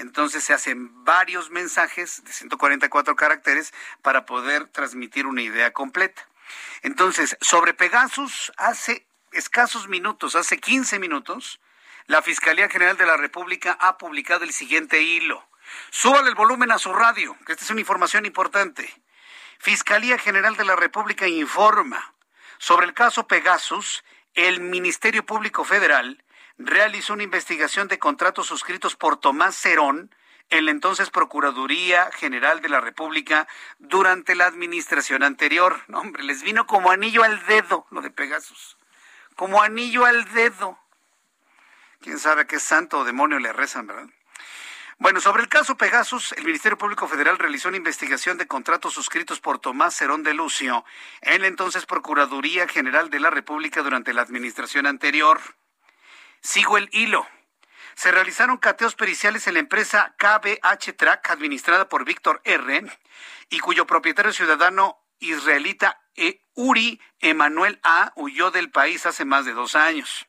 entonces 0.00 0.44
se 0.44 0.52
hacen 0.52 1.04
varios 1.04 1.50
mensajes 1.50 2.22
de 2.24 2.32
144 2.32 3.16
caracteres 3.16 3.72
para 4.02 4.26
poder 4.26 4.66
transmitir 4.66 5.26
una 5.26 5.42
idea 5.42 5.72
completa. 5.72 6.26
Entonces, 6.82 7.36
sobre 7.40 7.74
Pegasus, 7.74 8.52
hace 8.56 9.06
escasos 9.32 9.88
minutos, 9.88 10.34
hace 10.36 10.58
15 10.58 10.98
minutos, 10.98 11.60
la 12.06 12.22
Fiscalía 12.22 12.68
General 12.68 12.96
de 12.96 13.06
la 13.06 13.16
República 13.16 13.76
ha 13.80 13.98
publicado 13.98 14.44
el 14.44 14.52
siguiente 14.52 15.02
hilo. 15.02 15.46
Súbale 15.90 16.28
el 16.28 16.34
volumen 16.34 16.70
a 16.70 16.78
su 16.78 16.92
radio, 16.92 17.36
que 17.44 17.52
esta 17.52 17.64
es 17.64 17.70
una 17.70 17.80
información 17.80 18.24
importante. 18.24 18.88
Fiscalía 19.58 20.18
General 20.18 20.56
de 20.56 20.64
la 20.64 20.76
República 20.76 21.26
informa 21.28 22.14
sobre 22.58 22.86
el 22.86 22.94
caso 22.94 23.26
Pegasus 23.26 24.04
el 24.34 24.60
Ministerio 24.60 25.26
Público 25.26 25.64
Federal 25.64 26.22
realizó 26.58 27.12
una 27.12 27.22
investigación 27.22 27.88
de 27.88 27.98
contratos 27.98 28.46
suscritos 28.46 28.96
por 28.96 29.18
Tomás 29.18 29.56
Cerón 29.56 30.14
en 30.50 30.64
la 30.64 30.70
entonces 30.70 31.10
Procuraduría 31.10 32.10
General 32.12 32.60
de 32.60 32.68
la 32.68 32.80
República 32.80 33.46
durante 33.78 34.34
la 34.34 34.46
administración 34.46 35.22
anterior. 35.22 35.82
hombre, 35.92 36.22
les 36.24 36.42
vino 36.42 36.66
como 36.66 36.90
anillo 36.90 37.22
al 37.22 37.44
dedo 37.46 37.86
lo 37.90 38.00
de 38.00 38.10
Pegasus. 38.10 38.76
Como 39.36 39.62
anillo 39.62 40.04
al 40.04 40.24
dedo. 40.32 40.78
Quién 42.00 42.18
sabe 42.18 42.46
qué 42.46 42.58
santo 42.60 43.00
o 43.00 43.04
demonio 43.04 43.38
le 43.38 43.52
rezan, 43.52 43.86
¿verdad? 43.86 44.08
Bueno, 45.00 45.20
sobre 45.20 45.42
el 45.42 45.48
caso 45.48 45.76
Pegasus, 45.76 46.32
el 46.32 46.44
Ministerio 46.44 46.76
Público 46.76 47.06
Federal 47.06 47.38
realizó 47.38 47.68
una 47.68 47.76
investigación 47.76 48.36
de 48.36 48.48
contratos 48.48 48.94
suscritos 48.94 49.38
por 49.38 49.60
Tomás 49.60 49.94
Cerón 49.94 50.24
de 50.24 50.34
Lucio 50.34 50.84
en 51.20 51.42
la 51.42 51.46
entonces 51.46 51.86
Procuraduría 51.86 52.66
General 52.66 53.08
de 53.08 53.20
la 53.20 53.30
República 53.30 53.82
durante 53.82 54.12
la 54.12 54.22
administración 54.22 54.86
anterior. 54.86 55.40
Sigo 56.40 56.78
el 56.78 56.88
hilo. 56.92 57.26
Se 57.94 58.12
realizaron 58.12 58.58
cateos 58.58 58.94
periciales 58.94 59.46
en 59.48 59.54
la 59.54 59.60
empresa 59.60 60.14
KBH 60.18 60.92
Track, 60.96 61.30
administrada 61.30 61.88
por 61.88 62.04
Víctor 62.04 62.40
R., 62.44 62.84
y 63.50 63.58
cuyo 63.58 63.86
propietario 63.86 64.32
ciudadano 64.32 65.02
israelita 65.18 66.00
e. 66.14 66.44
Uri 66.54 67.00
Emanuel 67.20 67.80
A. 67.82 68.12
huyó 68.14 68.50
del 68.50 68.70
país 68.70 69.06
hace 69.06 69.24
más 69.24 69.44
de 69.44 69.52
dos 69.52 69.74
años. 69.74 70.27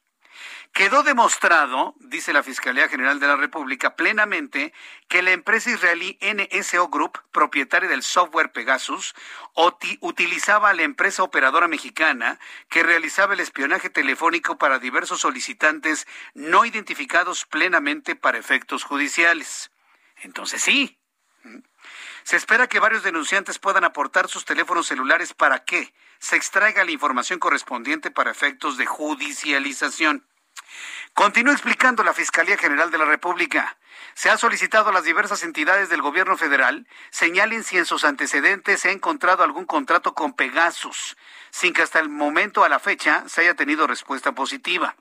Quedó 0.73 1.03
demostrado, 1.03 1.95
dice 1.99 2.31
la 2.31 2.43
Fiscalía 2.43 2.87
General 2.87 3.19
de 3.19 3.27
la 3.27 3.35
República, 3.35 3.95
plenamente 3.95 4.71
que 5.09 5.21
la 5.21 5.31
empresa 5.31 5.71
israelí 5.71 6.17
NSO 6.21 6.87
Group, 6.87 7.19
propietaria 7.31 7.89
del 7.89 8.03
software 8.03 8.51
Pegasus, 8.51 9.13
utilizaba 9.99 10.69
a 10.69 10.73
la 10.73 10.83
empresa 10.83 11.23
operadora 11.23 11.67
mexicana 11.67 12.39
que 12.69 12.83
realizaba 12.83 13.33
el 13.33 13.41
espionaje 13.41 13.89
telefónico 13.89 14.57
para 14.57 14.79
diversos 14.79 15.21
solicitantes 15.21 16.07
no 16.33 16.63
identificados 16.63 17.45
plenamente 17.45 18.15
para 18.15 18.37
efectos 18.37 18.83
judiciales. 18.83 19.71
Entonces 20.17 20.61
sí. 20.61 20.97
Se 22.23 22.37
espera 22.37 22.67
que 22.67 22.79
varios 22.79 23.03
denunciantes 23.03 23.59
puedan 23.59 23.83
aportar 23.83 24.29
sus 24.29 24.45
teléfonos 24.45 24.87
celulares 24.87 25.33
para 25.33 25.65
que 25.65 25.93
se 26.19 26.35
extraiga 26.35 26.85
la 26.85 26.91
información 26.91 27.39
correspondiente 27.39 28.11
para 28.11 28.31
efectos 28.31 28.77
de 28.77 28.85
judicialización. 28.85 30.25
Continúa 31.13 31.53
explicando 31.53 32.03
la 32.03 32.13
Fiscalía 32.13 32.57
General 32.57 32.91
de 32.91 32.97
la 32.97 33.05
República. 33.05 33.77
Se 34.13 34.29
ha 34.29 34.37
solicitado 34.37 34.89
a 34.89 34.93
las 34.93 35.03
diversas 35.03 35.43
entidades 35.43 35.89
del 35.89 36.01
gobierno 36.01 36.37
federal 36.37 36.87
señalen 37.09 37.63
si 37.63 37.77
en 37.77 37.85
sus 37.85 38.03
antecedentes 38.03 38.81
se 38.81 38.89
ha 38.89 38.91
encontrado 38.91 39.43
algún 39.43 39.65
contrato 39.65 40.13
con 40.13 40.33
Pegasus, 40.33 41.17
sin 41.51 41.73
que 41.73 41.81
hasta 41.81 41.99
el 41.99 42.09
momento 42.09 42.63
a 42.63 42.69
la 42.69 42.79
fecha 42.79 43.23
se 43.27 43.41
haya 43.41 43.55
tenido 43.55 43.87
respuesta 43.87 44.33
positiva. 44.33 44.95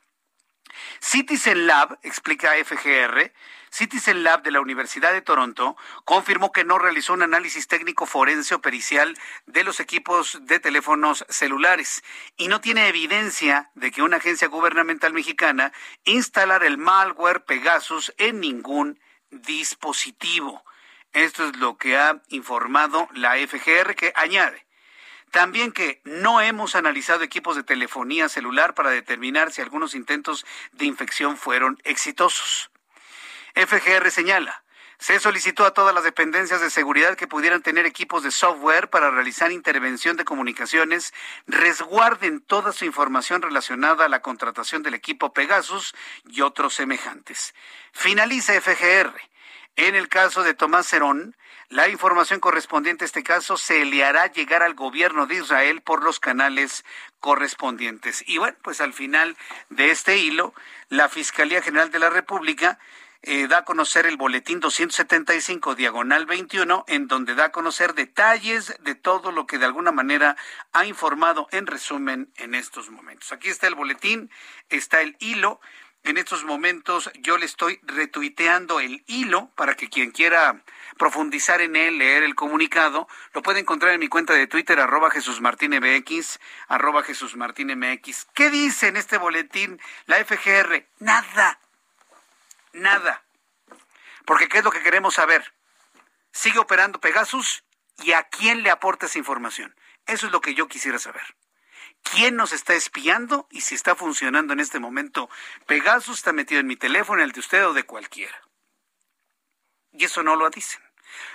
Citizen 1.00 1.66
Lab, 1.66 1.98
explica 2.02 2.52
FGR, 2.64 3.32
Citizen 3.70 4.24
Lab 4.24 4.42
de 4.42 4.50
la 4.50 4.60
Universidad 4.60 5.12
de 5.12 5.22
Toronto 5.22 5.76
confirmó 6.04 6.52
que 6.52 6.64
no 6.64 6.78
realizó 6.78 7.12
un 7.12 7.22
análisis 7.22 7.68
técnico 7.68 8.06
forense 8.06 8.54
o 8.54 8.60
pericial 8.60 9.16
de 9.46 9.64
los 9.64 9.80
equipos 9.80 10.38
de 10.42 10.60
teléfonos 10.60 11.24
celulares 11.28 12.02
y 12.36 12.48
no 12.48 12.60
tiene 12.60 12.88
evidencia 12.88 13.70
de 13.74 13.90
que 13.90 14.02
una 14.02 14.18
agencia 14.18 14.48
gubernamental 14.48 15.12
mexicana 15.12 15.72
instalara 16.04 16.66
el 16.66 16.78
malware 16.78 17.44
Pegasus 17.44 18.12
en 18.18 18.40
ningún 18.40 19.00
dispositivo. 19.30 20.64
Esto 21.12 21.44
es 21.46 21.56
lo 21.56 21.76
que 21.76 21.96
ha 21.96 22.22
informado 22.28 23.08
la 23.12 23.34
FGR 23.36 23.94
que 23.94 24.12
añade. 24.14 24.66
También 25.30 25.72
que 25.72 26.00
no 26.04 26.40
hemos 26.40 26.74
analizado 26.74 27.22
equipos 27.22 27.56
de 27.56 27.62
telefonía 27.62 28.28
celular 28.28 28.74
para 28.74 28.90
determinar 28.90 29.52
si 29.52 29.60
algunos 29.60 29.94
intentos 29.94 30.46
de 30.72 30.86
infección 30.86 31.36
fueron 31.36 31.78
exitosos. 31.84 32.70
FGR 33.54 34.10
señala, 34.10 34.62
se 34.98 35.20
solicitó 35.20 35.64
a 35.64 35.72
todas 35.72 35.94
las 35.94 36.02
dependencias 36.02 36.60
de 36.60 36.70
seguridad 36.70 37.16
que 37.16 37.28
pudieran 37.28 37.62
tener 37.62 37.86
equipos 37.86 38.24
de 38.24 38.32
software 38.32 38.90
para 38.90 39.12
realizar 39.12 39.52
intervención 39.52 40.16
de 40.16 40.24
comunicaciones, 40.24 41.14
resguarden 41.46 42.40
toda 42.40 42.72
su 42.72 42.84
información 42.84 43.40
relacionada 43.40 44.06
a 44.06 44.08
la 44.08 44.22
contratación 44.22 44.82
del 44.82 44.94
equipo 44.94 45.32
Pegasus 45.32 45.94
y 46.28 46.40
otros 46.40 46.74
semejantes. 46.74 47.54
Finaliza 47.92 48.60
FGR. 48.60 49.14
En 49.76 49.94
el 49.94 50.08
caso 50.08 50.42
de 50.42 50.54
Tomás 50.54 50.88
Cerón, 50.88 51.36
la 51.68 51.88
información 51.88 52.40
correspondiente 52.40 53.04
a 53.04 53.06
este 53.06 53.22
caso 53.22 53.56
se 53.56 53.84
le 53.84 54.02
hará 54.02 54.26
llegar 54.26 54.64
al 54.64 54.74
gobierno 54.74 55.26
de 55.26 55.36
Israel 55.36 55.80
por 55.80 56.02
los 56.02 56.18
canales 56.18 56.84
correspondientes. 57.20 58.24
Y 58.26 58.38
bueno, 58.38 58.56
pues 58.62 58.80
al 58.80 58.92
final 58.92 59.36
de 59.68 59.92
este 59.92 60.16
hilo, 60.16 60.54
la 60.88 61.08
Fiscalía 61.08 61.62
General 61.62 61.92
de 61.92 62.00
la 62.00 62.10
República 62.10 62.80
eh, 63.22 63.48
da 63.48 63.58
a 63.58 63.64
conocer 63.64 64.06
el 64.06 64.16
boletín 64.16 64.60
275 64.60 65.74
diagonal 65.74 66.26
21, 66.26 66.84
en 66.86 67.08
donde 67.08 67.34
da 67.34 67.46
a 67.46 67.52
conocer 67.52 67.94
detalles 67.94 68.76
de 68.80 68.94
todo 68.94 69.32
lo 69.32 69.46
que 69.46 69.58
de 69.58 69.64
alguna 69.64 69.92
manera 69.92 70.36
ha 70.72 70.86
informado 70.86 71.48
en 71.50 71.66
resumen 71.66 72.32
en 72.36 72.54
estos 72.54 72.90
momentos. 72.90 73.32
Aquí 73.32 73.48
está 73.48 73.66
el 73.66 73.74
boletín, 73.74 74.30
está 74.68 75.00
el 75.00 75.16
hilo. 75.18 75.60
En 76.04 76.16
estos 76.16 76.44
momentos 76.44 77.10
yo 77.20 77.38
le 77.38 77.44
estoy 77.44 77.80
retuiteando 77.82 78.78
el 78.78 79.02
hilo 79.08 79.50
para 79.56 79.74
que 79.74 79.90
quien 79.90 80.12
quiera 80.12 80.62
profundizar 80.96 81.60
en 81.60 81.74
él, 81.74 81.98
leer 81.98 82.22
el 82.22 82.36
comunicado, 82.36 83.08
lo 83.34 83.42
puede 83.42 83.60
encontrar 83.60 83.92
en 83.92 84.00
mi 84.00 84.08
cuenta 84.08 84.32
de 84.32 84.46
Twitter, 84.46 84.78
arroba 84.78 85.10
Jesús 85.10 85.40
MX, 85.40 86.38
arroba 86.68 87.02
Jesús 87.02 87.36
MX. 87.36 88.26
¿Qué 88.32 88.48
dice 88.48 88.86
en 88.86 88.96
este 88.96 89.18
boletín 89.18 89.80
la 90.06 90.24
FGR? 90.24 90.86
Nada, 91.00 91.58
Nada. 92.72 93.24
Porque 94.24 94.48
¿qué 94.48 94.58
es 94.58 94.64
lo 94.64 94.70
que 94.70 94.82
queremos 94.82 95.14
saber? 95.14 95.54
¿Sigue 96.32 96.58
operando 96.58 97.00
Pegasus? 97.00 97.64
¿Y 97.98 98.12
a 98.12 98.24
quién 98.24 98.62
le 98.62 98.70
aporta 98.70 99.06
esa 99.06 99.18
información? 99.18 99.74
Eso 100.06 100.26
es 100.26 100.32
lo 100.32 100.40
que 100.40 100.54
yo 100.54 100.68
quisiera 100.68 100.98
saber. 100.98 101.36
¿Quién 102.02 102.36
nos 102.36 102.52
está 102.52 102.74
espiando 102.74 103.46
y 103.50 103.62
si 103.62 103.74
está 103.74 103.94
funcionando 103.94 104.52
en 104.52 104.60
este 104.60 104.78
momento? 104.78 105.28
Pegasus 105.66 106.18
está 106.18 106.32
metido 106.32 106.60
en 106.60 106.66
mi 106.66 106.76
teléfono, 106.76 107.22
el 107.22 107.32
de 107.32 107.40
usted 107.40 107.66
o 107.66 107.72
de 107.72 107.84
cualquiera. 107.84 108.40
Y 109.92 110.04
eso 110.04 110.22
no 110.22 110.36
lo 110.36 110.48
dicen. 110.50 110.82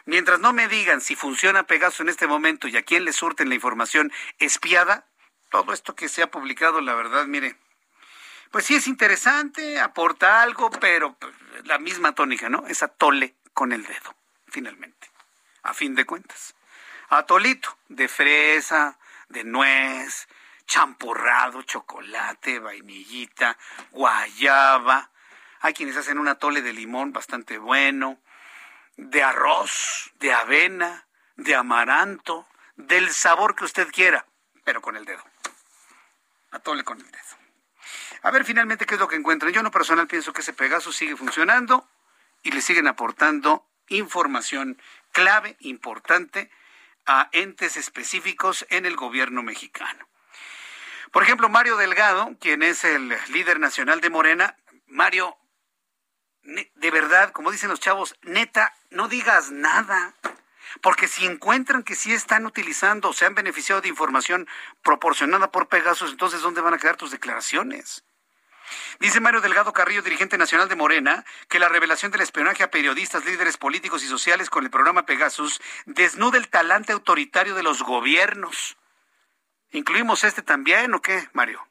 Mientras 0.06 0.40
no 0.40 0.54
me 0.54 0.68
digan 0.68 1.02
si 1.02 1.16
funciona 1.16 1.68
Pegasus 1.68 2.02
en 2.02 2.10
este 2.10 2.28
momento 2.28 2.68
y 2.68 2.78
a 2.78 2.84
quién 2.84 3.06
le 3.06 3.14
surten 3.14 3.50
la 3.50 3.56
información 3.56 4.12
espiada, 4.40 5.08
todo 5.50 5.74
esto 5.74 5.96
que 5.96 6.10
se 6.10 6.24
ha 6.24 6.32
publicado, 6.32 6.82
la 6.82 6.96
verdad, 6.96 7.26
mire, 7.26 7.56
pues 8.54 8.68
sí 8.68 8.76
es 8.76 8.86
interesante, 8.86 9.80
aporta 9.80 10.44
algo, 10.44 10.70
pero 10.70 11.16
pues, 11.16 11.34
la 11.66 11.80
misma 11.80 12.14
tónica, 12.14 12.50
¿no? 12.50 12.68
Es 12.68 12.84
atole 12.84 13.36
con 13.52 13.74
el 13.74 13.84
dedo, 13.84 14.16
finalmente, 14.46 15.10
a 15.64 15.74
fin 15.74 15.96
de 15.96 16.06
cuentas. 16.06 16.54
Atolito 17.10 17.76
de 17.90 18.08
fresa, 18.08 19.00
de 19.30 19.44
nuez, 19.44 20.28
champurrado, 20.68 21.64
chocolate, 21.64 22.60
vainillita, 22.60 23.58
guayaba. 23.90 25.10
Hay 25.62 25.74
quienes 25.74 25.98
hacen 25.98 26.20
un 26.20 26.28
atole 26.28 26.62
de 26.62 26.74
limón 26.74 27.12
bastante 27.12 27.58
bueno, 27.58 28.20
de 28.98 29.24
arroz, 29.24 30.12
de 30.20 30.32
avena, 30.32 31.08
de 31.38 31.56
amaranto, 31.56 32.48
del 32.76 33.12
sabor 33.12 33.56
que 33.56 33.66
usted 33.66 33.88
quiera, 33.92 34.28
pero 34.64 34.80
con 34.80 34.96
el 34.96 35.06
dedo. 35.06 35.24
Atole 36.52 36.84
con 36.84 37.02
el 37.02 37.10
dedo. 37.10 37.43
A 38.24 38.32
ver 38.32 38.46
finalmente 38.46 38.86
qué 38.86 38.94
es 38.94 39.00
lo 39.02 39.10
que 39.10 39.18
encuentran. 39.18 39.52
Yo 39.52 39.60
en 39.60 39.66
lo 39.66 39.72
personal 39.72 40.08
pienso 40.08 40.32
que 40.32 40.42
ese 40.42 40.54
Pegasus 40.54 40.96
sigue 40.96 41.18
funcionando 41.18 41.86
y 42.42 42.52
le 42.52 42.62
siguen 42.62 42.88
aportando 42.88 43.68
información 43.90 44.82
clave, 45.12 45.58
importante, 45.60 46.50
a 47.06 47.28
entes 47.34 47.76
específicos 47.76 48.66
en 48.70 48.86
el 48.86 48.96
gobierno 48.96 49.44
mexicano. 49.44 50.08
Por 51.12 51.22
ejemplo, 51.22 51.50
Mario 51.50 51.76
Delgado, 51.76 52.38
quien 52.40 52.64
es 52.64 52.86
el 52.86 53.14
líder 53.28 53.60
nacional 53.60 54.00
de 54.00 54.10
Morena, 54.10 54.56
Mario, 54.88 55.38
de 56.44 56.92
verdad, 56.92 57.34
como 57.34 57.52
dicen 57.52 57.70
los 57.70 57.82
chavos, 57.82 58.16
neta, 58.22 58.74
no 58.90 59.10
digas 59.10 59.52
nada. 59.52 60.16
Porque 60.82 61.10
si 61.10 61.26
encuentran 61.26 61.84
que 61.84 61.96
sí 61.96 62.14
están 62.14 62.46
utilizando 62.46 63.10
o 63.10 63.14
se 63.14 63.26
han 63.26 63.36
beneficiado 63.36 63.82
de 63.82 63.90
información 63.90 64.48
proporcionada 64.82 65.52
por 65.52 65.68
Pegasus, 65.68 66.12
entonces 66.12 66.42
¿dónde 66.42 66.62
van 66.62 66.74
a 66.74 66.78
quedar 66.78 66.96
tus 66.96 67.12
declaraciones? 67.12 68.06
Dice 69.00 69.20
Mario 69.20 69.42
Delgado 69.42 69.74
Carrillo, 69.74 70.02
dirigente 70.02 70.38
nacional 70.38 70.70
de 70.70 70.76
Morena, 70.76 71.26
que 71.50 71.60
la 71.60 71.70
revelación 71.70 72.12
del 72.12 72.22
espionaje 72.22 72.64
a 72.64 72.72
periodistas, 72.72 73.26
líderes 73.26 73.58
políticos 73.58 74.04
y 74.04 74.08
sociales 74.08 74.50
con 74.50 74.64
el 74.64 74.72
programa 74.72 75.06
Pegasus 75.06 75.62
desnuda 75.86 76.38
el 76.38 76.50
talante 76.50 76.94
autoritario 76.94 77.56
de 77.56 77.64
los 77.64 77.84
gobiernos. 77.84 78.78
¿Incluimos 79.72 80.24
este 80.24 80.42
también 80.42 80.94
o 80.94 81.02
qué, 81.02 81.30
Mario? 81.34 81.68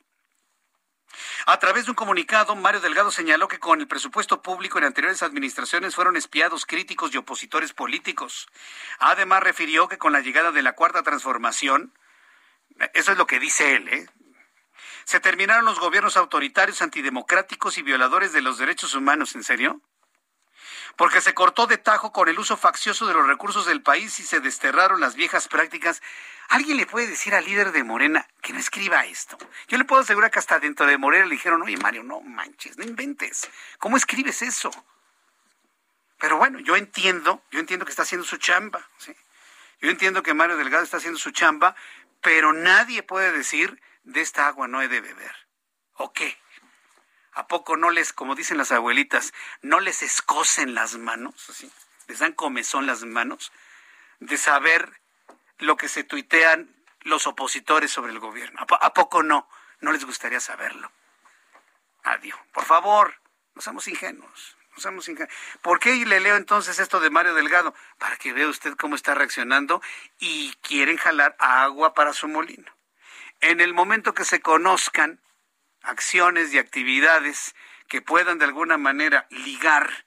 A 1.47 1.59
través 1.59 1.85
de 1.85 1.91
un 1.91 1.97
comunicado, 1.97 2.55
Mario 2.57 2.81
Delgado 2.81 3.11
señaló 3.11 3.49
que 3.49 3.59
con 3.59 3.81
el 3.81 3.89
presupuesto 3.89 4.43
público 4.43 4.79
en 4.79 4.85
anteriores 4.85 5.23
administraciones 5.23 5.95
fueron 5.95 6.17
espiados 6.17 6.67
críticos 6.67 7.13
y 7.13 7.19
opositores 7.19 7.73
políticos. 7.73 8.49
Además, 8.99 9.43
refirió 9.43 9.89
que 9.89 9.99
con 9.99 10.13
la 10.13 10.21
llegada 10.21 10.53
de 10.53 10.63
la 10.63 10.73
cuarta 10.73 11.03
transformación, 11.03 11.93
eso 12.95 13.13
es 13.13 13.19
lo 13.19 13.27
que 13.27 13.39
dice 13.39 13.77
él, 13.77 13.89
¿eh? 13.89 14.09
Se 15.05 15.21
terminaron 15.21 15.65
los 15.65 15.79
gobiernos 15.79 16.17
autoritarios, 16.17 16.83
antidemocráticos 16.83 17.79
y 17.79 17.83
violadores 17.83 18.33
de 18.33 18.43
los 18.43 18.59
derechos 18.59 18.95
humanos. 18.95 19.35
¿En 19.35 19.45
serio? 19.45 19.81
Porque 20.97 21.21
se 21.21 21.35
cortó 21.35 21.67
de 21.67 21.79
tajo 21.79 22.13
con 22.13 22.29
el 22.29 22.39
uso 22.39 22.57
faccioso 22.57 23.07
de 23.07 23.15
los 23.15 23.27
recursos 23.27 23.67
del 23.67 23.83
país 23.83 24.19
y 24.21 24.23
se 24.23 24.41
desterraron 24.41 25.01
las 25.01 25.15
viejas 25.15 25.49
prácticas 25.49 26.03
¿Alguien 26.53 26.77
le 26.77 26.85
puede 26.85 27.07
decir 27.07 27.35
al 27.35 27.47
líder 27.47 27.73
de 27.73 27.83
Morena 27.83 28.29
que 28.43 28.53
no 28.53 28.59
escriba 28.59 29.07
esto? 29.07 29.39
Yo 29.69 29.79
le 29.79 29.87
puedo 29.87 30.03
asegurar 30.03 30.31
que 30.31 30.39
hasta 30.39 30.61
dentro 30.61 30.85
de 30.85 30.99
Morena 30.99 31.25
le 31.25 31.33
dijeron, 31.33 31.63
oye 31.63 31.79
Mario, 31.79 32.03
no 32.03 32.21
manches, 32.21 32.77
no 32.77 32.85
inventes. 32.85 33.49
¿Cómo 33.79 33.97
escribes 33.97 34.43
eso? 34.43 34.71
Pero 36.19 36.37
bueno, 36.37 36.59
yo 36.61 36.77
entiendo, 36.77 37.43
yo 37.51 37.59
entiendo 37.59 37.87
que 37.87 37.91
está 37.91 38.03
haciendo 38.03 38.27
su 38.27 38.37
chamba. 38.37 38.87
¿sí? 38.99 39.17
Yo 39.81 39.89
entiendo 39.89 40.23
que 40.23 40.35
Mario 40.35 40.59
Delgado 40.59 40.85
está 40.85 40.99
haciendo 40.99 41.19
su 41.19 41.31
chamba, 41.31 41.75
pero 42.21 42.53
nadie 42.53 43.03
puede 43.03 43.33
decir 43.33 43.81
de 44.05 44.21
esta 44.21 44.47
agua 44.47 44.69
no 44.69 44.83
he 44.83 44.89
de 44.89 45.01
beber. 45.01 45.35
¿O 45.95 46.13
qué? 46.13 46.39
¿A 47.33 47.47
poco 47.47 47.77
no 47.77 47.91
les, 47.91 48.13
como 48.13 48.35
dicen 48.35 48.59
las 48.59 48.73
abuelitas, 48.73 49.33
no 49.63 49.81
les 49.81 50.03
escocen 50.03 50.75
las 50.75 50.97
manos? 50.97 51.35
¿sí? 51.55 51.71
¿Les 52.09 52.19
dan 52.19 52.33
comezón 52.33 52.87
las 52.87 53.05
manos? 53.05 53.53
De 54.21 54.37
saber 54.37 55.01
lo 55.59 55.77
que 55.77 55.89
se 55.89 56.05
tuitean 56.05 56.75
los 57.01 57.27
opositores 57.27 57.91
sobre 57.91 58.13
el 58.13 58.19
gobierno. 58.19 58.61
¿A, 58.81 58.95
poco 58.95 59.23
no? 59.23 59.49
¿No 59.81 59.93
les 59.93 60.05
gustaría 60.05 60.41
saberlo? 60.41 60.91
Adiós. 62.05 62.39
Por 62.53 62.65
favor, 62.65 63.15
no 63.55 63.63
seamos 63.63 63.89
ingenuos. 63.89 64.57
No 64.75 64.83
seamos 64.83 65.09
ingenuos. 65.09 65.35
¿Por 65.63 65.81
qué 65.81 65.95
le 66.05 66.21
leo 66.21 66.37
entonces 66.37 66.79
esto 66.79 67.01
de 67.01 67.11
Mario 67.11 67.35
Delgado? 67.35 67.75
Para 67.99 68.17
que 68.17 68.33
vea 68.33 68.49
usted 68.49 68.75
cómo 68.77 68.95
está 68.95 69.15
reaccionando 69.15 69.83
y 70.19 70.53
quieren 70.63 70.97
jalar 70.97 71.35
agua 71.39 71.95
para 71.95 72.13
su 72.13 72.29
molino. 72.29 72.73
En 73.43 73.61
el 73.61 73.75
momento 73.75 74.15
que 74.15 74.25
se 74.25 74.41
conozcan 74.41 75.21
acciones 75.83 76.55
y 76.55 76.59
actividades 76.59 77.57
que 77.89 78.01
puedan 78.01 78.39
de 78.39 78.45
alguna 78.45 78.79
manera 78.79 79.27
ligar 79.31 80.07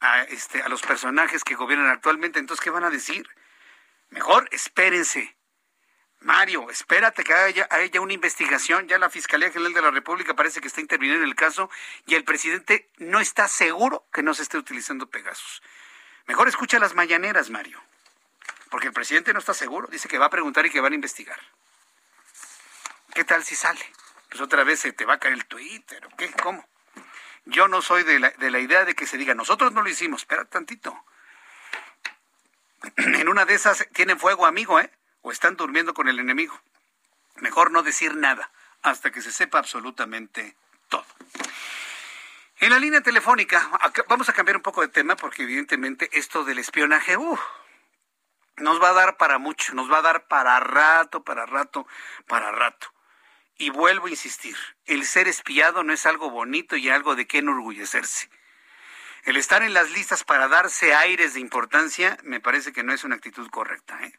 a, 0.00 0.22
este, 0.22 0.62
a 0.62 0.68
los 0.68 0.80
personajes 0.80 1.44
que 1.44 1.54
gobiernan 1.54 1.90
actualmente, 1.90 2.38
entonces, 2.38 2.64
¿qué 2.64 2.70
van 2.70 2.84
a 2.84 2.90
decir? 2.90 3.28
Mejor 4.08 4.48
espérense. 4.52 5.36
Mario, 6.20 6.70
espérate 6.70 7.24
que 7.24 7.34
haya, 7.34 7.68
una 8.00 8.14
investigación. 8.14 8.88
Ya 8.88 8.98
la 8.98 9.10
Fiscalía 9.10 9.50
General 9.50 9.74
de 9.74 9.82
la 9.82 9.90
República 9.90 10.34
parece 10.34 10.62
que 10.62 10.68
está 10.68 10.80
interviniendo 10.80 11.24
en 11.24 11.28
el 11.28 11.36
caso 11.36 11.68
y 12.06 12.14
el 12.14 12.24
presidente 12.24 12.88
no 12.96 13.20
está 13.20 13.48
seguro 13.48 14.06
que 14.14 14.22
no 14.22 14.32
se 14.32 14.42
esté 14.42 14.56
utilizando 14.56 15.10
Pegasus. 15.10 15.62
Mejor 16.26 16.48
escucha 16.48 16.78
las 16.78 16.94
mañaneras, 16.94 17.50
Mario. 17.50 17.82
Porque 18.70 18.86
el 18.86 18.94
presidente 18.94 19.34
no 19.34 19.40
está 19.40 19.52
seguro. 19.52 19.88
Dice 19.88 20.08
que 20.08 20.16
va 20.16 20.26
a 20.26 20.30
preguntar 20.30 20.64
y 20.64 20.70
que 20.70 20.80
van 20.80 20.92
a 20.92 20.96
investigar. 20.96 21.38
¿Qué 23.16 23.24
tal 23.24 23.42
si 23.42 23.56
sale? 23.56 23.80
Pues 24.28 24.42
otra 24.42 24.62
vez 24.62 24.80
se 24.80 24.92
te 24.92 25.06
va 25.06 25.14
a 25.14 25.18
caer 25.18 25.32
el 25.32 25.46
Twitter. 25.46 26.04
¿o 26.04 26.14
qué? 26.18 26.30
¿Cómo? 26.32 26.68
Yo 27.46 27.66
no 27.66 27.80
soy 27.80 28.02
de 28.02 28.18
la, 28.18 28.28
de 28.28 28.50
la 28.50 28.58
idea 28.58 28.84
de 28.84 28.94
que 28.94 29.06
se 29.06 29.16
diga, 29.16 29.34
nosotros 29.34 29.72
no 29.72 29.80
lo 29.80 29.88
hicimos. 29.88 30.20
Espera 30.20 30.44
tantito. 30.44 31.02
en 32.98 33.26
una 33.30 33.46
de 33.46 33.54
esas 33.54 33.88
tienen 33.94 34.20
fuego 34.20 34.44
amigo, 34.44 34.78
¿eh? 34.80 34.92
O 35.22 35.32
están 35.32 35.56
durmiendo 35.56 35.94
con 35.94 36.08
el 36.08 36.18
enemigo. 36.18 36.60
Mejor 37.36 37.70
no 37.70 37.82
decir 37.82 38.14
nada 38.14 38.50
hasta 38.82 39.10
que 39.10 39.22
se 39.22 39.32
sepa 39.32 39.60
absolutamente 39.60 40.54
todo. 40.90 41.06
En 42.58 42.68
la 42.68 42.78
línea 42.78 43.00
telefónica, 43.00 43.70
vamos 44.08 44.28
a 44.28 44.34
cambiar 44.34 44.58
un 44.58 44.62
poco 44.62 44.82
de 44.82 44.88
tema 44.88 45.16
porque 45.16 45.44
evidentemente 45.44 46.10
esto 46.12 46.44
del 46.44 46.58
espionaje, 46.58 47.16
uh, 47.16 47.38
nos 48.58 48.82
va 48.82 48.90
a 48.90 48.92
dar 48.92 49.16
para 49.16 49.38
mucho, 49.38 49.72
nos 49.72 49.90
va 49.90 50.00
a 50.00 50.02
dar 50.02 50.28
para 50.28 50.60
rato, 50.60 51.24
para 51.24 51.46
rato, 51.46 51.86
para 52.26 52.52
rato. 52.52 52.92
Y 53.58 53.70
vuelvo 53.70 54.06
a 54.06 54.10
insistir, 54.10 54.56
el 54.84 55.04
ser 55.06 55.28
espiado 55.28 55.82
no 55.82 55.92
es 55.92 56.04
algo 56.04 56.30
bonito 56.30 56.76
y 56.76 56.90
algo 56.90 57.16
de 57.16 57.26
qué 57.26 57.38
enorgullecerse. 57.38 58.28
El 59.24 59.36
estar 59.36 59.62
en 59.62 59.74
las 59.74 59.90
listas 59.90 60.24
para 60.24 60.46
darse 60.46 60.94
aires 60.94 61.34
de 61.34 61.40
importancia 61.40 62.18
me 62.22 62.38
parece 62.38 62.72
que 62.72 62.82
no 62.82 62.92
es 62.92 63.02
una 63.02 63.16
actitud 63.16 63.48
correcta. 63.50 63.98
¿eh? 64.04 64.12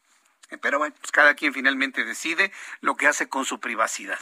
Pero 0.60 0.78
bueno, 0.78 0.94
pues 1.00 1.12
cada 1.12 1.34
quien 1.34 1.54
finalmente 1.54 2.04
decide 2.04 2.52
lo 2.80 2.96
que 2.96 3.06
hace 3.06 3.28
con 3.28 3.44
su 3.44 3.60
privacidad. 3.60 4.18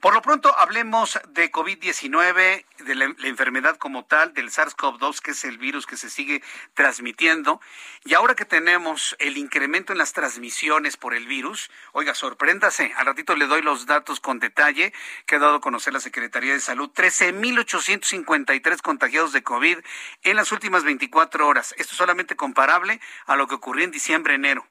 Por 0.00 0.12
lo 0.12 0.20
pronto, 0.20 0.56
hablemos 0.58 1.18
de 1.28 1.50
COVID-19, 1.50 2.64
de 2.84 2.94
la, 2.94 3.04
enfermedad 3.24 3.76
como 3.76 4.04
tal, 4.04 4.34
del 4.34 4.50
SARS-CoV-2, 4.50 5.20
que 5.20 5.30
es 5.30 5.44
el 5.44 5.56
virus 5.56 5.86
que 5.86 5.96
se 5.96 6.10
sigue 6.10 6.42
transmitiendo. 6.74 7.60
Y 8.04 8.14
ahora 8.14 8.34
que 8.34 8.44
tenemos 8.44 9.16
el 9.18 9.38
incremento 9.38 9.92
en 9.92 9.98
las 9.98 10.12
transmisiones 10.12 10.96
por 10.96 11.14
el 11.14 11.26
virus, 11.26 11.70
oiga, 11.92 12.14
sorpréndase, 12.14 12.92
al 12.96 13.06
ratito 13.06 13.34
le 13.34 13.46
doy 13.46 13.62
los 13.62 13.86
datos 13.86 14.20
con 14.20 14.38
detalle 14.38 14.92
que 15.24 15.36
ha 15.36 15.38
dado 15.38 15.56
a 15.56 15.60
conocer 15.60 15.92
la 15.92 16.00
Secretaría 16.00 16.52
de 16.52 16.60
Salud. 16.60 16.90
13.853 16.90 18.82
contagiados 18.82 19.32
de 19.32 19.42
COVID 19.42 19.78
en 20.22 20.36
las 20.36 20.52
últimas 20.52 20.84
24 20.84 21.48
horas. 21.48 21.74
Esto 21.78 21.92
es 21.92 21.98
solamente 21.98 22.36
comparable 22.36 23.00
a 23.26 23.36
lo 23.36 23.46
que 23.46 23.54
ocurrió 23.54 23.84
en 23.84 23.90
diciembre-enero. 23.90 24.66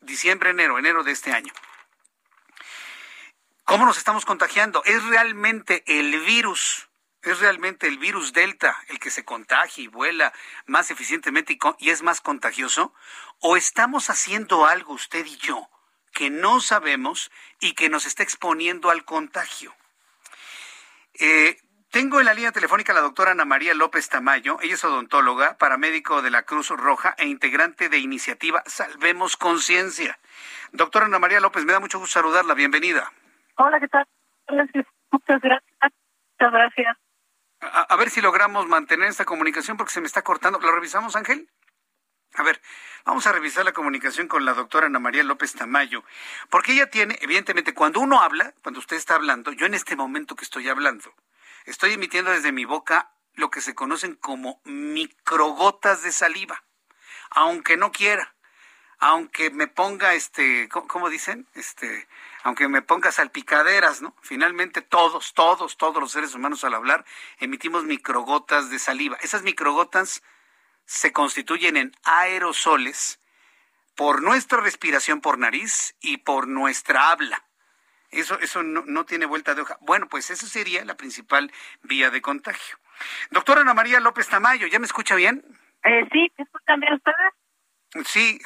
Diciembre-enero, 0.00 0.78
enero 0.78 1.04
de 1.04 1.12
este 1.12 1.32
año. 1.32 1.52
¿Cómo 3.70 3.86
nos 3.86 3.98
estamos 3.98 4.24
contagiando? 4.24 4.82
¿Es 4.84 5.00
realmente 5.04 5.84
el 5.86 6.18
virus? 6.22 6.88
¿Es 7.22 7.38
realmente 7.38 7.86
el 7.86 7.98
virus 7.98 8.32
Delta 8.32 8.76
el 8.88 8.98
que 8.98 9.12
se 9.12 9.24
contagia 9.24 9.84
y 9.84 9.86
vuela 9.86 10.32
más 10.66 10.90
eficientemente 10.90 11.56
y, 11.78 11.90
es 11.90 12.02
más 12.02 12.20
contagioso? 12.20 12.92
¿O 13.38 13.56
estamos 13.56 14.10
haciendo 14.10 14.66
algo 14.66 14.94
usted 14.94 15.24
y 15.24 15.36
yo 15.36 15.70
que 16.12 16.30
no 16.30 16.60
sabemos 16.60 17.30
y 17.60 17.74
que 17.74 17.88
nos 17.88 18.06
está 18.06 18.24
exponiendo 18.24 18.90
al 18.90 19.04
contagio? 19.04 19.72
Eh, 21.14 21.56
tengo 21.92 22.18
en 22.18 22.26
la 22.26 22.34
línea 22.34 22.50
telefónica 22.50 22.90
a 22.90 22.96
la 22.96 23.02
doctora 23.02 23.30
Ana 23.30 23.44
María 23.44 23.74
López 23.74 24.08
Tamayo. 24.08 24.58
Ella 24.62 24.74
es 24.74 24.82
odontóloga, 24.82 25.58
paramédico 25.58 26.22
de 26.22 26.30
la 26.32 26.42
Cruz 26.42 26.70
Roja 26.70 27.14
e 27.18 27.28
integrante 27.28 27.88
de 27.88 27.98
iniciativa 27.98 28.64
Salvemos 28.66 29.36
Conciencia. 29.36 30.18
Doctora 30.72 31.06
Ana 31.06 31.20
María 31.20 31.38
López, 31.38 31.64
me 31.64 31.72
da 31.72 31.78
mucho 31.78 32.00
gusto 32.00 32.14
saludarla. 32.14 32.54
Bienvenida. 32.54 33.12
Hola, 33.56 33.80
¿qué 33.80 33.88
tal? 33.88 34.06
Muchas 34.48 35.40
gracias. 35.40 35.92
Muchas 36.38 36.52
gracias. 36.52 36.96
A, 37.60 37.96
ver 37.96 38.08
si 38.08 38.22
logramos 38.22 38.66
mantener 38.66 39.08
esta 39.08 39.26
comunicación 39.26 39.76
porque 39.76 39.92
se 39.92 40.00
me 40.00 40.06
está 40.06 40.22
cortando. 40.22 40.58
¿Lo 40.60 40.72
revisamos, 40.72 41.14
Ángel? 41.14 41.50
A 42.34 42.42
ver, 42.42 42.60
vamos 43.04 43.26
a 43.26 43.32
revisar 43.32 43.64
la 43.64 43.72
comunicación 43.72 44.28
con 44.28 44.44
la 44.44 44.54
doctora 44.54 44.86
Ana 44.86 44.98
María 44.98 45.24
López 45.24 45.52
Tamayo, 45.52 46.04
porque 46.48 46.72
ella 46.72 46.88
tiene, 46.88 47.18
evidentemente, 47.20 47.74
cuando 47.74 48.00
uno 48.00 48.20
habla, 48.20 48.54
cuando 48.62 48.78
usted 48.78 48.96
está 48.96 49.16
hablando, 49.16 49.52
yo 49.52 49.66
en 49.66 49.74
este 49.74 49.96
momento 49.96 50.36
que 50.36 50.44
estoy 50.44 50.68
hablando, 50.68 51.12
estoy 51.66 51.92
emitiendo 51.92 52.30
desde 52.30 52.52
mi 52.52 52.64
boca 52.64 53.10
lo 53.34 53.50
que 53.50 53.60
se 53.60 53.74
conocen 53.74 54.14
como 54.14 54.60
microgotas 54.64 56.02
de 56.02 56.12
saliva, 56.12 56.62
aunque 57.30 57.76
no 57.76 57.90
quiera, 57.90 58.34
aunque 59.00 59.50
me 59.50 59.66
ponga, 59.66 60.12
este, 60.14 60.68
¿cómo 60.68 61.08
dicen? 61.08 61.46
Este, 61.54 62.06
aunque 62.42 62.68
me 62.68 62.82
ponga 62.82 63.10
salpicaderas, 63.10 64.02
¿no? 64.02 64.14
Finalmente 64.20 64.82
todos, 64.82 65.32
todos, 65.32 65.78
todos 65.78 66.00
los 66.00 66.12
seres 66.12 66.34
humanos 66.34 66.64
al 66.64 66.74
hablar 66.74 67.06
emitimos 67.38 67.84
microgotas 67.84 68.70
de 68.70 68.78
saliva. 68.78 69.16
Esas 69.22 69.42
microgotas 69.42 70.22
se 70.84 71.12
constituyen 71.12 71.78
en 71.78 71.92
aerosoles 72.04 73.20
por 73.96 74.22
nuestra 74.22 74.60
respiración 74.60 75.22
por 75.22 75.38
nariz 75.38 75.96
y 76.00 76.18
por 76.18 76.46
nuestra 76.46 77.10
habla. 77.10 77.42
Eso, 78.10 78.38
eso 78.40 78.62
no, 78.62 79.04
tiene 79.06 79.24
vuelta 79.24 79.54
de 79.54 79.62
hoja. 79.62 79.78
Bueno, 79.80 80.08
pues 80.08 80.30
eso 80.30 80.46
sería 80.46 80.84
la 80.84 80.96
principal 80.96 81.50
vía 81.82 82.10
de 82.10 82.20
contagio. 82.20 82.76
Doctora 83.30 83.62
Ana 83.62 83.72
María 83.72 84.00
López 84.00 84.28
Tamayo, 84.28 84.66
¿ya 84.66 84.78
me 84.78 84.86
escucha 84.86 85.14
bien? 85.14 85.42
Eh, 85.84 86.06
sí, 86.12 86.30
¿me 86.36 86.44
escuchan 86.44 86.80
bien 86.80 86.94
ustedes? 86.94 87.39
Sí, 88.04 88.40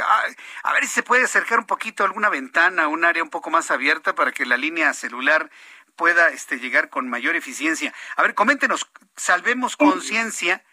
a, 0.62 0.72
ver 0.72 0.84
si 0.84 0.88
se 0.88 1.02
puede 1.02 1.24
acercar 1.24 1.58
un 1.58 1.66
poquito 1.66 2.02
a 2.02 2.06
alguna 2.06 2.30
ventana, 2.30 2.88
un 2.88 3.04
área 3.04 3.22
un 3.22 3.28
poco 3.28 3.50
más 3.50 3.70
abierta 3.70 4.14
para 4.14 4.32
que 4.32 4.46
la 4.46 4.56
línea 4.56 4.94
celular 4.94 5.50
pueda 5.96 6.30
este, 6.30 6.58
llegar 6.58 6.88
con 6.88 7.08
mayor 7.10 7.36
eficiencia. 7.36 7.92
A 8.16 8.22
ver, 8.22 8.34
coméntenos, 8.34 8.90
salvemos 9.16 9.76
conciencia, 9.76 10.64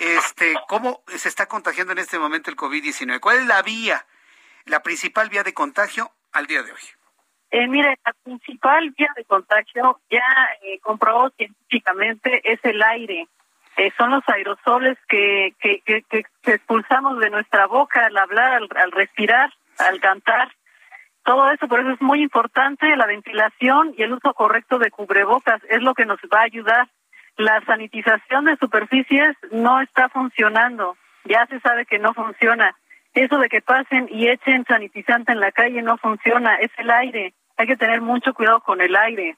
este, 0.00 0.54
cómo 0.66 1.02
se 1.06 1.28
está 1.28 1.46
contagiando 1.46 1.92
en 1.92 1.98
este 1.98 2.18
momento 2.18 2.50
el 2.50 2.56
COVID-19. 2.56 3.20
¿Cuál 3.20 3.38
es 3.38 3.46
la 3.46 3.62
vía, 3.62 4.04
la 4.64 4.82
principal 4.82 5.28
vía 5.28 5.44
de 5.44 5.54
contagio 5.54 6.10
al 6.32 6.46
día 6.46 6.62
de 6.64 6.72
hoy? 6.72 6.80
Eh, 7.50 7.66
mire, 7.66 7.98
la 8.04 8.12
principal 8.24 8.90
vía 8.90 9.12
de 9.16 9.24
contagio 9.24 10.00
ya 10.10 10.26
eh, 10.62 10.78
comprobó 10.80 11.30
científicamente 11.30 12.40
es 12.52 12.58
el 12.64 12.82
aire. 12.82 13.28
Eh, 13.78 13.92
son 13.96 14.10
los 14.10 14.28
aerosoles 14.28 14.98
que, 15.08 15.54
que, 15.60 15.80
que, 15.84 16.24
expulsamos 16.46 17.20
de 17.20 17.30
nuestra 17.30 17.68
boca 17.68 18.06
al 18.06 18.16
hablar, 18.16 18.60
al, 18.74 18.90
respirar, 18.90 19.52
al 19.78 20.00
cantar. 20.00 20.48
Todo 21.22 21.48
eso, 21.52 21.68
por 21.68 21.78
eso 21.78 21.90
es 21.90 22.02
muy 22.02 22.20
importante 22.20 22.96
la 22.96 23.06
ventilación 23.06 23.94
y 23.96 24.02
el 24.02 24.14
uso 24.14 24.34
correcto 24.34 24.80
de 24.80 24.90
cubrebocas. 24.90 25.62
Es 25.70 25.80
lo 25.80 25.94
que 25.94 26.06
nos 26.06 26.18
va 26.22 26.40
a 26.40 26.46
ayudar. 26.46 26.88
La 27.36 27.60
sanitización 27.66 28.46
de 28.46 28.56
superficies 28.56 29.36
no 29.52 29.80
está 29.80 30.08
funcionando. 30.08 30.96
Ya 31.24 31.46
se 31.46 31.60
sabe 31.60 31.86
que 31.86 32.00
no 32.00 32.14
funciona. 32.14 32.74
Eso 33.14 33.38
de 33.38 33.48
que 33.48 33.62
pasen 33.62 34.08
y 34.10 34.28
echen 34.28 34.64
sanitizante 34.64 35.30
en 35.30 35.38
la 35.38 35.52
calle 35.52 35.82
no 35.82 35.98
funciona. 35.98 36.56
Es 36.56 36.72
el 36.78 36.90
aire. 36.90 37.32
Hay 37.56 37.68
que 37.68 37.76
tener 37.76 38.00
mucho 38.00 38.34
cuidado 38.34 38.60
con 38.60 38.80
el 38.80 38.96
aire 38.96 39.36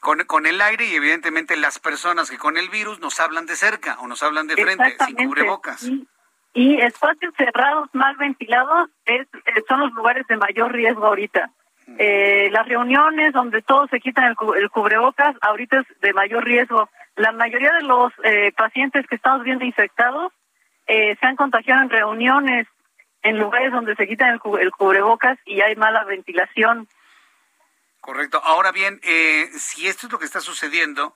con, 0.00 0.24
con 0.24 0.46
el 0.46 0.60
aire 0.60 0.84
y 0.86 0.94
evidentemente 0.94 1.56
las 1.56 1.78
personas 1.78 2.30
que 2.30 2.38
con 2.38 2.56
el 2.56 2.68
virus 2.68 3.00
nos 3.00 3.20
hablan 3.20 3.46
de 3.46 3.56
cerca 3.56 3.98
o 4.00 4.08
nos 4.08 4.22
hablan 4.22 4.46
de 4.46 4.54
frente 4.54 4.96
sin 5.06 5.16
cubrebocas. 5.16 5.90
Y, 6.56 6.80
espacios 6.80 7.34
cerrados, 7.36 7.88
mal 7.94 8.16
ventilados, 8.16 8.88
es, 9.06 9.26
eh, 9.46 9.62
son 9.68 9.80
los 9.80 9.92
lugares 9.92 10.24
de 10.28 10.36
mayor 10.36 10.72
riesgo 10.72 11.04
ahorita. 11.04 11.50
Mm. 11.86 11.96
Eh, 11.98 12.48
las 12.52 12.68
reuniones 12.68 13.32
donde 13.32 13.60
todos 13.60 13.90
se 13.90 13.98
quitan 13.98 14.24
el, 14.56 14.70
cubrebocas, 14.70 15.34
ahorita 15.40 15.80
es 15.80 16.00
de 16.00 16.12
mayor 16.12 16.44
riesgo. 16.44 16.88
La 17.16 17.32
mayoría 17.32 17.72
de 17.72 17.82
los 17.82 18.12
eh, 18.22 18.52
pacientes 18.56 19.04
que 19.08 19.16
estamos 19.16 19.42
viendo 19.42 19.64
infectados 19.64 20.32
se 20.86 21.16
han 21.22 21.36
contagiado 21.36 21.80
en 21.80 21.88
reuniones, 21.88 22.66
en 23.22 23.38
lugares 23.38 23.72
donde 23.72 23.94
se 23.94 24.06
quitan 24.06 24.38
el 24.60 24.70
cubrebocas 24.70 25.38
y 25.46 25.62
hay 25.62 25.74
mala 25.76 26.04
ventilación. 26.04 26.86
Correcto. 28.04 28.38
Ahora 28.44 28.70
bien, 28.70 29.00
eh, 29.02 29.48
si 29.54 29.88
esto 29.88 30.06
es 30.06 30.12
lo 30.12 30.18
que 30.18 30.26
está 30.26 30.40
sucediendo, 30.40 31.14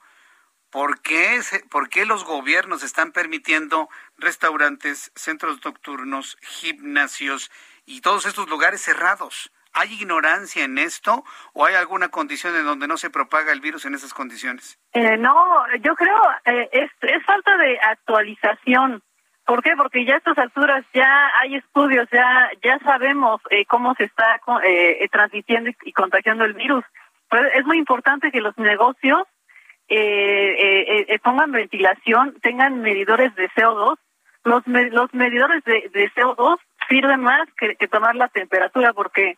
¿por 0.71 1.03
qué, 1.03 1.39
¿por 1.69 1.87
qué 1.87 2.03
los 2.03 2.25
gobiernos 2.25 2.81
están 2.81 3.11
permitiendo 3.11 3.89
restaurantes, 4.17 5.11
centros 5.13 5.63
nocturnos, 5.63 6.39
gimnasios 6.41 7.51
y 7.85 8.01
todos 8.01 8.25
estos 8.25 8.49
lugares 8.49 8.81
cerrados? 8.81 9.51
¿Hay 9.71 9.93
ignorancia 9.93 10.63
en 10.63 10.79
esto 10.79 11.23
o 11.53 11.63
hay 11.63 11.75
alguna 11.75 12.09
condición 12.09 12.55
en 12.55 12.65
donde 12.65 12.87
no 12.87 12.97
se 12.97 13.11
propaga 13.11 13.51
el 13.51 13.61
virus 13.61 13.85
en 13.85 13.93
esas 13.93 14.15
condiciones? 14.15 14.79
Eh, 14.93 15.15
no, 15.15 15.35
yo 15.83 15.93
creo 15.93 16.19
eh, 16.45 16.69
es 16.73 17.23
falta 17.23 17.55
de 17.57 17.79
actualización. 17.81 19.03
¿Por 19.49 19.63
qué? 19.63 19.71
Porque 19.75 20.05
ya 20.05 20.13
a 20.13 20.17
estas 20.17 20.37
alturas 20.37 20.85
ya 20.93 21.31
hay 21.41 21.55
estudios, 21.55 22.07
ya 22.11 22.51
ya 22.61 22.77
sabemos 22.85 23.41
eh, 23.49 23.65
cómo 23.65 23.95
se 23.95 24.03
está 24.03 24.39
eh, 24.63 25.09
transmitiendo 25.11 25.71
y 25.85 25.91
contagiando 25.91 26.45
el 26.45 26.53
virus. 26.53 26.85
Pero 27.31 27.47
es 27.47 27.65
muy 27.65 27.79
importante 27.79 28.29
que 28.31 28.41
los 28.41 28.55
negocios 28.59 29.23
eh, 29.87 31.19
pongan 31.23 31.51
ventilación, 31.51 32.37
tengan 32.43 32.81
medidores 32.81 33.33
de 33.33 33.49
CO2. 33.49 33.97
Los, 34.43 34.67
los 34.67 35.13
medidores 35.15 35.63
de, 35.63 36.11
CO2 36.15 36.59
sirven 36.87 37.21
más 37.21 37.49
que, 37.57 37.87
tomar 37.87 38.15
la 38.15 38.27
temperatura 38.27 38.93
porque 38.93 39.35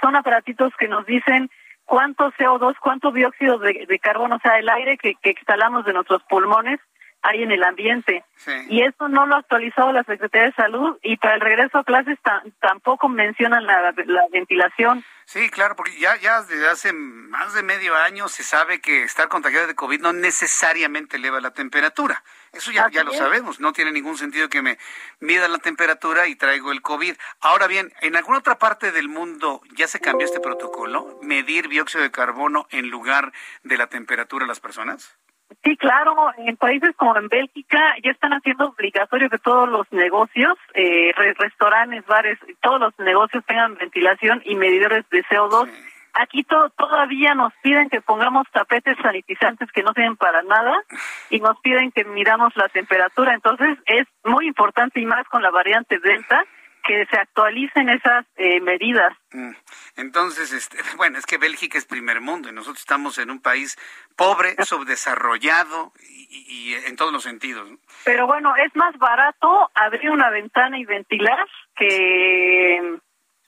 son 0.00 0.16
aparatitos 0.16 0.72
que 0.78 0.88
nos 0.88 1.04
dicen 1.04 1.50
cuánto 1.84 2.32
CO2, 2.32 2.76
cuánto 2.80 3.12
dióxido 3.12 3.58
de, 3.58 3.98
carbono, 3.98 4.36
o 4.36 4.40
sea, 4.40 4.58
el 4.58 4.70
aire 4.70 4.96
que 4.96 5.14
exhalamos 5.24 5.84
de 5.84 5.92
nuestros 5.92 6.22
pulmones, 6.22 6.80
hay 7.22 7.42
en 7.42 7.50
el 7.50 7.62
ambiente. 7.64 8.24
Y 8.68 8.82
eso 8.82 9.08
no 9.08 9.26
lo 9.26 9.34
ha 9.34 9.38
actualizado 9.38 9.92
la 9.92 10.04
Secretaría 10.04 10.48
de 10.48 10.52
Salud 10.52 10.98
y 11.02 11.16
para 11.16 11.34
el 11.34 11.40
regreso 11.40 11.78
a 11.78 11.84
clases 11.84 12.18
tampoco 12.60 13.08
mencionan 13.08 13.66
la, 13.66 13.92
ventilación. 14.30 15.04
Sí, 15.24 15.50
claro, 15.50 15.74
porque 15.74 15.98
ya, 15.98 16.16
ya 16.16 16.42
desde 16.42 16.68
hace 16.68 16.92
más 16.92 17.54
de 17.54 17.64
medio 17.64 17.96
año 17.96 18.28
se 18.28 18.44
sabe 18.44 18.80
que 18.80 19.02
estar 19.02 19.28
contagiado 19.28 19.66
de 19.66 19.74
COVID 19.74 20.00
no 20.00 20.12
necesariamente 20.12 21.16
eleva 21.16 21.40
la 21.40 21.52
temperatura. 21.52 22.22
Eso 22.52 22.70
ya, 22.70 22.88
ya 22.90 23.02
lo 23.02 23.12
sabemos, 23.12 23.58
no 23.58 23.72
tiene 23.72 23.90
ningún 23.90 24.16
sentido 24.16 24.48
que 24.48 24.62
me 24.62 24.78
mida 25.18 25.48
la 25.48 25.58
temperatura 25.58 26.28
y 26.28 26.36
traigo 26.36 26.70
el 26.70 26.80
COVID. 26.80 27.16
Ahora 27.40 27.66
bien, 27.66 27.92
¿en 28.02 28.14
alguna 28.16 28.38
otra 28.38 28.58
parte 28.58 28.92
del 28.92 29.08
mundo 29.08 29.62
ya 29.74 29.88
se 29.88 29.98
cambió 29.98 30.26
este 30.26 30.40
protocolo? 30.40 31.18
¿Medir 31.22 31.68
dióxido 31.68 32.04
de 32.04 32.12
carbono 32.12 32.68
en 32.70 32.88
lugar 32.88 33.32
de 33.64 33.76
la 33.76 33.88
temperatura 33.88 34.44
de 34.44 34.48
las 34.48 34.60
personas? 34.60 35.16
Sí, 35.62 35.76
claro, 35.76 36.14
en 36.38 36.56
países 36.56 36.94
como 36.96 37.16
en 37.16 37.28
Bélgica 37.28 37.94
ya 38.02 38.10
están 38.10 38.32
haciendo 38.32 38.66
obligatorio 38.66 39.30
que 39.30 39.38
todos 39.38 39.68
los 39.68 39.90
negocios, 39.92 40.56
eh, 40.74 41.12
restaurantes, 41.38 42.04
bares, 42.06 42.38
todos 42.60 42.80
los 42.80 42.98
negocios 42.98 43.44
tengan 43.46 43.76
ventilación 43.76 44.42
y 44.44 44.56
medidores 44.56 45.08
de 45.10 45.24
CO2. 45.24 45.68
Aquí 46.14 46.44
todavía 46.44 47.34
nos 47.34 47.52
piden 47.62 47.90
que 47.90 48.00
pongamos 48.00 48.46
tapetes 48.50 48.96
sanitizantes 49.02 49.70
que 49.70 49.82
no 49.82 49.92
sirven 49.92 50.16
para 50.16 50.42
nada 50.42 50.82
y 51.30 51.40
nos 51.40 51.60
piden 51.60 51.92
que 51.92 52.04
miramos 52.04 52.56
la 52.56 52.68
temperatura. 52.68 53.34
Entonces 53.34 53.78
es 53.86 54.06
muy 54.24 54.46
importante 54.46 55.00
y 55.00 55.04
más 55.04 55.28
con 55.28 55.42
la 55.42 55.50
variante 55.50 55.98
Delta 55.98 56.44
que 56.86 57.04
se 57.06 57.18
actualicen 57.18 57.88
esas 57.88 58.24
eh, 58.36 58.60
medidas. 58.60 59.12
Mm. 59.32 59.52
Entonces, 59.96 60.52
este, 60.52 60.78
bueno, 60.96 61.18
es 61.18 61.26
que 61.26 61.38
Bélgica 61.38 61.78
es 61.78 61.84
primer 61.84 62.20
mundo 62.20 62.48
y 62.48 62.52
nosotros 62.52 62.80
estamos 62.80 63.18
en 63.18 63.30
un 63.30 63.40
país 63.40 63.76
pobre, 64.16 64.54
subdesarrollado 64.64 65.92
y, 66.08 66.74
en 66.86 66.96
todos 66.96 67.12
los 67.12 67.22
sentidos. 67.22 67.68
Pero 68.04 68.26
bueno, 68.26 68.54
es 68.56 68.74
más 68.76 68.96
barato 68.98 69.70
abrir 69.74 70.10
una 70.10 70.30
ventana 70.30 70.78
y 70.78 70.84
ventilar 70.84 71.46
que 71.74 72.98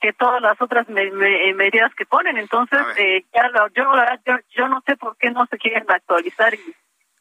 que 0.01 0.12
todas 0.12 0.41
las 0.41 0.61
otras 0.62 0.89
medidas 0.89 1.93
que 1.97 2.07
ponen. 2.07 2.39
Entonces, 2.39 2.78
eh, 2.99 3.24
ya 3.34 3.51
yo, 3.74 3.93
yo, 4.24 4.36
yo 4.51 4.68
no 4.68 4.80
sé 4.86 4.97
por 4.97 5.16
qué 5.16 5.32
no 5.32 5.45
se 5.47 5.59
quieren 5.59 5.84
actualizar 5.89 6.55
y 6.55 6.61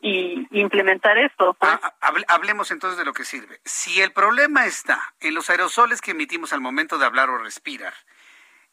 y 0.08 0.48
implementar 0.52 1.18
esto. 1.18 1.54
Pues. 1.54 1.72
Ah, 1.72 1.94
ah, 2.02 2.14
hablemos 2.28 2.72
entonces 2.72 2.98
de 2.98 3.06
lo 3.06 3.14
que 3.14 3.26
sirve. 3.26 3.60
Si 3.66 4.02
el 4.02 4.12
problema 4.12 4.66
está 4.66 5.14
en 5.20 5.34
los 5.34 5.50
aerosoles 5.50 6.02
que 6.02 6.12
emitimos 6.12 6.54
al 6.54 6.62
momento 6.62 6.98
de 6.98 7.06
hablar 7.06 7.30
o 7.30 7.38
respirar, 7.38 7.94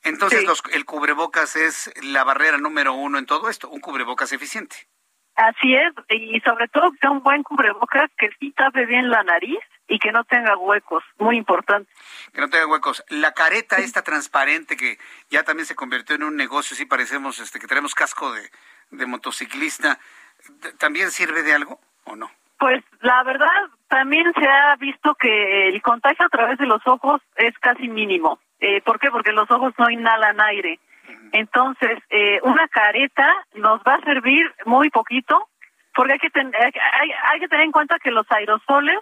entonces 0.02 0.44
el 0.72 0.84
cubrebocas 0.84 1.56
es 1.56 1.92
la 2.02 2.24
barrera 2.24 2.58
número 2.58 2.92
uno 2.92 3.18
en 3.18 3.26
todo 3.26 3.48
esto, 3.48 3.68
un 3.70 3.80
cubrebocas 3.80 4.32
eficiente. 4.32 4.76
Así 5.34 5.74
es, 5.74 5.92
y 6.10 6.38
sobre 6.40 6.68
todo 6.68 6.92
que 6.92 6.98
sea 6.98 7.10
un 7.10 7.22
buen 7.22 7.42
cubrebocas 7.42 8.08
que 8.16 8.30
sí 8.38 8.52
tape 8.52 8.86
bien 8.86 9.10
la 9.10 9.24
nariz 9.24 9.58
y 9.88 9.98
que 9.98 10.12
no 10.12 10.22
tenga 10.24 10.56
huecos, 10.56 11.02
muy 11.18 11.36
importante. 11.36 11.90
Que 12.32 12.40
no 12.40 12.48
tenga 12.48 12.68
huecos. 12.68 13.02
La 13.08 13.32
careta 13.32 13.78
esta 13.78 14.02
transparente 14.02 14.76
que 14.76 14.98
ya 15.30 15.42
también 15.42 15.66
se 15.66 15.74
convirtió 15.74 16.14
en 16.14 16.22
un 16.22 16.36
negocio, 16.36 16.76
sí 16.76 16.86
parecemos 16.86 17.40
este 17.40 17.58
que 17.58 17.66
tenemos 17.66 17.94
casco 17.94 18.32
de, 18.32 18.48
de 18.90 19.06
motociclista, 19.06 19.98
¿también 20.78 21.10
sirve 21.10 21.42
de 21.42 21.54
algo 21.54 21.78
o 22.04 22.16
no? 22.16 22.30
Pues 22.58 22.82
la 23.00 23.22
verdad, 23.24 23.48
también 23.88 24.32
se 24.38 24.48
ha 24.48 24.76
visto 24.76 25.14
que 25.16 25.68
el 25.68 25.82
contagio 25.82 26.26
a 26.26 26.30
través 26.30 26.58
de 26.58 26.66
los 26.66 26.80
ojos 26.86 27.20
es 27.36 27.56
casi 27.58 27.88
mínimo. 27.88 28.38
Eh, 28.60 28.80
¿Por 28.82 28.98
qué? 28.98 29.10
Porque 29.10 29.32
los 29.32 29.50
ojos 29.50 29.74
no 29.78 29.90
inhalan 29.90 30.40
aire. 30.40 30.78
Entonces, 31.32 31.98
eh, 32.10 32.40
una 32.42 32.68
careta 32.68 33.28
nos 33.54 33.80
va 33.80 33.94
a 33.94 34.04
servir 34.04 34.52
muy 34.64 34.88
poquito, 34.90 35.48
porque 35.94 36.14
hay 36.14 36.18
que, 36.18 36.30
hay, 36.40 37.10
hay 37.32 37.40
que 37.40 37.48
tener 37.48 37.64
en 37.64 37.72
cuenta 37.72 37.98
que 37.98 38.10
los 38.10 38.30
aerosoles 38.30 38.98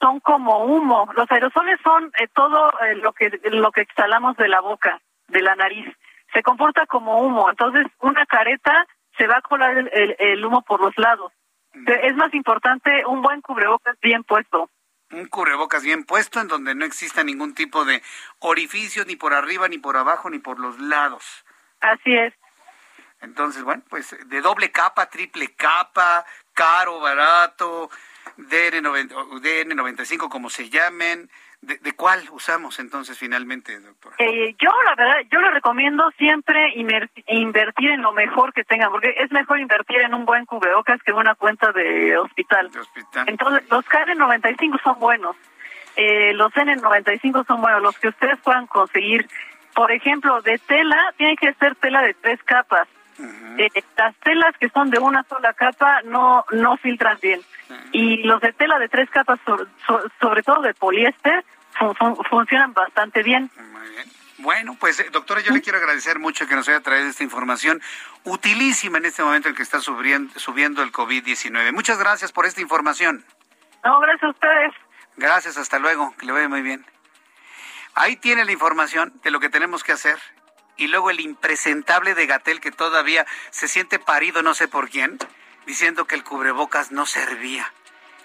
son 0.00 0.20
como 0.20 0.64
humo. 0.64 1.08
Los 1.14 1.30
aerosoles 1.30 1.78
son 1.84 2.10
eh, 2.18 2.28
todo 2.34 2.70
eh, 2.80 2.96
lo 2.96 3.12
que 3.12 3.30
lo 3.44 3.70
que 3.72 3.82
exhalamos 3.82 4.36
de 4.36 4.48
la 4.48 4.60
boca, 4.60 5.00
de 5.28 5.42
la 5.42 5.54
nariz. 5.54 5.94
Se 6.32 6.42
comporta 6.42 6.86
como 6.86 7.20
humo. 7.20 7.50
Entonces, 7.50 7.86
una 8.00 8.24
careta 8.26 8.86
se 9.20 9.26
va 9.26 9.36
a 9.36 9.42
colar 9.42 9.76
el, 9.76 10.44
humo 10.44 10.62
por 10.62 10.80
los 10.80 10.96
lados. 10.96 11.30
Mm. 11.74 11.90
Es 12.04 12.16
más 12.16 12.32
importante 12.32 13.04
un 13.04 13.20
buen 13.20 13.42
cubrebocas 13.42 13.94
bien 14.00 14.24
puesto. 14.24 14.70
Un 15.12 15.26
cubrebocas 15.26 15.82
bien 15.82 16.04
puesto 16.04 16.40
en 16.40 16.48
donde 16.48 16.74
no 16.74 16.86
exista 16.86 17.22
ningún 17.22 17.54
tipo 17.54 17.84
de 17.84 18.02
orificio 18.38 19.04
ni 19.04 19.16
por 19.16 19.34
arriba, 19.34 19.68
ni 19.68 19.76
por 19.76 19.98
abajo, 19.98 20.30
ni 20.30 20.38
por 20.38 20.58
los 20.58 20.80
lados. 20.80 21.44
Así 21.80 22.16
es. 22.16 22.32
Entonces, 23.20 23.62
bueno, 23.62 23.82
pues 23.90 24.16
de 24.26 24.40
doble 24.40 24.72
capa, 24.72 25.10
triple 25.10 25.54
capa, 25.54 26.24
caro, 26.54 26.98
barato, 27.00 27.90
DN95 28.38 30.30
como 30.30 30.48
se 30.48 30.70
llamen. 30.70 31.30
¿De, 31.62 31.76
de 31.76 31.92
cuál 31.92 32.22
usamos 32.32 32.78
entonces 32.78 33.18
finalmente, 33.18 33.78
doctora? 33.80 34.16
Eh, 34.18 34.54
yo, 34.58 34.70
la 34.86 34.94
verdad, 34.94 35.16
yo 35.30 35.40
le 35.40 35.50
recomiendo 35.50 36.10
siempre 36.16 36.72
invertir 36.74 37.90
en 37.90 38.00
lo 38.00 38.12
mejor 38.12 38.54
que 38.54 38.64
tengan, 38.64 38.90
porque 38.90 39.14
es 39.18 39.30
mejor 39.30 39.60
invertir 39.60 40.00
en 40.00 40.14
un 40.14 40.24
buen 40.24 40.46
cubrebocas 40.46 41.02
que 41.02 41.10
en 41.10 41.18
una 41.18 41.34
cuenta 41.34 41.70
de 41.72 42.16
hospital. 42.16 42.70
Entonces, 43.26 43.68
los 43.70 43.84
KN95 43.84 44.82
son 44.82 44.98
buenos. 44.98 45.36
Eh, 45.96 46.32
los 46.32 46.50
N95 46.54 47.46
son 47.46 47.60
buenos, 47.60 47.82
los 47.82 47.98
que 47.98 48.08
ustedes 48.08 48.38
puedan 48.38 48.66
conseguir. 48.66 49.28
Por 49.74 49.92
ejemplo, 49.92 50.40
de 50.40 50.58
tela, 50.58 51.12
tiene 51.18 51.36
que 51.36 51.52
ser 51.54 51.74
tela 51.76 52.00
de 52.00 52.14
tres 52.14 52.42
capas. 52.44 52.88
Eh, 53.58 53.68
las 53.96 54.14
telas 54.16 54.56
que 54.58 54.68
son 54.70 54.90
de 54.90 54.98
una 54.98 55.22
sola 55.24 55.52
capa 55.52 56.02
no 56.02 56.44
no 56.52 56.76
filtran 56.78 57.18
bien 57.20 57.40
y 57.92 58.18
los 58.22 58.40
de 58.40 58.52
tela 58.52 58.78
de 58.78 58.88
tres 58.88 59.10
capas 59.10 59.38
sobre, 60.18 60.42
todo 60.42 60.62
de 60.62 60.74
poliéster 60.74 61.44
funcionan 62.28 62.72
bastante 62.72 63.22
bien. 63.22 63.50
Bueno, 64.38 64.76
pues 64.80 64.98
eh, 65.00 65.06
doctora, 65.12 65.40
yo 65.42 65.52
le 65.52 65.60
quiero 65.60 65.78
agradecer 65.78 66.18
mucho 66.18 66.46
que 66.46 66.54
nos 66.54 66.68
haya 66.68 66.80
traído 66.80 67.08
esta 67.08 67.22
información 67.22 67.80
utilísima 68.24 68.98
en 68.98 69.04
este 69.04 69.22
momento 69.22 69.48
en 69.48 69.54
que 69.54 69.62
está 69.62 69.80
subiendo, 69.80 70.38
subiendo 70.38 70.82
el 70.82 70.92
COVID-19. 70.92 71.72
Muchas 71.72 71.98
gracias 71.98 72.32
por 72.32 72.46
esta 72.46 72.60
información. 72.60 73.24
No, 73.84 74.00
gracias 74.00 74.24
a 74.24 74.30
ustedes. 74.30 74.72
Gracias, 75.16 75.58
hasta 75.58 75.78
luego, 75.78 76.14
que 76.16 76.26
le 76.26 76.32
vaya 76.32 76.48
muy 76.48 76.62
bien. 76.62 76.86
Ahí 77.94 78.16
tiene 78.16 78.44
la 78.44 78.52
información 78.52 79.12
de 79.22 79.30
lo 79.30 79.40
que 79.40 79.50
tenemos 79.50 79.84
que 79.84 79.92
hacer 79.92 80.18
y 80.80 80.86
luego 80.86 81.10
el 81.10 81.20
impresentable 81.20 82.14
de 82.14 82.26
Gatel 82.26 82.58
que 82.60 82.72
todavía 82.72 83.26
se 83.50 83.68
siente 83.68 83.98
parido 83.98 84.42
no 84.42 84.54
sé 84.54 84.66
por 84.66 84.88
quién, 84.88 85.18
diciendo 85.66 86.06
que 86.06 86.14
el 86.14 86.24
cubrebocas 86.24 86.90
no 86.90 87.04
servía. 87.04 87.70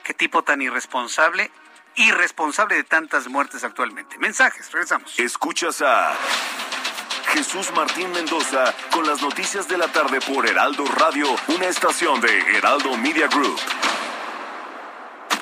Qué 0.03 0.13
tipo 0.13 0.43
tan 0.43 0.61
irresponsable, 0.61 1.51
irresponsable 1.95 2.75
de 2.75 2.85
tantas 2.85 3.27
muertes 3.27 3.65
actualmente. 3.65 4.17
Mensajes, 4.19 4.71
regresamos. 4.71 5.19
Escuchas 5.19 5.81
a 5.81 6.13
Jesús 7.33 7.73
Martín 7.75 8.09
Mendoza 8.13 8.73
con 8.89 9.05
las 9.05 9.21
noticias 9.21 9.67
de 9.67 9.77
la 9.77 9.89
tarde 9.89 10.21
por 10.21 10.47
Heraldo 10.47 10.85
Radio, 10.85 11.27
una 11.49 11.65
estación 11.65 12.21
de 12.21 12.39
Heraldo 12.57 12.95
Media 12.95 13.27
Group. 13.27 13.59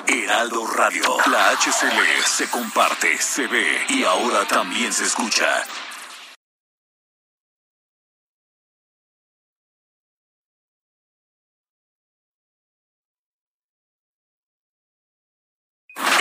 Heraldo 0.08 0.66
Radio, 0.66 1.16
la 1.30 1.50
HCL 1.52 2.24
se 2.24 2.50
comparte, 2.50 3.16
se 3.18 3.46
ve 3.46 3.86
y 3.88 4.02
ahora 4.02 4.44
también 4.46 4.92
se 4.92 5.04
escucha. 5.04 5.64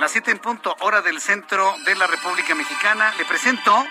Las 0.00 0.12
7 0.12 0.30
en 0.30 0.38
punto, 0.38 0.74
hora 0.80 1.02
del 1.02 1.20
centro 1.20 1.76
de 1.84 1.94
la 1.94 2.06
República 2.06 2.54
Mexicana. 2.54 3.12
Le 3.18 3.26
presento 3.26 3.86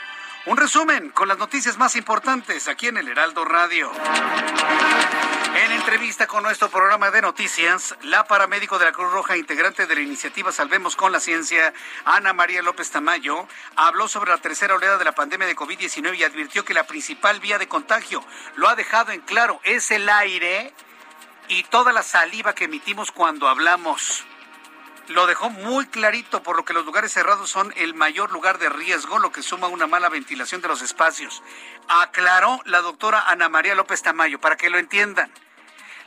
un 0.47 0.57
resumen 0.57 1.11
con 1.11 1.27
las 1.27 1.37
noticias 1.37 1.77
más 1.77 1.95
importantes 1.95 2.67
aquí 2.67 2.87
en 2.87 2.97
el 2.97 3.07
Heraldo 3.07 3.45
Radio. 3.45 3.91
En 5.55 5.71
entrevista 5.71 6.25
con 6.25 6.41
nuestro 6.41 6.67
programa 6.69 7.11
de 7.11 7.21
noticias, 7.21 7.95
la 8.01 8.23
paramédico 8.23 8.79
de 8.79 8.85
la 8.85 8.91
Cruz 8.91 9.11
Roja, 9.11 9.37
integrante 9.37 9.85
de 9.85 9.93
la 9.93 10.01
iniciativa 10.01 10.51
Salvemos 10.51 10.95
con 10.95 11.11
la 11.11 11.19
Ciencia, 11.19 11.75
Ana 12.05 12.33
María 12.33 12.63
López 12.63 12.89
Tamayo, 12.89 13.47
habló 13.75 14.07
sobre 14.07 14.31
la 14.31 14.37
tercera 14.37 14.73
oleada 14.73 14.97
de 14.97 15.05
la 15.05 15.13
pandemia 15.13 15.45
de 15.45 15.55
COVID-19 15.55 16.17
y 16.17 16.23
advirtió 16.23 16.65
que 16.65 16.73
la 16.73 16.87
principal 16.87 17.39
vía 17.39 17.59
de 17.59 17.67
contagio, 17.67 18.25
lo 18.55 18.67
ha 18.67 18.75
dejado 18.75 19.11
en 19.11 19.21
claro, 19.21 19.61
es 19.63 19.91
el 19.91 20.09
aire 20.09 20.73
y 21.49 21.61
toda 21.65 21.93
la 21.93 22.01
saliva 22.01 22.55
que 22.55 22.63
emitimos 22.63 23.11
cuando 23.11 23.47
hablamos 23.47 24.25
lo 25.09 25.25
dejó 25.25 25.49
muy 25.49 25.87
clarito, 25.87 26.43
por 26.43 26.55
lo 26.55 26.63
que 26.63 26.73
los 26.73 26.85
lugares 26.85 27.11
cerrados 27.11 27.49
son 27.49 27.73
el 27.75 27.95
mayor 27.95 28.31
lugar 28.31 28.59
de 28.59 28.69
riesgo, 28.69 29.17
lo 29.17 29.31
que 29.31 29.41
suma 29.41 29.67
una 29.67 29.87
mala 29.87 30.07
ventilación 30.07 30.61
de 30.61 30.67
los 30.67 30.83
espacios. 30.83 31.41
Aclaró 31.87 32.61
la 32.65 32.81
doctora 32.81 33.23
Ana 33.27 33.49
María 33.49 33.73
López 33.73 34.03
Tamayo, 34.03 34.39
para 34.39 34.55
que 34.55 34.69
lo 34.69 34.77
entiendan. 34.77 35.31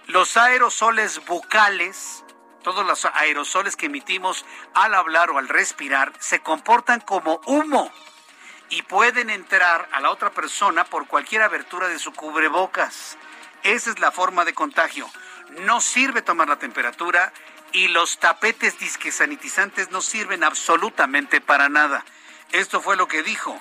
Los 0.07 0.37
aerosoles 0.37 1.25
bucales, 1.27 2.25
todos 2.63 2.87
los 2.87 3.05
aerosoles 3.05 3.75
que 3.75 3.87
emitimos 3.87 4.45
al 4.73 4.95
hablar 4.95 5.31
o 5.31 5.39
al 5.39 5.49
respirar, 5.49 6.13
se 6.21 6.41
comportan 6.41 7.01
como 7.01 7.41
humo 7.47 7.91
y 8.71 8.83
pueden 8.83 9.31
entrar 9.31 9.89
a 9.93 10.01
la 10.01 10.11
otra 10.11 10.31
persona 10.31 10.85
por 10.85 11.09
cualquier 11.09 11.43
abertura 11.43 11.89
de 11.89 11.99
su 11.99 12.13
cubrebocas. 12.13 13.19
Esa 13.65 13.91
es 13.91 13.99
la 13.99 14.13
forma 14.13 14.45
de 14.45 14.55
contagio. 14.55 15.11
No 15.61 15.81
sirve 15.81 16.23
tomar 16.23 16.49
la 16.49 16.59
temperatura 16.59 17.33
y 17.73 17.89
los 17.89 18.19
tapetes 18.19 18.79
disquesanitizantes 18.79 19.91
no 19.91 20.01
sirven 20.01 20.45
absolutamente 20.45 21.41
para 21.41 21.69
nada. 21.69 22.05
Esto 22.53 22.81
fue 22.81 22.97
lo 22.97 23.09
que 23.09 23.23
dijo 23.23 23.61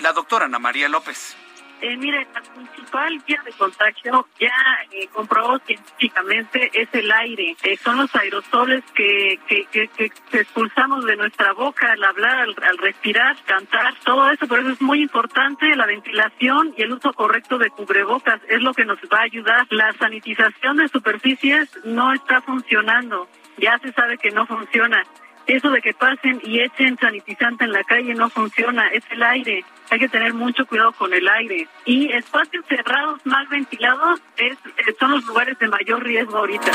la 0.00 0.12
doctora 0.12 0.46
Ana 0.46 0.58
María 0.58 0.88
López. 0.88 1.36
Eh, 1.80 1.96
mire, 1.96 2.26
la 2.34 2.40
principal 2.40 3.22
vía 3.24 3.40
de 3.44 3.52
contagio 3.52 4.26
ya 4.40 4.50
eh, 4.90 5.06
comprobó 5.12 5.58
científicamente 5.60 6.70
es 6.74 6.88
el 6.92 7.10
aire. 7.12 7.56
Eh, 7.62 7.76
son 7.76 7.98
los 7.98 8.14
aerosoles 8.16 8.82
que, 8.94 9.38
que, 9.46 9.66
que, 9.70 10.10
expulsamos 10.32 11.04
de 11.04 11.16
nuestra 11.16 11.52
boca 11.52 11.92
al 11.92 12.02
hablar, 12.02 12.48
al, 12.48 12.78
respirar, 12.78 13.36
cantar, 13.44 13.94
todo 14.04 14.28
eso. 14.30 14.48
Por 14.48 14.58
eso 14.58 14.70
es 14.70 14.82
muy 14.82 15.02
importante 15.02 15.76
la 15.76 15.86
ventilación 15.86 16.74
y 16.76 16.82
el 16.82 16.92
uso 16.92 17.12
correcto 17.12 17.58
de 17.58 17.70
cubrebocas. 17.70 18.40
Es 18.48 18.60
lo 18.60 18.74
que 18.74 18.84
nos 18.84 18.98
va 19.12 19.20
a 19.20 19.22
ayudar. 19.22 19.66
La 19.70 19.92
sanitización 19.92 20.78
de 20.78 20.88
superficies 20.88 21.70
no 21.84 22.12
está 22.12 22.40
funcionando. 22.40 23.28
Ya 23.58 23.78
se 23.78 23.92
sabe 23.92 24.18
que 24.18 24.30
no 24.30 24.46
funciona. 24.46 25.04
Eso 25.46 25.70
de 25.70 25.80
que 25.80 25.94
pasen 25.94 26.40
y 26.44 26.60
echen 26.60 26.98
sanitizante 26.98 27.64
en 27.64 27.72
la 27.72 27.82
calle 27.84 28.14
no 28.14 28.28
funciona, 28.28 28.88
es 28.88 29.02
el 29.10 29.22
aire. 29.22 29.64
Hay 29.90 29.98
que 29.98 30.08
tener 30.08 30.34
mucho 30.34 30.66
cuidado 30.66 30.92
con 30.92 31.12
el 31.14 31.26
aire. 31.28 31.68
Y 31.84 32.12
espacios 32.12 32.64
cerrados, 32.68 33.20
mal 33.24 33.46
ventilados, 33.48 34.20
es, 34.36 34.56
eh, 34.76 34.96
son 34.98 35.12
los 35.12 35.24
lugares 35.24 35.58
de 35.58 35.68
mayor 35.68 36.02
riesgo 36.02 36.38
ahorita. 36.38 36.70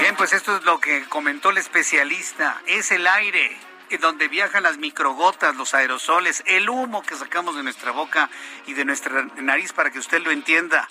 Bien, 0.00 0.14
pues 0.16 0.32
esto 0.32 0.56
es 0.56 0.64
lo 0.64 0.80
que 0.80 1.04
comentó 1.08 1.50
el 1.50 1.58
especialista. 1.58 2.60
Es 2.66 2.90
el 2.92 3.06
aire 3.06 3.56
donde 4.00 4.28
viajan 4.28 4.62
las 4.62 4.78
microgotas, 4.78 5.54
los 5.56 5.74
aerosoles, 5.74 6.42
el 6.46 6.68
humo 6.70 7.02
que 7.02 7.14
sacamos 7.14 7.56
de 7.56 7.62
nuestra 7.62 7.92
boca 7.92 8.30
y 8.66 8.72
de 8.72 8.86
nuestra 8.86 9.28
nariz 9.36 9.72
para 9.72 9.90
que 9.90 9.98
usted 9.98 10.22
lo 10.22 10.30
entienda. 10.30 10.88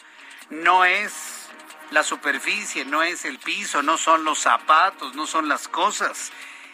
No 0.50 0.86
es 0.86 1.50
la 1.90 2.04
superficie, 2.04 2.86
no 2.86 3.02
es 3.02 3.26
el 3.26 3.40
piso, 3.40 3.82
no 3.82 3.98
son 3.98 4.24
los 4.24 4.40
zapatos, 4.40 5.16
no 5.16 5.26
son 5.26 5.50
las 5.50 5.68
cosas 5.68 6.32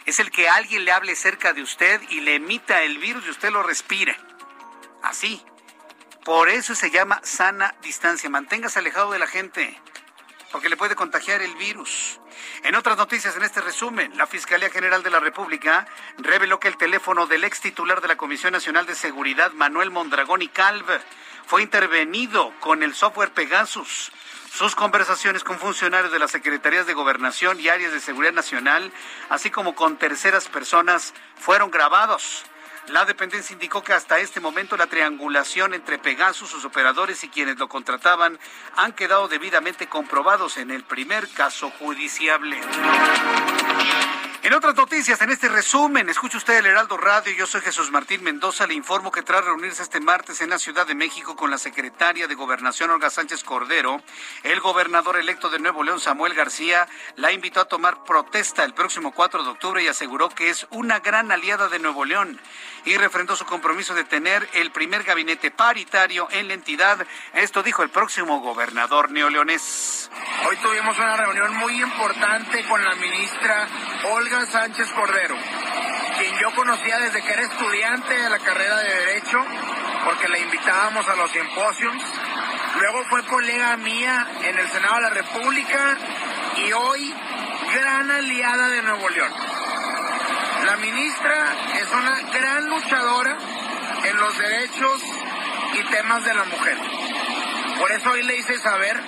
es 0.08 0.20
el 0.20 0.30
que 0.30 0.48
alguien 0.48 0.86
le 0.86 0.92
hable 0.92 1.14
cerca 1.14 1.52
de 1.52 1.62
usted 1.62 2.00
y 2.08 2.20
le 2.20 2.36
emita 2.36 2.82
el 2.82 2.96
virus 2.96 3.26
y 3.26 3.30
usted 3.30 3.50
lo 3.50 3.62
respire. 3.62 4.16
Así. 5.02 5.44
Por 6.24 6.48
eso 6.48 6.74
se 6.74 6.90
llama 6.90 7.20
sana 7.22 7.74
distancia. 7.82 8.28
Manténgase 8.28 8.78
alejado 8.78 9.12
de 9.12 9.18
la 9.18 9.26
gente, 9.26 9.80
porque 10.52 10.68
le 10.68 10.76
puede 10.76 10.94
contagiar 10.94 11.40
el 11.40 11.54
virus. 11.56 12.20
En 12.64 12.74
otras 12.74 12.96
noticias, 12.96 13.36
en 13.36 13.42
este 13.44 13.60
resumen, 13.60 14.16
la 14.16 14.26
Fiscalía 14.26 14.70
General 14.70 15.02
de 15.02 15.10
la 15.10 15.20
República 15.20 15.86
reveló 16.18 16.60
que 16.60 16.68
el 16.68 16.76
teléfono 16.76 17.26
del 17.26 17.44
ex 17.44 17.60
titular 17.60 18.00
de 18.00 18.08
la 18.08 18.16
Comisión 18.16 18.52
Nacional 18.52 18.86
de 18.86 18.94
Seguridad, 18.94 19.52
Manuel 19.52 19.90
Mondragón 19.90 20.42
y 20.42 20.48
Calv, 20.48 20.84
fue 21.46 21.62
intervenido 21.62 22.52
con 22.60 22.82
el 22.82 22.94
software 22.94 23.32
Pegasus. 23.32 24.12
Sus 24.52 24.74
conversaciones 24.74 25.44
con 25.44 25.58
funcionarios 25.58 26.12
de 26.12 26.18
las 26.18 26.30
Secretarías 26.30 26.86
de 26.86 26.94
Gobernación 26.94 27.60
y 27.60 27.68
áreas 27.68 27.92
de 27.92 28.00
seguridad 28.00 28.32
nacional, 28.32 28.92
así 29.28 29.50
como 29.50 29.74
con 29.74 29.98
terceras 29.98 30.48
personas, 30.48 31.14
fueron 31.36 31.70
grabados. 31.70 32.44
La 32.90 33.04
dependencia 33.04 33.52
indicó 33.52 33.82
que 33.82 33.92
hasta 33.92 34.18
este 34.18 34.40
momento 34.40 34.76
la 34.76 34.86
triangulación 34.86 35.74
entre 35.74 35.98
Pegasus, 35.98 36.48
sus 36.48 36.64
operadores 36.64 37.22
y 37.22 37.28
quienes 37.28 37.58
lo 37.58 37.68
contrataban 37.68 38.38
han 38.76 38.92
quedado 38.92 39.28
debidamente 39.28 39.88
comprobados 39.88 40.56
en 40.56 40.70
el 40.70 40.84
primer 40.84 41.28
caso 41.28 41.70
judiciable. 41.78 42.58
En 44.40 44.54
otras 44.54 44.76
noticias, 44.76 45.20
en 45.20 45.30
este 45.30 45.48
resumen, 45.48 46.08
escucha 46.08 46.38
usted 46.38 46.58
el 46.58 46.66
Heraldo 46.66 46.96
Radio. 46.96 47.32
Yo 47.32 47.44
soy 47.44 47.60
Jesús 47.60 47.90
Martín 47.90 48.22
Mendoza. 48.22 48.68
Le 48.68 48.74
informo 48.74 49.10
que 49.10 49.22
tras 49.22 49.44
reunirse 49.44 49.82
este 49.82 49.98
martes 49.98 50.40
en 50.40 50.50
la 50.50 50.60
Ciudad 50.60 50.86
de 50.86 50.94
México 50.94 51.34
con 51.34 51.50
la 51.50 51.58
secretaria 51.58 52.28
de 52.28 52.36
Gobernación, 52.36 52.90
Olga 52.90 53.10
Sánchez 53.10 53.42
Cordero, 53.42 54.00
el 54.44 54.60
gobernador 54.60 55.16
electo 55.16 55.50
de 55.50 55.58
Nuevo 55.58 55.82
León, 55.82 55.98
Samuel 55.98 56.34
García, 56.34 56.86
la 57.16 57.32
invitó 57.32 57.60
a 57.60 57.64
tomar 57.64 58.04
protesta 58.04 58.62
el 58.62 58.74
próximo 58.74 59.10
4 59.10 59.42
de 59.42 59.50
octubre 59.50 59.82
y 59.82 59.88
aseguró 59.88 60.28
que 60.28 60.50
es 60.50 60.68
una 60.70 61.00
gran 61.00 61.32
aliada 61.32 61.68
de 61.68 61.80
Nuevo 61.80 62.04
León 62.04 62.40
y 62.84 62.96
refrendó 62.96 63.34
su 63.34 63.44
compromiso 63.44 63.92
de 63.94 64.04
tener 64.04 64.48
el 64.54 64.70
primer 64.70 65.02
gabinete 65.02 65.50
paritario 65.50 66.28
en 66.30 66.46
la 66.46 66.54
entidad. 66.54 67.04
Esto 67.34 67.64
dijo 67.64 67.82
el 67.82 67.90
próximo 67.90 68.40
gobernador 68.40 69.10
neoleonés. 69.10 70.10
Hoy 70.48 70.56
tuvimos 70.58 70.96
una 70.96 71.16
reunión 71.16 71.56
muy 71.56 71.82
importante 71.82 72.64
con 72.68 72.82
la 72.82 72.94
ministra 72.94 73.66
Olga 74.12 74.27
Sánchez 74.28 74.92
Cordero, 74.92 75.36
quien 76.18 76.38
yo 76.38 76.54
conocía 76.54 76.98
desde 76.98 77.22
que 77.22 77.32
era 77.32 77.42
estudiante 77.42 78.12
de 78.12 78.28
la 78.28 78.38
carrera 78.38 78.76
de 78.76 78.94
Derecho, 78.94 79.38
porque 80.04 80.28
la 80.28 80.38
invitábamos 80.38 81.08
a 81.08 81.16
los 81.16 81.30
simposios. 81.30 81.94
Luego 82.78 83.04
fue 83.08 83.24
colega 83.24 83.76
mía 83.78 84.26
en 84.42 84.58
el 84.58 84.68
Senado 84.68 84.96
de 84.96 85.00
la 85.00 85.10
República 85.10 85.96
y 86.58 86.72
hoy 86.72 87.14
gran 87.74 88.10
aliada 88.10 88.68
de 88.68 88.82
Nuevo 88.82 89.08
León. 89.08 89.32
La 90.66 90.76
ministra 90.76 91.46
es 91.80 91.90
una 91.90 92.20
gran 92.38 92.68
luchadora 92.68 93.38
en 94.04 94.16
los 94.18 94.38
derechos 94.38 95.02
y 95.72 95.90
temas 95.90 96.22
de 96.24 96.34
la 96.34 96.44
mujer. 96.44 96.76
Por 97.78 97.92
eso 97.92 98.10
hoy 98.10 98.22
le 98.24 98.36
hice 98.36 98.58
saber 98.58 99.00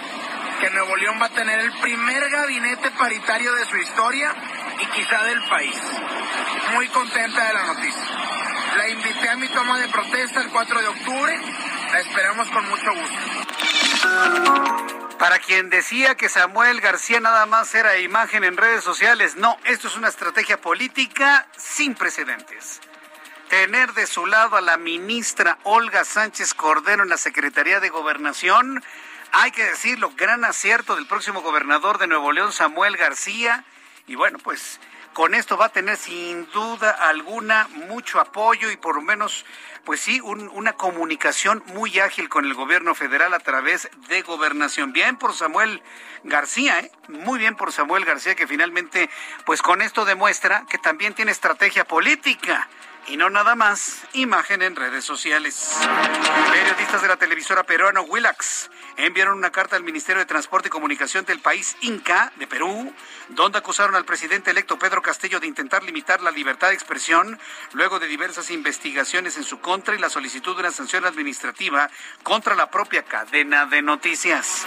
que 0.61 0.71
Nuevo 0.71 0.95
León 0.97 1.19
va 1.21 1.27
a 1.27 1.31
tener 1.31 1.59
el 1.59 1.73
primer 1.81 2.29
gabinete 2.29 2.91
paritario 2.91 3.55
de 3.55 3.65
su 3.65 3.79
historia 3.79 4.35
y 4.79 4.87
quizá 4.87 5.25
del 5.25 5.43
país. 5.49 5.75
Muy 6.75 6.87
contenta 6.89 7.47
de 7.47 7.55
la 7.55 7.63
noticia. 7.65 8.05
La 8.77 8.89
invité 8.91 9.29
a 9.31 9.37
mi 9.37 9.49
toma 9.49 9.79
de 9.79 9.89
protesta 9.89 10.43
el 10.43 10.51
4 10.51 10.81
de 10.83 10.89
octubre. 10.89 11.41
La 11.93 12.01
esperamos 12.01 12.49
con 12.51 12.69
mucho 12.69 12.93
gusto. 12.95 13.17
Para 15.19 15.39
quien 15.39 15.71
decía 15.71 16.15
que 16.15 16.29
Samuel 16.29 16.81
García 16.81 17.21
nada 17.21 17.47
más 17.47 17.75
era 17.75 17.99
imagen 17.99 18.45
en 18.45 18.59
redes 18.59 18.85
sociales, 18.85 19.37
no, 19.37 19.57
esto 19.65 19.89
es 19.89 19.97
una 19.97 20.09
estrategia 20.09 20.61
política 20.61 21.47
sin 21.57 21.95
precedentes. 21.95 22.81
Tener 23.49 23.95
de 23.95 24.07
su 24.07 24.27
lado 24.27 24.57
a 24.57 24.61
la 24.61 24.77
ministra 24.77 25.59
Olga 25.65 26.05
Sánchez 26.05 26.55
Cordero 26.55 27.03
en 27.03 27.09
la 27.09 27.17
Secretaría 27.17 27.81
de 27.81 27.89
Gobernación, 27.89 28.85
hay 29.33 29.51
que 29.53 29.65
decirlo, 29.65 30.13
gran 30.17 30.45
acierto 30.45 30.97
del 30.97 31.07
próximo 31.07 31.43
gobernador 31.43 31.99
de 31.99 32.07
Nuevo 32.07 32.33
León, 32.33 32.53
Samuel 32.53 32.97
García. 32.97 33.65
Y 34.07 34.15
bueno, 34.15 34.39
pues 34.39 34.81
con 35.13 35.35
esto 35.35 35.57
va 35.57 35.67
a 35.67 35.73
tener 35.73 35.97
sin 35.97 36.51
duda 36.51 36.91
alguna 36.91 37.69
mucho 37.89 38.21
apoyo 38.21 38.71
y 38.71 38.77
por 38.77 38.97
lo 38.97 39.03
menos 39.03 39.45
pues 39.85 40.01
sí, 40.01 40.21
una 40.21 40.75
comunicación 40.75 41.63
muy 41.67 41.99
ágil 42.01 42.29
con 42.29 42.45
el 42.45 42.55
gobierno 42.55 42.95
federal 42.95 43.33
a 43.33 43.39
través 43.39 43.89
de 44.09 44.23
gobernación. 44.23 44.93
Bien 44.93 45.17
por 45.17 45.35
Samuel 45.35 45.83
García, 46.23 46.81
¿eh? 46.81 46.93
muy 47.09 47.39
bien 47.39 47.57
por 47.57 47.73
Samuel 47.73 48.05
García, 48.05 48.35
que 48.35 48.47
finalmente, 48.47 49.09
pues 49.47 49.63
con 49.63 49.81
esto 49.81 50.05
demuestra 50.05 50.67
que 50.69 50.79
también 50.79 51.15
tiene 51.15 51.33
estrategia 51.33 51.85
política 51.85 52.69
y 53.07 53.17
no 53.17 53.31
nada 53.31 53.55
más 53.55 54.03
imagen 54.13 54.63
en 54.63 54.77
redes 54.77 55.05
sociales. 55.05 55.77
Periodistas 56.53 57.03
de 57.03 57.09
la 57.09 57.17
televisora 57.17 57.65
peruana 57.65 58.03
Willax 58.03 58.71
enviaron 59.07 59.39
una 59.39 59.51
carta 59.51 59.77
al 59.77 59.83
Ministerio 59.83 60.21
de 60.21 60.27
Transporte 60.27 60.69
y 60.69 60.71
Comunicación 60.71 61.25
del 61.25 61.41
país 61.41 61.77
Inca 61.81 62.33
de 62.37 62.47
Perú, 62.47 62.93
donde 63.29 63.59
acusaron 63.59 63.95
al 63.95 64.05
presidente 64.05 64.51
electo 64.51 64.79
Pedro 64.79 65.03
Castillo 65.03 65.41
de 65.41 65.47
intentar 65.47 65.83
limitar 65.83 66.21
la 66.23 66.31
libertad 66.31 66.69
de 66.69 66.75
expresión 66.75 67.39
luego 67.73 67.99
de 67.99 68.07
diversas 68.07 68.51
investigaciones 68.51 69.37
en 69.37 69.45
su 69.45 69.61
contra 69.61 69.95
y 69.95 69.99
la 69.99 70.11
solicitud 70.11 70.55
de 70.55 70.61
una 70.61 70.71
sanción 70.71 71.05
administrativa 71.05 71.91
contra 72.23 72.55
la 72.55 72.71
propia 72.71 73.03
cadena 73.05 73.67
de 73.67 73.83
noticias. 73.83 74.67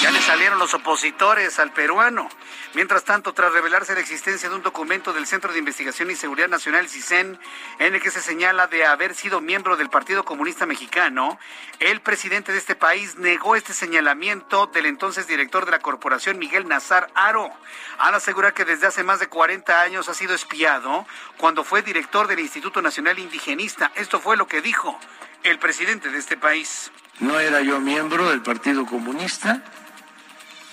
Ya 0.00 0.10
le 0.10 0.20
salieron 0.20 0.58
los 0.58 0.74
opositores 0.74 1.58
al 1.58 1.72
peruano. 1.72 2.28
Mientras 2.74 3.04
tanto, 3.04 3.32
tras 3.32 3.52
revelarse 3.52 3.94
la 3.94 4.00
existencia 4.00 4.48
de 4.48 4.54
un 4.54 4.62
documento 4.62 5.12
del 5.12 5.26
Centro 5.26 5.52
de 5.52 5.58
Investigación 5.58 6.10
y 6.10 6.16
Seguridad 6.16 6.48
Nacional, 6.48 6.88
CISEN, 6.88 7.38
en 7.78 7.94
el 7.94 8.00
que 8.00 8.10
se 8.10 8.20
señala 8.20 8.66
de 8.66 8.84
haber 8.84 9.14
sido 9.14 9.40
miembro 9.40 9.76
del 9.76 9.90
Partido 9.90 10.24
Comunista 10.24 10.66
Mexicano, 10.66 11.38
el 11.78 12.00
presidente 12.00 12.52
de 12.52 12.58
este 12.58 12.74
país 12.74 13.16
negó 13.16 13.56
este 13.64 13.86
señalamiento 13.86 14.66
del 14.66 14.84
entonces 14.84 15.26
director 15.26 15.64
de 15.64 15.70
la 15.70 15.78
corporación, 15.78 16.38
Miguel 16.38 16.68
Nazar 16.68 17.10
Aro, 17.14 17.50
al 17.96 18.14
asegurar 18.14 18.52
que 18.52 18.66
desde 18.66 18.86
hace 18.86 19.02
más 19.02 19.20
de 19.20 19.28
40 19.28 19.80
años 19.80 20.10
ha 20.10 20.12
sido 20.12 20.34
espiado 20.34 21.06
cuando 21.38 21.64
fue 21.64 21.80
director 21.80 22.26
del 22.26 22.40
Instituto 22.40 22.82
Nacional 22.82 23.18
Indigenista. 23.18 23.90
Esto 23.94 24.20
fue 24.20 24.36
lo 24.36 24.46
que 24.46 24.60
dijo 24.60 25.00
el 25.44 25.58
presidente 25.58 26.10
de 26.10 26.18
este 26.18 26.36
país. 26.36 26.92
No 27.20 27.40
era 27.40 27.62
yo 27.62 27.80
miembro 27.80 28.28
del 28.28 28.42
Partido 28.42 28.84
Comunista. 28.84 29.62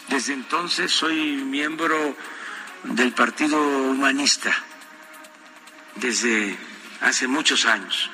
Desde 0.09 0.33
entonces 0.33 0.91
soy 0.91 1.15
miembro 1.15 2.13
del 2.83 3.13
Partido 3.13 3.57
Humanista. 3.57 4.53
Desde 5.95 6.57
hace 6.99 7.25
muchos 7.29 7.65
años. 7.65 8.09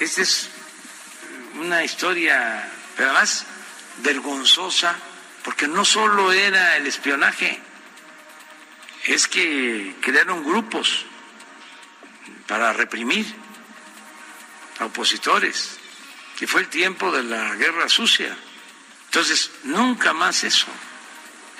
Esta 0.00 0.22
es 0.22 0.50
una 1.60 1.84
historia, 1.84 2.68
pero 2.96 3.10
además 3.10 3.44
vergonzosa, 3.98 4.96
porque 5.44 5.68
no 5.68 5.84
solo 5.84 6.32
era 6.32 6.76
el 6.76 6.86
espionaje, 6.86 7.60
es 9.04 9.28
que 9.28 9.94
crearon 10.00 10.42
grupos 10.42 11.04
para 12.46 12.72
reprimir 12.72 13.26
a 14.78 14.86
opositores, 14.86 15.78
que 16.38 16.46
fue 16.46 16.62
el 16.62 16.68
tiempo 16.68 17.12
de 17.12 17.22
la 17.22 17.54
guerra 17.54 17.88
sucia. 17.88 18.36
Entonces, 19.06 19.50
nunca 19.64 20.12
más 20.12 20.44
eso. 20.44 20.66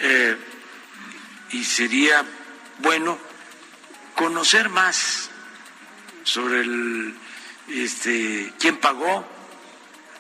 Eh, 0.00 0.36
y 1.52 1.64
sería 1.64 2.24
bueno 2.78 3.18
conocer 4.14 4.68
más 4.68 5.30
sobre 6.24 6.60
el, 6.60 7.14
este, 7.68 8.52
quién 8.58 8.78
pagó, 8.78 9.26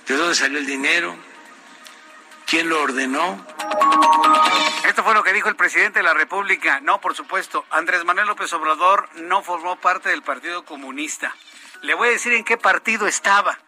de 0.06 0.16
dónde 0.16 0.34
salió 0.34 0.58
el 0.58 0.66
dinero, 0.66 1.16
quién 2.46 2.68
lo 2.68 2.80
ordenó. 2.80 3.44
Esto 4.84 5.02
fue 5.02 5.14
lo 5.14 5.24
que 5.24 5.32
dijo 5.32 5.48
el 5.48 5.56
presidente 5.56 5.98
de 5.98 6.04
la 6.04 6.14
República. 6.14 6.80
No, 6.80 7.00
por 7.00 7.14
supuesto, 7.14 7.64
Andrés 7.70 8.04
Manuel 8.04 8.28
López 8.28 8.52
Obrador 8.52 9.08
no 9.16 9.42
formó 9.42 9.76
parte 9.76 10.10
del 10.10 10.22
Partido 10.22 10.64
Comunista. 10.64 11.34
Le 11.82 11.94
voy 11.94 12.08
a 12.08 12.12
decir 12.12 12.32
en 12.32 12.44
qué 12.44 12.56
partido 12.56 13.06
estaba. 13.06 13.58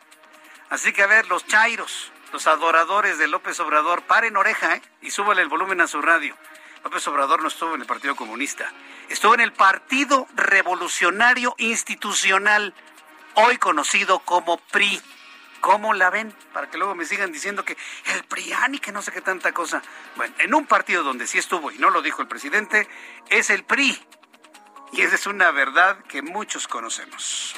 Así 0.71 0.93
que 0.93 1.03
a 1.03 1.07
ver, 1.07 1.29
los 1.29 1.47
chairos, 1.47 2.13
los 2.33 2.47
adoradores 2.47 3.19
de 3.19 3.27
López 3.27 3.59
Obrador, 3.61 4.03
paren 4.03 4.37
oreja 4.37 4.77
¿eh? 4.77 4.83
y 5.03 5.11
súbale 5.11 5.43
el 5.43 5.49
volumen 5.49 5.81
a 5.81 5.87
su 5.89 6.01
radio. 6.01 6.37
López 6.85 7.07
Obrador 7.09 7.43
no 7.43 7.49
estuvo 7.49 7.75
en 7.75 7.81
el 7.81 7.87
Partido 7.87 8.15
Comunista, 8.15 8.73
estuvo 9.09 9.35
en 9.35 9.41
el 9.41 9.53
Partido 9.53 10.29
Revolucionario 10.35 11.55
Institucional, 11.59 12.73
hoy 13.35 13.59
conocido 13.59 14.21
como 14.21 14.59
PRI. 14.59 15.01
¿Cómo 15.61 15.95
la 15.95 16.11
ven? 16.11 16.33
Para 16.53 16.71
que 16.71 16.79
luego 16.79 16.95
me 16.95 17.05
sigan 17.05 17.33
diciendo 17.33 17.65
que 17.65 17.77
el 18.15 18.25
PRIAN 18.25 18.75
y 18.75 18.79
que 18.79 18.93
no 18.93 19.03
sé 19.03 19.13
qué 19.13 19.21
tanta 19.21 19.53
cosa. 19.53 19.83
Bueno, 20.17 20.35
en 20.39 20.55
un 20.55 20.67
partido 20.67 21.03
donde 21.03 21.27
sí 21.27 21.39
estuvo, 21.39 21.71
y 21.71 21.79
no 21.79 21.91
lo 21.91 22.03
dijo 22.03 22.23
el 22.23 22.29
presidente, 22.29 22.89
es 23.29 23.51
el 23.51 23.65
PRI. 23.65 23.99
Y 24.93 25.03
esa 25.03 25.15
es 25.17 25.27
una 25.27 25.51
verdad 25.51 25.99
que 26.09 26.23
muchos 26.23 26.67
conocemos. 26.67 27.55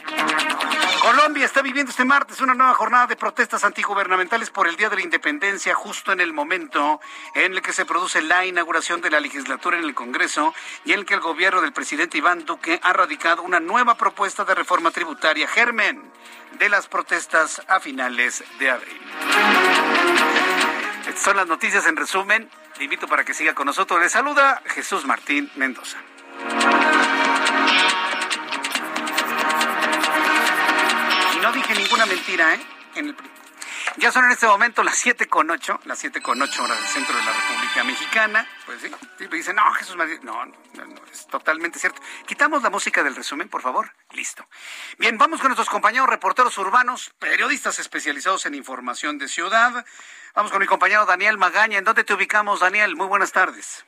Colombia 1.03 1.47
está 1.47 1.63
viviendo 1.63 1.91
este 1.91 2.05
martes 2.05 2.41
una 2.41 2.55
nueva 2.55 2.75
jornada 2.75 3.07
de 3.07 3.17
protestas 3.17 3.65
antigubernamentales 3.65 4.51
por 4.51 4.67
el 4.67 4.77
Día 4.77 4.89
de 4.91 4.97
la 4.97 5.03
Independencia, 5.03 5.75
justo 5.75 6.13
en 6.13 6.21
el 6.21 6.33
momento 6.33 7.01
en 7.35 7.53
el 7.53 7.63
que 7.63 7.73
se 7.73 7.85
produce 7.85 8.21
la 8.21 8.45
inauguración 8.45 9.01
de 9.01 9.11
la 9.11 9.21
legislatura 9.21 9.79
en 9.79 9.85
el 9.85 9.95
Congreso 9.95 10.55
y 10.85 10.93
en 10.93 11.01
el 11.01 11.07
que 11.07 11.15
el 11.15 11.21
gobierno 11.21 11.61
del 11.61 11.73
presidente 11.73 12.19
Iván 12.19 12.45
Duque 12.45 12.81
ha 12.83 12.93
radicado 12.93 13.43
una 13.43 13.61
nueva 13.61 13.97
propuesta 13.97 14.45
de 14.45 14.55
reforma 14.55 14.91
tributaria, 14.91 15.49
germen 15.49 16.03
de 16.59 16.69
las 16.69 16.89
protestas 16.89 17.63
a 17.69 17.81
finales 17.81 18.45
de 18.59 18.71
abril. 18.71 19.01
Estas 21.07 21.23
son 21.23 21.37
las 21.37 21.47
noticias 21.47 21.87
en 21.87 21.97
resumen. 21.97 22.51
Te 22.77 22.85
invito 22.85 23.07
para 23.09 23.25
que 23.25 23.35
siga 23.35 23.55
con 23.55 23.67
nosotros. 23.67 24.01
Le 24.01 24.09
saluda 24.09 24.63
Jesús 24.67 25.05
Martín 25.05 25.51
Mendoza. 25.57 25.99
Ninguna 31.91 32.07
mentira, 32.07 32.55
¿eh? 32.55 32.61
Ya 33.97 34.13
son 34.13 34.25
en 34.27 34.31
este 34.31 34.47
momento 34.47 34.85
las 34.85 34.95
7 34.95 35.27
con 35.27 35.51
8, 35.51 35.81
las 35.87 35.99
7 35.99 36.23
con 36.23 36.41
8 36.41 36.63
horas 36.63 36.79
del 36.79 36.87
centro 36.87 37.17
de 37.17 37.25
la 37.25 37.33
República 37.33 37.83
Mexicana. 37.83 38.47
Pues 38.65 38.81
sí, 38.81 38.91
me 39.19 39.37
dicen, 39.37 39.57
no, 39.57 39.73
Jesús 39.73 39.97
Martín. 39.97 40.21
No, 40.23 40.47
no, 40.47 40.55
no, 40.85 41.01
es 41.11 41.27
totalmente 41.27 41.81
cierto. 41.81 42.01
Quitamos 42.27 42.63
la 42.63 42.71
música 42.71 43.03
del 43.03 43.17
resumen, 43.17 43.49
por 43.49 43.63
favor. 43.63 43.93
Listo. 44.13 44.47
Bien, 44.99 45.19
vamos 45.19 45.41
con 45.41 45.49
nuestros 45.49 45.69
compañeros 45.69 46.09
reporteros 46.09 46.57
urbanos, 46.59 47.11
periodistas 47.19 47.81
especializados 47.81 48.47
en 48.47 48.55
información 48.55 49.19
de 49.19 49.27
ciudad. 49.27 49.85
Vamos 50.35 50.53
con 50.53 50.61
mi 50.61 50.67
compañero 50.67 51.07
Daniel 51.07 51.39
Magaña. 51.39 51.79
¿En 51.79 51.85
dónde 51.85 52.05
te 52.05 52.15
ubicamos, 52.15 52.61
Daniel? 52.61 52.95
Muy 52.95 53.09
buenas 53.09 53.33
tardes. 53.33 53.85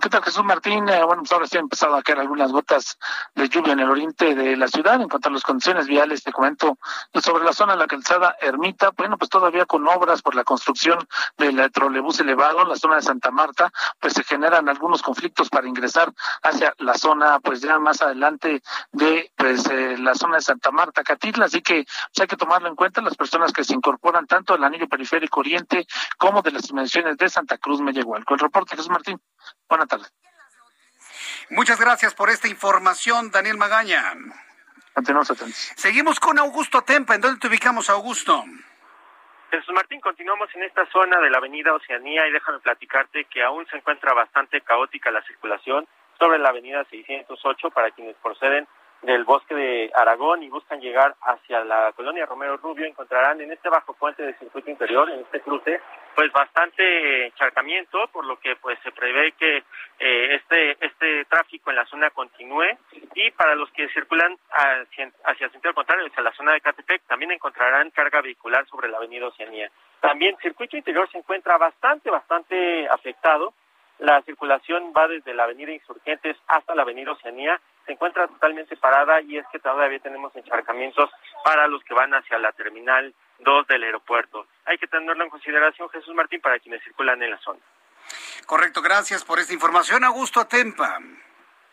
¿Qué 0.00 0.08
tal, 0.08 0.22
Jesús 0.22 0.44
Martín? 0.44 0.88
Eh, 0.88 1.04
bueno, 1.04 1.22
pues 1.22 1.32
ahora 1.32 1.46
sí 1.46 1.58
han 1.58 1.64
empezado 1.64 1.94
a 1.94 2.02
caer 2.02 2.18
algunas 2.18 2.50
gotas 2.50 2.98
de 3.34 3.48
lluvia 3.48 3.74
en 3.74 3.80
el 3.80 3.90
oriente 3.90 4.34
de 4.34 4.56
la 4.56 4.66
ciudad. 4.66 5.00
En 5.00 5.08
cuanto 5.08 5.28
a 5.28 5.32
las 5.32 5.42
condiciones 5.42 5.86
viales, 5.86 6.22
te 6.22 6.32
comento 6.32 6.78
sobre 7.22 7.44
la 7.44 7.52
zona 7.52 7.74
de 7.74 7.78
la 7.78 7.86
calzada 7.86 8.34
Ermita, 8.40 8.90
bueno, 8.96 9.18
pues 9.18 9.28
todavía 9.28 9.66
con 9.66 9.86
obras 9.86 10.22
por 10.22 10.34
la 10.34 10.44
construcción 10.44 11.06
del 11.36 11.70
trolebús 11.70 12.18
elevado, 12.20 12.64
la 12.64 12.76
zona 12.76 12.96
de 12.96 13.02
Santa 13.02 13.30
Marta, 13.30 13.70
pues 14.00 14.14
se 14.14 14.24
generan 14.24 14.68
algunos 14.68 15.02
conflictos 15.02 15.50
para 15.50 15.68
ingresar 15.68 16.12
hacia 16.42 16.74
la 16.78 16.94
zona, 16.94 17.38
pues 17.40 17.60
ya 17.60 17.78
más 17.78 18.00
adelante 18.00 18.62
de 18.92 19.30
pues 19.36 19.66
eh, 19.66 19.98
la 19.98 20.14
zona 20.14 20.36
de 20.36 20.42
Santa 20.42 20.70
Marta, 20.70 21.04
Catitla. 21.04 21.44
Así 21.44 21.60
que 21.60 21.84
pues, 21.84 22.20
hay 22.20 22.26
que 22.26 22.36
tomarlo 22.36 22.68
en 22.68 22.74
cuenta 22.74 23.02
las 23.02 23.16
personas 23.16 23.52
que 23.52 23.64
se 23.64 23.74
incorporan 23.74 24.26
tanto 24.26 24.54
al 24.54 24.64
anillo 24.64 24.88
periférico 24.88 25.40
oriente 25.40 25.86
como 26.16 26.40
de 26.40 26.52
las 26.52 26.62
dimensiones 26.62 27.18
de 27.18 27.28
Santa 27.28 27.58
Cruz 27.58 27.80
Con 27.80 27.88
El 27.88 28.38
reporte, 28.38 28.76
Jesús 28.76 28.90
Martín. 28.90 29.20
Buenas 29.68 29.88
tardes. 29.88 30.12
Muchas 31.50 31.78
gracias 31.78 32.14
por 32.14 32.30
esta 32.30 32.48
información, 32.48 33.30
Daniel 33.30 33.58
Magaña. 33.58 34.14
Seguimos 35.76 36.20
con 36.20 36.38
Augusto 36.38 36.82
Tempa. 36.82 37.14
¿En 37.14 37.20
dónde 37.20 37.40
te 37.40 37.48
ubicamos, 37.48 37.88
Augusto? 37.90 38.44
Jesús 39.50 39.74
Martín, 39.74 40.00
continuamos 40.00 40.48
en 40.54 40.62
esta 40.62 40.86
zona 40.90 41.20
de 41.20 41.28
la 41.28 41.38
avenida 41.38 41.74
Oceanía 41.74 42.26
y 42.26 42.32
déjame 42.32 42.60
platicarte 42.60 43.26
que 43.26 43.42
aún 43.42 43.66
se 43.66 43.76
encuentra 43.76 44.14
bastante 44.14 44.62
caótica 44.62 45.10
la 45.10 45.22
circulación 45.24 45.86
sobre 46.18 46.38
la 46.38 46.48
avenida 46.48 46.84
608 46.90 47.70
para 47.70 47.90
quienes 47.90 48.16
proceden 48.16 48.66
del 49.02 49.24
bosque 49.24 49.54
de 49.54 49.90
Aragón 49.94 50.42
y 50.42 50.48
buscan 50.48 50.80
llegar 50.80 51.16
hacia 51.22 51.64
la 51.64 51.92
colonia 51.92 52.24
Romero 52.24 52.56
Rubio, 52.56 52.86
encontrarán 52.86 53.40
en 53.40 53.50
este 53.52 53.68
bajo 53.68 53.94
puente 53.94 54.22
de 54.22 54.34
circuito 54.34 54.70
interior, 54.70 55.10
en 55.10 55.20
este 55.20 55.40
cruce, 55.40 55.80
pues 56.14 56.30
bastante 56.32 57.26
encharcamiento, 57.26 58.06
por 58.12 58.24
lo 58.24 58.38
que 58.38 58.54
pues 58.56 58.78
se 58.84 58.92
prevé 58.92 59.32
que 59.32 59.64
eh, 59.98 60.34
este 60.36 60.76
este 60.80 61.24
tráfico 61.24 61.70
en 61.70 61.76
la 61.76 61.86
zona 61.86 62.10
continúe 62.10 62.78
y 63.14 63.30
para 63.32 63.56
los 63.56 63.70
que 63.72 63.88
circulan 63.88 64.36
hacia, 64.50 65.10
hacia 65.24 65.46
el 65.46 65.52
sentido 65.52 65.74
contrario, 65.74 66.06
hacia 66.06 66.22
la 66.22 66.32
zona 66.32 66.52
de 66.52 66.60
Catepec, 66.60 67.02
también 67.08 67.32
encontrarán 67.32 67.90
carga 67.90 68.20
vehicular 68.20 68.66
sobre 68.68 68.88
la 68.88 68.98
avenida 68.98 69.26
Oceanía. 69.26 69.70
También 70.00 70.36
circuito 70.40 70.76
interior 70.76 71.10
se 71.10 71.18
encuentra 71.18 71.58
bastante, 71.58 72.10
bastante 72.10 72.88
afectado. 72.88 73.52
La 73.98 74.20
circulación 74.22 74.92
va 74.96 75.06
desde 75.06 75.34
la 75.34 75.44
avenida 75.44 75.70
Insurgentes 75.72 76.36
hasta 76.48 76.74
la 76.74 76.82
avenida 76.82 77.12
Oceanía 77.12 77.60
se 77.86 77.92
encuentra 77.92 78.28
totalmente 78.28 78.76
parada 78.76 79.20
y 79.20 79.38
es 79.38 79.46
que 79.50 79.58
todavía 79.58 79.98
tenemos 80.00 80.34
encharcamientos 80.36 81.10
para 81.44 81.66
los 81.66 81.82
que 81.84 81.94
van 81.94 82.14
hacia 82.14 82.38
la 82.38 82.52
terminal 82.52 83.14
2 83.40 83.66
del 83.66 83.84
aeropuerto. 83.84 84.46
Hay 84.64 84.78
que 84.78 84.86
tenerlo 84.86 85.24
en 85.24 85.30
consideración, 85.30 85.88
Jesús 85.90 86.14
Martín, 86.14 86.40
para 86.40 86.58
quienes 86.58 86.82
circulan 86.84 87.22
en 87.22 87.30
la 87.30 87.38
zona. 87.38 87.60
Correcto, 88.46 88.82
gracias 88.82 89.24
por 89.24 89.38
esta 89.38 89.52
información. 89.52 90.04
Augusto 90.04 90.40
Atempa. 90.40 90.98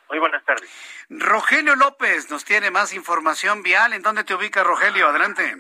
Muy 0.10 0.20
buenas 0.20 0.44
tardes. 0.44 0.70
Rogelio 1.10 1.76
López 1.76 2.32
nos 2.32 2.44
tiene 2.44 2.72
más 2.72 2.94
información 2.94 3.62
vial. 3.62 3.94
¿En 3.94 4.02
dónde 4.02 4.24
te 4.24 4.34
ubica, 4.34 4.64
Rogelio? 4.64 5.08
Adelante. 5.08 5.56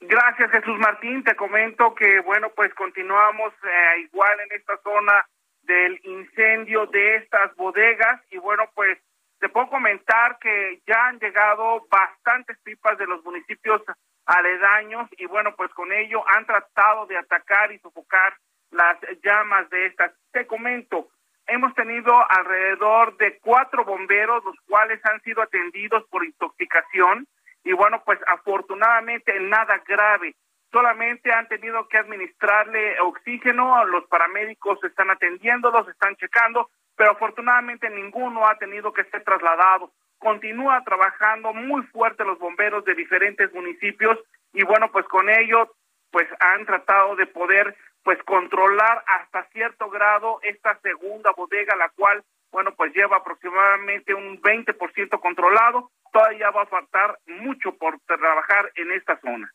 Gracias, 0.00 0.50
Jesús 0.50 0.78
Martín. 0.78 1.22
Te 1.22 1.36
comento 1.36 1.94
que, 1.94 2.20
bueno, 2.20 2.50
pues 2.56 2.72
continuamos 2.74 3.52
eh, 3.62 4.00
igual 4.00 4.40
en 4.40 4.58
esta 4.58 4.78
zona 4.82 5.26
del 5.62 6.00
incendio 6.04 6.86
de 6.86 7.16
estas 7.16 7.54
bodegas 7.56 8.20
y, 8.30 8.38
bueno, 8.38 8.70
pues 8.74 8.98
te 9.40 9.48
puedo 9.48 9.68
comentar 9.68 10.38
que 10.38 10.80
ya 10.86 11.06
han 11.06 11.18
llegado 11.18 11.86
bastantes 11.90 12.58
pipas 12.62 12.98
de 12.98 13.06
los 13.06 13.24
municipios 13.24 13.82
aledaños 14.26 15.08
y 15.16 15.26
bueno, 15.26 15.54
pues 15.56 15.70
con 15.72 15.90
ello 15.92 16.22
han 16.28 16.46
tratado 16.46 17.06
de 17.06 17.16
atacar 17.16 17.72
y 17.72 17.78
sofocar 17.78 18.34
las 18.70 18.98
llamas 19.24 19.68
de 19.70 19.86
estas. 19.86 20.12
Te 20.30 20.46
comento, 20.46 21.08
hemos 21.46 21.74
tenido 21.74 22.14
alrededor 22.30 23.16
de 23.16 23.38
cuatro 23.40 23.84
bomberos, 23.84 24.44
los 24.44 24.56
cuales 24.68 25.00
han 25.06 25.20
sido 25.22 25.42
atendidos 25.42 26.04
por 26.10 26.24
intoxicación 26.24 27.26
y 27.64 27.72
bueno, 27.72 28.02
pues 28.04 28.18
afortunadamente 28.26 29.38
nada 29.40 29.82
grave. 29.86 30.36
Solamente 30.70 31.32
han 31.32 31.48
tenido 31.48 31.88
que 31.88 31.98
administrarle 31.98 33.00
oxígeno, 33.00 33.84
los 33.86 34.06
paramédicos 34.06 34.82
están 34.84 35.10
atendiéndolos, 35.10 35.88
están 35.88 36.14
checando, 36.16 36.70
pero 37.00 37.12
afortunadamente 37.12 37.88
ninguno 37.88 38.46
ha 38.46 38.58
tenido 38.58 38.92
que 38.92 39.04
ser 39.04 39.24
trasladado. 39.24 39.90
Continúa 40.18 40.84
trabajando 40.84 41.54
muy 41.54 41.82
fuerte 41.84 42.26
los 42.26 42.38
bomberos 42.38 42.84
de 42.84 42.94
diferentes 42.94 43.50
municipios 43.54 44.18
y 44.52 44.64
bueno, 44.64 44.92
pues 44.92 45.06
con 45.06 45.30
ello 45.30 45.74
pues 46.10 46.28
han 46.40 46.66
tratado 46.66 47.16
de 47.16 47.26
poder 47.26 47.74
pues 48.02 48.22
controlar 48.24 49.02
hasta 49.06 49.44
cierto 49.44 49.88
grado 49.88 50.40
esta 50.42 50.78
segunda 50.82 51.32
bodega, 51.32 51.74
la 51.74 51.88
cual 51.88 52.22
bueno, 52.50 52.74
pues 52.76 52.92
lleva 52.92 53.16
aproximadamente 53.16 54.12
un 54.12 54.38
20% 54.42 55.20
controlado. 55.20 55.90
Todavía 56.12 56.50
va 56.50 56.64
a 56.64 56.66
faltar 56.66 57.18
mucho 57.24 57.78
por 57.78 57.98
trabajar 58.00 58.72
en 58.74 58.92
esta 58.92 59.18
zona. 59.20 59.50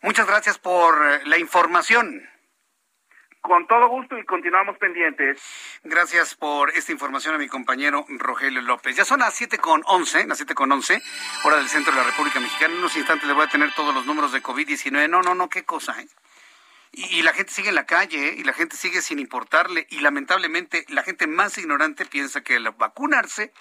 Muchas 0.00 0.26
gracias 0.26 0.58
por 0.58 0.96
la 1.26 1.36
información. 1.36 2.31
Con 3.42 3.66
todo 3.66 3.88
gusto 3.88 4.16
y 4.16 4.24
continuamos 4.24 4.78
pendientes. 4.78 5.42
Gracias 5.82 6.36
por 6.36 6.70
esta 6.70 6.92
información 6.92 7.34
a 7.34 7.38
mi 7.38 7.48
compañero 7.48 8.06
Rogelio 8.08 8.62
López. 8.62 8.94
Ya 8.94 9.04
son 9.04 9.18
las 9.18 9.34
siete 9.34 9.58
con 9.58 9.82
once, 9.86 10.24
las 10.28 10.38
siete 10.38 10.54
con 10.54 10.70
once, 10.70 11.02
hora 11.42 11.56
del 11.56 11.68
centro 11.68 11.92
de 11.92 11.98
la 11.98 12.06
República 12.06 12.38
Mexicana. 12.38 12.72
En 12.72 12.78
unos 12.78 12.96
instantes 12.96 13.26
le 13.26 13.34
voy 13.34 13.44
a 13.44 13.48
tener 13.48 13.74
todos 13.74 13.92
los 13.92 14.06
números 14.06 14.30
de 14.30 14.40
COVID-19. 14.40 15.10
No, 15.10 15.22
no, 15.22 15.34
no, 15.34 15.48
qué 15.48 15.64
cosa, 15.64 16.00
¿eh? 16.00 16.06
Y, 16.92 17.22
la 17.22 17.32
gente 17.32 17.52
sigue 17.52 17.70
en 17.70 17.74
la 17.74 17.86
calle 17.86 18.28
¿eh? 18.28 18.34
y 18.36 18.44
la 18.44 18.52
gente 18.52 18.76
sigue 18.76 19.00
sin 19.00 19.18
importarle 19.18 19.86
y 19.90 20.00
lamentablemente 20.00 20.84
la 20.88 21.02
gente 21.02 21.26
más 21.26 21.56
ignorante 21.58 22.04
piensa 22.04 22.42
que 22.42 22.56
al 22.56 22.70
vacunarse, 22.70 23.52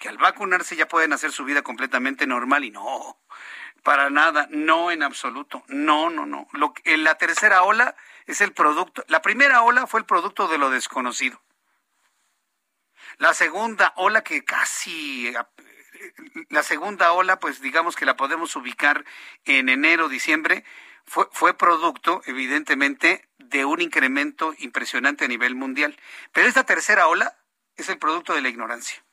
que 0.00 0.08
al 0.08 0.18
vacunarse 0.18 0.74
ya 0.74 0.88
pueden 0.88 1.12
hacer 1.12 1.30
su 1.30 1.44
vida 1.44 1.62
completamente 1.62 2.26
normal 2.26 2.64
y 2.64 2.72
no, 2.72 3.16
para 3.84 4.08
nada, 4.08 4.48
no 4.50 4.90
en 4.90 5.02
absoluto, 5.02 5.62
no, 5.68 6.10
no, 6.10 6.24
no. 6.24 6.48
Lo, 6.52 6.72
en 6.84 7.04
la 7.04 7.16
tercera 7.16 7.62
ola 7.62 7.94
es 8.26 8.40
el 8.40 8.52
producto, 8.52 9.04
la 9.08 9.22
primera 9.22 9.62
ola 9.62 9.86
fue 9.86 10.00
el 10.00 10.06
producto 10.06 10.48
de 10.48 10.58
lo 10.58 10.70
desconocido. 10.70 11.40
La 13.18 13.34
segunda 13.34 13.92
ola 13.96 14.24
que 14.24 14.42
casi, 14.42 15.32
la 16.48 16.62
segunda 16.62 17.12
ola, 17.12 17.38
pues 17.38 17.60
digamos 17.60 17.94
que 17.94 18.06
la 18.06 18.16
podemos 18.16 18.56
ubicar 18.56 19.04
en 19.44 19.68
enero, 19.68 20.08
diciembre, 20.08 20.64
fue, 21.04 21.28
fue 21.30 21.54
producto, 21.54 22.22
evidentemente, 22.24 23.28
de 23.36 23.66
un 23.66 23.82
incremento 23.82 24.54
impresionante 24.58 25.26
a 25.26 25.28
nivel 25.28 25.54
mundial. 25.54 25.94
Pero 26.32 26.48
esta 26.48 26.64
tercera 26.64 27.06
ola 27.06 27.36
es 27.76 27.90
el 27.90 27.98
producto 27.98 28.34
de 28.34 28.40
la 28.40 28.48
ignorancia. 28.48 29.04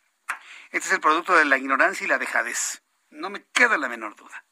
Este 0.72 0.88
es 0.88 0.94
el 0.94 1.02
producto 1.02 1.36
de 1.36 1.44
la 1.44 1.58
ignorancia 1.58 2.06
y 2.06 2.08
la 2.08 2.18
dejadez. 2.18 2.82
No 3.10 3.30
me 3.30 3.44
queda 3.52 3.78
la 3.78 3.90
menor 3.90 4.16
duda. 4.16 4.46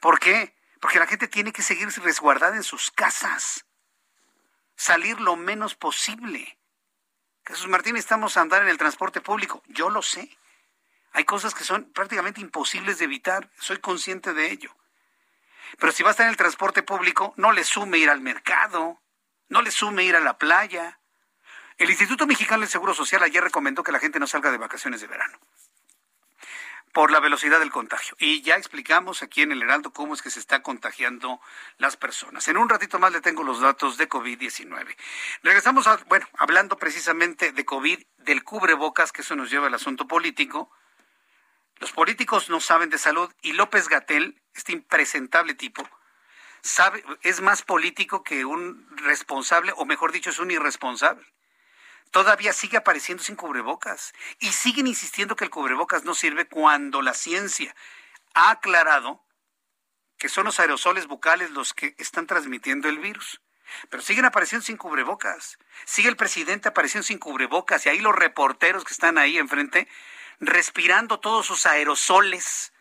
¿Por 0.00 0.18
qué? 0.18 0.56
Porque 0.80 0.98
la 0.98 1.06
gente 1.06 1.28
tiene 1.28 1.52
que 1.52 1.62
seguirse 1.62 2.00
resguardada 2.00 2.56
en 2.56 2.62
sus 2.62 2.90
casas. 2.90 3.66
Salir 4.74 5.20
lo 5.20 5.36
menos 5.36 5.74
posible. 5.74 6.58
Jesús 7.44 7.68
Martín, 7.68 7.96
estamos 7.96 8.36
a 8.36 8.40
andar 8.40 8.62
en 8.62 8.68
el 8.68 8.78
transporte 8.78 9.20
público. 9.20 9.62
Yo 9.68 9.90
lo 9.90 10.00
sé. 10.00 10.36
Hay 11.12 11.24
cosas 11.24 11.54
que 11.54 11.64
son 11.64 11.92
prácticamente 11.92 12.40
imposibles 12.40 12.98
de 12.98 13.04
evitar. 13.04 13.50
Soy 13.58 13.78
consciente 13.78 14.32
de 14.32 14.50
ello. 14.50 14.74
Pero 15.78 15.92
si 15.92 16.02
va 16.02 16.10
a 16.10 16.12
estar 16.12 16.24
en 16.24 16.30
el 16.30 16.36
transporte 16.36 16.82
público, 16.82 17.34
no 17.36 17.52
le 17.52 17.62
sume 17.62 17.98
ir 17.98 18.08
al 18.08 18.20
mercado, 18.20 19.00
no 19.48 19.62
le 19.62 19.70
sume 19.70 20.04
ir 20.04 20.16
a 20.16 20.20
la 20.20 20.38
playa. 20.38 20.98
El 21.76 21.90
Instituto 21.90 22.26
Mexicano 22.26 22.60
del 22.60 22.70
Seguro 22.70 22.94
Social 22.94 23.22
ayer 23.22 23.42
recomendó 23.42 23.82
que 23.82 23.92
la 23.92 24.00
gente 24.00 24.18
no 24.18 24.26
salga 24.26 24.50
de 24.50 24.58
vacaciones 24.58 25.00
de 25.00 25.06
verano 25.06 25.38
por 26.92 27.10
la 27.10 27.20
velocidad 27.20 27.60
del 27.60 27.70
contagio. 27.70 28.16
Y 28.18 28.42
ya 28.42 28.56
explicamos 28.56 29.22
aquí 29.22 29.42
en 29.42 29.52
el 29.52 29.62
Heraldo 29.62 29.92
cómo 29.92 30.14
es 30.14 30.22
que 30.22 30.30
se 30.30 30.40
está 30.40 30.62
contagiando 30.62 31.40
las 31.78 31.96
personas. 31.96 32.48
En 32.48 32.56
un 32.56 32.68
ratito 32.68 32.98
más 32.98 33.12
le 33.12 33.20
tengo 33.20 33.42
los 33.42 33.60
datos 33.60 33.96
de 33.96 34.08
COVID-19. 34.08 34.96
Regresamos, 35.42 35.86
a, 35.86 35.96
bueno, 36.08 36.26
hablando 36.38 36.78
precisamente 36.78 37.52
de 37.52 37.64
COVID, 37.64 38.02
del 38.18 38.42
cubrebocas, 38.42 39.12
que 39.12 39.22
eso 39.22 39.36
nos 39.36 39.50
lleva 39.50 39.68
al 39.68 39.74
asunto 39.74 40.06
político. 40.06 40.70
Los 41.78 41.92
políticos 41.92 42.50
no 42.50 42.60
saben 42.60 42.90
de 42.90 42.98
salud 42.98 43.32
y 43.42 43.52
López 43.52 43.88
Gatel, 43.88 44.40
este 44.54 44.72
impresentable 44.72 45.54
tipo, 45.54 45.88
sabe, 46.60 47.04
es 47.22 47.40
más 47.40 47.62
político 47.62 48.22
que 48.22 48.44
un 48.44 48.86
responsable, 48.96 49.72
o 49.76 49.84
mejor 49.86 50.12
dicho, 50.12 50.30
es 50.30 50.38
un 50.38 50.50
irresponsable 50.50 51.24
todavía 52.10 52.52
sigue 52.52 52.76
apareciendo 52.76 53.22
sin 53.22 53.36
cubrebocas 53.36 54.12
y 54.38 54.52
siguen 54.52 54.86
insistiendo 54.86 55.36
que 55.36 55.44
el 55.44 55.50
cubrebocas 55.50 56.04
no 56.04 56.14
sirve 56.14 56.48
cuando 56.48 57.02
la 57.02 57.14
ciencia 57.14 57.74
ha 58.34 58.50
aclarado 58.50 59.24
que 60.18 60.28
son 60.28 60.44
los 60.44 60.60
aerosoles 60.60 61.06
bucales 61.06 61.50
los 61.50 61.72
que 61.72 61.94
están 61.98 62.26
transmitiendo 62.26 62.88
el 62.88 62.98
virus. 62.98 63.40
Pero 63.88 64.02
siguen 64.02 64.26
apareciendo 64.26 64.66
sin 64.66 64.76
cubrebocas. 64.76 65.58
Sigue 65.86 66.08
el 66.08 66.16
presidente 66.16 66.68
apareciendo 66.68 67.06
sin 67.06 67.18
cubrebocas 67.18 67.86
y 67.86 67.88
ahí 67.88 68.00
los 68.00 68.14
reporteros 68.14 68.84
que 68.84 68.92
están 68.92 69.16
ahí 69.16 69.38
enfrente 69.38 69.88
respirando 70.38 71.20
todos 71.20 71.46
sus 71.46 71.64
aerosoles 71.64 72.72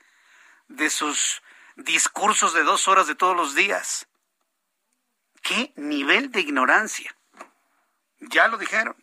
de 0.68 0.90
sus 0.90 1.42
discursos 1.78 2.54
de 2.54 2.64
dos 2.64 2.88
horas 2.88 3.08
de 3.08 3.16
todos 3.16 3.38
los 3.38 3.56
días. 3.56 4.08
¿Qué 5.42 5.72
nivel 5.78 6.32
de 6.32 6.42
ignorancia? 6.42 7.16
Ya 8.20 8.48
lo 8.48 8.58
dijeron. 8.58 8.96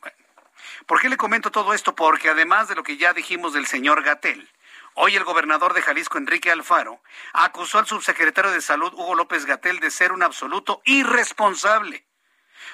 ¿Por 0.87 1.01
qué 1.01 1.09
le 1.09 1.17
comento 1.17 1.51
todo 1.51 1.75
esto? 1.75 1.95
Porque 1.95 2.29
además 2.29 2.69
de 2.69 2.75
lo 2.75 2.83
que 2.83 2.97
ya 2.97 3.13
dijimos 3.13 3.53
del 3.53 3.67
señor 3.67 4.03
Gatel, 4.03 4.49
hoy 4.95 5.17
el 5.17 5.25
gobernador 5.25 5.75
de 5.75 5.83
Jalisco, 5.83 6.19
Enrique 6.19 6.51
Alfaro, 6.51 7.03
acusó 7.33 7.79
al 7.79 7.87
subsecretario 7.87 8.51
de 8.51 8.61
Salud, 8.61 8.93
Hugo 8.95 9.15
López 9.15 9.47
Gatel, 9.47 9.81
de 9.81 9.91
ser 9.91 10.13
un 10.13 10.23
absoluto 10.23 10.81
irresponsable 10.85 12.07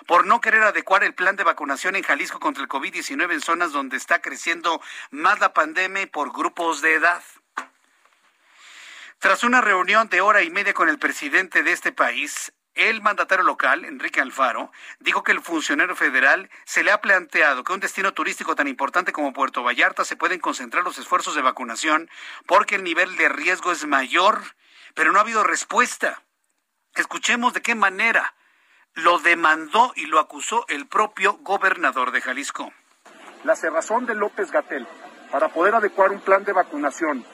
por 0.07 0.27
no 0.27 0.41
querer 0.41 0.63
adecuar 0.63 1.05
el 1.05 1.15
plan 1.15 1.37
de 1.37 1.45
vacunación 1.45 1.97
en 1.97 2.03
Jalisco 2.03 2.41
contra 2.41 2.63
el 2.63 2.69
COVID-19 2.69 3.33
en 3.33 3.41
zonas 3.41 3.73
donde 3.73 3.97
está 3.97 4.21
creciendo 4.21 4.81
más 5.11 5.41
la 5.41 5.53
pandemia 5.53 6.07
por 6.11 6.33
grupos 6.33 6.83
de 6.83 6.95
edad. 6.95 7.23
Tras 9.19 9.45
una 9.45 9.61
reunión 9.61 10.09
de 10.09 10.21
hora 10.21 10.43
y 10.43 10.51
media 10.51 10.75
con 10.75 10.89
el 10.89 10.99
presidente 10.99 11.63
de 11.63 11.73
este 11.73 11.93
país, 11.93 12.53
el 12.75 13.03
mandatario 13.03 13.45
local, 13.45 13.85
Enrique 13.85 14.21
Alfaro, 14.21 14.73
dijo 15.01 15.23
que 15.23 15.33
el 15.33 15.41
funcionario 15.41 15.95
federal 15.95 16.51
se 16.65 16.83
le 16.83 16.91
ha 16.91 17.01
planteado 17.01 17.65
que 17.65 17.73
un 17.73 17.81
destino 17.81 18.13
turístico 18.13 18.55
tan 18.55 18.69
importante 18.69 19.13
como 19.13 19.33
Puerto 19.33 19.63
Vallarta 19.63 20.05
se 20.05 20.17
pueden 20.17 20.41
concentrar 20.41 20.83
los 20.83 20.99
esfuerzos 20.99 21.35
de 21.35 21.43
vacunación 21.43 22.09
porque 22.47 22.77
el 22.77 22.85
nivel 22.85 23.17
de 23.17 23.29
riesgo 23.29 23.73
es 23.73 23.87
mayor, 23.87 24.41
pero 24.95 25.13
no 25.13 25.19
ha 25.19 25.23
habido 25.23 25.45
respuesta. 25.45 26.23
Escuchemos 26.95 27.53
de 27.53 27.63
qué 27.63 27.75
manera 27.75 28.35
lo 28.95 29.19
demandó 29.19 29.93
y 29.97 30.07
lo 30.07 30.19
acusó 30.19 30.65
el 30.69 30.87
propio 30.87 31.39
gobernador 31.41 32.11
de 32.11 32.21
Jalisco. 32.21 32.73
La 33.45 33.57
cerrazón 33.57 34.07
de 34.07 34.15
López 34.15 34.51
Gatel 34.51 34.87
para 35.31 35.49
poder 35.49 35.75
adecuar 35.75 36.11
un 36.11 36.21
plan 36.21 36.45
de 36.45 36.53
vacunación 36.53 37.25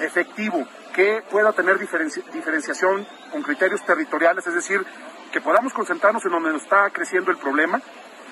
efectivo 0.00 0.66
que 0.94 1.22
pueda 1.30 1.52
tener 1.52 1.78
diferenciación 1.78 3.06
con 3.30 3.42
criterios 3.42 3.84
territoriales, 3.84 4.46
es 4.46 4.54
decir, 4.54 4.84
que 5.32 5.40
podamos 5.40 5.72
concentrarnos 5.72 6.24
en 6.24 6.32
donde 6.32 6.56
está 6.56 6.88
creciendo 6.90 7.30
el 7.30 7.36
problema 7.36 7.80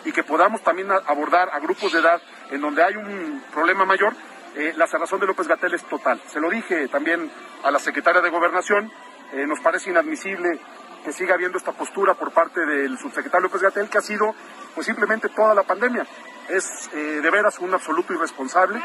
y 0.04 0.12
que 0.12 0.22
podamos 0.22 0.62
también 0.62 0.90
abordar 0.90 1.50
a 1.52 1.58
grupos 1.60 1.92
de 1.92 2.00
edad 2.00 2.20
en 2.50 2.60
donde 2.60 2.82
hay 2.82 2.96
un 2.96 3.42
problema 3.52 3.84
mayor, 3.84 4.14
eh, 4.54 4.72
la 4.76 4.86
cerrazón 4.86 5.20
de 5.20 5.26
López 5.26 5.48
Gatel 5.48 5.74
es 5.74 5.82
total. 5.84 6.20
Se 6.28 6.40
lo 6.40 6.48
dije 6.48 6.88
también 6.88 7.30
a 7.62 7.70
la 7.70 7.78
secretaria 7.78 8.20
de 8.20 8.30
Gobernación, 8.30 8.90
eh, 9.32 9.46
nos 9.46 9.60
parece 9.60 9.90
inadmisible 9.90 10.60
que 11.04 11.12
siga 11.12 11.34
habiendo 11.34 11.58
esta 11.58 11.72
postura 11.72 12.14
por 12.14 12.32
parte 12.32 12.64
del 12.64 12.96
subsecretario 12.98 13.48
López 13.48 13.62
Gatel, 13.62 13.88
que 13.88 13.98
ha 13.98 14.02
sido 14.02 14.34
pues 14.74 14.86
simplemente 14.86 15.28
toda 15.28 15.54
la 15.54 15.64
pandemia. 15.64 16.06
Es 16.48 16.88
eh, 16.94 17.20
de 17.22 17.30
veras 17.30 17.58
un 17.58 17.74
absoluto 17.74 18.12
irresponsable. 18.12 18.80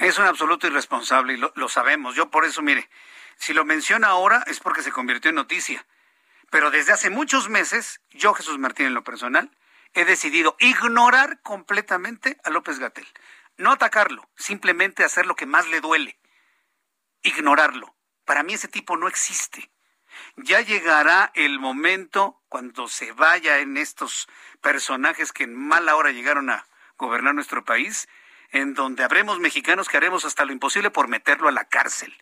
Es 0.00 0.18
un 0.18 0.24
absoluto 0.24 0.66
irresponsable 0.66 1.34
y 1.34 1.36
lo, 1.36 1.68
sabemos. 1.68 2.16
Yo 2.16 2.30
por 2.30 2.46
eso, 2.46 2.62
mire, 2.62 2.88
si 3.36 3.52
lo 3.52 3.66
menciona 3.66 4.08
ahora 4.08 4.42
es 4.46 4.58
porque 4.58 4.82
se 4.82 4.92
convirtió 4.92 5.28
en 5.28 5.34
noticia. 5.34 5.86
Pero 6.50 6.70
desde 6.70 6.92
hace 6.92 7.10
muchos 7.10 7.50
meses, 7.50 8.00
yo, 8.08 8.32
Jesús 8.32 8.58
Martín, 8.58 8.86
en 8.86 8.94
lo 8.94 9.04
personal, 9.04 9.50
he 9.92 10.06
decidido 10.06 10.56
ignorar 10.58 11.42
completamente 11.42 12.38
a 12.44 12.50
López 12.50 12.78
Gatel. 12.78 13.06
No 13.58 13.72
atacarlo, 13.72 14.26
simplemente 14.36 15.04
hacer 15.04 15.26
lo 15.26 15.36
que 15.36 15.44
más 15.44 15.68
le 15.68 15.82
duele. 15.82 16.18
Ignorarlo. 17.22 17.94
Para 18.24 18.42
mí 18.42 18.54
ese 18.54 18.68
tipo 18.68 18.96
no 18.96 19.06
existe. 19.06 19.70
Ya 20.36 20.62
llegará 20.62 21.30
el 21.34 21.58
momento 21.58 22.42
cuando 22.48 22.88
se 22.88 23.12
vaya 23.12 23.58
en 23.58 23.76
estos 23.76 24.28
personajes 24.62 25.32
que 25.32 25.44
en 25.44 25.54
mala 25.54 25.94
hora 25.94 26.10
llegaron 26.10 26.48
a 26.48 26.66
gobernar 26.96 27.34
nuestro 27.34 27.66
país, 27.66 28.08
en 28.50 28.74
donde 28.74 29.04
habremos 29.04 29.38
mexicanos 29.38 29.88
que 29.88 29.96
haremos 29.96 30.24
hasta 30.24 30.44
lo 30.44 30.52
imposible 30.52 30.90
por 30.90 31.08
meterlo 31.08 31.48
a 31.48 31.52
la 31.52 31.64
cárcel 31.64 32.14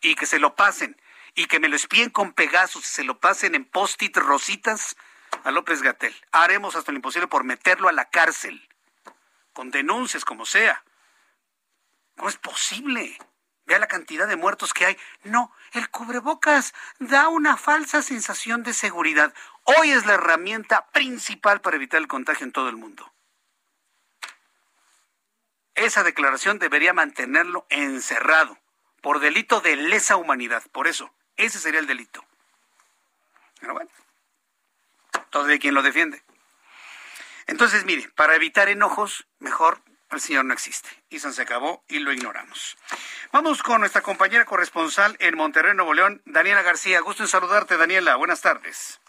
y 0.00 0.14
que 0.14 0.26
se 0.26 0.38
lo 0.38 0.54
pasen 0.54 1.00
y 1.34 1.46
que 1.46 1.60
me 1.60 1.68
lo 1.68 1.76
espíen 1.76 2.10
con 2.10 2.32
Pegasus 2.32 2.84
y 2.84 2.88
se 2.88 3.04
lo 3.04 3.18
pasen 3.18 3.54
en 3.54 3.64
post-it 3.64 4.16
rositas 4.16 4.96
a 5.44 5.50
López 5.50 5.82
Gatel. 5.82 6.14
Haremos 6.32 6.74
hasta 6.74 6.92
lo 6.92 6.96
imposible 6.96 7.28
por 7.28 7.44
meterlo 7.44 7.88
a 7.88 7.92
la 7.92 8.06
cárcel 8.06 8.68
con 9.52 9.70
denuncias 9.70 10.24
como 10.24 10.46
sea. 10.46 10.84
¿Cómo 12.16 12.28
es 12.28 12.36
posible? 12.36 13.16
Vea 13.66 13.78
la 13.78 13.86
cantidad 13.86 14.26
de 14.26 14.36
muertos 14.36 14.72
que 14.72 14.86
hay. 14.86 14.96
No, 15.24 15.52
el 15.72 15.90
cubrebocas 15.90 16.74
da 16.98 17.28
una 17.28 17.56
falsa 17.56 18.02
sensación 18.02 18.62
de 18.62 18.72
seguridad. 18.72 19.34
Hoy 19.64 19.90
es 19.90 20.06
la 20.06 20.14
herramienta 20.14 20.86
principal 20.86 21.60
para 21.60 21.76
evitar 21.76 22.00
el 22.00 22.08
contagio 22.08 22.44
en 22.44 22.52
todo 22.52 22.68
el 22.68 22.76
mundo 22.76 23.12
esa 25.78 26.02
declaración 26.02 26.58
debería 26.58 26.92
mantenerlo 26.92 27.66
encerrado 27.70 28.58
por 29.00 29.20
delito 29.20 29.60
de 29.60 29.76
lesa 29.76 30.16
humanidad. 30.16 30.62
Por 30.72 30.86
eso, 30.86 31.12
ese 31.36 31.58
sería 31.58 31.80
el 31.80 31.86
delito. 31.86 32.24
Pero 33.60 33.74
bueno, 33.74 33.90
todavía 35.30 35.58
quien 35.58 35.74
lo 35.74 35.82
defiende. 35.82 36.22
Entonces, 37.46 37.84
mire, 37.84 38.08
para 38.14 38.34
evitar 38.34 38.68
enojos, 38.68 39.26
mejor 39.38 39.80
el 40.10 40.20
señor 40.20 40.44
no 40.44 40.54
existe. 40.54 40.88
Y 41.10 41.18
se 41.18 41.42
acabó 41.42 41.82
y 41.88 41.98
lo 41.98 42.12
ignoramos. 42.12 42.76
Vamos 43.32 43.62
con 43.62 43.80
nuestra 43.80 44.02
compañera 44.02 44.44
corresponsal 44.44 45.16
en 45.20 45.36
Monterrey, 45.36 45.74
Nuevo 45.74 45.94
León, 45.94 46.22
Daniela 46.24 46.62
García. 46.62 47.00
Gusto 47.00 47.22
en 47.22 47.28
saludarte, 47.28 47.76
Daniela. 47.76 48.16
Buenas 48.16 48.40
tardes. 48.40 49.00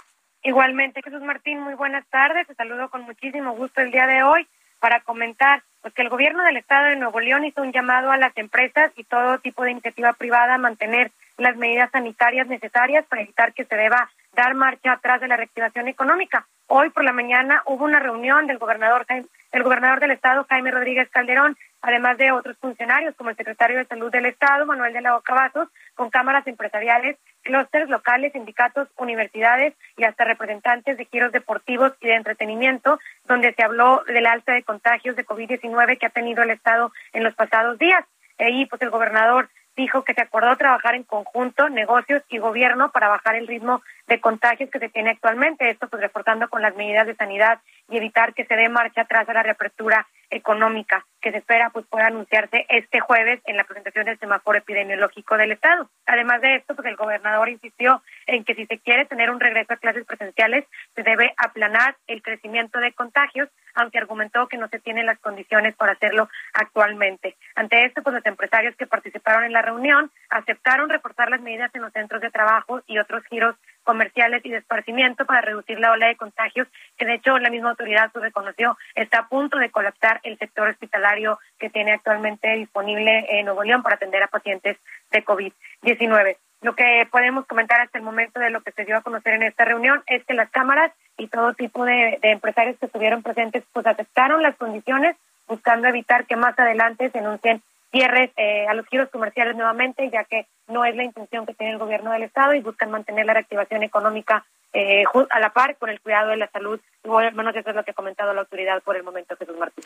Igualmente, 0.43 1.01
Jesús 1.01 1.22
Martín, 1.22 1.59
muy 1.59 1.74
buenas 1.74 2.05
tardes. 2.09 2.47
Te 2.47 2.55
saludo 2.55 2.89
con 2.89 3.01
muchísimo 3.01 3.53
gusto 3.55 3.82
el 3.82 3.91
día 3.91 4.07
de 4.07 4.24
hoy 4.24 4.47
para 4.80 5.01
comentar 5.01 5.63
pues 5.82 5.93
que 5.93 6.01
el 6.01 6.09
gobierno 6.09 6.43
del 6.43 6.57
estado 6.57 6.88
de 6.88 6.95
Nuevo 6.95 7.19
León 7.19 7.45
hizo 7.45 7.61
un 7.61 7.71
llamado 7.71 8.11
a 8.11 8.17
las 8.17 8.36
empresas 8.38 8.91
y 8.95 9.03
todo 9.03 9.39
tipo 9.39 9.63
de 9.63 9.71
iniciativa 9.71 10.13
privada 10.13 10.55
a 10.55 10.57
mantener 10.57 11.11
las 11.38 11.55
medidas 11.55 11.89
sanitarias 11.91 12.47
necesarias 12.47 13.05
para 13.07 13.21
evitar 13.21 13.53
que 13.53 13.65
se 13.65 13.75
deba 13.75 14.09
dar 14.34 14.53
marcha 14.55 14.93
atrás 14.93 15.21
de 15.21 15.27
la 15.27 15.38
reactivación 15.38 15.88
económica. 15.88 16.45
Hoy 16.67 16.89
por 16.89 17.03
la 17.03 17.13
mañana 17.13 17.63
hubo 17.65 17.86
una 17.86 17.99
reunión 17.99 18.45
del 18.45 18.57
gobernador 18.57 19.05
el 19.51 19.63
gobernador 19.63 19.99
del 19.99 20.11
estado 20.11 20.45
Jaime 20.47 20.69
Rodríguez 20.69 21.09
Calderón, 21.09 21.57
además 21.82 22.17
de 22.17 22.32
otros 22.32 22.57
funcionarios 22.57 23.15
como 23.15 23.32
el 23.32 23.36
secretario 23.36 23.77
de 23.77 23.86
Salud 23.86 24.11
del 24.11 24.27
estado 24.27 24.65
Manuel 24.65 24.93
de 24.93 25.01
la 25.01 25.19
Cavazos, 25.23 25.69
con 25.95 26.11
cámaras 26.11 26.45
empresariales 26.45 27.17
clústeres 27.43 27.89
locales, 27.89 28.33
sindicatos, 28.33 28.87
universidades 28.97 29.73
y 29.97 30.03
hasta 30.03 30.26
representantes 30.26 30.97
de 30.97 31.05
giros 31.05 31.31
deportivos 31.31 31.93
y 32.01 32.07
de 32.07 32.15
entretenimiento, 32.15 32.99
donde 33.26 33.53
se 33.53 33.64
habló 33.64 34.03
del 34.07 34.26
alta 34.26 34.53
de 34.53 34.64
contagios 34.64 35.15
de 35.15 35.26
COVID-19 35.26 35.97
que 35.97 36.05
ha 36.05 36.09
tenido 36.09 36.43
el 36.43 36.51
Estado 36.51 36.91
en 37.14 37.23
los 37.23 37.35
pasados 37.35 37.77
días. 37.80 38.03
Ahí, 38.38 38.65
pues, 38.65 38.81
el 38.81 38.89
gobernador 38.89 39.49
dijo 39.76 40.03
que 40.03 40.14
se 40.14 40.22
acordó 40.22 40.55
trabajar 40.57 40.95
en 40.95 41.03
conjunto, 41.03 41.69
negocios 41.69 42.22
y 42.30 42.38
gobierno 42.38 42.91
para 42.91 43.07
bajar 43.07 43.35
el 43.35 43.47
ritmo 43.47 43.81
de 44.07 44.19
contagios 44.19 44.69
que 44.69 44.80
se 44.80 44.89
tiene 44.89 45.11
actualmente. 45.11 45.69
Esto, 45.69 45.88
pues, 45.88 46.01
reforzando 46.01 46.49
con 46.49 46.61
las 46.61 46.76
medidas 46.76 47.07
de 47.07 47.15
sanidad 47.15 47.59
y 47.89 47.97
evitar 47.97 48.34
que 48.34 48.45
se 48.45 48.55
dé 48.55 48.69
marcha 48.69 49.01
atrás 49.01 49.27
a 49.27 49.34
la 49.34 49.43
reapertura 49.43 50.07
económica 50.30 51.06
que 51.22 51.31
se 51.31 51.38
espera 51.38 51.69
pues 51.69 51.85
pueda 51.88 52.07
anunciarse 52.07 52.65
este 52.69 52.99
jueves 52.99 53.41
en 53.45 53.57
la 53.57 53.64
presentación 53.64 54.06
del 54.06 54.19
semáforo 54.19 54.57
epidemiológico 54.57 55.38
del 55.38 55.51
estado. 55.51 55.89
Además 56.06 56.41
de 56.41 56.56
esto, 56.56 56.76
pues 56.76 56.88
el 56.88 56.95
gobernador 56.95 57.49
insistió 57.49 58.01
en 58.26 58.43
que 58.43 58.56
si 58.56 58.65
se 58.65 58.80
quiere 58.80 59.06
tener 59.06 59.30
un 59.30 59.39
regreso 59.39 59.73
a 59.73 59.77
clases 59.77 60.06
presenciales, 60.06 60.65
se 60.95 61.03
debe 61.03 61.34
aplanar 61.38 61.97
el 62.07 62.22
crecimiento 62.22 62.80
de 62.80 62.93
contagios, 62.93 63.49
aunque 63.76 63.97
argumentó 63.97 64.47
que 64.47 64.57
no 64.57 64.68
se 64.69 64.80
tienen 64.80 65.06
las 65.06 65.19
condiciones 65.19 65.76
para 65.76 65.93
hacerlo 65.93 66.30
actualmente. 66.53 67.35
Ante 67.56 67.85
esto, 67.85 68.01
pues 68.01 68.15
los 68.15 68.26
empresarios 68.26 68.76
que 68.76 68.88
participaron 68.88 69.43
en 69.43 69.53
la 69.53 69.61
reunión 69.61 70.11
aceptaron 70.30 70.89
reforzar 70.89 71.30
las 71.30 71.41
medidas 71.41 71.73
en 71.76 71.81
los 71.81 71.93
centros 71.93 72.22
de 72.22 72.31
trabajo 72.31 72.81
y 72.88 72.97
otros 72.97 73.23
giros 73.26 73.56
comerciales 73.90 74.45
y 74.45 74.52
de 74.52 74.57
esparcimiento 74.57 75.26
para 75.26 75.41
reducir 75.41 75.80
la 75.80 75.91
ola 75.91 76.10
de 76.10 76.16
contagios, 76.16 76.68
que 76.95 77.07
de 77.07 77.16
hecho 77.16 77.40
la 77.40 77.49
misma 77.49 77.72
autoridad 77.72 78.11
reconoció 78.14 78.78
está 78.94 79.22
a 79.22 79.28
punto 79.28 79.57
de 79.57 79.72
colapsar 79.72 80.20
el 80.22 80.38
sector 80.38 80.70
hospitalario 80.70 81.40
que 81.57 81.72
tiene 81.72 81.94
actualmente 81.94 82.53
disponible 82.53 83.26
en 83.30 83.45
Nuevo 83.45 83.64
León 83.64 83.82
para 83.82 83.95
atender 83.95 84.22
a 84.22 84.28
pacientes 84.28 84.78
de 85.10 85.26
COVID-19. 85.26 86.38
Lo 86.61 86.76
que 86.76 87.07
podemos 87.10 87.48
comentar 87.48 87.82
hasta 87.82 87.98
el 87.98 88.03
momento 88.03 88.40
de 88.40 88.52
lo 88.52 88.61
que 88.61 88.74
se 88.74 88.86
dio 88.86 88.95
a 88.95 89.02
conocer 89.02 89.34
en 89.34 89.41
esta 89.41 89.66
reunión 89.66 90.03
es 90.06 90.24
que 90.24 90.36
las 90.36 90.52
cámaras 90.52 90.91
y 91.18 91.26
todo 91.26 91.56
tipo 91.56 91.84
de, 91.84 92.20
empresarios 92.22 92.78
que 92.78 92.86
estuvieron 92.86 93.24
presentes 93.24 93.64
pues 93.74 93.88
aceptaron 93.88 94.44
las 94.44 94.56
condiciones 94.56 95.16
buscando 95.48 95.88
evitar 95.88 96.28
que 96.28 96.36
más 96.36 96.60
adelante 96.60 97.10
se 97.10 97.18
anuncien 97.18 97.64
cierres 97.91 98.32
eh, 98.38 98.68
a 98.68 98.74
los 98.74 98.86
giros 98.88 99.10
comerciales 99.10 99.56
nuevamente, 99.56 100.10
ya 100.11 100.24
que 100.24 100.48
no 100.68 100.86
es 100.86 100.95
la 100.95 101.03
intención 101.03 101.45
que 101.45 101.53
tiene 101.53 101.74
el 101.74 101.80
gobierno 101.80 102.11
del 102.11 102.24
Estado 102.24 102.53
y 102.53 102.61
buscan 102.61 102.91
mantener 102.91 103.26
la 103.26 103.34
reactivación 103.34 103.84
económica 103.84 104.45
eh, 104.74 105.03
a 105.30 105.40
la 105.40 105.52
par 105.52 105.78
con 105.78 105.90
el 105.90 105.99
cuidado 105.99 106.30
de 106.30 106.38
la 106.38 106.49
salud. 106.52 106.80
Bueno, 107.03 107.49
eso 107.49 107.70
es 107.70 107.76
lo 107.76 107.84
que 107.84 107.91
ha 107.91 107.95
comentado 107.95 108.34
la 108.34 108.41
autoridad 108.41 108.82
por 108.84 108.95
el 108.95 109.03
momento, 109.03 109.36
Jesús 109.36 109.57
Martín. 109.57 109.84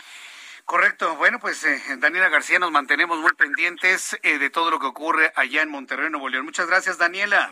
Correcto. 0.65 1.15
Bueno, 1.17 1.39
pues 1.39 1.63
eh, 1.65 1.79
Daniela 1.97 2.29
García, 2.29 2.59
nos 2.59 2.71
mantenemos 2.71 3.19
muy 3.19 3.33
pendientes 3.33 4.17
eh, 4.23 4.39
de 4.39 4.49
todo 4.49 4.71
lo 4.71 4.79
que 4.79 4.87
ocurre 4.87 5.31
allá 5.35 5.61
en 5.61 5.69
Monterrey, 5.69 6.09
Nuevo 6.09 6.29
León. 6.29 6.45
Muchas 6.45 6.67
gracias, 6.67 6.97
Daniela. 6.97 7.51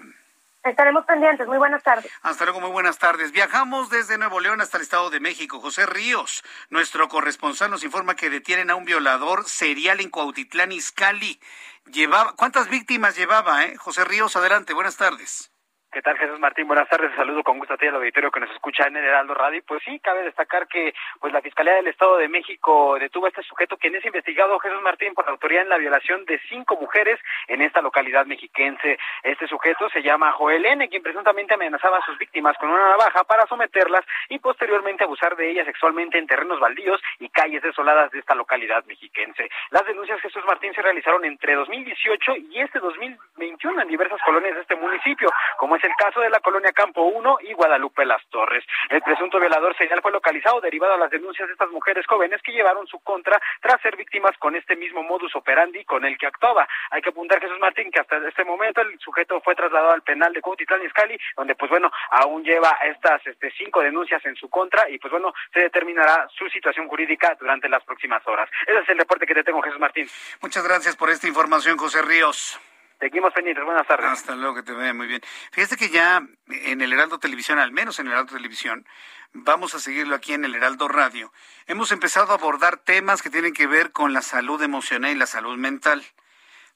Estaremos 0.63 1.05
pendientes. 1.05 1.47
Muy 1.47 1.57
buenas 1.57 1.81
tardes. 1.83 2.11
Hasta 2.21 2.45
luego, 2.45 2.59
muy 2.61 2.69
buenas 2.69 2.99
tardes. 2.99 3.31
Viajamos 3.31 3.89
desde 3.89 4.17
Nuevo 4.17 4.39
León 4.39 4.61
hasta 4.61 4.77
el 4.77 4.83
Estado 4.83 5.09
de 5.09 5.19
México. 5.19 5.59
José 5.59 5.85
Ríos, 5.85 6.43
nuestro 6.69 7.07
corresponsal, 7.09 7.71
nos 7.71 7.83
informa 7.83 8.15
que 8.15 8.29
detienen 8.29 8.69
a 8.69 8.75
un 8.75 8.85
violador 8.85 9.47
serial 9.49 9.99
en 10.01 10.09
Cuautitlán, 10.09 10.71
Izcalli. 10.71 11.39
Llevaba, 11.85 12.35
¿Cuántas 12.35 12.69
víctimas 12.69 13.17
llevaba, 13.17 13.65
eh? 13.65 13.75
José 13.77 14.05
Ríos, 14.05 14.35
adelante, 14.35 14.73
buenas 14.73 14.97
tardes. 14.97 15.50
¿Qué 15.93 16.01
tal, 16.01 16.17
Jesús 16.17 16.39
Martín? 16.39 16.67
Buenas 16.67 16.87
tardes. 16.87 17.11
Saludo 17.17 17.43
con 17.43 17.59
gusto 17.59 17.73
a 17.73 17.77
ti 17.77 17.85
al 17.85 17.95
auditorio 17.95 18.31
que 18.31 18.39
nos 18.39 18.49
escucha 18.51 18.87
en 18.87 18.95
el 18.95 19.03
Heraldo 19.03 19.33
Radio. 19.33 19.61
Pues 19.67 19.83
sí, 19.83 19.99
cabe 19.99 20.23
destacar 20.23 20.65
que 20.69 20.93
pues 21.19 21.33
la 21.33 21.41
Fiscalía 21.41 21.73
del 21.73 21.87
Estado 21.87 22.15
de 22.15 22.29
México 22.29 22.95
detuvo 22.97 23.25
a 23.25 23.27
este 23.27 23.43
sujeto 23.43 23.75
quien 23.75 23.95
es 23.95 24.05
investigado, 24.05 24.57
Jesús 24.59 24.81
Martín, 24.81 25.13
por 25.13 25.25
la 25.25 25.33
autoridad 25.33 25.63
en 25.63 25.69
la 25.69 25.77
violación 25.77 26.23
de 26.23 26.39
cinco 26.47 26.77
mujeres 26.79 27.19
en 27.49 27.61
esta 27.61 27.81
localidad 27.81 28.25
mexiquense. 28.25 28.97
Este 29.21 29.49
sujeto 29.49 29.89
se 29.89 30.01
llama 30.01 30.31
Joel 30.31 30.65
N., 30.65 30.87
quien 30.87 31.03
presuntamente 31.03 31.55
amenazaba 31.55 31.97
a 31.97 32.05
sus 32.05 32.17
víctimas 32.17 32.57
con 32.57 32.69
una 32.69 32.87
navaja 32.91 33.25
para 33.25 33.45
someterlas 33.47 34.05
y 34.29 34.39
posteriormente 34.39 35.03
abusar 35.03 35.35
de 35.35 35.51
ellas 35.51 35.65
sexualmente 35.65 36.17
en 36.17 36.25
terrenos 36.25 36.61
baldíos 36.61 37.01
y 37.19 37.27
calles 37.27 37.63
desoladas 37.63 38.11
de 38.11 38.19
esta 38.19 38.33
localidad 38.33 38.85
mexiquense. 38.85 39.49
Las 39.71 39.85
denuncias, 39.85 40.21
Jesús 40.21 40.45
Martín, 40.45 40.73
se 40.73 40.81
realizaron 40.81 41.25
entre 41.25 41.53
2018 41.55 42.37
y 42.49 42.61
este 42.61 42.79
2021 42.79 43.81
en 43.81 43.87
diversas 43.89 44.21
colonias 44.21 44.55
de 44.55 44.61
este 44.61 44.77
municipio, 44.77 45.29
como 45.57 45.80
el 45.83 45.95
caso 45.97 46.21
de 46.21 46.29
la 46.29 46.39
colonia 46.39 46.71
Campo 46.71 47.03
1 47.03 47.37
y 47.41 47.53
Guadalupe 47.53 48.05
Las 48.05 48.25
Torres. 48.29 48.63
El 48.89 49.01
presunto 49.01 49.39
violador 49.39 49.75
serial 49.77 50.01
fue 50.01 50.11
localizado 50.11 50.61
derivado 50.61 50.93
a 50.93 50.97
las 50.97 51.11
denuncias 51.11 51.47
de 51.47 51.53
estas 51.53 51.69
mujeres 51.69 52.05
jóvenes 52.07 52.41
que 52.41 52.51
llevaron 52.51 52.87
su 52.87 52.99
contra 52.99 53.41
tras 53.61 53.81
ser 53.81 53.95
víctimas 53.95 54.37
con 54.37 54.55
este 54.55 54.75
mismo 54.75 55.03
modus 55.03 55.35
operandi 55.35 55.83
con 55.85 56.05
el 56.05 56.17
que 56.17 56.27
actuaba. 56.27 56.67
Hay 56.91 57.01
que 57.01 57.09
apuntar, 57.09 57.39
Jesús 57.39 57.59
Martín, 57.59 57.91
que 57.91 57.99
hasta 57.99 58.17
este 58.27 58.43
momento 58.43 58.81
el 58.81 58.97
sujeto 58.99 59.41
fue 59.41 59.55
trasladado 59.55 59.93
al 59.93 60.03
penal 60.03 60.33
de 60.33 60.41
Cuautitlán 60.41 60.81
Escali, 60.81 61.17
donde 61.35 61.55
pues 61.55 61.69
bueno, 61.69 61.91
aún 62.11 62.43
lleva 62.43 62.77
estas 62.83 63.25
este, 63.25 63.51
cinco 63.57 63.81
denuncias 63.81 64.25
en 64.25 64.35
su 64.35 64.49
contra 64.49 64.89
y 64.89 64.97
pues 64.97 65.11
bueno, 65.11 65.33
se 65.53 65.61
determinará 65.61 66.27
su 66.37 66.47
situación 66.49 66.87
jurídica 66.87 67.35
durante 67.39 67.69
las 67.69 67.83
próximas 67.83 68.25
horas. 68.27 68.49
Ese 68.67 68.79
es 68.79 68.89
el 68.89 68.97
reporte 68.97 69.25
que 69.25 69.33
te 69.33 69.43
tengo, 69.43 69.61
Jesús 69.61 69.79
Martín. 69.79 70.07
Muchas 70.41 70.63
gracias 70.63 70.95
por 70.95 71.09
esta 71.09 71.27
información, 71.27 71.77
José 71.77 72.01
Ríos. 72.01 72.59
Seguimos 73.01 73.33
pendientes. 73.33 73.65
Buenas 73.65 73.87
tardes. 73.87 74.11
Hasta 74.11 74.35
luego, 74.35 74.53
que 74.53 74.61
te 74.61 74.73
vea 74.73 74.93
muy 74.93 75.07
bien. 75.07 75.21
Fíjate 75.51 75.75
que 75.75 75.89
ya 75.89 76.21
en 76.47 76.81
el 76.81 76.93
Heraldo 76.93 77.17
Televisión, 77.17 77.57
al 77.57 77.71
menos 77.71 77.97
en 77.97 78.05
el 78.05 78.11
Heraldo 78.11 78.35
Televisión, 78.35 78.87
vamos 79.33 79.73
a 79.73 79.79
seguirlo 79.79 80.13
aquí 80.13 80.33
en 80.33 80.45
el 80.45 80.53
Heraldo 80.53 80.87
Radio. 80.87 81.33
Hemos 81.65 81.91
empezado 81.91 82.31
a 82.31 82.35
abordar 82.35 82.77
temas 82.77 83.23
que 83.23 83.31
tienen 83.31 83.53
que 83.55 83.65
ver 83.65 83.91
con 83.91 84.13
la 84.13 84.21
salud 84.21 84.61
emocional 84.61 85.09
y 85.09 85.15
la 85.15 85.25
salud 85.25 85.57
mental. 85.57 86.05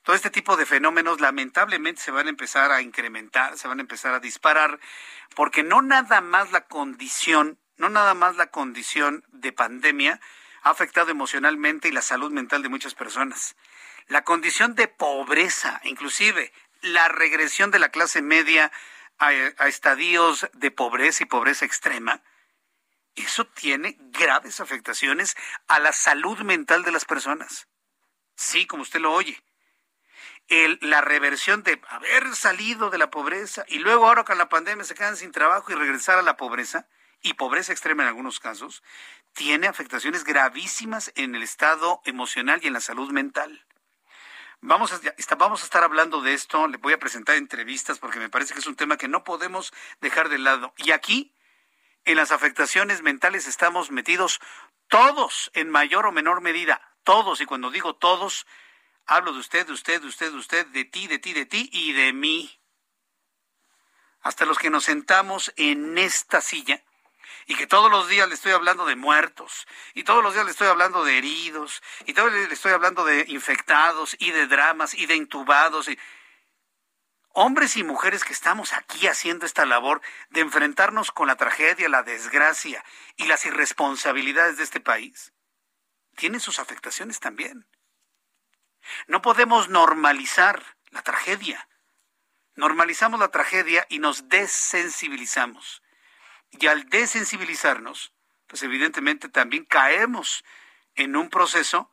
Todo 0.01 0.15
este 0.15 0.31
tipo 0.31 0.57
de 0.57 0.65
fenómenos 0.65 1.21
lamentablemente 1.21 2.01
se 2.01 2.09
van 2.09 2.25
a 2.25 2.31
empezar 2.31 2.71
a 2.71 2.81
incrementar, 2.81 3.55
se 3.59 3.67
van 3.67 3.77
a 3.77 3.83
empezar 3.83 4.15
a 4.15 4.19
disparar, 4.19 4.79
porque 5.35 5.61
no 5.61 5.83
nada 5.83 6.21
más 6.21 6.51
la 6.51 6.61
condición, 6.61 7.59
no 7.77 7.89
nada 7.89 8.15
más 8.15 8.35
la 8.35 8.47
condición 8.47 9.23
de 9.27 9.51
pandemia 9.51 10.19
ha 10.63 10.71
afectado 10.71 11.11
emocionalmente 11.11 11.87
y 11.87 11.91
la 11.91 12.01
salud 12.01 12.31
mental 12.31 12.63
de 12.63 12.69
muchas 12.69 12.95
personas 12.95 13.55
la 14.07 14.23
condición 14.23 14.75
de 14.75 14.87
pobreza, 14.87 15.81
inclusive 15.83 16.53
la 16.81 17.07
regresión 17.07 17.71
de 17.71 17.79
la 17.79 17.89
clase 17.89 18.21
media 18.21 18.71
a, 19.17 19.31
estadios 19.67 20.47
de 20.53 20.71
pobreza 20.71 21.23
y 21.23 21.27
pobreza 21.27 21.65
extrema, 21.65 22.21
eso 23.15 23.47
tiene 23.47 23.97
graves 23.99 24.59
afectaciones 24.59 25.35
a 25.67 25.79
la 25.79 25.93
salud 25.93 26.39
mental 26.39 26.83
de 26.83 26.91
las 26.91 27.05
personas. 27.05 27.67
Sí, 28.35 28.67
como 28.67 28.83
usted 28.83 28.99
lo 28.99 29.13
oye. 29.13 29.41
la 30.81 31.01
reversión 31.01 31.63
de 31.63 31.81
haber 31.87 32.35
salido 32.35 32.89
de 32.89 32.97
la 32.97 33.09
pobreza 33.09 33.65
y 33.67 33.79
luego 33.79 34.07
ahora 34.07 34.25
con 34.25 34.37
la 34.37 34.49
pandemia 34.49 34.83
se 34.83 34.93
quedan 34.93 35.17
sin 35.17 35.31
trabajo 35.31 35.71
y 35.71 35.75
regresar 35.75 36.19
a 36.19 36.21
la 36.21 36.37
pobreza, 36.37 36.87
y 37.21 37.33
pobreza 37.33 37.71
extrema 37.71 38.03
en 38.03 38.09
algunos 38.09 38.39
casos, 38.39 38.83
tiene 39.33 39.67
afectaciones 39.67 40.23
gravísimas 40.23 41.11
en 41.15 41.33
el 41.33 41.41
estado 41.41 42.01
emocional 42.05 42.59
y 42.61 42.67
en 42.67 42.73
la 42.73 42.81
salud 42.81 43.11
mental. 43.11 43.65
Vamos 44.61 44.91
a, 44.93 45.35
vamos 45.35 45.61
a 45.61 45.65
estar 45.65 45.83
hablando 45.83 46.21
de 46.21 46.33
esto, 46.33 46.67
le 46.67 46.77
voy 46.77 46.93
a 46.93 46.99
presentar 46.99 47.35
entrevistas 47.35 47.99
porque 47.99 48.19
me 48.19 48.29
parece 48.29 48.53
que 48.53 48.59
es 48.59 48.67
un 48.67 48.75
tema 48.75 48.97
que 48.97 49.07
no 49.07 49.23
podemos 49.23 49.73
dejar 50.01 50.29
de 50.29 50.39
lado. 50.39 50.73
Y 50.77 50.91
aquí, 50.91 51.33
en 52.05 52.17
las 52.17 52.31
afectaciones 52.31 53.01
mentales, 53.01 53.47
estamos 53.47 53.91
metidos 53.91 54.39
todos, 54.87 55.51
en 55.53 55.69
mayor 55.69 56.05
o 56.05 56.11
menor 56.11 56.41
medida, 56.41 56.81
todos, 57.03 57.41
y 57.41 57.45
cuando 57.45 57.71
digo 57.71 57.95
todos, 57.95 58.47
hablo 59.05 59.33
de 59.33 59.39
usted, 59.39 59.67
de 59.67 59.73
usted, 59.73 60.01
de 60.01 60.07
usted, 60.07 60.31
de 60.31 60.37
usted, 60.37 60.67
de 60.67 60.85
ti, 60.85 61.07
de 61.07 61.19
ti, 61.19 61.33
de 61.33 61.45
ti 61.45 61.69
y 61.71 61.93
de 61.93 62.13
mí. 62.13 62.59
Hasta 64.21 64.45
los 64.45 64.57
que 64.57 64.69
nos 64.69 64.85
sentamos 64.85 65.53
en 65.55 65.97
esta 65.97 66.41
silla 66.41 66.84
y 67.45 67.55
que 67.55 67.67
todos 67.67 67.91
los 67.91 68.07
días 68.07 68.27
le 68.27 68.35
estoy 68.35 68.51
hablando 68.51 68.85
de 68.85 68.95
muertos, 68.95 69.67
y 69.93 70.03
todos 70.03 70.23
los 70.23 70.33
días 70.33 70.45
le 70.45 70.51
estoy 70.51 70.67
hablando 70.67 71.03
de 71.03 71.17
heridos, 71.17 71.83
y 72.05 72.13
todos 72.13 72.29
los 72.29 72.37
días 72.37 72.49
le 72.49 72.55
estoy 72.55 72.71
hablando 72.71 73.05
de 73.05 73.25
infectados 73.27 74.15
y 74.19 74.31
de 74.31 74.47
dramas 74.47 74.93
y 74.93 75.05
de 75.05 75.15
intubados. 75.15 75.87
Y... 75.87 75.99
Hombres 77.29 77.77
y 77.77 77.83
mujeres 77.83 78.23
que 78.23 78.33
estamos 78.33 78.73
aquí 78.73 79.07
haciendo 79.07 79.45
esta 79.45 79.65
labor 79.65 80.01
de 80.29 80.41
enfrentarnos 80.41 81.11
con 81.11 81.27
la 81.27 81.35
tragedia, 81.35 81.89
la 81.89 82.01
desgracia 82.01 82.83
y 83.17 83.25
las 83.25 83.45
irresponsabilidades 83.45 84.57
de 84.57 84.63
este 84.63 84.79
país, 84.79 85.33
tienen 86.15 86.39
sus 86.39 86.59
afectaciones 86.59 87.19
también. 87.19 87.67
No 89.07 89.21
podemos 89.21 89.69
normalizar 89.69 90.77
la 90.91 91.01
tragedia. 91.01 91.67
Normalizamos 92.55 93.19
la 93.19 93.29
tragedia 93.29 93.85
y 93.89 93.99
nos 93.99 94.29
desensibilizamos. 94.29 95.83
Y 96.59 96.67
al 96.67 96.89
desensibilizarnos, 96.89 98.13
pues 98.47 98.63
evidentemente 98.63 99.29
también 99.29 99.65
caemos 99.65 100.43
en 100.95 101.15
un 101.15 101.29
proceso 101.29 101.91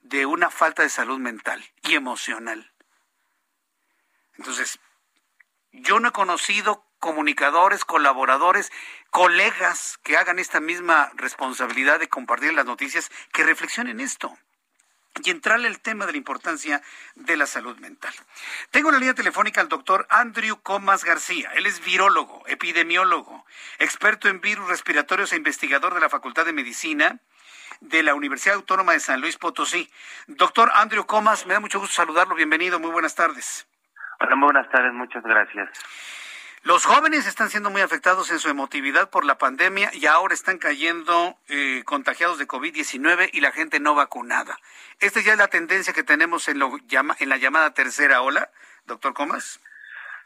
de 0.00 0.26
una 0.26 0.50
falta 0.50 0.82
de 0.82 0.88
salud 0.88 1.18
mental 1.18 1.62
y 1.82 1.94
emocional. 1.94 2.72
Entonces, 4.34 4.78
yo 5.72 6.00
no 6.00 6.08
he 6.08 6.12
conocido 6.12 6.86
comunicadores, 6.98 7.84
colaboradores, 7.84 8.72
colegas 9.10 9.98
que 10.02 10.16
hagan 10.16 10.38
esta 10.38 10.60
misma 10.60 11.10
responsabilidad 11.14 11.98
de 11.98 12.08
compartir 12.08 12.54
las 12.54 12.66
noticias, 12.66 13.10
que 13.32 13.44
reflexionen 13.44 14.00
esto 14.00 14.36
y 15.22 15.30
entrarle 15.30 15.68
el 15.68 15.80
tema 15.80 16.06
de 16.06 16.12
la 16.12 16.18
importancia 16.18 16.82
de 17.14 17.36
la 17.36 17.46
salud 17.46 17.78
mental. 17.78 18.12
Tengo 18.70 18.88
en 18.88 18.94
la 18.94 19.00
línea 19.00 19.14
telefónica 19.14 19.60
al 19.60 19.68
doctor 19.68 20.06
Andrew 20.08 20.60
Comas 20.62 21.04
García. 21.04 21.50
Él 21.54 21.66
es 21.66 21.84
virólogo, 21.84 22.42
epidemiólogo, 22.46 23.44
experto 23.78 24.28
en 24.28 24.40
virus 24.40 24.68
respiratorios 24.68 25.32
e 25.32 25.36
investigador 25.36 25.94
de 25.94 26.00
la 26.00 26.08
Facultad 26.08 26.46
de 26.46 26.52
Medicina 26.52 27.20
de 27.80 28.02
la 28.02 28.14
Universidad 28.14 28.56
Autónoma 28.56 28.92
de 28.92 29.00
San 29.00 29.20
Luis 29.20 29.36
Potosí. 29.36 29.90
Doctor 30.26 30.70
Andrew 30.74 31.06
Comas, 31.06 31.46
me 31.46 31.54
da 31.54 31.60
mucho 31.60 31.80
gusto 31.80 31.94
saludarlo. 31.94 32.34
Bienvenido, 32.34 32.78
muy 32.78 32.90
buenas 32.90 33.14
tardes. 33.14 33.66
Hola, 34.20 34.36
muy 34.36 34.46
buenas 34.46 34.70
tardes, 34.70 34.92
muchas 34.92 35.22
gracias. 35.22 35.70
Los 36.62 36.84
jóvenes 36.84 37.26
están 37.26 37.48
siendo 37.48 37.70
muy 37.70 37.80
afectados 37.80 38.30
en 38.30 38.38
su 38.38 38.50
emotividad 38.50 39.08
por 39.08 39.24
la 39.24 39.38
pandemia 39.38 39.90
y 39.94 40.04
ahora 40.04 40.34
están 40.34 40.58
cayendo 40.58 41.36
eh, 41.48 41.82
contagiados 41.86 42.38
de 42.38 42.46
COVID-19 42.46 43.30
y 43.32 43.40
la 43.40 43.50
gente 43.50 43.80
no 43.80 43.94
vacunada. 43.94 44.58
¿Esta 45.00 45.20
ya 45.20 45.32
es 45.32 45.38
la 45.38 45.48
tendencia 45.48 45.94
que 45.94 46.02
tenemos 46.02 46.48
en, 46.48 46.58
lo, 46.58 46.72
en 47.18 47.28
la 47.30 47.38
llamada 47.38 47.72
tercera 47.72 48.20
ola, 48.20 48.50
doctor 48.86 49.14
Comas? 49.14 49.58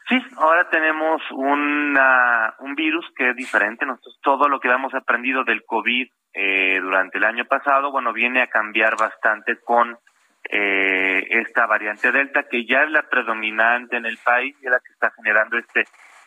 Sí, 0.09 0.21
ahora 0.35 0.69
tenemos 0.69 1.21
una, 1.31 2.53
un 2.59 2.75
virus 2.75 3.05
que 3.15 3.29
es 3.29 3.35
diferente. 3.37 3.85
Nosotros 3.85 4.19
todo 4.21 4.49
lo 4.49 4.59
que 4.59 4.67
hemos 4.67 4.93
aprendido 4.93 5.45
del 5.45 5.63
COVID 5.65 6.07
eh, 6.33 6.79
durante 6.81 7.17
el 7.17 7.23
año 7.23 7.45
pasado, 7.45 7.91
bueno, 7.91 8.11
viene 8.11 8.41
a 8.41 8.47
cambiar 8.47 8.97
bastante 8.97 9.57
con 9.61 9.97
eh, 10.49 11.25
esta 11.29 11.65
variante 11.65 12.11
Delta, 12.11 12.43
que 12.43 12.65
ya 12.65 12.83
es 12.83 12.91
la 12.91 13.03
predominante 13.03 13.95
en 13.95 14.05
el 14.05 14.17
país 14.17 14.53
y 14.61 14.65
es 14.65 14.71
la 14.71 14.79
que 14.79 14.91
está 14.91 15.11
generando 15.15 15.57
este 15.57 15.85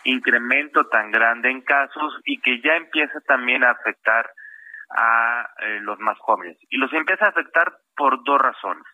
incremento 0.09 0.87
tan 0.89 1.11
grande 1.11 1.51
en 1.51 1.61
casos 1.63 2.21
y 2.25 2.41
que 2.41 2.61
ya 2.61 2.77
empieza 2.77 3.21
también 3.27 3.65
a 3.65 3.71
afectar 3.71 4.31
a 4.91 5.49
eh, 5.61 5.81
los 5.83 5.99
más 5.99 6.19
jóvenes. 6.19 6.57
Y 6.71 6.79
los 6.79 6.93
empieza 6.93 7.27
a 7.27 7.31
afectar 7.31 7.73
por 7.97 8.23
dos 8.25 8.41
razones. 8.41 8.85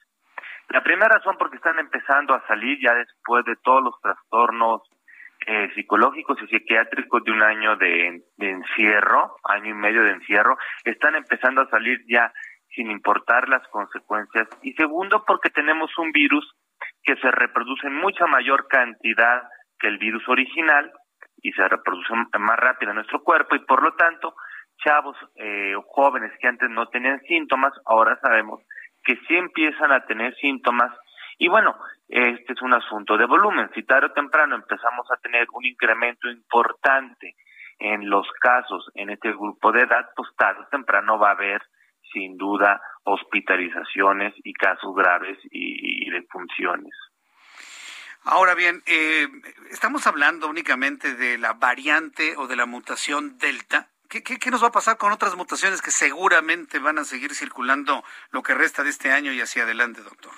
La 0.71 0.83
primera 0.83 1.09
razón 1.09 1.37
porque 1.39 1.57
están 1.57 1.79
empezando 1.79 2.35
a 2.35 2.47
salir 2.47 2.79
ya 2.83 2.95
después 2.95 3.45
de 3.45 3.57
todos 3.57 3.83
los 3.83 4.01
trastornos 4.01 4.83
eh, 5.47 5.71
psicológicos 5.75 6.39
y 6.43 6.47
psiquiátricos 6.47 7.23
de 7.23 7.33
un 7.33 7.43
año 7.43 7.77
de, 7.77 8.23
encierro, 8.39 9.37
año 9.45 9.71
y 9.71 9.75
medio 9.75 10.03
de 10.03 10.13
encierro, 10.13 10.57
están 10.85 11.17
empezando 11.17 11.61
a 11.61 11.69
salir 11.69 12.01
ya 12.09 12.33
sin 12.75 12.91
importar 12.91 13.49
las 13.49 13.67
consecuencias. 13.69 14.49
Y 14.63 14.73
segundo, 14.73 15.23
porque 15.27 15.51
tenemos 15.51 15.97
un 15.99 16.13
virus 16.13 16.51
que 17.03 17.17
se 17.17 17.31
reproduce 17.31 17.87
en 17.87 17.95
mucha 17.95 18.27
mayor 18.27 18.67
cantidad 18.69 19.43
que 19.79 19.89
el 19.89 19.99
virus 19.99 20.27
original 20.29 20.91
y 21.45 21.53
se 21.53 21.69
reproduce 21.69 22.13
más 22.41 22.59
rápido 22.59 22.91
en 22.91 22.97
nuestro 22.97 23.23
cuerpo 23.23 23.55
y 23.55 23.61
por 23.61 23.83
lo 23.85 23.93
tanto 23.95 24.35
chavos 24.85 25.17
eh, 25.37 25.75
jóvenes 25.87 26.33
que 26.41 26.49
antes 26.49 26.69
no 26.71 26.89
tenían 26.89 27.21
síntomas 27.29 27.73
ahora 27.87 28.19
sabemos 28.21 28.61
que 29.05 29.17
sí 29.29 29.37
empiezan 29.37 29.93
a 29.93 30.05
tener 30.07 30.35
síntomas 30.37 30.91
y 31.39 31.49
bueno, 31.49 31.77
este 32.09 32.53
es 32.53 32.63
un 32.63 32.73
asunto 32.75 33.17
de 33.17 33.27
volumen. 33.27 33.69
Si 33.75 33.83
tarde 33.83 34.07
o 34.07 34.13
temprano 34.13 34.55
empezamos 34.55 35.11
a 35.11 35.17
tener 35.17 35.47
un 35.53 35.65
incremento 35.67 36.31
importante 36.31 37.35
en 37.79 38.09
los 38.09 38.27
casos 38.41 38.89
en 38.95 39.11
este 39.11 39.33
grupo 39.33 39.73
de 39.73 39.83
edad, 39.83 40.09
pues 40.15 40.29
tarde 40.37 40.63
o 40.63 40.69
temprano 40.69 41.19
va 41.19 41.31
a 41.31 41.33
haber 41.33 41.61
sin 42.13 42.37
duda 42.37 42.81
hospitalizaciones 43.03 44.33
y 44.45 44.53
casos 44.53 44.95
graves 44.95 45.39
y, 45.51 46.09
de 46.09 46.23
funciones. 46.31 46.95
Ahora 48.25 48.55
bien, 48.55 48.83
eh, 48.87 49.29
estamos 49.71 50.07
hablando 50.07 50.49
únicamente 50.49 51.15
de 51.15 51.37
la 51.37 51.53
variante 51.53 52.37
o 52.39 52.47
de 52.47 52.57
la 52.57 52.65
mutación 52.65 53.37
Delta. 53.37 53.89
¿Qué, 54.09 54.23
¿Qué, 54.23 54.51
nos 54.51 54.63
va 54.63 54.69
a 54.69 54.73
pasar 54.73 54.97
con 54.97 55.13
otras 55.13 55.37
mutaciones 55.37 55.83
que 55.83 55.91
seguramente 55.91 56.79
van 56.79 56.99
a 56.99 57.05
seguir 57.05 57.35
circulando 57.35 58.03
lo 58.31 58.43
que 58.43 58.55
resta 58.55 58.83
de 58.83 58.91
este 58.91 59.13
año 59.13 59.33
y 59.33 59.41
hacia 59.41 59.65
adelante, 59.65 60.01
doctor? 60.03 60.33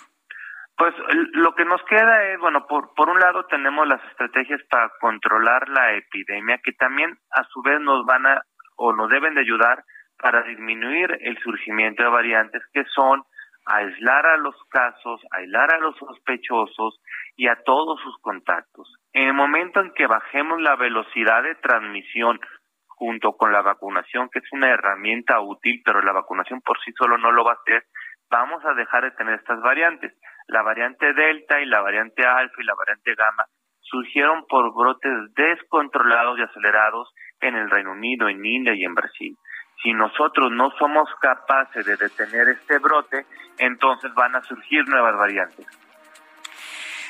Pues 0.77 0.95
lo 1.35 1.55
que 1.55 1.65
nos 1.65 1.81
queda 1.85 2.25
es, 2.33 2.41
bueno, 2.41 2.67
por, 2.67 2.93
por 2.95 3.09
un 3.09 3.21
lado 3.21 3.47
tenemos 3.47 3.87
las 3.87 4.03
estrategias 4.11 4.61
para 4.69 4.91
controlar 5.01 5.69
la 5.69 5.95
epidemia 5.95 6.59
que 6.65 6.73
también 6.73 7.17
a 7.31 7.45
su 7.45 7.63
vez 7.63 7.81
nos 7.81 8.05
van 8.05 8.27
a 8.27 8.43
o 8.77 8.93
nos 8.93 9.09
deben 9.09 9.35
de 9.35 9.41
ayudar 9.41 9.85
para 10.19 10.43
disminuir 10.43 11.17
el 11.21 11.39
surgimiento 11.39 12.03
de 12.03 12.09
variantes 12.09 12.63
que 12.73 12.85
son 12.95 13.23
aislar 13.67 14.27
a 14.27 14.37
los 14.37 14.55
casos, 14.71 15.21
aislar 15.33 15.75
a 15.75 15.79
los 15.79 15.97
sospechosos 15.97 17.01
y 17.37 17.49
a 17.49 17.63
todos 17.65 18.01
sus 18.01 18.19
contactos. 18.21 18.93
En 19.13 19.29
el 19.29 19.35
momento 19.35 19.81
en 19.81 19.93
que 19.93 20.07
bajemos 20.07 20.61
la 20.61 20.77
velocidad 20.77 21.43
de 21.43 21.55
transmisión 21.57 22.41
junto 22.87 23.37
con 23.37 23.53
la 23.53 23.61
vacunación, 23.61 24.31
que 24.31 24.39
es 24.39 24.53
una 24.53 24.71
herramienta 24.71 25.41
útil, 25.41 25.83
pero 25.85 26.01
la 26.01 26.13
vacunación 26.13 26.63
por 26.63 26.79
sí 26.83 26.93
solo 26.99 27.19
no 27.19 27.31
lo 27.31 27.45
va 27.45 27.53
a 27.53 27.61
hacer, 27.63 27.85
vamos 28.31 28.65
a 28.65 28.73
dejar 28.73 29.05
de 29.05 29.11
tener 29.13 29.35
estas 29.35 29.61
variantes. 29.61 30.15
La 30.49 30.63
variante 30.63 31.13
Delta 31.13 31.61
y 31.61 31.67
la 31.67 31.83
variante 31.83 32.25
Alfa 32.25 32.57
y 32.59 32.65
la 32.65 32.75
variante 32.75 33.15
Gamma 33.15 33.45
surgieron 33.83 34.47
por 34.47 34.75
brotes 34.75 35.13
descontrolados 35.35 36.39
y 36.39 36.43
acelerados 36.43 37.13
en 37.41 37.55
el 37.55 37.71
Reino 37.71 37.93
Unido, 37.93 38.29
en 38.29 38.45
India 38.45 38.75
y 38.75 38.85
en 38.85 38.95
Brasil. 38.95 39.37
Si 39.83 39.93
nosotros 39.93 40.51
no 40.51 40.71
somos 40.79 41.09
capaces 41.21 41.85
de 41.85 41.97
detener 41.97 42.49
este 42.49 42.79
brote, 42.79 43.27
entonces 43.59 44.13
van 44.15 44.35
a 44.35 44.43
surgir 44.43 44.89
nuevas 44.89 45.17
variantes. 45.17 45.86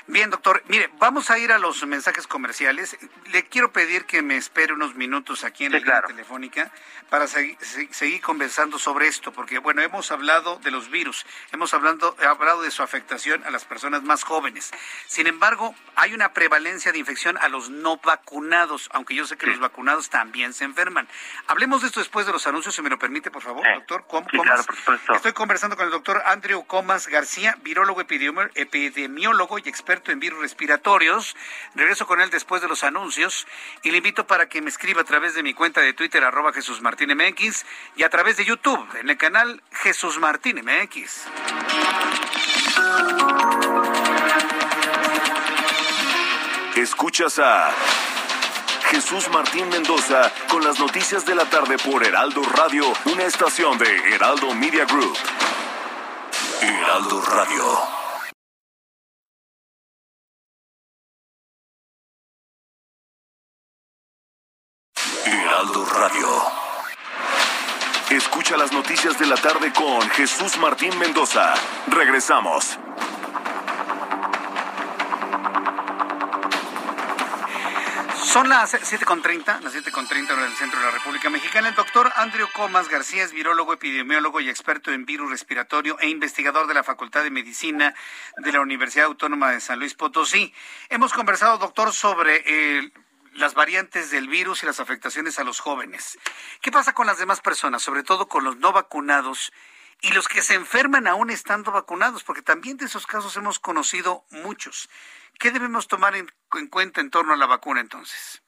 Bien, 0.08 0.30
doctor. 0.30 0.62
Mire, 0.68 0.88
vamos 1.00 1.30
a 1.30 1.38
ir 1.38 1.50
a 1.50 1.58
los 1.58 1.84
mensajes 1.84 2.28
comerciales. 2.28 2.96
Le 3.32 3.44
quiero 3.48 3.72
pedir 3.72 4.04
que 4.04 4.22
me 4.22 4.36
espere 4.36 4.72
unos 4.72 4.94
minutos 4.94 5.42
aquí 5.42 5.64
en 5.64 5.72
la 5.72 5.78
línea 5.78 6.02
telefónica 6.02 6.70
para 7.10 7.26
seguir 7.26 8.20
conversando 8.20 8.78
sobre 8.78 9.08
esto, 9.08 9.32
porque 9.32 9.58
bueno, 9.58 9.82
hemos 9.82 10.12
hablado 10.12 10.58
de 10.60 10.70
los 10.70 10.90
virus, 10.90 11.26
hemos 11.52 11.74
hablado, 11.74 12.16
hablado 12.24 12.62
de 12.62 12.70
su 12.70 12.84
afectación 12.84 13.42
a 13.44 13.50
las 13.50 13.64
personas 13.64 14.04
más 14.04 14.22
jóvenes. 14.22 14.70
Sin 15.06 15.26
embargo, 15.26 15.74
hay 15.96 16.14
una 16.14 16.32
prevalencia 16.32 16.92
de 16.92 16.98
infección 16.98 17.36
a 17.38 17.48
los 17.48 17.70
no 17.70 17.96
vacunados, 17.96 18.88
aunque 18.92 19.14
yo 19.14 19.26
sé 19.26 19.36
que 19.36 19.46
los 19.46 19.58
vacunados 19.58 20.08
también 20.08 20.52
se 20.52 20.64
enferman. 20.64 21.08
Hablemos 21.48 21.80
de 21.80 21.88
esto 21.88 21.98
después 21.98 22.26
de 22.26 22.32
los 22.32 22.46
anuncios, 22.46 22.76
si 22.76 22.82
me 22.82 22.90
lo 22.90 22.98
permite, 22.98 23.32
por 23.32 23.42
favor, 23.42 23.66
doctor. 23.74 24.04
¿Cómo, 24.06 24.26
Estoy 25.14 25.32
conversando 25.32 25.76
con 25.76 25.86
el 25.86 25.92
doctor 25.92 26.22
Andrew 26.26 26.64
Comas 26.64 27.08
García, 27.08 27.56
virólogo 27.62 28.00
epidemiólogo 28.00 29.58
y 29.58 29.68
experto 29.68 29.95
en 30.06 30.20
virus 30.20 30.40
respiratorios. 30.40 31.36
Regreso 31.74 32.06
con 32.06 32.20
él 32.20 32.30
después 32.30 32.62
de 32.62 32.68
los 32.68 32.84
anuncios 32.84 33.46
y 33.82 33.90
le 33.90 33.98
invito 33.98 34.26
para 34.26 34.48
que 34.48 34.62
me 34.62 34.70
escriba 34.70 35.02
a 35.02 35.04
través 35.04 35.34
de 35.34 35.42
mi 35.42 35.54
cuenta 35.54 35.80
de 35.80 35.92
Twitter, 35.92 36.22
arroba 36.24 36.52
Jesús 36.52 36.80
Martín 36.80 37.10
MX, 37.14 37.64
y 37.96 38.02
a 38.02 38.10
través 38.10 38.36
de 38.36 38.44
YouTube, 38.44 38.86
en 39.00 39.10
el 39.10 39.16
canal 39.16 39.62
Jesús 39.72 40.18
Martín 40.18 40.62
MX. 40.64 41.26
Escuchas 46.76 47.38
a 47.38 47.72
Jesús 48.90 49.28
Martín 49.30 49.68
Mendoza 49.68 50.30
con 50.48 50.62
las 50.62 50.78
noticias 50.78 51.26
de 51.26 51.34
la 51.34 51.44
tarde 51.46 51.76
por 51.78 52.04
Heraldo 52.04 52.42
Radio, 52.42 52.84
una 53.06 53.24
estación 53.24 53.78
de 53.78 54.14
Heraldo 54.14 54.54
Media 54.54 54.84
Group. 54.84 55.16
Heraldo 56.60 57.20
Radio. 57.22 58.05
Radio. 65.56 66.28
Escucha 68.10 68.58
las 68.58 68.72
noticias 68.72 69.18
de 69.18 69.24
la 69.24 69.36
tarde 69.36 69.72
con 69.72 70.06
Jesús 70.10 70.58
Martín 70.58 70.98
Mendoza. 70.98 71.54
Regresamos. 71.86 72.78
Son 78.22 78.50
las 78.50 78.74
7.30, 78.74 79.62
las 79.62 79.74
7.30 79.74 80.30
hora 80.30 80.42
del 80.42 80.52
centro 80.52 80.78
de 80.78 80.84
la 80.84 80.92
República 80.92 81.30
Mexicana. 81.30 81.70
El 81.70 81.74
doctor 81.74 82.12
Andrew 82.16 82.46
Comas 82.52 82.90
García 82.90 83.24
es 83.24 83.32
virólogo, 83.32 83.72
epidemiólogo 83.72 84.40
y 84.40 84.50
experto 84.50 84.92
en 84.92 85.06
virus 85.06 85.30
respiratorio 85.30 85.98
e 86.00 86.10
investigador 86.10 86.66
de 86.66 86.74
la 86.74 86.84
Facultad 86.84 87.22
de 87.22 87.30
Medicina 87.30 87.94
de 88.36 88.52
la 88.52 88.60
Universidad 88.60 89.06
Autónoma 89.06 89.52
de 89.52 89.62
San 89.62 89.78
Luis 89.78 89.94
Potosí. 89.94 90.52
Hemos 90.90 91.14
conversado, 91.14 91.56
doctor, 91.56 91.94
sobre 91.94 92.76
el 92.76 92.92
las 93.36 93.54
variantes 93.54 94.10
del 94.10 94.28
virus 94.28 94.62
y 94.62 94.66
las 94.66 94.80
afectaciones 94.80 95.38
a 95.38 95.44
los 95.44 95.60
jóvenes. 95.60 96.18
¿Qué 96.62 96.70
pasa 96.70 96.94
con 96.94 97.06
las 97.06 97.18
demás 97.18 97.40
personas, 97.40 97.82
sobre 97.82 98.02
todo 98.02 98.28
con 98.28 98.44
los 98.44 98.56
no 98.56 98.72
vacunados 98.72 99.52
y 100.02 100.12
los 100.12 100.28
que 100.28 100.42
se 100.42 100.54
enferman 100.54 101.06
aún 101.06 101.30
estando 101.30 101.72
vacunados? 101.72 102.24
Porque 102.24 102.42
también 102.42 102.76
de 102.76 102.86
esos 102.86 103.06
casos 103.06 103.36
hemos 103.36 103.58
conocido 103.58 104.24
muchos. 104.30 104.88
¿Qué 105.38 105.50
debemos 105.50 105.88
tomar 105.88 106.14
en, 106.16 106.26
cuenta 106.70 107.00
en 107.00 107.10
torno 107.10 107.34
a 107.34 107.36
la 107.36 107.46
vacuna 107.46 107.80
entonces? 107.80 108.42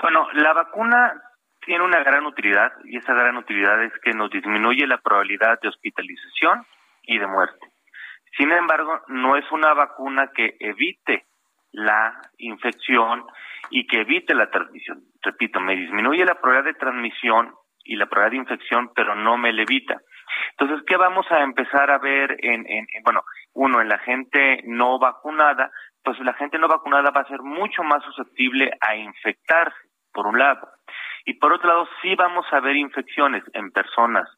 Bueno, 0.00 0.28
la 0.32 0.52
vacuna 0.52 1.20
tiene 1.60 1.84
una 1.84 2.02
gran 2.02 2.24
utilidad 2.24 2.72
y 2.84 2.96
esa 2.96 3.12
gran 3.12 3.36
utilidad 3.36 3.82
es 3.84 3.92
que 4.02 4.12
nos 4.12 4.30
disminuye 4.30 4.86
la 4.86 4.98
probabilidad 4.98 5.60
de 5.60 5.68
hospitalización 5.68 6.66
y 7.02 7.18
de 7.18 7.26
muerte. 7.26 7.66
Sin 8.36 8.50
embargo, 8.52 9.02
no 9.08 9.36
es 9.36 9.44
una 9.50 9.74
vacuna 9.74 10.30
que 10.34 10.56
evite 10.60 11.26
la 11.72 12.20
infección 12.38 13.26
y 13.70 13.86
que 13.86 14.00
evite 14.00 14.34
la 14.34 14.50
transmisión. 14.50 15.02
Repito, 15.22 15.60
me 15.60 15.76
disminuye 15.76 16.24
la 16.24 16.34
probabilidad 16.34 16.72
de 16.72 16.78
transmisión 16.78 17.54
y 17.84 17.96
la 17.96 18.06
probabilidad 18.06 18.44
de 18.44 18.52
infección, 18.52 18.90
pero 18.94 19.14
no 19.14 19.38
me 19.38 19.52
la 19.52 19.62
evita. 19.62 20.00
Entonces, 20.58 20.84
¿qué 20.86 20.96
vamos 20.96 21.26
a 21.30 21.42
empezar 21.42 21.90
a 21.90 21.98
ver 21.98 22.36
en, 22.40 22.66
en, 22.68 22.86
bueno, 23.04 23.22
uno, 23.54 23.80
en 23.80 23.88
la 23.88 23.98
gente 23.98 24.62
no 24.64 24.98
vacunada? 24.98 25.70
Pues 26.02 26.18
la 26.20 26.34
gente 26.34 26.58
no 26.58 26.68
vacunada 26.68 27.10
va 27.10 27.22
a 27.22 27.28
ser 27.28 27.40
mucho 27.42 27.82
más 27.82 28.02
susceptible 28.04 28.70
a 28.80 28.96
infectarse, 28.96 29.76
por 30.12 30.26
un 30.26 30.38
lado. 30.38 30.68
Y 31.24 31.34
por 31.34 31.52
otro 31.52 31.68
lado, 31.68 31.88
sí 32.02 32.14
vamos 32.14 32.46
a 32.52 32.60
ver 32.60 32.76
infecciones 32.76 33.44
en 33.54 33.70
personas 33.70 34.28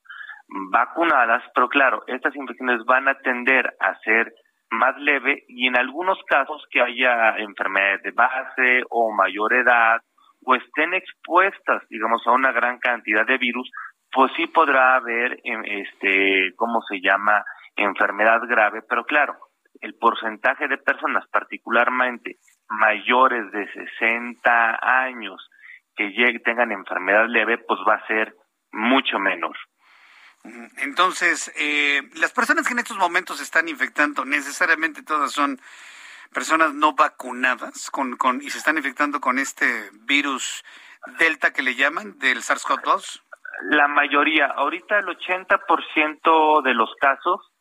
vacunadas, 0.71 1.43
pero 1.55 1.69
claro, 1.69 2.03
estas 2.07 2.35
infecciones 2.37 2.85
van 2.85 3.09
a 3.09 3.19
tender 3.19 3.75
a 3.81 3.95
ser 4.01 4.33
más 4.73 4.97
leve 4.99 5.45
y 5.49 5.67
en 5.69 5.77
algunos 5.77 6.19
casos 6.27 6.65
que 6.71 6.81
haya 6.81 7.37
enfermedades 7.39 8.03
de 8.03 8.11
base 8.11 8.83
o 8.91 9.13
mayor 9.13 9.53
edad 9.55 10.01
o 10.45 10.55
estén 10.55 10.95
expuestas, 10.95 11.83
digamos, 11.89 12.27
a 12.27 12.33
una 12.33 12.53
gran 12.53 12.79
cantidad 12.79 13.25
de 13.27 13.39
virus, 13.39 13.71
pues 14.11 14.33
sí 14.37 14.47
podrá 14.47 14.97
haber, 14.97 15.39
em, 15.45 15.63
este, 15.65 16.53
¿cómo 16.57 16.83
se 16.83 17.01
llama?, 17.01 17.45
enfermedad 17.77 18.41
grave, 18.49 18.83
pero 18.89 19.05
claro, 19.05 19.37
el 19.81 19.95
porcentaje 19.95 20.69
de 20.69 20.79
personas, 20.79 21.27
particularmente 21.29 22.37
mayores 22.69 23.51
de 23.53 23.67
60 23.73 24.79
años, 24.83 25.49
que 25.97 26.13
tengan 26.45 26.73
enfermedad 26.73 27.27
leve, 27.29 27.59
pues 27.59 27.81
va 27.89 27.95
a 27.95 28.07
ser 28.07 28.35
mucho 28.73 29.19
menor. 29.19 29.57
Entonces, 30.79 31.53
eh, 31.57 32.03
las 32.15 32.33
personas 32.33 32.67
que 32.67 32.73
en 32.73 32.81
estos 32.81 32.97
momentos 32.97 33.41
están 33.41 33.69
infectando, 33.69 34.25
necesariamente 34.25 35.03
todas 35.03 35.33
son 35.33 35.61
personas 36.33 36.75
no 36.75 36.95
vacunadas 36.95 37.91
con, 37.91 38.17
con 38.17 38.43
y 38.43 38.51
se 38.51 38.59
están 38.59 38.77
infectando 38.77 39.21
con 39.21 39.39
este 39.39 39.91
virus 40.07 40.65
Delta 41.19 41.53
que 41.53 41.63
le 41.63 41.75
llaman 41.75 42.19
del 42.19 42.39
SARS-CoV-2? 42.39 43.23
La 43.71 43.89
mayoría, 43.89 44.47
ahorita 44.47 44.99
el 44.99 45.07
80% 45.07 46.63
de 46.63 46.75
los 46.75 46.95
casos 47.01 47.53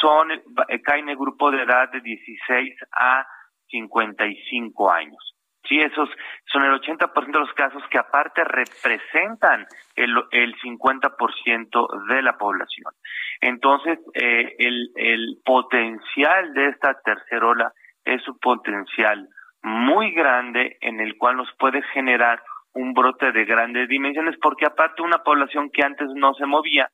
son 0.00 0.30
eh, 0.30 0.82
caen 0.82 1.04
en 1.04 1.10
el 1.10 1.16
grupo 1.16 1.50
de 1.50 1.62
edad 1.62 1.90
de 1.90 2.00
16 2.00 2.74
a 2.92 3.26
55 3.68 4.90
años. 4.90 5.33
Sí, 5.68 5.80
esos 5.80 6.10
son 6.52 6.64
el 6.64 6.78
80% 6.80 7.32
de 7.32 7.38
los 7.38 7.52
casos 7.54 7.82
que 7.90 7.98
aparte 7.98 8.44
representan 8.44 9.66
el, 9.96 10.14
el 10.30 10.54
50% 10.56 12.06
de 12.08 12.22
la 12.22 12.36
población. 12.36 12.92
Entonces, 13.40 13.98
eh, 14.12 14.56
el, 14.58 14.90
el 14.96 15.38
potencial 15.44 16.52
de 16.52 16.68
esta 16.68 17.00
tercera 17.02 17.46
ola 17.46 17.72
es 18.04 18.26
un 18.28 18.38
potencial 18.38 19.26
muy 19.62 20.12
grande 20.12 20.76
en 20.82 21.00
el 21.00 21.16
cual 21.16 21.36
nos 21.38 21.48
puede 21.58 21.82
generar 21.94 22.42
un 22.74 22.92
brote 22.92 23.32
de 23.32 23.44
grandes 23.44 23.88
dimensiones, 23.88 24.36
porque 24.42 24.66
aparte 24.66 25.02
una 25.02 25.22
población 25.22 25.70
que 25.70 25.82
antes 25.82 26.08
no 26.14 26.34
se 26.34 26.44
movía, 26.44 26.90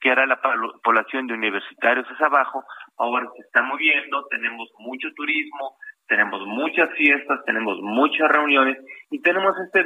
que 0.00 0.10
era 0.10 0.26
la 0.26 0.40
población 0.82 1.26
de 1.26 1.34
universitarios 1.34 2.06
hacia 2.06 2.26
abajo, 2.26 2.64
ahora 2.98 3.26
se 3.34 3.42
está 3.42 3.62
moviendo, 3.62 4.26
tenemos 4.30 4.68
mucho 4.78 5.08
turismo, 5.16 5.76
tenemos 6.12 6.46
muchas 6.46 6.90
fiestas, 6.90 7.42
tenemos 7.46 7.78
muchas 7.80 8.28
reuniones 8.30 8.76
y 9.10 9.22
tenemos 9.22 9.54
este 9.64 9.82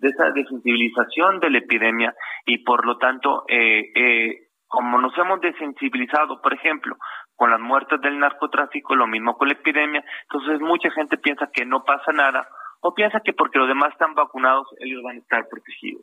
desensibilización 0.00 1.38
de 1.38 1.48
la 1.48 1.58
epidemia 1.58 2.12
y 2.44 2.58
por 2.64 2.84
lo 2.84 2.98
tanto, 2.98 3.44
eh, 3.46 3.84
eh, 3.94 4.48
como 4.66 5.00
nos 5.00 5.16
hemos 5.16 5.40
desensibilizado, 5.40 6.42
por 6.42 6.54
ejemplo, 6.54 6.96
con 7.36 7.52
las 7.52 7.60
muertes 7.60 8.00
del 8.00 8.18
narcotráfico, 8.18 8.96
lo 8.96 9.06
mismo 9.06 9.36
con 9.36 9.46
la 9.46 9.54
epidemia, 9.54 10.04
entonces 10.22 10.60
mucha 10.60 10.90
gente 10.90 11.18
piensa 11.18 11.48
que 11.54 11.64
no 11.64 11.84
pasa 11.84 12.10
nada 12.10 12.48
o 12.80 12.92
piensa 12.92 13.20
que 13.20 13.32
porque 13.32 13.60
los 13.60 13.68
demás 13.68 13.92
están 13.92 14.14
vacunados 14.14 14.66
ellos 14.80 15.04
van 15.04 15.18
a 15.18 15.20
estar 15.20 15.46
protegidos. 15.48 16.02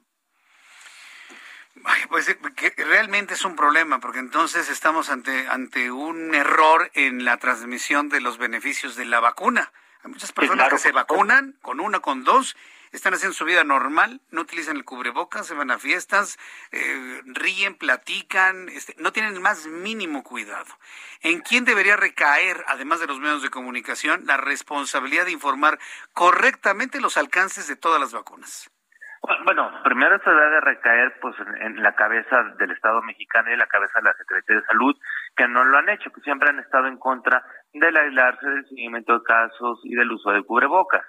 Pues 2.10 2.30
eh, 2.30 2.38
que 2.56 2.74
realmente 2.84 3.34
es 3.34 3.46
un 3.46 3.56
problema, 3.56 4.00
porque 4.00 4.20
entonces 4.20 4.70
estamos 4.70 5.10
ante, 5.10 5.48
ante 5.48 5.92
un 5.92 6.34
error 6.36 6.90
en 6.94 7.26
la 7.26 7.38
transmisión 7.38 8.10
de 8.10 8.22
los 8.22 8.38
beneficios 8.38 8.96
de 8.96 9.06
la 9.06 9.20
vacuna. 9.20 9.72
Hay 10.04 10.12
muchas 10.12 10.32
personas 10.32 10.70
que 10.70 10.78
se 10.78 10.92
vacunan 10.92 11.58
con 11.62 11.80
una, 11.80 12.00
con 12.00 12.24
dos, 12.24 12.56
están 12.92 13.14
haciendo 13.14 13.36
su 13.36 13.46
vida 13.46 13.64
normal, 13.64 14.22
no 14.32 14.42
utilizan 14.42 14.78
el 14.78 14.86
cubrebocas, 14.86 15.48
se 15.48 15.54
van 15.54 15.72
a 15.72 15.80
fiestas, 15.80 16.38
eh, 16.72 17.22
ríen, 17.26 17.76
platican, 17.76 18.70
este, 18.70 18.96
no 18.98 19.12
tienen 19.12 19.34
el 19.34 19.40
más 19.40 19.66
mínimo 19.66 20.24
cuidado. 20.24 20.78
¿En 21.22 21.42
quién 21.42 21.66
debería 21.66 21.98
recaer, 21.98 22.64
además 22.68 23.00
de 23.00 23.08
los 23.08 23.20
medios 23.20 23.42
de 23.42 23.50
comunicación, 23.50 24.26
la 24.26 24.38
responsabilidad 24.38 25.26
de 25.26 25.32
informar 25.32 25.80
correctamente 26.14 27.02
los 27.02 27.18
alcances 27.18 27.68
de 27.68 27.76
todas 27.76 28.00
las 28.00 28.14
vacunas? 28.14 28.70
Bueno, 29.46 29.72
primero 29.84 30.20
se 30.24 30.30
debe 30.30 30.62
recaer 30.62 31.20
pues 31.20 31.36
en, 31.60 31.82
la 31.82 31.94
cabeza 31.96 32.44
del 32.60 32.72
Estado 32.72 33.02
mexicano 33.02 33.52
y 33.52 33.58
la 33.58 33.68
cabeza 33.68 34.00
de 34.00 34.06
la 34.06 34.14
Secretaría 34.14 34.62
de 34.62 34.68
Salud, 34.68 34.96
que 35.36 35.48
no 35.48 35.64
lo 35.64 35.78
han 35.78 35.90
hecho, 35.90 36.12
que 36.12 36.22
siempre 36.22 36.50
han 36.50 36.60
estado 36.60 36.88
en 36.88 36.98
contra 36.98 37.44
del 37.74 37.98
aislarse, 37.98 38.48
del 38.48 38.68
seguimiento 38.68 39.14
de 39.14 39.24
casos 39.24 39.80
y 39.84 39.96
del 39.96 40.12
uso 40.12 40.32
de 40.32 40.44
cubrebocas. 40.44 41.06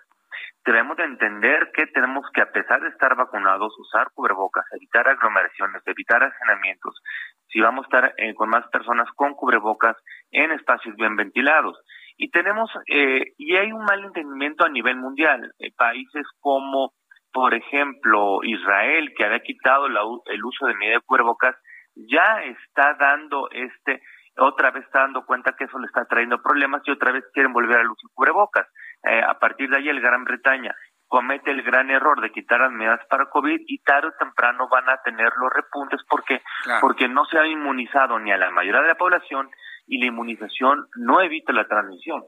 Debemos 0.64 0.97
de 0.97 1.05
entender 1.05 1.70
que 1.72 1.86
tenemos 1.86 2.26
que, 2.32 2.43
a 2.43 2.52
pesar 2.52 2.80
de 2.82 2.89
estar 2.89 3.14
vacunados, 3.16 3.74
usar 3.78 4.10
cubrebocas, 4.12 4.64
evitar 4.72 5.09
aglomeraciones, 5.09 5.82
evitar 5.86 6.22
hacinamientos, 6.22 7.01
si 7.48 7.60
vamos 7.60 7.85
a 7.85 7.89
estar 7.89 8.14
eh, 8.18 8.35
con 8.35 8.51
más 8.51 8.66
personas 8.68 9.09
con 9.14 9.35
cubrebocas 9.35 9.97
en 10.30 10.52
espacios 10.52 10.94
bien 10.97 11.16
ventilados. 11.16 11.78
Y 12.16 12.30
tenemos, 12.30 12.70
eh, 12.86 13.32
y 13.39 13.56
hay 13.56 13.72
un 13.72 13.85
mal 13.85 14.05
entendimiento 14.05 14.64
a 14.64 14.68
nivel 14.68 14.97
mundial. 14.97 15.52
Eh, 15.59 15.70
países 15.76 16.26
como 16.40 16.93
por 17.33 17.55
ejemplo, 17.55 18.41
Israel, 18.43 19.13
que 19.17 19.25
había 19.25 19.41
quitado 19.41 19.87
el 19.87 20.45
uso 20.45 20.67
de 20.67 20.75
medida 20.75 20.97
de 20.97 21.05
cubrebocas, 21.05 21.57
ya 21.95 22.43
está 22.43 22.95
dando 22.95 23.49
este, 23.51 24.03
otra 24.37 24.71
vez 24.71 24.85
está 24.85 25.01
dando 25.01 25.25
cuenta 25.25 25.55
que 25.57 25.65
eso 25.65 25.79
le 25.79 25.87
está 25.87 26.05
trayendo 26.05 26.41
problemas 26.41 26.83
y 26.85 26.91
otra 26.91 27.13
vez 27.13 27.25
quieren 27.33 27.53
volver 27.53 27.79
al 27.79 27.91
uso 27.91 28.07
de 28.07 28.15
cubrebocas. 28.15 28.67
Eh, 29.05 29.21
a 29.21 29.39
partir 29.39 29.69
de 29.69 29.79
ahí, 29.79 29.89
el 29.89 30.01
Gran 30.01 30.25
Bretaña 30.25 30.75
comete 31.09 31.51
el 31.51 31.63
gran 31.63 31.91
error 31.91 32.21
de 32.21 32.31
quitar 32.31 32.61
las 32.61 32.71
medidas 32.71 33.01
para 33.09 33.31
COVID 33.31 33.61
y 33.67 33.83
tarde 33.83 34.09
o 34.09 34.19
temprano 34.19 34.69
van 34.69 34.89
a 34.91 34.99
tener 35.03 35.33
los 35.41 35.51
repuntes 35.53 36.01
porque, 36.09 36.43
porque 36.83 37.09
no 37.09 37.25
se 37.25 37.39
ha 37.39 37.47
inmunizado 37.47 38.19
ni 38.19 38.31
a 38.31 38.37
la 38.37 38.51
mayoría 38.51 38.83
de 38.83 38.89
la 38.89 38.95
población 38.95 39.49
y 39.87 39.99
la 39.99 40.07
inmunización 40.07 40.87
no 40.97 41.23
evita 41.23 41.53
la 41.53 41.67
transmisión. 41.67 42.23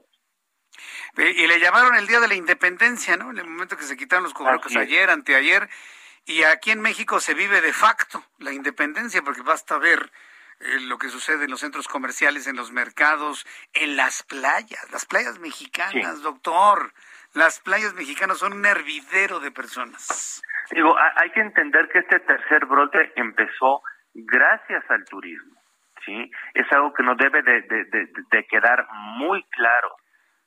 Y 1.17 1.47
le 1.47 1.59
llamaron 1.59 1.95
el 1.95 2.07
Día 2.07 2.19
de 2.19 2.27
la 2.27 2.35
Independencia, 2.35 3.17
¿no? 3.17 3.31
En 3.31 3.37
el 3.37 3.47
momento 3.47 3.77
que 3.77 3.83
se 3.83 3.97
quitaron 3.97 4.23
los 4.23 4.33
cubrebocas 4.33 4.75
ayer, 4.75 5.09
anteayer. 5.09 5.69
Y 6.25 6.43
aquí 6.43 6.71
en 6.71 6.81
México 6.81 7.19
se 7.19 7.33
vive 7.33 7.61
de 7.61 7.73
facto 7.73 8.23
la 8.39 8.51
independencia, 8.51 9.21
porque 9.21 9.41
basta 9.41 9.77
ver 9.77 10.11
eh, 10.59 10.79
lo 10.81 10.97
que 10.97 11.09
sucede 11.09 11.45
en 11.45 11.51
los 11.51 11.59
centros 11.59 11.87
comerciales, 11.87 12.47
en 12.47 12.55
los 12.55 12.71
mercados, 12.71 13.45
en 13.73 13.97
las 13.97 14.23
playas, 14.23 14.91
las 14.91 15.05
playas 15.05 15.39
mexicanas, 15.39 16.21
doctor. 16.21 16.93
Las 17.33 17.59
playas 17.61 17.93
mexicanas 17.93 18.39
son 18.39 18.53
un 18.53 18.65
hervidero 18.65 19.39
de 19.39 19.51
personas. 19.51 20.41
Digo, 20.71 20.95
hay 21.15 21.31
que 21.31 21.39
entender 21.39 21.89
que 21.89 21.99
este 21.99 22.19
tercer 22.19 22.65
brote 22.65 23.13
empezó 23.15 23.81
gracias 24.13 24.83
al 24.89 25.05
turismo, 25.05 25.55
¿sí? 26.05 26.29
Es 26.53 26.71
algo 26.71 26.93
que 26.93 27.03
nos 27.03 27.17
debe 27.17 27.41
de, 27.41 27.61
de 27.61 28.47
quedar 28.47 28.85
muy 28.91 29.43
claro 29.49 29.95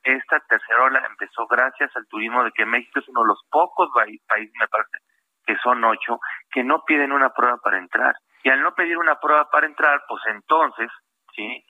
esta 0.05 0.39
tercera 0.41 0.83
ola 0.83 1.05
empezó 1.09 1.47
gracias 1.47 1.95
al 1.95 2.07
turismo 2.07 2.43
de 2.43 2.51
que 2.51 2.65
México 2.65 2.99
es 2.99 3.07
uno 3.09 3.21
de 3.21 3.27
los 3.27 3.41
pocos 3.49 3.89
países, 3.93 4.53
me 4.59 4.67
parece, 4.67 4.97
que 5.45 5.55
son 5.57 5.83
ocho, 5.83 6.19
que 6.51 6.63
no 6.63 6.83
piden 6.85 7.11
una 7.11 7.31
prueba 7.31 7.57
para 7.57 7.77
entrar. 7.77 8.15
Y 8.43 8.49
al 8.49 8.61
no 8.61 8.75
pedir 8.75 8.97
una 8.97 9.19
prueba 9.19 9.49
para 9.49 9.65
entrar, 9.65 10.03
pues 10.07 10.21
entonces, 10.27 10.89
¿sí? 11.35 11.65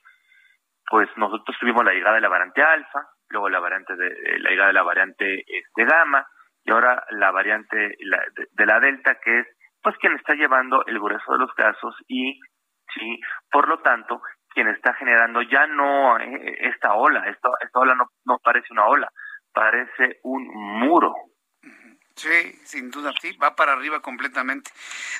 Pues 0.89 1.09
nosotros 1.15 1.57
tuvimos 1.59 1.83
la 1.85 1.93
llegada 1.93 2.15
de 2.15 2.21
la 2.21 2.29
variante 2.29 2.61
alfa, 2.61 3.07
luego 3.29 3.49
la 3.49 3.59
variante 3.59 3.95
de, 3.95 4.07
eh, 4.07 4.39
la 4.39 4.49
llegada 4.49 4.67
de 4.67 4.73
la 4.73 4.83
variante 4.83 5.43
este, 5.47 5.85
gamma, 5.85 6.27
y 6.65 6.71
ahora 6.71 7.05
la 7.11 7.31
variante 7.31 7.77
de, 7.77 8.65
la 8.65 8.79
delta, 8.79 9.19
que 9.19 9.39
es 9.39 9.47
pues 9.81 9.95
quien 9.97 10.15
está 10.15 10.33
llevando 10.33 10.83
el 10.87 10.99
grueso 10.99 11.33
de 11.33 11.37
los 11.37 11.53
casos 11.53 11.95
y 12.07 12.39
sí, 12.91 13.19
por 13.51 13.67
lo 13.67 13.79
tanto, 13.79 14.19
quien 14.55 14.69
está 14.69 14.93
generando 14.93 15.41
ya 15.43 15.67
no 15.67 16.17
eh, 16.17 16.57
esta 16.61 16.93
ola, 16.93 17.29
esta, 17.29 17.49
esta 17.63 17.79
ola 17.79 17.93
no, 17.93 18.09
no 18.23 18.39
parece 18.39 18.67
una 18.71 18.85
ola, 18.85 19.11
parece 19.53 20.19
un 20.23 20.47
muro. 20.79 21.13
Sí, 22.15 22.57
sin 22.63 22.91
duda, 22.91 23.13
sí, 23.21 23.33
va 23.33 23.57
para 23.57 23.73
arriba 23.73 23.99
completamente. 23.99 24.71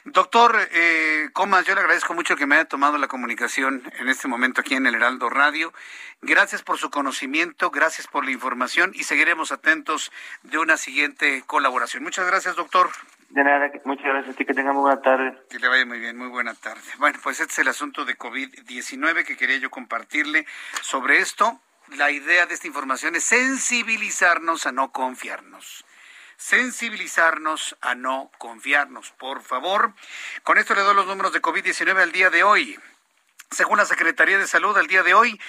Doctor 0.06 0.56
eh, 0.72 1.28
Comas, 1.34 1.66
yo 1.66 1.76
le 1.76 1.82
agradezco 1.82 2.14
mucho 2.14 2.38
que 2.38 2.46
me 2.46 2.56
haya 2.56 2.70
tomado 2.70 2.98
la 2.98 3.10
comunicación 3.10 3.84
en 4.00 4.08
este 4.08 4.30
momento 4.30 4.62
aquí 4.62 4.76
en 4.76 4.88
el 4.88 4.96
Heraldo 4.96 5.30
Radio. 5.30 5.74
Gracias 6.22 6.64
por 6.64 6.78
su 6.78 6.90
conocimiento, 6.90 7.70
gracias 7.70 8.08
por 8.08 8.24
la 8.24 8.32
información 8.32 8.92
y 8.96 9.04
seguiremos 9.04 9.52
atentos 9.52 10.10
de 10.44 10.58
una 10.58 10.78
siguiente 10.78 11.44
colaboración. 11.46 12.02
Muchas 12.02 12.28
gracias, 12.28 12.56
doctor. 12.56 12.90
De 13.30 13.44
nada, 13.44 13.72
muchas 13.84 14.06
gracias 14.06 14.36
a 14.36 14.38
ti, 14.38 14.46
que 14.46 14.54
tengan 14.54 14.76
buena 14.76 15.02
tarde. 15.02 15.38
Que 15.50 15.60
le 15.60 15.68
vaya 15.68 15.86
muy 15.86 16.00
bien, 16.00 16.18
muy 16.18 16.28
buena 16.28 16.54
tarde. 16.54 16.82
Bueno, 17.00 17.20
pues 17.22 17.40
este 17.40 17.52
es 17.52 17.60
el 17.60 17.68
asunto 17.68 18.06
de 18.06 18.18
COVID-19 18.18 19.26
que 19.26 19.36
quería 19.36 19.58
yo 19.58 19.70
compartirle 19.70 20.46
sobre 20.82 21.20
esto. 21.20 21.60
La 21.98 22.12
idea 22.12 22.46
de 22.46 22.54
esta 22.54 22.68
información 22.68 23.16
es 23.16 23.24
sensibilizarnos 23.24 24.66
a 24.66 24.72
no 24.72 24.92
confiarnos 24.92 25.86
sensibilizarnos 26.38 27.78
a 27.82 27.96
no 27.96 28.32
confiarnos, 28.38 29.12
por 29.12 29.42
favor. 29.42 29.94
Con 30.44 30.58
esto 30.58 30.76
le 30.76 30.82
doy 30.82 30.96
los 30.96 31.08
números 31.08 31.34
de 31.34 31.42
COVID-19 31.42 32.02
al 32.02 32.12
día 32.12 32.30
de 32.30 32.44
hoy. 32.44 32.80
Según 33.52 33.78
la 33.78 33.86
Secretaría 33.86 34.38
de 34.38 34.48
Salud, 34.48 34.78
al 34.78 34.88
día 34.88 35.04
de 35.04 35.14
hoy, 35.14 35.40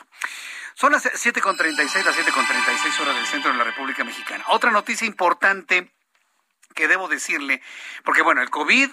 Son 0.75 0.93
las 0.93 1.05
7.36, 1.05 2.05
las 2.05 2.17
7.36 2.17 3.01
horas 3.01 3.17
del 3.17 3.27
centro 3.27 3.51
de 3.53 3.59
la 3.59 3.65
República 3.65 4.05
Mexicana. 4.05 4.45
Otra 4.49 4.71
noticia 4.71 5.07
importante 5.07 5.93
que 6.75 6.89
debo 6.89 7.09
decirle, 7.09 7.63
porque 8.05 8.23
bueno, 8.23 8.41
el 8.43 8.51
COVID 8.51 8.91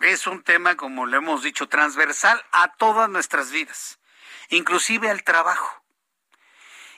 es 0.00 0.26
un 0.26 0.42
tema, 0.42 0.76
como 0.76 1.06
lo 1.06 1.18
hemos 1.18 1.42
dicho, 1.42 1.68
transversal 1.68 2.42
a 2.52 2.72
todas 2.76 3.10
nuestras 3.10 3.50
vidas 3.50 4.00
inclusive 4.50 5.08
al 5.08 5.22
trabajo. 5.22 5.82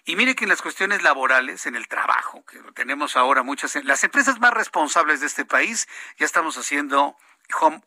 Y 0.04 0.16
mire 0.16 0.34
que 0.34 0.44
en 0.44 0.48
las 0.48 0.62
cuestiones 0.62 1.02
laborales, 1.02 1.66
en 1.66 1.76
el 1.76 1.86
trabajo, 1.86 2.44
que 2.44 2.58
tenemos 2.74 3.16
ahora 3.16 3.42
muchas, 3.42 3.76
las 3.84 4.02
empresas 4.02 4.40
más 4.40 4.52
responsables 4.52 5.20
de 5.20 5.26
este 5.26 5.44
país 5.44 5.88
ya 6.18 6.26
estamos 6.26 6.58
haciendo 6.58 7.16
home, 7.60 7.82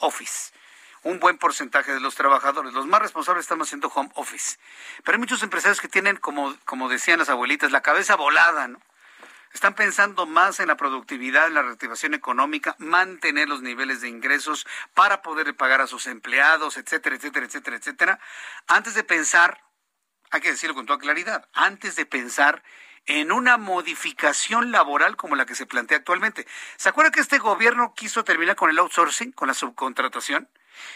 office 0.00 0.52
un 1.04 1.20
buen 1.20 1.36
porcentaje 1.36 1.92
de 1.92 2.00
los 2.00 2.14
trabajadores. 2.14 2.72
Los 2.72 2.86
más 2.86 3.00
responsables 3.00 3.44
estamos 3.44 3.68
haciendo 3.68 3.88
home 3.88 4.10
office. 4.14 4.58
Pero 5.04 5.16
hay 5.16 5.20
muchos 5.20 5.42
empresarios 5.42 5.80
que 5.80 5.88
tienen, 5.88 6.16
como, 6.16 6.56
como 6.64 6.88
decían 6.88 7.18
las 7.18 7.28
abuelitas, 7.28 7.70
la 7.70 7.82
cabeza 7.82 8.16
volada, 8.16 8.68
¿no? 8.68 8.80
Están 9.52 9.74
pensando 9.74 10.26
más 10.26 10.58
en 10.58 10.66
la 10.66 10.76
productividad, 10.76 11.46
en 11.46 11.54
la 11.54 11.62
reactivación 11.62 12.14
económica, 12.14 12.74
mantener 12.78 13.48
los 13.48 13.62
niveles 13.62 14.00
de 14.00 14.08
ingresos 14.08 14.66
para 14.94 15.22
poder 15.22 15.54
pagar 15.54 15.80
a 15.80 15.86
sus 15.86 16.06
empleados, 16.06 16.76
etcétera, 16.76 17.14
etcétera, 17.14 17.46
etcétera, 17.46 17.76
etcétera, 17.76 18.20
antes 18.66 18.94
de 18.94 19.04
pensar, 19.04 19.62
hay 20.34 20.40
que 20.40 20.50
decirlo 20.50 20.74
con 20.74 20.86
toda 20.86 20.98
claridad, 20.98 21.48
antes 21.52 21.94
de 21.94 22.06
pensar 22.06 22.62
en 23.06 23.30
una 23.30 23.56
modificación 23.56 24.72
laboral 24.72 25.16
como 25.16 25.36
la 25.36 25.46
que 25.46 25.54
se 25.54 25.66
plantea 25.66 25.98
actualmente. 25.98 26.46
¿Se 26.76 26.88
acuerda 26.88 27.12
que 27.12 27.20
este 27.20 27.38
gobierno 27.38 27.94
quiso 27.94 28.24
terminar 28.24 28.56
con 28.56 28.68
el 28.70 28.78
outsourcing, 28.78 29.32
con 29.32 29.48
la 29.48 29.54
subcontratación? 29.54 30.48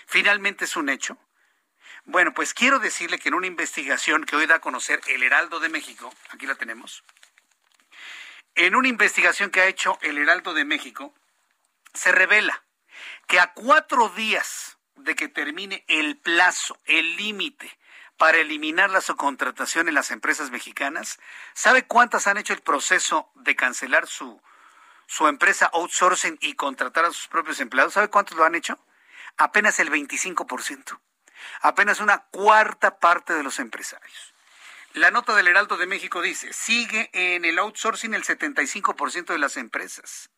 Finalmente 0.07 0.65
es 0.65 0.77
un 0.77 0.89
hecho. 0.89 1.19
Bueno, 2.05 2.35
pues 2.35 2.53
quiero 2.53 2.79
decirle 2.79 3.19
que 3.19 3.29
en 3.29 3.35
una 3.35 3.47
investigación 3.47 4.25
que 4.25 4.35
hoy 4.35 4.47
da 4.47 4.57
a 4.57 4.61
conocer 4.61 5.01
el 5.07 5.23
Heraldo 5.23 5.61
de 5.61 5.69
México, 5.69 6.13
aquí 6.31 6.47
la 6.47 6.55
tenemos, 6.55 7.05
en 8.55 8.75
una 8.75 8.89
investigación 8.89 9.51
que 9.51 9.61
ha 9.61 9.67
hecho 9.67 9.99
el 10.03 10.19
Heraldo 10.19 10.53
de 10.53 10.65
México, 10.65 11.15
se 11.95 12.11
revela 12.11 12.65
que 13.29 13.39
a 13.39 13.53
cuatro 13.53 14.09
días 14.09 14.79
de 14.97 15.15
que 15.15 15.29
termine 15.29 15.85
el 15.87 16.17
plazo, 16.17 16.81
el 16.87 17.17
límite 17.17 17.79
para 18.19 18.39
eliminar 18.39 18.91
la 18.91 19.01
subcontratación 19.01 19.89
en 19.89 19.95
las 19.95 20.11
empresas 20.11 20.51
mexicanas, 20.51 21.19
¿sabe 21.55 21.87
cuántas 21.87 22.27
han 22.27 22.37
hecho 22.37 22.53
el 22.53 22.61
proceso 22.61 23.31
de 23.37 23.57
cancelar 23.57 24.07
su, 24.07 24.41
su 25.07 25.27
empresa 25.29 25.71
outsourcing 25.73 26.37
y 26.41 26.55
contratar 26.55 27.07
a 27.07 27.13
sus 27.13 27.29
propios 27.29 27.61
empleados? 27.61 27.95
¿Sabe 27.95 28.11
cuántos 28.11 28.37
lo 28.37 28.45
han 28.45 28.55
hecho? 28.55 28.79
apenas 29.39 29.79
el 29.81 29.91
25%, 29.91 30.99
apenas 31.63 32.01
una 32.01 32.19
cuarta 32.31 32.99
parte 32.99 33.33
de 33.33 33.43
los 33.43 33.59
empresarios. 33.59 34.35
La 34.95 35.11
nota 35.11 35.35
del 35.35 35.49
Heraldo 35.49 35.77
de 35.77 35.87
México 35.87 36.21
dice, 36.21 36.53
sigue 36.53 37.09
en 37.13 37.45
el 37.45 37.59
outsourcing 37.59 38.15
el 38.15 38.25
75% 38.25 39.27
de 39.27 39.39
las 39.39 39.57
empresas. 39.57 40.31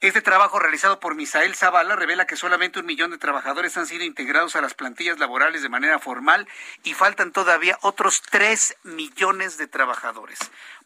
Este 0.00 0.20
trabajo 0.20 0.58
realizado 0.58 1.00
por 1.00 1.14
Misael 1.14 1.54
Zavala 1.54 1.96
revela 1.96 2.26
que 2.26 2.36
solamente 2.36 2.78
un 2.78 2.86
millón 2.86 3.10
de 3.10 3.18
trabajadores 3.18 3.76
han 3.76 3.86
sido 3.86 4.04
integrados 4.04 4.54
a 4.54 4.60
las 4.60 4.74
plantillas 4.74 5.18
laborales 5.18 5.62
de 5.62 5.68
manera 5.68 5.98
formal 5.98 6.46
y 6.82 6.94
faltan 6.94 7.32
todavía 7.32 7.78
otros 7.80 8.20
tres 8.20 8.76
millones 8.82 9.56
de 9.56 9.66
trabajadores. 9.66 10.38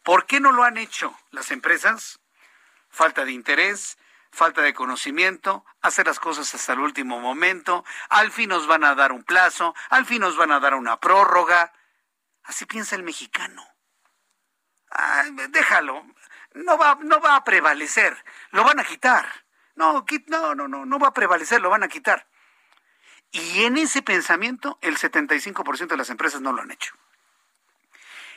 ¿Por 0.04 0.26
qué 0.26 0.38
no 0.40 0.52
lo 0.52 0.62
han 0.62 0.76
hecho 0.76 1.18
las 1.30 1.50
empresas? 1.50 2.20
Falta 2.90 3.24
de 3.24 3.32
interés, 3.32 3.98
falta 4.30 4.62
de 4.62 4.74
conocimiento, 4.74 5.64
hacer 5.80 6.06
las 6.06 6.20
cosas 6.20 6.54
hasta 6.54 6.74
el 6.74 6.80
último 6.80 7.18
momento, 7.20 7.84
al 8.08 8.30
fin 8.30 8.50
nos 8.50 8.66
van 8.66 8.84
a 8.84 8.94
dar 8.94 9.12
un 9.12 9.24
plazo, 9.24 9.74
al 9.90 10.06
fin 10.06 10.20
nos 10.20 10.36
van 10.36 10.52
a 10.52 10.60
dar 10.60 10.74
una 10.74 11.00
prórroga. 11.00 11.72
Así 12.44 12.66
piensa 12.66 12.94
el 12.96 13.02
mexicano. 13.02 13.66
déjalo, 15.50 16.04
no 16.54 16.78
va, 16.78 16.98
no 17.02 17.20
va 17.20 17.36
a 17.36 17.44
prevalecer, 17.44 18.16
lo 18.50 18.64
van 18.64 18.80
a 18.80 18.84
quitar. 18.84 19.26
No, 19.76 20.04
no, 20.26 20.54
no, 20.54 20.68
no, 20.68 20.84
no 20.84 20.98
va 20.98 21.08
a 21.08 21.14
prevalecer, 21.14 21.60
lo 21.60 21.70
van 21.70 21.84
a 21.84 21.88
quitar. 21.88 22.26
Y 23.30 23.64
en 23.64 23.76
ese 23.76 24.02
pensamiento, 24.02 24.78
el 24.80 24.98
75% 24.98 25.86
de 25.86 25.96
las 25.96 26.10
empresas 26.10 26.40
no 26.40 26.52
lo 26.52 26.62
han 26.62 26.70
hecho. 26.70 26.94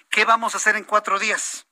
¿Qué 0.09 0.25
vamos 0.25 0.53
a 0.53 0.57
hacer 0.57 0.75
en 0.75 0.83
cuatro 0.83 1.17
días? 1.17 1.65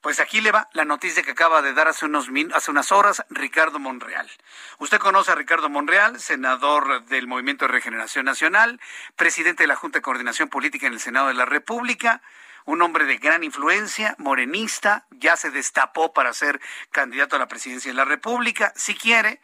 Pues 0.00 0.20
aquí 0.20 0.40
le 0.40 0.52
va 0.52 0.68
la 0.74 0.84
noticia 0.84 1.24
que 1.24 1.32
acaba 1.32 1.60
de 1.60 1.72
dar 1.72 1.88
hace, 1.88 2.04
unos 2.04 2.28
hace 2.54 2.70
unas 2.70 2.92
horas 2.92 3.24
Ricardo 3.30 3.80
Monreal. 3.80 4.30
Usted 4.78 4.98
conoce 4.98 5.32
a 5.32 5.34
Ricardo 5.34 5.68
Monreal, 5.68 6.20
senador 6.20 7.04
del 7.06 7.26
Movimiento 7.26 7.64
de 7.64 7.72
Regeneración 7.72 8.24
Nacional, 8.24 8.80
presidente 9.16 9.64
de 9.64 9.66
la 9.66 9.74
Junta 9.74 9.98
de 9.98 10.02
Coordinación 10.02 10.48
Política 10.48 10.86
en 10.86 10.92
el 10.92 11.00
Senado 11.00 11.28
de 11.28 11.34
la 11.34 11.46
República, 11.46 12.22
un 12.68 12.82
hombre 12.82 13.06
de 13.06 13.16
gran 13.16 13.44
influencia, 13.44 14.14
morenista, 14.18 15.06
ya 15.10 15.38
se 15.38 15.50
destapó 15.50 16.12
para 16.12 16.34
ser 16.34 16.60
candidato 16.90 17.34
a 17.34 17.38
la 17.38 17.48
presidencia 17.48 17.90
de 17.90 17.96
la 17.96 18.04
República, 18.04 18.74
si 18.76 18.94
quiere. 18.94 19.40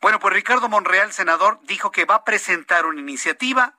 Bueno, 0.00 0.20
pues 0.20 0.32
Ricardo 0.32 0.68
Monreal, 0.68 1.12
senador, 1.12 1.58
dijo 1.64 1.90
que 1.90 2.04
va 2.04 2.14
a 2.14 2.24
presentar 2.24 2.86
una 2.86 3.00
iniciativa 3.00 3.74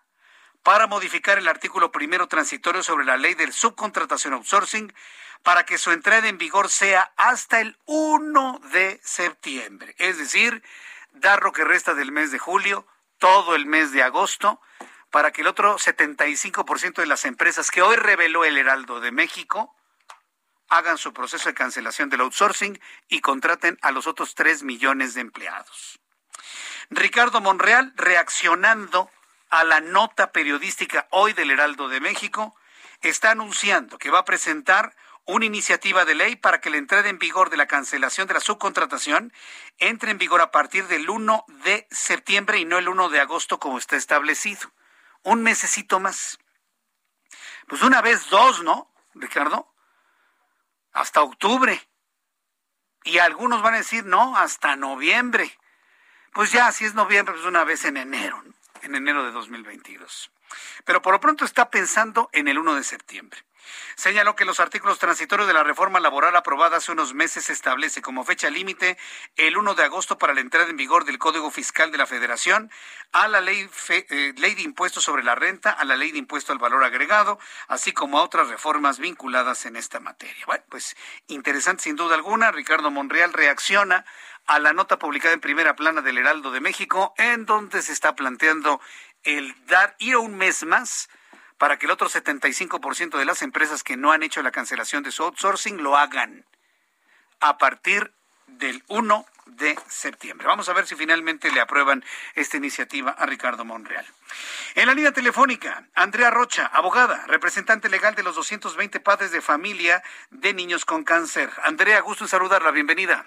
para 0.63 0.87
modificar 0.87 1.37
el 1.37 1.47
artículo 1.47 1.93
primero 1.93 2.27
transitorio 2.27 2.83
sobre 2.83 3.05
la 3.05 3.15
ley 3.15 3.35
del 3.35 3.53
subcontratación 3.53 4.33
outsourcing 4.33 4.93
para 5.43 5.63
que 5.63 5.77
su 5.77 5.91
entrada 5.91 6.27
en 6.27 6.37
vigor 6.37 6.67
sea 6.67 7.13
hasta 7.15 7.61
el 7.61 7.77
1 7.85 8.59
de 8.73 8.99
septiembre. 9.01 9.95
Es 9.97 10.17
decir, 10.17 10.61
dar 11.13 11.41
lo 11.41 11.53
que 11.53 11.63
resta 11.63 11.93
del 11.93 12.11
mes 12.11 12.33
de 12.33 12.39
julio, 12.39 12.85
todo 13.17 13.55
el 13.55 13.65
mes 13.65 13.93
de 13.93 14.03
agosto, 14.03 14.59
para 15.13 15.31
que 15.31 15.41
el 15.41 15.47
otro 15.47 15.77
75% 15.77 16.95
de 16.95 17.05
las 17.05 17.25
empresas 17.25 17.69
que 17.69 17.83
hoy 17.83 17.97
reveló 17.97 18.45
el 18.45 18.57
Heraldo 18.57 18.99
de 18.99 19.11
México 19.11 19.75
hagan 20.69 20.97
su 20.97 21.13
proceso 21.13 21.49
de 21.49 21.53
cancelación 21.53 22.09
del 22.09 22.21
outsourcing 22.21 22.81
y 23.09 23.21
contraten 23.21 23.77
a 23.83 23.91
los 23.91 24.07
otros 24.07 24.33
3 24.33 24.63
millones 24.63 25.13
de 25.13 25.21
empleados. 25.21 25.99
Ricardo 26.89 27.41
Monreal, 27.41 27.93
reaccionando 27.95 29.07
a 29.51 29.63
la 29.63 29.81
nota 29.81 30.31
periodística 30.31 31.07
hoy 31.11 31.33
del 31.33 31.51
Heraldo 31.51 31.89
de 31.89 31.99
México, 31.99 32.55
está 33.01 33.29
anunciando 33.29 33.99
que 33.99 34.09
va 34.09 34.17
a 34.17 34.25
presentar 34.25 34.95
una 35.25 35.45
iniciativa 35.45 36.05
de 36.05 36.15
ley 36.15 36.35
para 36.37 36.59
que 36.59 36.71
la 36.71 36.77
entrada 36.77 37.07
en 37.09 37.19
vigor 37.19 37.51
de 37.51 37.57
la 37.57 37.67
cancelación 37.67 38.27
de 38.27 38.33
la 38.33 38.39
subcontratación 38.39 39.31
entre 39.77 40.09
en 40.09 40.17
vigor 40.17 40.41
a 40.41 40.49
partir 40.49 40.87
del 40.87 41.07
1 41.07 41.45
de 41.65 41.87
septiembre 41.91 42.57
y 42.57 42.65
no 42.65 42.79
el 42.79 42.89
1 42.89 43.09
de 43.09 43.19
agosto 43.19 43.59
como 43.59 43.77
está 43.77 43.95
establecido. 43.95 44.71
Un 45.23 45.41
mesecito 45.41 45.99
más. 45.99 46.37
Pues 47.67 47.81
una 47.81 48.01
vez 48.01 48.29
dos, 48.29 48.63
¿no, 48.63 48.91
Ricardo? 49.15 49.73
Hasta 50.91 51.21
octubre. 51.21 51.81
Y 53.03 53.17
algunos 53.17 53.61
van 53.61 53.73
a 53.73 53.77
decir, 53.77 54.05
no, 54.05 54.37
hasta 54.37 54.75
noviembre. 54.75 55.57
Pues 56.33 56.51
ya, 56.51 56.71
si 56.71 56.85
es 56.85 56.93
noviembre, 56.93 57.33
pues 57.33 57.45
una 57.45 57.63
vez 57.63 57.85
en 57.85 57.97
enero, 57.97 58.43
en 58.81 58.95
enero 58.95 59.23
de 59.25 59.31
2022. 59.31 60.31
Pero 60.85 61.01
por 61.01 61.13
lo 61.13 61.19
pronto 61.19 61.45
está 61.45 61.69
pensando 61.69 62.29
en 62.33 62.47
el 62.47 62.57
1 62.57 62.75
de 62.75 62.83
septiembre. 62.83 63.43
Señaló 63.95 64.35
que 64.35 64.45
los 64.45 64.59
artículos 64.59 64.99
transitorios 64.99 65.47
de 65.47 65.53
la 65.53 65.63
reforma 65.63 65.99
laboral 65.99 66.35
aprobada 66.35 66.77
hace 66.77 66.91
unos 66.91 67.13
meses 67.13 67.49
establece 67.49 68.01
como 68.01 68.23
fecha 68.23 68.49
límite 68.49 68.97
el 69.35 69.57
1 69.57 69.75
de 69.75 69.83
agosto 69.83 70.17
para 70.17 70.33
la 70.33 70.41
entrada 70.41 70.69
en 70.69 70.77
vigor 70.77 71.05
del 71.05 71.19
Código 71.19 71.51
Fiscal 71.51 71.91
de 71.91 71.97
la 71.97 72.07
Federación, 72.07 72.71
a 73.11 73.27
la 73.27 73.41
ley, 73.41 73.69
eh, 73.89 74.33
ley 74.37 74.55
de 74.55 74.61
impuestos 74.63 75.03
sobre 75.03 75.23
la 75.23 75.35
renta, 75.35 75.71
a 75.71 75.85
la 75.85 75.95
ley 75.95 76.11
de 76.11 76.17
impuesto 76.17 76.51
al 76.51 76.59
valor 76.59 76.83
agregado, 76.83 77.39
así 77.67 77.91
como 77.91 78.19
a 78.19 78.23
otras 78.23 78.47
reformas 78.47 78.99
vinculadas 78.99 79.65
en 79.65 79.75
esta 79.75 79.99
materia. 79.99 80.45
Bueno, 80.45 80.63
pues 80.69 80.95
interesante 81.27 81.83
sin 81.83 81.95
duda 81.95 82.15
alguna. 82.15 82.51
Ricardo 82.51 82.91
Monreal 82.91 83.33
reacciona 83.33 84.05
a 84.45 84.59
la 84.59 84.73
nota 84.73 84.99
publicada 84.99 85.33
en 85.33 85.41
primera 85.41 85.75
plana 85.75 86.01
del 86.01 86.17
Heraldo 86.17 86.51
de 86.51 86.59
México, 86.59 87.13
en 87.17 87.45
donde 87.45 87.81
se 87.81 87.93
está 87.93 88.15
planteando 88.15 88.81
el 89.23 89.55
dar 89.67 89.95
ir 89.99 90.15
a 90.15 90.19
un 90.19 90.35
mes 90.35 90.65
más 90.65 91.09
para 91.57 91.77
que 91.77 91.85
el 91.85 91.91
otro 91.91 92.09
75% 92.09 93.17
de 93.17 93.25
las 93.25 93.41
empresas 93.41 93.83
que 93.83 93.97
no 93.97 94.11
han 94.11 94.23
hecho 94.23 94.41
la 94.41 94.51
cancelación 94.51 95.03
de 95.03 95.11
su 95.11 95.23
outsourcing 95.23 95.81
lo 95.81 95.97
hagan 95.97 96.45
a 97.39 97.57
partir 97.57 98.11
del 98.47 98.83
1 98.87 99.25
de 99.45 99.77
septiembre. 99.87 100.47
Vamos 100.47 100.69
a 100.69 100.73
ver 100.73 100.85
si 100.85 100.95
finalmente 100.95 101.51
le 101.51 101.61
aprueban 101.61 102.03
esta 102.35 102.57
iniciativa 102.57 103.11
a 103.11 103.25
Ricardo 103.25 103.65
Monreal. 103.65 104.05
En 104.75 104.87
la 104.87 104.93
línea 104.93 105.11
telefónica, 105.11 105.83
Andrea 105.95 106.31
Rocha, 106.31 106.65
abogada, 106.67 107.25
representante 107.27 107.89
legal 107.89 108.15
de 108.15 108.23
los 108.23 108.35
220 108.35 108.99
padres 108.99 109.31
de 109.31 109.41
familia 109.41 110.01
de 110.31 110.53
niños 110.53 110.85
con 110.85 111.03
cáncer. 111.03 111.49
Andrea, 111.63 111.99
gusto 112.01 112.23
en 112.23 112.29
saludarla, 112.29 112.71
bienvenida. 112.71 113.25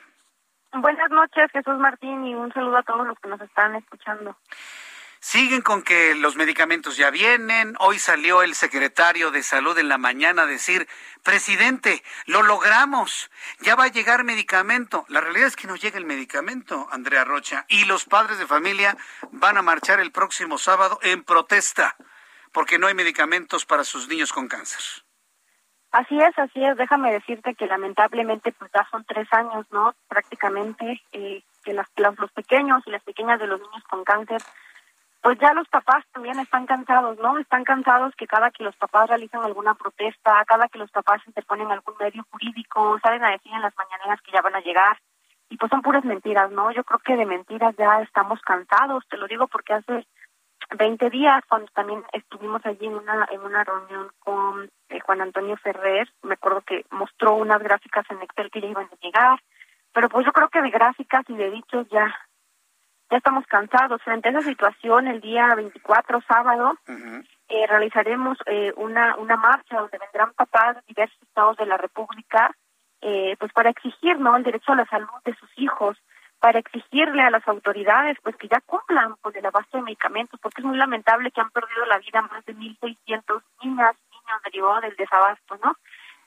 Buenas 0.73 1.11
noches, 1.11 1.51
Jesús 1.53 1.78
Martín, 1.78 2.24
y 2.27 2.35
un 2.35 2.53
saludo 2.53 2.78
a 2.78 2.82
todos 2.82 3.07
los 3.07 3.19
que 3.20 3.28
nos 3.28 3.40
están 3.40 3.77
escuchando. 3.77 4.36
Siguen 5.28 5.61
con 5.61 5.82
que 5.82 6.15
los 6.15 6.36
medicamentos 6.36 6.97
ya 6.97 7.11
vienen. 7.11 7.74
Hoy 7.81 7.98
salió 7.98 8.43
el 8.43 8.55
secretario 8.55 9.32
de 9.32 9.43
salud 9.43 9.77
en 9.77 9.89
la 9.89 9.98
mañana 9.98 10.43
a 10.43 10.47
decir, 10.47 10.86
presidente, 11.24 12.05
lo 12.27 12.44
logramos, 12.44 13.28
ya 13.59 13.74
va 13.74 13.86
a 13.86 13.89
llegar 13.89 14.23
medicamento. 14.23 15.05
La 15.09 15.20
realidad 15.20 15.48
es 15.48 15.57
que 15.57 15.66
no 15.66 15.74
llega 15.74 15.98
el 15.98 16.05
medicamento, 16.05 16.86
Andrea 16.93 17.24
Rocha, 17.24 17.65
y 17.69 17.86
los 17.86 18.05
padres 18.05 18.39
de 18.39 18.47
familia 18.47 18.97
van 19.32 19.59
a 19.59 19.62
marchar 19.62 19.98
el 19.98 20.12
próximo 20.12 20.59
sábado 20.59 21.01
en 21.03 21.24
protesta 21.24 21.97
porque 22.53 22.78
no 22.78 22.86
hay 22.86 22.94
medicamentos 22.94 23.66
para 23.66 23.82
sus 23.82 24.07
niños 24.07 24.32
con 24.32 24.47
cáncer. 24.47 24.81
Así 25.90 26.20
es, 26.20 26.39
así 26.39 26.65
es. 26.65 26.77
Déjame 26.77 27.12
decirte 27.12 27.57
que 27.57 27.66
lamentablemente 27.66 28.53
pues 28.53 28.70
ya 28.73 28.86
son 28.93 29.05
tres 29.05 29.27
años, 29.32 29.66
¿no? 29.73 29.93
Prácticamente 30.07 31.03
eh, 31.11 31.43
que 31.65 31.73
las, 31.73 31.89
los 31.97 32.31
pequeños 32.31 32.85
y 32.86 32.90
las 32.90 33.03
pequeñas 33.03 33.40
de 33.40 33.48
los 33.48 33.61
niños 33.61 33.82
con 33.90 34.05
cáncer 34.05 34.40
pues 35.22 35.38
ya 35.38 35.52
los 35.55 35.68
papás 35.68 36.05
también 36.12 36.38
están 36.38 36.66
cansados, 36.66 37.18
¿no? 37.18 37.38
Están 37.38 37.64
cansados 37.64 38.14
que 38.16 38.26
cada 38.26 38.51
que 38.51 38.64
los 38.64 38.76
papás 38.76 39.09
realizan 39.09 39.44
alguna 39.44 39.74
protesta, 39.74 40.44
cada 40.47 40.68
que 40.68 40.78
los 40.78 40.90
papás 40.90 41.20
interponen 41.26 41.70
algún 41.70 41.94
medio 41.98 42.24
jurídico, 42.30 42.98
salen 43.02 43.24
a 43.24 43.30
decir 43.30 43.52
en 43.52 43.62
las 43.62 43.74
mañaneras 43.76 44.20
que 44.22 44.32
ya 44.32 44.43
van 44.43 44.55
a 44.55 44.60
llegar, 44.60 44.98
y 45.48 45.56
pues 45.56 45.70
son 45.70 45.82
puras 45.82 46.05
mentiras, 46.05 46.51
¿no? 46.51 46.70
Yo 46.72 46.84
creo 46.84 47.01
que 47.01 47.16
de 47.16 47.26
mentiras 47.26 47.74
ya 47.76 48.02
estamos 48.02 48.40
cansados, 48.43 49.05
te 49.09 49.16
lo 49.16 49.26
digo 49.26 49.47
porque 49.48 49.74
hace 49.74 50.06
20 50.76 51.10
días, 51.10 51.43
cuando 51.48 51.70
también 51.72 52.02
estuvimos 52.12 52.64
allí 52.66 52.86
en 52.86 52.94
una, 52.94 53.26
en 53.30 53.40
una 53.40 53.62
reunión 53.62 54.10
con 54.18 54.68
eh, 54.88 55.01
Juan 55.01 55.20
Antonio 55.20 55.56
Ferrer, 55.56 56.09
me 56.22 56.34
acuerdo 56.34 56.62
que 56.62 56.84
mostró 56.90 57.34
unas 57.34 57.62
gráficas 57.62 58.05
en 58.10 58.22
Excel 58.22 58.51
que 58.51 58.60
ya 58.60 58.68
iban 58.68 58.86
a 58.86 58.97
llegar, 59.01 59.40
pero 59.93 60.09
pues 60.09 60.26
yo 60.26 60.32
creo 60.32 60.48
que 60.48 60.62
de 60.62 60.70
gráficas 60.70 61.24
y 61.28 61.36
de 61.36 61.51
dichos 61.51 61.86
ya 61.88 62.14
ya 63.11 63.19
estamos 63.19 63.47
cansados. 63.47 64.03
Frente 64.03 64.28
a 64.28 64.33
esa 64.33 64.43
situación, 64.43 65.07
el 65.09 65.20
día 65.20 65.55
24, 65.55 66.20
sábado, 66.23 66.74
eh, 67.49 67.66
realizaremos 67.69 68.39
eh, 68.47 68.73
una, 68.77 69.16
una 69.16 69.37
marcha 69.37 69.78
donde 69.78 69.99
vendrán 69.99 70.33
papás 70.35 70.77
de 70.77 70.83
diversos 70.89 71.23
estados 71.23 71.57
de 71.57 71.66
la 71.66 71.77
República, 71.77 72.55
eh, 73.01 73.37
pues 73.39 73.53
para 73.53 73.70
exigir 73.70 74.19
¿no? 74.19 74.37
el 74.37 74.43
derecho 74.43 74.73
a 74.73 74.77
la 74.77 74.87
salud 74.87 75.09
de 75.24 75.35
sus 75.37 75.51
hijos, 75.57 75.97
para 76.41 76.59
exigirle 76.59 77.23
a 77.23 77.31
las 77.31 77.47
autoridades 77.49 78.19
pues 78.23 78.37
que 78.37 78.49
ya 78.49 78.61
cumplan 78.66 79.15
con 79.20 79.35
el 79.37 79.47
abasto 79.47 79.78
de 79.78 79.85
medicamentos, 79.85 80.39
porque 80.41 80.61
es 80.61 80.66
muy 80.66 80.77
lamentable 80.77 81.31
que 81.31 81.41
han 81.41 81.51
perdido 81.51 81.87
la 81.87 81.99
vida 81.99 82.23
más 82.23 82.45
de 82.45 82.55
1.600 82.55 83.43
niñas, 83.62 83.97
niños 84.11 84.43
derivados 84.45 84.83
del 84.83 84.97
desabasto, 84.97 85.59
¿no? 85.65 85.77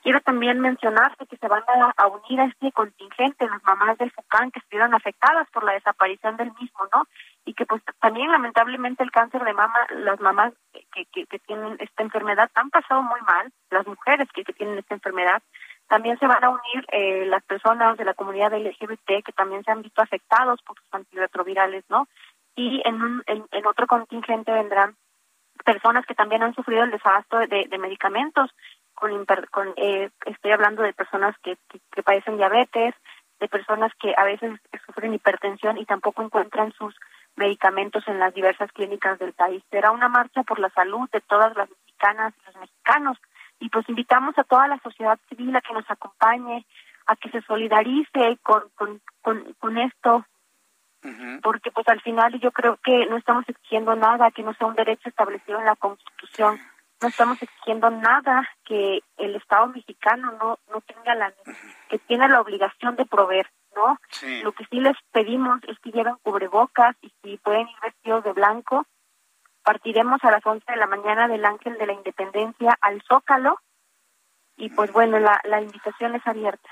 Quiero 0.01 0.21
también 0.21 0.61
mencionarte 0.61 1.26
que 1.26 1.35
se 1.38 1.47
van 1.47 1.63
a, 1.97 2.07
unir 2.07 2.39
a 2.39 2.45
este 2.45 2.71
contingente 2.71 3.47
las 3.47 3.61
mamás 3.63 3.97
del 3.97 4.11
FUCAN 4.11 4.49
que 4.51 4.59
estuvieron 4.59 4.93
afectadas 4.93 5.47
por 5.51 5.65
la 5.65 5.73
desaparición 5.73 6.38
del 6.38 6.53
mismo, 6.53 6.88
¿no? 6.93 7.03
Y 7.45 7.53
que 7.53 7.65
pues 7.65 7.81
también 7.99 8.31
lamentablemente 8.31 9.03
el 9.03 9.11
cáncer 9.11 9.43
de 9.43 9.53
mama, 9.53 9.76
las 9.89 10.19
mamás 10.21 10.53
que, 10.93 11.05
que, 11.05 11.39
tienen 11.39 11.76
esta 11.80 12.03
enfermedad 12.03 12.49
han 12.55 12.69
pasado 12.69 13.01
muy 13.01 13.19
mal, 13.21 13.51
las 13.71 13.85
mujeres 13.88 14.30
que, 14.34 14.45
que 14.45 14.53
tienen 14.53 14.77
esta 14.77 14.93
enfermedad, 14.93 15.43
también 15.89 16.17
se 16.19 16.27
van 16.27 16.43
a 16.43 16.49
unir 16.49 16.85
eh, 16.91 17.26
las 17.26 17.43
personas 17.43 17.97
de 17.97 18.05
la 18.05 18.13
comunidad 18.13 18.53
LGBT 18.53 19.26
que 19.26 19.34
también 19.35 19.63
se 19.65 19.71
han 19.71 19.81
visto 19.81 20.01
afectados 20.01 20.61
por 20.61 20.77
los 20.80 20.93
antirretrovirales, 20.93 21.84
¿no? 21.89 22.07
Y 22.55 22.81
en, 22.85 23.01
un, 23.01 23.23
en, 23.27 23.45
en 23.51 23.65
otro 23.65 23.85
contingente 23.88 24.51
vendrán 24.51 24.95
personas 25.65 26.05
que 26.05 26.15
también 26.15 26.43
han 26.43 26.55
sufrido 26.55 26.84
el 26.84 26.91
desabasto 26.91 27.38
de, 27.39 27.67
de 27.69 27.77
medicamentos 27.77 28.49
con, 28.99 29.26
con 29.51 29.73
eh, 29.77 30.09
estoy 30.26 30.51
hablando 30.51 30.84
de 30.84 30.93
personas 30.93 31.35
que, 31.43 31.57
que, 31.93 32.03
padecen 32.03 32.38
diabetes, 32.38 32.93
de 33.39 33.47
personas 33.47 33.91
que 33.99 34.13
a 34.15 34.23
veces 34.26 34.59
sufren 34.85 35.13
hipertensión 35.13 35.77
y 35.77 35.85
tampoco 35.85 36.21
encuentran 36.21 36.73
sus 36.73 36.95
medicamentos 37.35 38.05
en 38.07 38.19
las 38.19 38.34
diversas 38.34 38.71
clínicas 38.73 39.17
del 39.17 39.34
país. 39.34 39.63
Será 39.71 39.91
una 39.91 40.09
marcha 40.09 40.43
por 40.43 40.59
la 40.59 40.69
salud 40.71 41.09
de 41.11 41.21
todas 41.21 41.55
las 41.55 41.69
mexicanas 41.69 42.34
y 42.38 42.45
los 42.45 42.55
mexicanos. 42.57 43.17
Y 43.59 43.69
pues 43.69 43.88
invitamos 43.88 44.38
a 44.38 44.43
toda 44.43 44.67
la 44.67 44.80
sociedad 44.80 45.17
civil 45.30 45.55
a 45.55 45.61
que 45.61 45.73
nos 45.73 45.89
acompañe, 45.89 46.65
a 47.07 47.15
que 47.15 47.30
se 47.30 47.41
solidarice 47.41 48.38
con, 48.43 48.63
con, 48.76 49.01
con, 49.21 49.53
con 49.59 49.77
esto, 49.77 50.26
porque 51.41 51.71
pues 51.71 51.88
al 51.88 52.01
final 52.01 52.38
yo 52.41 52.51
creo 52.51 52.77
que 52.84 53.05
no 53.05 53.15
estamos 53.15 53.47
exigiendo 53.47 53.95
nada 53.95 54.31
que 54.31 54.43
no 54.43 54.53
sea 54.53 54.67
un 54.67 54.76
derecho 54.76 55.07
establecido 55.07 55.59
en 55.59 55.65
la 55.65 55.77
Constitución 55.77 56.59
no 57.01 57.07
estamos 57.07 57.41
exigiendo 57.41 57.89
nada 57.89 58.47
que 58.65 58.99
el 59.17 59.35
Estado 59.35 59.67
mexicano 59.67 60.31
no 60.34 60.59
no 60.71 60.81
tenga 60.81 61.15
la 61.15 61.34
que 61.89 61.99
tiene 61.99 62.27
la 62.27 62.41
obligación 62.41 62.95
de 62.95 63.05
proveer, 63.05 63.49
¿no? 63.76 63.99
Lo 64.43 64.51
que 64.51 64.65
sí 64.65 64.80
les 64.80 64.97
pedimos 65.11 65.59
es 65.67 65.80
que 65.80 65.91
lleven 65.91 66.15
cubrebocas 66.23 66.95
y 67.01 67.11
si 67.21 67.38
pueden 67.38 67.67
ir 67.67 67.76
vestidos 67.81 68.23
de 68.23 68.34
blanco. 68.34 68.85
Partiremos 69.63 70.23
a 70.23 70.31
las 70.31 70.45
11 70.45 70.63
de 70.67 70.77
la 70.77 70.88
mañana 70.88 71.27
del 71.27 71.45
Ángel 71.45 71.77
de 71.77 71.85
la 71.85 71.93
Independencia 71.93 72.77
al 72.81 73.01
Zócalo 73.07 73.59
y 74.57 74.69
pues 74.69 74.91
bueno, 74.91 75.19
la, 75.19 75.39
la 75.43 75.61
invitación 75.61 76.15
es 76.15 76.26
abierta. 76.26 76.69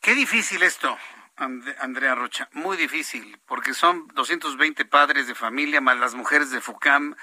Qué 0.00 0.14
difícil 0.14 0.62
esto, 0.62 0.96
Andrea 1.36 2.14
Rocha, 2.14 2.48
muy 2.52 2.76
difícil, 2.76 3.38
porque 3.46 3.74
son 3.74 4.08
220 4.08 4.84
padres 4.84 5.26
de 5.26 5.34
familia 5.34 5.80
más 5.80 5.98
las 5.98 6.14
mujeres 6.14 6.50
de 6.50 6.60
FUCAM 6.60 7.14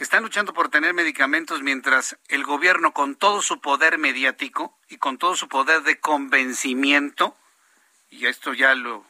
que 0.00 0.04
están 0.04 0.22
luchando 0.22 0.54
por 0.54 0.70
tener 0.70 0.94
medicamentos 0.94 1.60
mientras 1.60 2.16
el 2.28 2.42
gobierno 2.42 2.94
con 2.94 3.16
todo 3.16 3.42
su 3.42 3.60
poder 3.60 3.98
mediático 3.98 4.74
y 4.88 4.96
con 4.96 5.18
todo 5.18 5.36
su 5.36 5.46
poder 5.46 5.82
de 5.82 6.00
convencimiento, 6.00 7.36
y 8.08 8.24
esto 8.24 8.54
ya 8.54 8.74
lo, 8.74 9.04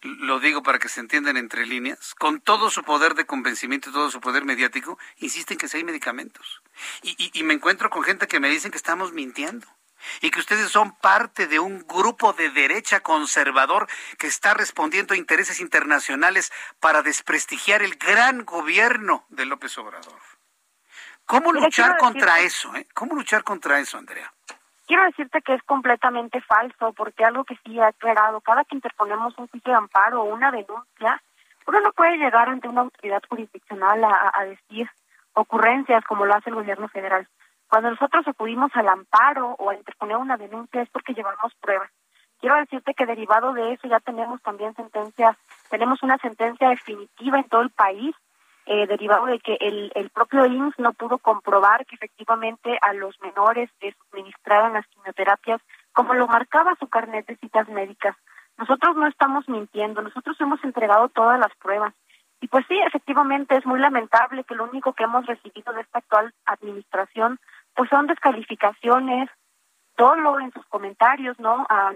lo 0.00 0.38
digo 0.38 0.62
para 0.62 0.78
que 0.78 0.88
se 0.88 1.00
entiendan 1.00 1.36
entre 1.36 1.66
líneas, 1.66 2.14
con 2.14 2.40
todo 2.40 2.70
su 2.70 2.84
poder 2.84 3.16
de 3.16 3.26
convencimiento 3.26 3.90
y 3.90 3.92
todo 3.94 4.12
su 4.12 4.20
poder 4.20 4.44
mediático, 4.44 4.96
insisten 5.16 5.58
que 5.58 5.66
sí 5.66 5.78
hay 5.78 5.82
medicamentos. 5.82 6.62
Y, 7.02 7.32
y 7.36 7.42
me 7.42 7.54
encuentro 7.54 7.90
con 7.90 8.04
gente 8.04 8.28
que 8.28 8.38
me 8.38 8.48
dicen 8.48 8.70
que 8.70 8.76
estamos 8.76 9.12
mintiendo 9.12 9.66
y 10.20 10.30
que 10.30 10.40
ustedes 10.40 10.68
son 10.70 10.92
parte 10.92 11.46
de 11.46 11.58
un 11.58 11.86
grupo 11.86 12.32
de 12.32 12.50
derecha 12.50 13.00
conservador 13.00 13.88
que 14.18 14.26
está 14.26 14.54
respondiendo 14.54 15.14
a 15.14 15.16
intereses 15.16 15.60
internacionales 15.60 16.52
para 16.80 17.02
desprestigiar 17.02 17.82
el 17.82 17.96
gran 17.96 18.44
gobierno 18.44 19.24
de 19.28 19.46
López 19.46 19.76
Obrador. 19.78 20.20
¿Cómo 21.26 21.52
luchar 21.52 21.96
contra 21.98 22.40
eso? 22.40 22.74
Eh? 22.76 22.86
¿Cómo 22.94 23.14
luchar 23.14 23.44
contra 23.44 23.78
eso, 23.78 23.98
Andrea? 23.98 24.32
Quiero 24.86 25.04
decirte 25.04 25.40
que 25.40 25.54
es 25.54 25.62
completamente 25.62 26.40
falso, 26.42 26.92
porque 26.92 27.24
algo 27.24 27.44
que 27.44 27.58
sí 27.64 27.80
ha 27.80 27.86
aclarado, 27.88 28.40
cada 28.40 28.64
que 28.64 28.74
interponemos 28.74 29.36
un 29.38 29.46
juicio 29.46 29.72
de 29.72 29.78
amparo 29.78 30.22
o 30.22 30.24
una 30.24 30.50
denuncia, 30.50 31.22
uno 31.66 31.80
no 31.80 31.92
puede 31.92 32.16
llegar 32.16 32.48
ante 32.48 32.68
una 32.68 32.82
autoridad 32.82 33.22
jurisdiccional 33.28 34.04
a 34.04 34.44
decir 34.44 34.90
ocurrencias 35.34 36.04
como 36.04 36.26
lo 36.26 36.34
hace 36.34 36.50
el 36.50 36.56
gobierno 36.56 36.88
federal. 36.88 37.26
Cuando 37.72 37.88
nosotros 37.88 38.28
acudimos 38.28 38.70
al 38.74 38.86
amparo 38.86 39.56
o 39.58 39.70
a 39.70 39.74
interponer 39.74 40.18
una 40.18 40.36
denuncia 40.36 40.82
es 40.82 40.90
porque 40.90 41.14
llevamos 41.14 41.54
pruebas. 41.54 41.90
Quiero 42.38 42.56
decirte 42.56 42.92
que 42.92 43.06
derivado 43.06 43.54
de 43.54 43.72
eso 43.72 43.88
ya 43.88 43.98
tenemos 43.98 44.42
también 44.42 44.74
sentencias, 44.74 45.38
tenemos 45.70 46.02
una 46.02 46.18
sentencia 46.18 46.68
definitiva 46.68 47.38
en 47.38 47.48
todo 47.48 47.62
el 47.62 47.70
país, 47.70 48.14
eh, 48.66 48.86
derivado 48.86 49.24
de 49.24 49.38
que 49.38 49.56
el, 49.58 49.90
el 49.94 50.10
propio 50.10 50.44
INS 50.44 50.78
no 50.78 50.92
pudo 50.92 51.16
comprobar 51.16 51.86
que 51.86 51.94
efectivamente 51.94 52.76
a 52.82 52.92
los 52.92 53.18
menores 53.22 53.70
se 53.80 53.96
suministraban 54.10 54.74
las 54.74 54.86
quimioterapias 54.88 55.62
como 55.94 56.12
lo 56.12 56.28
marcaba 56.28 56.76
su 56.78 56.88
carnet 56.88 57.26
de 57.26 57.36
citas 57.36 57.70
médicas. 57.70 58.14
Nosotros 58.58 58.96
no 58.96 59.06
estamos 59.06 59.48
mintiendo, 59.48 60.02
nosotros 60.02 60.38
hemos 60.42 60.62
entregado 60.62 61.08
todas 61.08 61.40
las 61.40 61.56
pruebas. 61.56 61.94
Y 62.42 62.48
pues 62.48 62.66
sí, 62.66 62.76
efectivamente 62.86 63.56
es 63.56 63.64
muy 63.64 63.78
lamentable 63.78 64.42
que 64.42 64.56
lo 64.56 64.64
único 64.64 64.92
que 64.92 65.04
hemos 65.04 65.24
recibido 65.24 65.72
de 65.72 65.82
esta 65.82 66.00
actual 66.00 66.34
administración 66.44 67.38
pues 67.74 67.88
son 67.90 68.06
descalificaciones, 68.06 69.28
solo 69.96 70.40
en 70.40 70.52
sus 70.52 70.64
comentarios, 70.66 71.38
¿no? 71.38 71.66
Ah, 71.68 71.92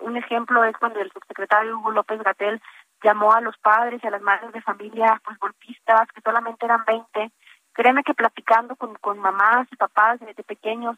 un 0.00 0.16
ejemplo 0.16 0.64
es 0.64 0.76
cuando 0.76 1.00
el 1.00 1.10
subsecretario 1.12 1.78
Hugo 1.78 1.90
López 1.90 2.22
Gatel 2.22 2.60
llamó 3.02 3.32
a 3.32 3.40
los 3.40 3.56
padres 3.58 4.00
y 4.02 4.06
a 4.06 4.10
las 4.10 4.22
madres 4.22 4.52
de 4.52 4.62
familia 4.62 5.20
pues 5.24 5.38
golpistas, 5.38 6.08
que 6.12 6.20
solamente 6.22 6.64
eran 6.64 6.84
20. 6.86 7.30
Créeme 7.72 8.02
que 8.02 8.14
platicando 8.14 8.76
con, 8.76 8.94
con 8.96 9.18
mamás 9.18 9.66
y 9.70 9.76
papás 9.76 10.20
desde 10.20 10.42
pequeños, 10.42 10.96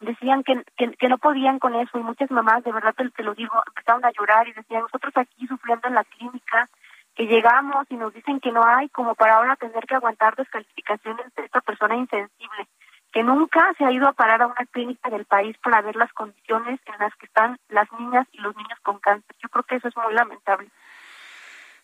decían 0.00 0.44
que, 0.44 0.62
que, 0.76 1.08
no 1.08 1.18
podían 1.18 1.58
con 1.58 1.74
eso 1.74 1.98
y 1.98 2.02
muchas 2.02 2.30
mamás, 2.30 2.62
de 2.64 2.72
verdad 2.72 2.94
te, 2.94 3.08
te, 3.10 3.22
lo 3.22 3.34
digo, 3.34 3.54
empezaron 3.66 4.04
a 4.04 4.12
llorar 4.12 4.46
y 4.46 4.52
decían, 4.52 4.82
nosotros 4.82 5.12
aquí 5.16 5.46
sufriendo 5.46 5.88
en 5.88 5.94
la 5.94 6.04
clínica, 6.04 6.68
que 7.14 7.26
llegamos 7.26 7.86
y 7.88 7.96
nos 7.96 8.12
dicen 8.12 8.40
que 8.40 8.52
no 8.52 8.62
hay, 8.62 8.90
como 8.90 9.14
para 9.14 9.36
ahora 9.36 9.56
tener 9.56 9.86
que 9.86 9.94
aguantar 9.94 10.36
descalificaciones 10.36 11.34
de 11.34 11.44
esta 11.44 11.62
persona 11.62 11.96
insensible 11.96 12.68
que 13.16 13.22
nunca 13.22 13.72
se 13.78 13.84
ha 13.86 13.90
ido 13.90 14.06
a 14.06 14.12
parar 14.12 14.42
a 14.42 14.46
una 14.46 14.66
clínica 14.70 15.08
del 15.08 15.24
país 15.24 15.56
para 15.64 15.80
ver 15.80 15.96
las 15.96 16.12
condiciones 16.12 16.78
en 16.84 16.98
las 16.98 17.16
que 17.16 17.24
están 17.24 17.58
las 17.70 17.90
niñas 17.92 18.26
y 18.32 18.42
los 18.42 18.54
niños 18.54 18.78
con 18.82 18.98
cáncer. 18.98 19.34
Yo 19.42 19.48
creo 19.48 19.64
que 19.64 19.76
eso 19.76 19.88
es 19.88 19.96
muy 19.96 20.12
lamentable. 20.12 20.68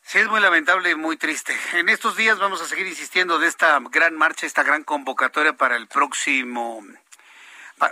Sí, 0.03 0.19
es 0.19 0.29
muy 0.29 0.41
lamentable 0.41 0.91
y 0.91 0.95
muy 0.95 1.17
triste. 1.17 1.55
En 1.73 1.89
estos 1.89 2.19
días 2.19 2.39
vamos 2.39 2.61
a 2.61 2.67
seguir 2.67 2.87
insistiendo 2.87 3.39
de 3.39 3.47
esta 3.47 3.81
gran 3.91 4.15
marcha, 4.15 4.45
esta 4.45 4.63
gran 4.63 4.85
convocatoria 4.85 5.57
para 5.57 5.77
el 5.77 5.87
próximo 5.87 6.83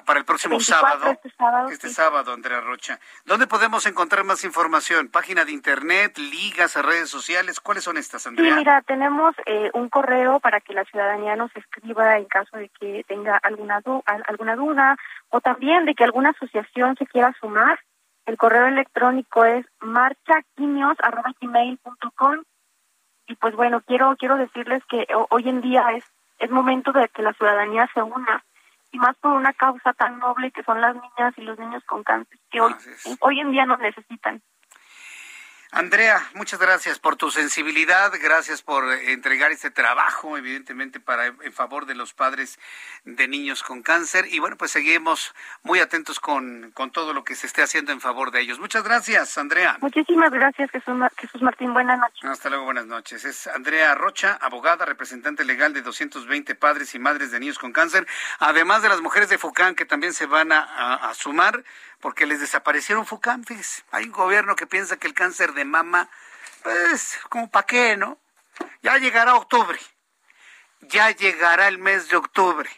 para 0.05 0.19
el 0.19 0.25
próximo 0.25 0.61
sábado. 0.61 1.11
Este 1.11 1.31
sábado, 1.31 1.69
este 1.69 1.89
sábado, 1.89 2.33
Andrea 2.33 2.61
Rocha. 2.61 2.99
¿Dónde 3.25 3.47
podemos 3.47 3.87
encontrar 3.87 4.25
más 4.25 4.45
información? 4.45 5.09
¿Página 5.09 5.45
de 5.45 5.53
internet, 5.53 6.19
ligas, 6.19 6.77
redes 6.77 7.11
sociales? 7.11 7.61
¿Cuáles 7.61 7.85
son 7.85 7.97
estas, 7.97 8.27
Andrea? 8.27 8.53
Sí, 8.53 8.59
mira, 8.59 8.83
tenemos 8.83 9.35
eh, 9.47 9.71
un 9.75 9.89
correo 9.89 10.41
para 10.41 10.61
que 10.61 10.75
la 10.75 10.85
ciudadanía 10.85 11.37
nos 11.37 11.55
escriba 11.57 12.17
en 12.17 12.25
caso 12.27 12.57
de 12.57 12.69
que 12.69 13.05
tenga 13.09 13.37
alguna, 13.43 13.81
alguna 14.27 14.57
duda 14.57 14.97
o 15.31 15.41
también 15.41 15.85
de 15.85 15.95
que 15.95 16.05
alguna 16.05 16.31
asociación 16.31 16.97
se 16.97 17.07
quiera 17.07 17.35
sumar. 17.41 17.81
El 18.27 18.37
correo 18.37 18.67
electrónico 18.67 19.45
es 19.45 19.67
marchaquimios.com 19.81 22.43
y 23.27 23.35
pues 23.37 23.57
bueno, 23.57 23.83
quiero 23.87 24.17
quiero 24.17 24.37
decirles 24.37 24.83
que 24.89 25.07
hoy 25.31 25.49
en 25.49 25.61
día 25.61 25.85
es 25.97 26.05
es 26.39 26.51
momento 26.51 26.93
de 26.93 27.09
que 27.09 27.23
la 27.23 27.33
ciudadanía 27.35 27.89
se 27.93 28.03
una 28.03 28.43
y 28.93 28.99
más 28.99 29.17
por 29.19 29.33
una 29.33 29.53
causa 29.53 29.93
tan 29.93 30.19
noble 30.19 30.51
que 30.51 30.62
son 30.62 30.81
las 30.81 30.95
niñas 30.95 31.35
y 31.37 31.43
los 31.43 31.59
niños 31.59 31.83
con 31.85 32.03
cáncer, 32.03 32.39
que 32.51 32.61
hoy, 32.61 32.75
hoy 33.21 33.41
en 33.41 33.53
día 33.53 33.67
nos 33.67 33.79
necesitan. 33.81 34.43
Andrea, 35.72 36.20
muchas 36.34 36.59
gracias 36.59 36.98
por 36.98 37.14
tu 37.14 37.30
sensibilidad, 37.30 38.12
gracias 38.20 38.60
por 38.60 38.92
entregar 38.92 39.52
este 39.52 39.70
trabajo, 39.70 40.36
evidentemente, 40.36 40.98
para 40.98 41.26
en 41.26 41.52
favor 41.52 41.86
de 41.86 41.94
los 41.94 42.12
padres 42.12 42.59
de 43.05 43.28
niños 43.28 43.62
con 43.62 43.82
cáncer. 43.82 44.26
Y 44.30 44.40
bueno, 44.40 44.56
pues 44.56 44.72
seguimos 44.72 45.32
muy 45.62 45.78
atentos 45.78 46.18
con, 46.18 46.72
con 46.72 46.90
todo 46.90 47.12
lo 47.12 47.22
que 47.22 47.36
se 47.36 47.47
esté 47.47 47.62
haciendo 47.62 47.92
en 47.92 48.01
favor 48.01 48.32
de 48.32 48.40
ellos. 48.40 48.59
Muchas 48.59 48.82
gracias, 48.82 49.38
Andrea. 49.38 49.78
Muchísimas 49.80 50.32
gracias, 50.32 50.72
Jesús, 50.72 50.94
Jesús 51.16 51.40
Martín. 51.40 51.72
Buenas 51.72 52.01
noches. 52.01 52.24
Hasta 52.24 52.48
luego, 52.48 52.64
buenas 52.64 52.86
noches. 52.86 53.24
Es 53.24 53.47
Andrea 53.47 53.94
Rocha, 53.94 54.38
abogada, 54.40 54.84
representante 54.84 55.44
legal 55.44 55.72
de 55.72 55.82
220 55.82 56.56
padres 56.56 56.97
y 56.97 56.98
madres 56.98 57.30
de 57.30 57.38
niños 57.38 57.60
con 57.60 57.72
cáncer, 57.72 58.09
además 58.40 58.82
de 58.82 58.88
las 58.88 59.01
mujeres 59.01 59.28
de 59.28 59.38
FUCAN 59.38 59.76
que 59.76 59.84
también 59.84 60.14
se 60.14 60.26
van 60.26 60.51
a, 60.51 60.94
a 60.94 61.14
sumar 61.14 61.62
porque 62.01 62.27
les 62.27 62.40
desaparecieron 62.40 63.06
FUCAM, 63.06 63.44
fíjese. 63.44 63.82
Hay 63.90 64.05
un 64.05 64.12
gobierno 64.12 64.56
que 64.56 64.66
piensa 64.66 64.97
que 64.97 65.06
el 65.06 65.14
cáncer 65.14 65.52
de 65.52 65.64
mama, 65.64 66.10
pues, 66.62 67.18
como 67.28 67.51
para 67.51 67.66
qué, 67.66 67.97
¿no? 67.97 68.18
Ya 68.82 68.98
llegará 68.98 69.35
octubre, 69.35 69.78
ya 70.81 71.10
llegará 71.10 71.68
el 71.68 71.78
mes 71.78 72.09
de 72.09 72.16
octubre, 72.16 72.70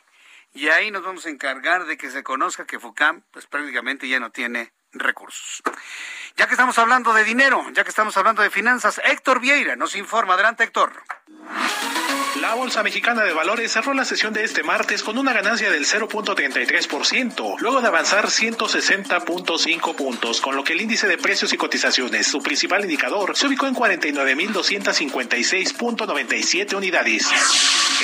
y 0.54 0.68
ahí 0.68 0.90
nos 0.90 1.02
vamos 1.02 1.26
a 1.26 1.30
encargar 1.30 1.86
de 1.86 1.96
que 1.96 2.10
se 2.10 2.22
conozca 2.22 2.66
que 2.66 2.78
FUCAM, 2.78 3.22
pues 3.30 3.46
prácticamente 3.46 4.08
ya 4.08 4.20
no 4.20 4.30
tiene 4.30 4.72
recursos. 4.92 5.62
Ya 6.36 6.46
que 6.46 6.52
estamos 6.52 6.78
hablando 6.78 7.12
de 7.14 7.24
dinero, 7.24 7.64
ya 7.72 7.84
que 7.84 7.90
estamos 7.90 8.16
hablando 8.16 8.42
de 8.42 8.50
finanzas, 8.50 9.00
Héctor 9.04 9.40
Vieira 9.40 9.76
nos 9.76 9.96
informa. 9.96 10.34
Adelante, 10.34 10.64
Héctor. 10.64 11.02
La 12.42 12.54
Bolsa 12.56 12.82
Mexicana 12.82 13.22
de 13.22 13.32
Valores 13.32 13.70
cerró 13.70 13.94
la 13.94 14.04
sesión 14.04 14.32
de 14.32 14.42
este 14.42 14.64
martes 14.64 15.04
con 15.04 15.16
una 15.16 15.32
ganancia 15.32 15.70
del 15.70 15.86
0.33%, 15.86 17.60
luego 17.60 17.80
de 17.80 17.86
avanzar 17.86 18.26
160.5 18.26 19.94
puntos, 19.94 20.40
con 20.40 20.56
lo 20.56 20.64
que 20.64 20.72
el 20.72 20.80
índice 20.80 21.06
de 21.06 21.18
precios 21.18 21.52
y 21.52 21.56
cotizaciones, 21.56 22.26
su 22.26 22.42
principal 22.42 22.82
indicador, 22.82 23.36
se 23.36 23.46
ubicó 23.46 23.68
en 23.68 23.76
49.256.97 23.76 26.74
unidades. 26.74 27.28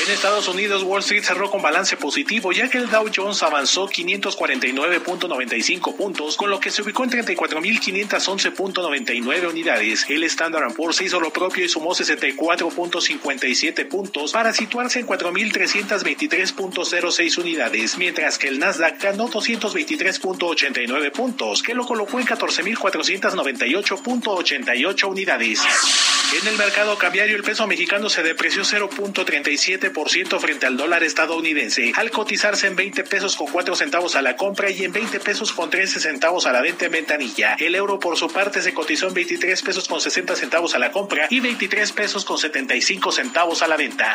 En 0.07 0.13
Estados 0.13 0.47
Unidos, 0.47 0.85
Wall 0.85 1.01
Street 1.01 1.25
cerró 1.25 1.51
con 1.51 1.61
balance 1.61 1.97
positivo, 1.97 2.53
ya 2.53 2.71
que 2.71 2.79
el 2.79 2.89
Dow 2.89 3.11
Jones 3.13 3.43
avanzó 3.43 3.89
549.95 3.89 5.97
puntos, 5.97 6.37
con 6.37 6.51
lo 6.51 6.61
que 6.61 6.71
se 6.71 6.83
ubicó 6.83 7.03
en 7.03 7.11
34.511.99 7.11 9.51
unidades. 9.51 10.07
El 10.09 10.23
Standard 10.23 10.73
Poor's 10.75 11.01
hizo 11.01 11.19
lo 11.19 11.33
propio 11.33 11.65
y 11.65 11.69
sumó 11.69 11.91
64.57 11.91 13.89
puntos 13.89 14.28
para 14.33 14.53
situarse 14.53 14.99
en 15.01 15.07
4.323.06 15.07 17.39
unidades, 17.39 17.97
mientras 17.99 18.39
que 18.39 18.49
el 18.49 18.59
Nasdaq 18.59 19.03
ganó 19.03 19.29
223.89 19.29 21.13
puntos, 21.13 21.63
que 21.63 21.75
lo 21.75 21.87
colocó 21.87 22.19
en 22.21 22.27
14.498.88 22.27 25.09
unidades. 25.09 25.61
En 26.41 26.47
el 26.47 26.57
mercado 26.59 26.99
cambiario, 26.99 27.37
el 27.37 27.43
peso 27.43 27.67
mexicano 27.67 28.11
se 28.11 28.23
depreció 28.23 28.63
0.37% 28.63 30.39
frente 30.39 30.67
al 30.67 30.77
dólar 30.77 31.03
estadounidense, 31.03 31.93
al 31.97 32.11
cotizarse 32.11 32.67
en 32.67 32.77
20 32.77 33.03
pesos 33.05 33.35
con 33.35 33.47
4 33.47 33.75
centavos 33.75 34.15
a 34.15 34.21
la 34.21 34.37
compra 34.37 34.69
y 34.71 34.85
en 34.85 34.93
20 34.93 35.21
pesos 35.21 35.53
con 35.53 35.71
13 35.71 36.01
centavos 36.01 36.45
a 36.47 36.53
la 36.53 36.61
venta 36.61 36.85
en 36.85 36.93
ventanilla. 36.93 37.57
El 37.59 37.75
euro, 37.75 37.99
por 37.99 38.19
su 38.19 38.29
parte, 38.29 38.61
se 38.61 38.75
cotizó 38.75 39.09
en 39.09 39.15
23 39.15 39.63
pesos 39.63 39.89
con 39.89 40.03
60 40.03 40.37
centavos 40.37 40.75
a 40.75 40.79
la 40.79 40.93
compra 40.93 41.29
y 41.31 41.41
23 41.41 41.93
pesos 41.93 42.27
con 42.27 42.37
75 42.37 43.11
centavos 43.11 43.63
a 43.63 43.69
la 43.69 43.79
venta. 43.79 44.15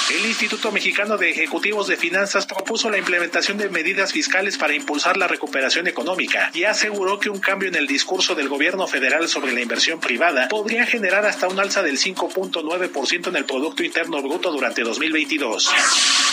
El 0.13 0.25
Instituto 0.25 0.73
Mexicano 0.73 1.17
de 1.17 1.29
Ejecutivos 1.29 1.87
de 1.87 1.95
Finanzas 1.95 2.45
propuso 2.45 2.89
la 2.89 2.97
implementación 2.97 3.57
de 3.57 3.69
medidas 3.69 4.11
fiscales 4.11 4.57
para 4.57 4.73
impulsar 4.73 5.15
la 5.15 5.25
recuperación 5.25 5.87
económica 5.87 6.51
y 6.53 6.65
aseguró 6.65 7.17
que 7.17 7.29
un 7.29 7.39
cambio 7.39 7.69
en 7.69 7.75
el 7.75 7.87
discurso 7.87 8.35
del 8.35 8.49
gobierno 8.49 8.87
federal 8.87 9.29
sobre 9.29 9.53
la 9.53 9.61
inversión 9.61 10.01
privada 10.01 10.49
podría 10.49 10.85
generar 10.85 11.25
hasta 11.25 11.47
un 11.47 11.61
alza 11.61 11.81
del 11.81 11.97
5.9% 11.97 13.29
en 13.29 13.35
el 13.37 13.45
Producto 13.45 13.83
Interno 13.85 14.21
Bruto 14.21 14.51
durante 14.51 14.81
2022. 14.81 15.69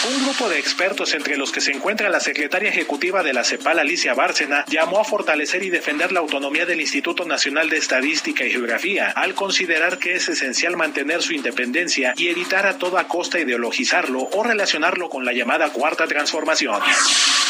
Un 0.09 0.25
grupo 0.25 0.49
de 0.49 0.59
expertos, 0.59 1.15
entre 1.15 1.37
los 1.37 1.53
que 1.53 1.61
se 1.61 1.73
encuentra 1.73 2.09
la 2.09 2.21
secretaria 2.21 2.71
ejecutiva 2.71 3.23
de 3.23 3.33
la 3.33 3.45
CEPAL, 3.45 3.79
Alicia 3.79 4.15
Bárcena, 4.15 4.65
llamó 4.69 5.01
a 5.01 5.05
fortalecer 5.05 5.63
y 5.63 5.71
defender 5.71 6.11
la 6.11 6.21
autonomía 6.21 6.67
del 6.67 6.81
Instituto 6.81 7.25
Nacional 7.25 7.69
de 7.69 7.79
Estadística 7.79 8.45
y 8.45 8.51
Geografía, 8.51 9.11
al 9.11 9.35
considerar 9.35 9.99
que 9.99 10.15
es 10.15 10.29
esencial 10.29 10.77
mantener 10.77 11.23
su 11.23 11.33
independencia 11.33 12.15
y 12.17 12.29
evitar 12.29 12.67
a 12.67 12.79
toda 12.79 13.07
costa 13.07 13.39
ideologizarlo 13.69 14.29
o 14.33 14.43
relacionarlo 14.43 15.09
con 15.09 15.25
la 15.25 15.33
llamada 15.33 15.71
Cuarta 15.71 16.07
Transformación. 16.07 16.81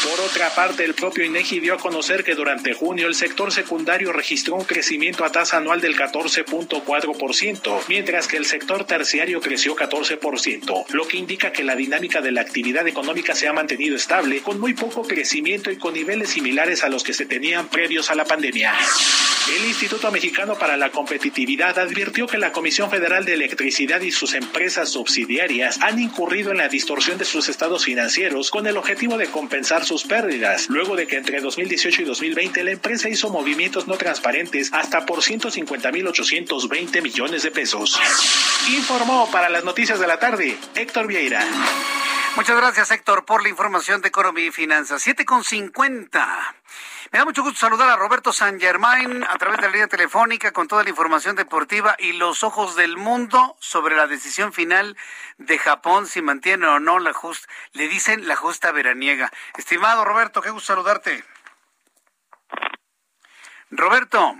Por 0.03 0.19
otra 0.21 0.53
parte, 0.55 0.85
el 0.85 0.93
propio 0.93 1.25
INEGI 1.25 1.59
dio 1.59 1.73
a 1.73 1.77
conocer 1.77 2.23
que 2.23 2.35
durante 2.35 2.73
junio 2.73 3.07
el 3.07 3.15
sector 3.15 3.51
secundario 3.51 4.13
registró 4.13 4.55
un 4.55 4.63
crecimiento 4.63 5.25
a 5.25 5.31
tasa 5.31 5.57
anual 5.57 5.81
del 5.81 5.97
14.4%, 5.97 7.81
mientras 7.87 8.27
que 8.27 8.37
el 8.37 8.45
sector 8.45 8.85
terciario 8.85 9.41
creció 9.41 9.75
14%, 9.75 10.85
lo 10.89 11.07
que 11.07 11.17
indica 11.17 11.51
que 11.51 11.63
la 11.63 11.75
dinámica 11.75 12.21
de 12.21 12.31
la 12.31 12.41
actividad 12.41 12.87
económica 12.87 13.35
se 13.35 13.47
ha 13.47 13.53
mantenido 13.53 13.95
estable, 13.95 14.41
con 14.41 14.59
muy 14.59 14.73
poco 14.73 15.03
crecimiento 15.03 15.69
y 15.69 15.77
con 15.77 15.93
niveles 15.93 16.29
similares 16.29 16.83
a 16.83 16.89
los 16.89 17.03
que 17.03 17.13
se 17.13 17.25
tenían 17.25 17.67
previos 17.67 18.09
a 18.09 18.15
la 18.15 18.25
pandemia. 18.25 18.73
El 19.57 19.65
Instituto 19.65 20.11
Mexicano 20.11 20.55
para 20.55 20.77
la 20.77 20.91
Competitividad 20.91 21.77
advirtió 21.79 22.27
que 22.27 22.37
la 22.37 22.51
Comisión 22.51 22.89
Federal 22.89 23.25
de 23.25 23.33
Electricidad 23.33 23.99
y 24.01 24.11
sus 24.11 24.33
empresas 24.33 24.89
subsidiarias 24.89 25.79
han 25.81 25.98
incurrido 25.99 26.51
en 26.51 26.57
la 26.57 26.69
distorsión 26.69 27.17
de 27.17 27.25
sus 27.25 27.49
estados 27.49 27.85
financieros 27.85 28.51
con 28.51 28.67
el 28.67 28.77
objetivo 28.77 29.17
de 29.17 29.27
compensar 29.27 29.85
sus 29.85 30.03
pérdidas, 30.03 30.69
luego 30.69 30.95
de 30.95 31.07
que 31.07 31.17
entre 31.17 31.41
2018 31.41 32.01
y 32.01 32.05
2020 32.05 32.63
la 32.63 32.71
empresa 32.71 33.09
hizo 33.09 33.29
movimientos 33.29 33.87
no 33.87 33.95
transparentes 33.95 34.73
hasta 34.73 35.05
por 35.05 35.19
150.820 35.19 37.01
millones 37.01 37.43
de 37.43 37.51
pesos. 37.51 37.99
Informó 38.75 39.29
para 39.31 39.49
las 39.49 39.63
noticias 39.63 39.99
de 39.99 40.07
la 40.07 40.19
tarde 40.19 40.57
Héctor 40.75 41.07
Vieira. 41.07 41.45
Muchas 42.39 42.55
gracias, 42.55 42.89
Héctor, 42.91 43.25
por 43.25 43.43
la 43.43 43.49
información 43.49 44.01
de 44.01 44.07
Economía 44.07 44.45
y 44.45 44.51
Finanzas. 44.51 45.05
7.50. 45.05 46.25
Me 47.11 47.19
da 47.19 47.25
mucho 47.25 47.43
gusto 47.43 47.59
saludar 47.59 47.89
a 47.89 47.97
Roberto 47.97 48.31
San 48.31 48.61
Germain 48.61 49.25
a 49.25 49.37
través 49.37 49.57
de 49.57 49.63
la 49.63 49.73
línea 49.73 49.87
telefónica 49.87 50.53
con 50.53 50.69
toda 50.69 50.83
la 50.83 50.89
información 50.89 51.35
deportiva 51.35 51.97
y 51.99 52.13
los 52.13 52.45
ojos 52.45 52.77
del 52.77 52.95
mundo 52.95 53.57
sobre 53.59 53.97
la 53.97 54.07
decisión 54.07 54.53
final 54.53 54.95
de 55.37 55.57
Japón 55.57 56.07
si 56.07 56.21
mantiene 56.21 56.65
o 56.67 56.79
no 56.79 56.99
la 56.99 57.11
justa, 57.11 57.45
le 57.73 57.89
dicen 57.89 58.25
la 58.25 58.37
justa 58.37 58.71
veraniega. 58.71 59.29
Estimado 59.57 60.05
Roberto, 60.05 60.41
qué 60.41 60.49
gusto 60.49 60.67
saludarte. 60.67 61.25
Roberto. 63.69 64.37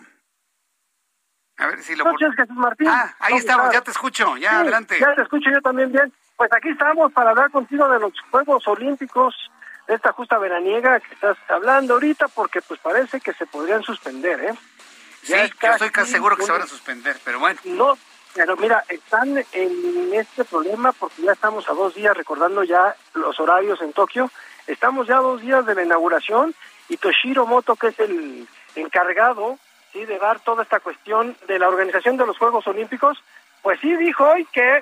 A 1.57 1.67
ver 1.67 1.83
si 1.83 1.97
lo 1.97 2.05
Noches, 2.05 2.29
Jesús 2.37 2.55
Martín. 2.55 2.87
Ah, 2.87 3.13
ahí 3.19 3.33
estamos, 3.33 3.73
ya 3.73 3.81
te 3.81 3.91
escucho, 3.91 4.37
ya 4.37 4.51
Sí, 4.51 4.55
adelante. 4.55 4.97
Ya 5.01 5.13
te 5.15 5.23
escucho 5.23 5.49
yo 5.53 5.61
también 5.61 5.91
bien. 5.91 6.13
Pues 6.39 6.53
aquí 6.53 6.69
estamos 6.69 7.11
para 7.11 7.31
hablar 7.31 7.51
contigo 7.51 7.85
de 7.89 7.99
los 7.99 8.13
Juegos 8.31 8.65
Olímpicos, 8.65 9.35
de 9.89 9.95
esta 9.95 10.13
justa 10.13 10.37
veraniega 10.37 11.01
que 11.01 11.13
estás 11.13 11.35
hablando 11.49 11.95
ahorita, 11.95 12.29
porque 12.29 12.61
pues 12.61 12.79
parece 12.79 13.19
que 13.19 13.33
se 13.33 13.45
podrían 13.45 13.83
suspender, 13.83 14.39
¿eh? 14.45 14.53
Sí, 15.21 15.33
Ya 15.33 15.47
yo 15.47 15.71
estoy 15.73 15.89
casi 15.89 16.13
seguro 16.13 16.37
que 16.37 16.45
se 16.45 16.51
van 16.53 16.61
a 16.61 16.65
suspender, 16.65 17.17
pero 17.25 17.41
bueno. 17.41 17.59
No, 17.65 17.97
pero 18.33 18.55
mira, 18.55 18.85
están 18.87 19.37
en 19.51 20.13
este 20.13 20.45
problema 20.45 20.93
porque 20.93 21.23
ya 21.23 21.33
estamos 21.33 21.67
a 21.67 21.73
dos 21.73 21.93
días 21.93 22.15
recordando 22.15 22.63
ya 22.63 22.95
los 23.15 23.37
horarios 23.37 23.81
en 23.81 23.91
Tokio. 23.91 24.31
Estamos 24.65 25.07
ya 25.07 25.17
a 25.17 25.21
dos 25.21 25.41
días 25.41 25.65
de 25.65 25.75
la 25.75 25.83
inauguración 25.83 26.55
y 26.87 26.95
Toshiro 26.95 27.47
Moto, 27.47 27.75
que 27.75 27.87
es 27.87 27.99
el 27.99 28.47
encargado 28.75 29.59
sí 29.91 30.05
de 30.05 30.17
dar 30.17 30.39
toda 30.39 30.63
esta 30.63 30.79
cuestión 30.79 31.35
de 31.49 31.59
la 31.59 31.67
organización 31.67 32.15
de 32.15 32.25
los 32.25 32.37
Juegos 32.37 32.65
Olímpicos, 32.65 33.21
pues 33.61 33.77
sí 33.81 33.93
dijo 33.97 34.23
hoy 34.23 34.45
que 34.53 34.81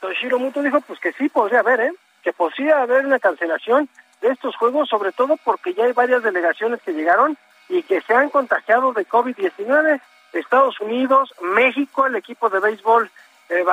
Toshiro 0.00 0.38
Moto 0.38 0.62
dijo 0.62 0.80
pues 0.80 0.98
que 1.00 1.12
sí 1.12 1.28
podría 1.28 1.60
haber, 1.60 1.80
¿eh? 1.80 1.92
que 2.22 2.32
podría 2.32 2.82
haber 2.82 3.06
una 3.06 3.18
cancelación 3.18 3.88
de 4.20 4.30
estos 4.30 4.56
juegos, 4.56 4.88
sobre 4.88 5.12
todo 5.12 5.36
porque 5.44 5.74
ya 5.74 5.84
hay 5.84 5.92
varias 5.92 6.22
delegaciones 6.22 6.80
que 6.82 6.92
llegaron 6.92 7.36
y 7.68 7.82
que 7.82 8.00
se 8.00 8.14
han 8.14 8.30
contagiado 8.30 8.92
de 8.92 9.06
COVID-19. 9.06 10.00
Estados 10.32 10.80
Unidos, 10.80 11.34
México, 11.40 12.06
el 12.06 12.16
equipo 12.16 12.50
de 12.50 12.60
béisbol 12.60 13.10
eh, 13.48 13.64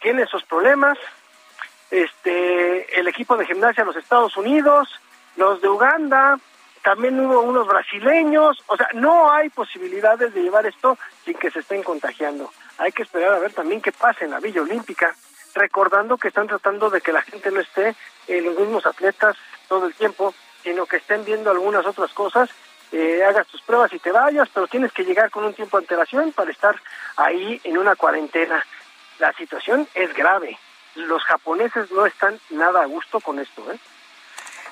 tiene 0.00 0.22
esos 0.22 0.44
problemas. 0.44 0.98
Este, 1.90 3.00
el 3.00 3.08
equipo 3.08 3.36
de 3.36 3.46
gimnasia 3.46 3.82
de 3.82 3.86
los 3.86 3.96
Estados 3.96 4.36
Unidos, 4.36 4.88
los 5.36 5.60
de 5.62 5.68
Uganda, 5.68 6.38
también 6.82 7.18
hubo 7.18 7.40
unos 7.40 7.66
brasileños, 7.66 8.62
o 8.66 8.76
sea, 8.76 8.88
no 8.94 9.32
hay 9.32 9.48
posibilidades 9.48 10.32
de 10.34 10.42
llevar 10.42 10.66
esto 10.66 10.98
sin 11.24 11.34
que 11.34 11.50
se 11.50 11.60
estén 11.60 11.82
contagiando. 11.82 12.50
Hay 12.78 12.92
que 12.92 13.02
esperar 13.02 13.34
a 13.34 13.38
ver 13.38 13.52
también 13.52 13.80
qué 13.80 13.92
pasa 13.92 14.24
en 14.24 14.30
la 14.30 14.40
Villa 14.40 14.62
Olímpica, 14.62 15.14
recordando 15.54 16.16
que 16.16 16.28
están 16.28 16.46
tratando 16.46 16.90
de 16.90 17.00
que 17.00 17.12
la 17.12 17.22
gente 17.22 17.50
no 17.50 17.60
esté 17.60 17.94
en 18.28 18.44
los 18.44 18.58
mismos 18.58 18.86
atletas 18.86 19.36
todo 19.68 19.86
el 19.86 19.94
tiempo, 19.94 20.32
sino 20.62 20.86
que 20.86 20.96
estén 20.96 21.24
viendo 21.24 21.50
algunas 21.50 21.84
otras 21.84 22.12
cosas, 22.12 22.50
eh, 22.92 23.22
hagas 23.24 23.46
tus 23.48 23.60
pruebas 23.62 23.92
y 23.92 23.98
te 23.98 24.12
vayas, 24.12 24.48
pero 24.54 24.66
tienes 24.66 24.92
que 24.92 25.04
llegar 25.04 25.30
con 25.30 25.44
un 25.44 25.54
tiempo 25.54 25.76
de 25.76 25.84
antelación 25.84 26.32
para 26.32 26.50
estar 26.50 26.80
ahí 27.16 27.60
en 27.64 27.76
una 27.76 27.96
cuarentena. 27.96 28.64
La 29.18 29.32
situación 29.32 29.88
es 29.94 30.14
grave. 30.14 30.56
Los 30.94 31.22
japoneses 31.24 31.90
no 31.90 32.06
están 32.06 32.40
nada 32.50 32.82
a 32.82 32.86
gusto 32.86 33.20
con 33.20 33.38
esto, 33.38 33.70
¿eh? 33.72 33.78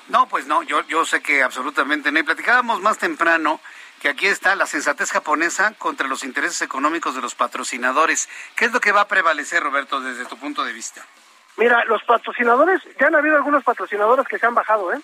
No, 0.07 0.25
pues 0.27 0.47
no, 0.47 0.63
yo, 0.63 0.81
yo 0.87 1.05
sé 1.05 1.21
que 1.21 1.43
absolutamente 1.43 2.11
no. 2.11 2.19
Y 2.19 2.23
platicábamos 2.23 2.79
más 2.81 2.97
temprano 2.97 3.59
que 4.07 4.11
aquí 4.11 4.27
está 4.27 4.55
la 4.55 4.65
sensatez 4.65 5.11
japonesa 5.11 5.73
contra 5.77 6.07
los 6.07 6.23
intereses 6.23 6.61
económicos 6.61 7.13
de 7.13 7.19
los 7.19 7.35
patrocinadores. 7.35 8.29
¿Qué 8.55 8.63
es 8.63 8.71
lo 8.71 8.79
que 8.79 8.93
va 8.93 9.01
a 9.01 9.07
prevalecer, 9.09 9.61
Roberto, 9.61 9.99
desde 9.99 10.23
tu 10.23 10.37
punto 10.37 10.63
de 10.63 10.71
vista? 10.71 11.05
Mira, 11.57 11.83
los 11.85 12.01
patrocinadores, 12.05 12.81
ya 12.97 13.07
han 13.07 13.15
habido 13.15 13.35
algunos 13.35 13.65
patrocinadores 13.65 14.25
que 14.25 14.39
se 14.39 14.45
han 14.45 14.55
bajado, 14.55 14.93
¿eh? 14.93 15.01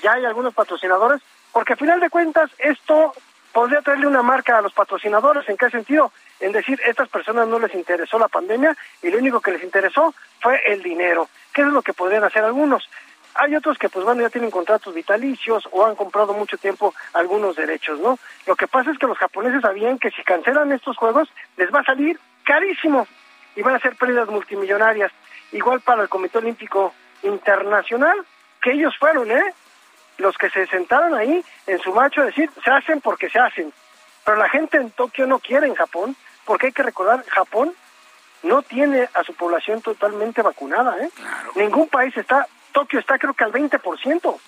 Ya 0.00 0.12
hay 0.12 0.24
algunos 0.24 0.54
patrocinadores, 0.54 1.22
porque 1.50 1.72
a 1.72 1.76
final 1.76 1.98
de 1.98 2.08
cuentas 2.08 2.48
esto 2.58 3.14
podría 3.52 3.82
traerle 3.82 4.06
una 4.06 4.22
marca 4.22 4.56
a 4.56 4.62
los 4.62 4.72
patrocinadores. 4.72 5.48
¿En 5.48 5.56
qué 5.56 5.68
sentido? 5.68 6.12
En 6.38 6.52
decir, 6.52 6.80
estas 6.84 7.08
personas 7.08 7.48
no 7.48 7.58
les 7.58 7.74
interesó 7.74 8.16
la 8.16 8.28
pandemia 8.28 8.76
y 9.02 9.10
lo 9.10 9.18
único 9.18 9.40
que 9.40 9.50
les 9.50 9.64
interesó 9.64 10.14
fue 10.40 10.62
el 10.66 10.84
dinero. 10.84 11.28
¿Qué 11.52 11.62
es 11.62 11.68
lo 11.68 11.82
que 11.82 11.94
podrían 11.94 12.22
hacer 12.22 12.44
algunos? 12.44 12.88
Hay 13.38 13.54
otros 13.54 13.78
que, 13.78 13.88
pues 13.88 14.04
bueno, 14.04 14.22
ya 14.22 14.30
tienen 14.30 14.50
contratos 14.50 14.94
vitalicios 14.94 15.68
o 15.70 15.84
han 15.84 15.94
comprado 15.94 16.32
mucho 16.32 16.56
tiempo 16.56 16.94
algunos 17.12 17.56
derechos, 17.56 18.00
¿no? 18.00 18.18
Lo 18.46 18.56
que 18.56 18.66
pasa 18.66 18.90
es 18.90 18.98
que 18.98 19.06
los 19.06 19.18
japoneses 19.18 19.60
sabían 19.60 19.98
que 19.98 20.10
si 20.10 20.22
cancelan 20.22 20.72
estos 20.72 20.96
juegos, 20.96 21.28
les 21.56 21.72
va 21.72 21.80
a 21.80 21.84
salir 21.84 22.18
carísimo 22.44 23.06
y 23.54 23.62
van 23.62 23.74
a 23.74 23.80
ser 23.80 23.96
pérdidas 23.96 24.28
multimillonarias. 24.28 25.12
Igual 25.52 25.80
para 25.80 26.02
el 26.02 26.08
Comité 26.08 26.38
Olímpico 26.38 26.94
Internacional, 27.22 28.24
que 28.62 28.72
ellos 28.72 28.96
fueron, 28.98 29.30
¿eh? 29.30 29.54
Los 30.18 30.38
que 30.38 30.48
se 30.48 30.66
sentaron 30.66 31.14
ahí 31.14 31.44
en 31.66 31.78
su 31.80 31.92
macho 31.92 32.22
a 32.22 32.26
decir, 32.26 32.50
se 32.64 32.70
hacen 32.70 33.00
porque 33.00 33.28
se 33.28 33.38
hacen. 33.38 33.72
Pero 34.24 34.38
la 34.38 34.48
gente 34.48 34.78
en 34.78 34.90
Tokio 34.90 35.26
no 35.26 35.38
quiere 35.38 35.66
en 35.66 35.74
Japón, 35.74 36.16
porque 36.44 36.66
hay 36.66 36.72
que 36.72 36.82
recordar, 36.82 37.24
Japón 37.26 37.74
no 38.42 38.62
tiene 38.62 39.08
a 39.12 39.24
su 39.24 39.34
población 39.34 39.82
totalmente 39.82 40.40
vacunada, 40.40 40.96
¿eh? 41.02 41.10
Ningún 41.54 41.88
país 41.88 42.16
está 42.16 42.46
Tokio 42.76 43.00
está 43.00 43.18
creo 43.18 43.32
que 43.32 43.42
al 43.42 43.52
20%. 43.52 44.38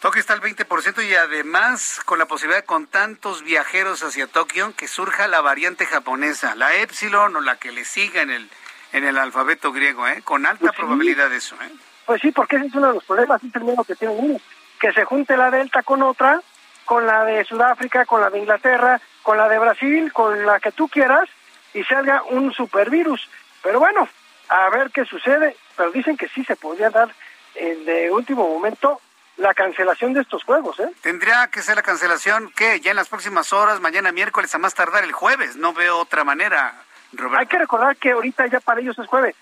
Tokio 0.00 0.18
está 0.18 0.32
al 0.32 0.40
20% 0.40 1.04
y 1.06 1.14
además 1.14 2.00
con 2.06 2.18
la 2.18 2.24
posibilidad 2.24 2.64
con 2.64 2.86
tantos 2.86 3.42
viajeros 3.42 4.02
hacia 4.02 4.26
Tokio 4.28 4.74
que 4.74 4.88
surja 4.88 5.28
la 5.28 5.42
variante 5.42 5.84
japonesa, 5.84 6.54
la 6.54 6.74
Epsilon 6.76 7.36
o 7.36 7.42
la 7.42 7.56
que 7.56 7.70
le 7.70 7.84
siga 7.84 8.22
en 8.22 8.30
el 8.30 8.50
en 8.94 9.04
el 9.04 9.18
alfabeto 9.18 9.72
griego, 9.72 10.08
¿eh? 10.08 10.22
con 10.22 10.46
alta 10.46 10.60
Pues 10.60 10.72
sí. 10.72 10.76
probabilidad 10.78 11.28
de 11.28 11.36
eso. 11.36 11.54
¿eh? 11.56 11.70
Pues 12.06 12.22
sí, 12.22 12.32
porque 12.32 12.56
ese 12.56 12.66
es 12.68 12.74
uno 12.74 12.88
de 12.88 12.94
los 12.94 13.04
problemas, 13.04 13.44
es 13.44 13.54
el 13.54 13.62
miedo 13.64 13.84
que 13.84 13.94
tienen 13.94 14.18
unos, 14.18 14.42
que 14.80 14.92
se 14.94 15.04
junte 15.04 15.36
la 15.36 15.50
Delta 15.50 15.82
con 15.82 16.02
otra, 16.02 16.40
con 16.86 17.06
la 17.06 17.24
de 17.24 17.44
Sudáfrica, 17.44 18.06
con 18.06 18.22
la 18.22 18.30
de 18.30 18.38
Inglaterra, 18.38 19.00
con 19.22 19.36
la 19.36 19.50
de 19.50 19.58
Brasil, 19.58 20.12
con 20.14 20.46
la 20.46 20.60
que 20.60 20.72
tú 20.72 20.88
quieras, 20.88 21.28
y 21.74 21.84
salga 21.84 22.22
un 22.22 22.52
supervirus. 22.54 23.28
Pero 23.62 23.80
bueno, 23.80 24.08
a 24.48 24.68
ver 24.70 24.90
qué 24.90 25.04
sucede, 25.04 25.56
pero 25.76 25.90
dicen 25.90 26.16
que 26.16 26.28
sí 26.28 26.44
se 26.44 26.56
podría 26.56 26.90
dar 26.90 27.14
eh, 27.54 27.76
de 27.84 28.10
último 28.10 28.48
momento 28.48 29.00
la 29.36 29.54
cancelación 29.54 30.12
de 30.12 30.20
estos 30.20 30.44
juegos, 30.44 30.78
¿eh? 30.80 30.90
Tendría 31.00 31.46
que 31.48 31.62
ser 31.62 31.76
la 31.76 31.82
cancelación 31.82 32.50
que 32.54 32.80
ya 32.80 32.90
en 32.90 32.96
las 32.96 33.08
próximas 33.08 33.52
horas, 33.52 33.80
mañana 33.80 34.12
miércoles, 34.12 34.54
a 34.54 34.58
más 34.58 34.74
tardar 34.74 35.04
el 35.04 35.12
jueves. 35.12 35.56
No 35.56 35.72
veo 35.72 35.98
otra 35.98 36.22
manera, 36.24 36.74
Roberto. 37.12 37.38
Hay 37.40 37.46
que 37.46 37.58
recordar 37.58 37.96
que 37.96 38.10
ahorita 38.12 38.46
ya 38.46 38.60
para 38.60 38.80
ellos 38.80 38.98
es 38.98 39.06
jueves. 39.06 39.34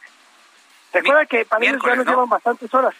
Recuerda 0.92 1.26
que 1.26 1.44
para 1.44 1.64
ellos 1.64 1.80
ya 1.84 1.94
nos 1.96 2.06
¿no? 2.06 2.12
llevan 2.12 2.28
bastantes 2.28 2.72
horas. 2.74 2.94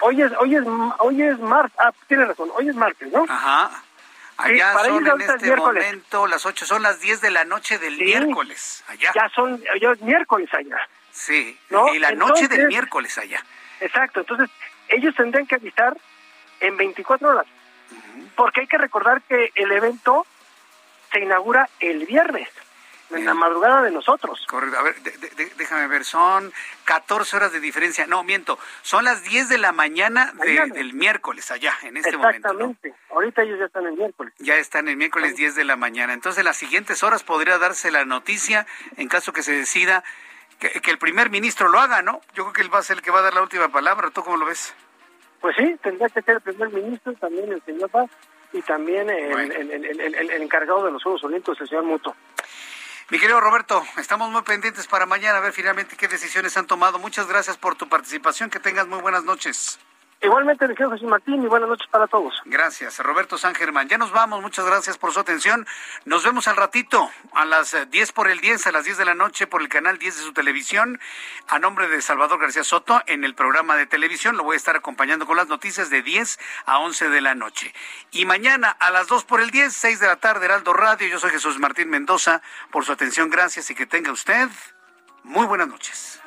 Hoy 0.00 0.20
es, 0.20 0.32
hoy 0.38 0.54
es, 0.56 0.62
hoy 0.98 1.22
es 1.22 1.38
martes, 1.38 1.78
ah, 1.78 1.92
tienes 2.08 2.28
razón, 2.28 2.50
hoy 2.54 2.68
es 2.68 2.74
martes, 2.74 3.10
¿no? 3.12 3.24
Ajá. 3.28 3.70
Sí, 3.72 3.80
Allá 4.36 4.72
para 4.74 4.88
ellos 4.88 5.02
son 5.08 5.20
en 5.22 5.30
este 5.30 5.46
miércoles. 5.46 5.84
momento 5.86 6.26
las 6.26 6.44
8, 6.44 6.66
son 6.66 6.82
las 6.82 7.00
10 7.00 7.20
de 7.20 7.30
la 7.30 7.44
noche 7.44 7.78
del 7.78 7.96
Sí. 7.96 8.04
miércoles. 8.04 8.82
Allá. 8.88 9.12
Ya 9.14 9.28
son, 9.34 9.62
ya 9.80 9.90
es 9.92 10.00
miércoles 10.02 10.48
allá. 10.52 10.76
Sí. 11.14 11.56
¿no? 11.70 11.94
Y 11.94 11.98
la 12.00 12.10
noche 12.10 12.48
del 12.48 12.66
miércoles 12.66 13.16
allá. 13.18 13.42
Exacto, 13.80 14.20
entonces 14.20 14.50
ellos 14.88 15.14
tendrían 15.14 15.46
que 15.46 15.54
avisar 15.54 15.96
en 16.60 16.76
24 16.76 17.28
horas, 17.28 17.46
porque 18.36 18.60
hay 18.62 18.66
que 18.66 18.78
recordar 18.78 19.22
que 19.22 19.52
el 19.54 19.70
evento 19.72 20.26
se 21.12 21.20
inaugura 21.20 21.68
el 21.80 22.04
viernes, 22.06 22.48
en 23.10 23.24
la 23.26 23.34
madrugada 23.34 23.82
de 23.82 23.92
nosotros. 23.92 24.44
Correcto. 24.48 24.76
A 24.78 24.82
ver, 24.82 24.96
de- 25.02 25.12
de- 25.18 25.28
de- 25.30 25.52
déjame 25.56 25.86
ver, 25.86 26.04
son 26.04 26.52
14 26.84 27.36
horas 27.36 27.52
de 27.52 27.60
diferencia. 27.60 28.06
No, 28.08 28.24
miento, 28.24 28.58
son 28.82 29.04
las 29.04 29.22
10 29.22 29.48
de 29.48 29.58
la 29.58 29.70
mañana, 29.70 30.32
de- 30.32 30.54
Mañana. 30.54 30.74
del 30.74 30.94
miércoles 30.94 31.50
allá, 31.52 31.76
en 31.82 31.96
este 31.96 32.16
momento. 32.16 32.52
¿no? 32.54 32.70
Exactamente, 32.70 32.94
ahorita 33.10 33.42
ellos 33.42 33.58
ya 33.60 33.66
están 33.66 33.86
el 33.86 33.92
miércoles. 33.94 34.34
Ya 34.38 34.56
están 34.56 34.88
el 34.88 34.96
miércoles 34.96 35.36
10 35.36 35.54
de 35.54 35.64
la 35.64 35.76
mañana. 35.76 36.12
Entonces, 36.12 36.38
en 36.40 36.46
las 36.46 36.56
siguientes 36.56 37.04
horas 37.04 37.22
podría 37.22 37.58
darse 37.58 37.92
la 37.92 38.04
noticia 38.04 38.66
en 38.96 39.06
caso 39.08 39.32
que 39.32 39.42
se 39.44 39.52
decida 39.52 40.02
que, 40.58 40.80
que 40.80 40.90
el 40.90 40.98
primer 40.98 41.30
ministro 41.30 41.68
lo 41.68 41.78
haga, 41.80 42.02
¿no? 42.02 42.20
Yo 42.34 42.44
creo 42.44 42.52
que 42.52 42.62
él 42.62 42.72
va 42.74 42.78
a 42.78 42.82
ser 42.82 42.96
el 42.98 43.02
que 43.02 43.10
va 43.10 43.20
a 43.20 43.22
dar 43.22 43.34
la 43.34 43.42
última 43.42 43.68
palabra. 43.68 44.10
¿Tú 44.10 44.22
cómo 44.22 44.36
lo 44.36 44.46
ves? 44.46 44.74
Pues 45.40 45.54
sí, 45.56 45.76
tendría 45.82 46.08
que 46.08 46.22
ser 46.22 46.36
el 46.36 46.40
primer 46.40 46.70
ministro, 46.70 47.12
también 47.14 47.52
el 47.52 47.62
señor 47.64 47.90
Paz, 47.90 48.10
y 48.52 48.62
también 48.62 49.10
el, 49.10 49.52
el- 49.52 49.52
el- 49.52 49.84
el- 49.84 50.00
el- 50.00 50.30
el 50.30 50.42
encargado 50.42 50.84
de 50.84 50.92
los 50.92 51.02
Juegos 51.02 51.22
Olímpicos, 51.24 51.60
el 51.60 51.68
señor 51.68 51.84
Muto. 51.84 52.14
Mi 53.10 53.18
querido 53.18 53.38
Roberto, 53.40 53.84
estamos 53.98 54.30
muy 54.30 54.40
pendientes 54.42 54.86
para 54.86 55.04
mañana 55.04 55.36
a 55.36 55.40
ver 55.42 55.52
finalmente 55.52 55.94
qué 55.96 56.08
decisiones 56.08 56.56
han 56.56 56.66
tomado. 56.66 56.98
Muchas 56.98 57.26
gracias 57.28 57.58
por 57.58 57.74
tu 57.74 57.86
participación. 57.86 58.48
Que 58.48 58.60
tengas 58.60 58.86
muy 58.86 59.00
buenas 59.02 59.24
noches. 59.24 59.78
Igualmente, 60.24 60.64
el 60.64 60.74
señor 60.74 60.92
Jesús 60.94 61.06
Martín, 61.06 61.42
y 61.42 61.46
buenas 61.46 61.68
noches 61.68 61.86
para 61.90 62.06
todos. 62.06 62.32
Gracias, 62.46 62.98
Roberto 63.00 63.36
San 63.36 63.54
Germán. 63.54 63.88
Ya 63.88 63.98
nos 63.98 64.10
vamos, 64.10 64.40
muchas 64.40 64.64
gracias 64.64 64.96
por 64.96 65.12
su 65.12 65.20
atención. 65.20 65.66
Nos 66.06 66.24
vemos 66.24 66.48
al 66.48 66.56
ratito, 66.56 67.10
a 67.34 67.44
las 67.44 67.74
eh, 67.74 67.84
10 67.84 68.12
por 68.12 68.30
el 68.30 68.40
10, 68.40 68.66
a 68.66 68.72
las 68.72 68.84
10 68.86 68.96
de 68.96 69.04
la 69.04 69.14
noche 69.14 69.46
por 69.46 69.60
el 69.60 69.68
canal 69.68 69.98
10 69.98 70.16
de 70.16 70.22
su 70.22 70.32
televisión. 70.32 70.98
A 71.48 71.58
nombre 71.58 71.88
de 71.88 72.00
Salvador 72.00 72.40
García 72.40 72.64
Soto, 72.64 73.02
en 73.06 73.22
el 73.22 73.34
programa 73.34 73.76
de 73.76 73.84
televisión, 73.84 74.38
lo 74.38 74.44
voy 74.44 74.54
a 74.54 74.56
estar 74.56 74.76
acompañando 74.76 75.26
con 75.26 75.36
las 75.36 75.48
noticias 75.48 75.90
de 75.90 76.00
10 76.00 76.38
a 76.64 76.78
11 76.78 77.10
de 77.10 77.20
la 77.20 77.34
noche. 77.34 77.74
Y 78.10 78.24
mañana 78.24 78.70
a 78.70 78.90
las 78.90 79.08
2 79.08 79.24
por 79.24 79.42
el 79.42 79.50
10, 79.50 79.76
6 79.76 80.00
de 80.00 80.06
la 80.06 80.16
tarde, 80.16 80.46
Heraldo 80.46 80.72
Radio. 80.72 81.06
Yo 81.06 81.18
soy 81.18 81.32
Jesús 81.32 81.58
Martín 81.58 81.90
Mendoza. 81.90 82.40
Por 82.70 82.86
su 82.86 82.92
atención, 82.92 83.28
gracias 83.28 83.68
y 83.70 83.74
que 83.74 83.84
tenga 83.84 84.10
usted 84.10 84.48
muy 85.22 85.44
buenas 85.46 85.68
noches. 85.68 86.18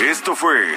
Esto 0.00 0.34
fue 0.34 0.76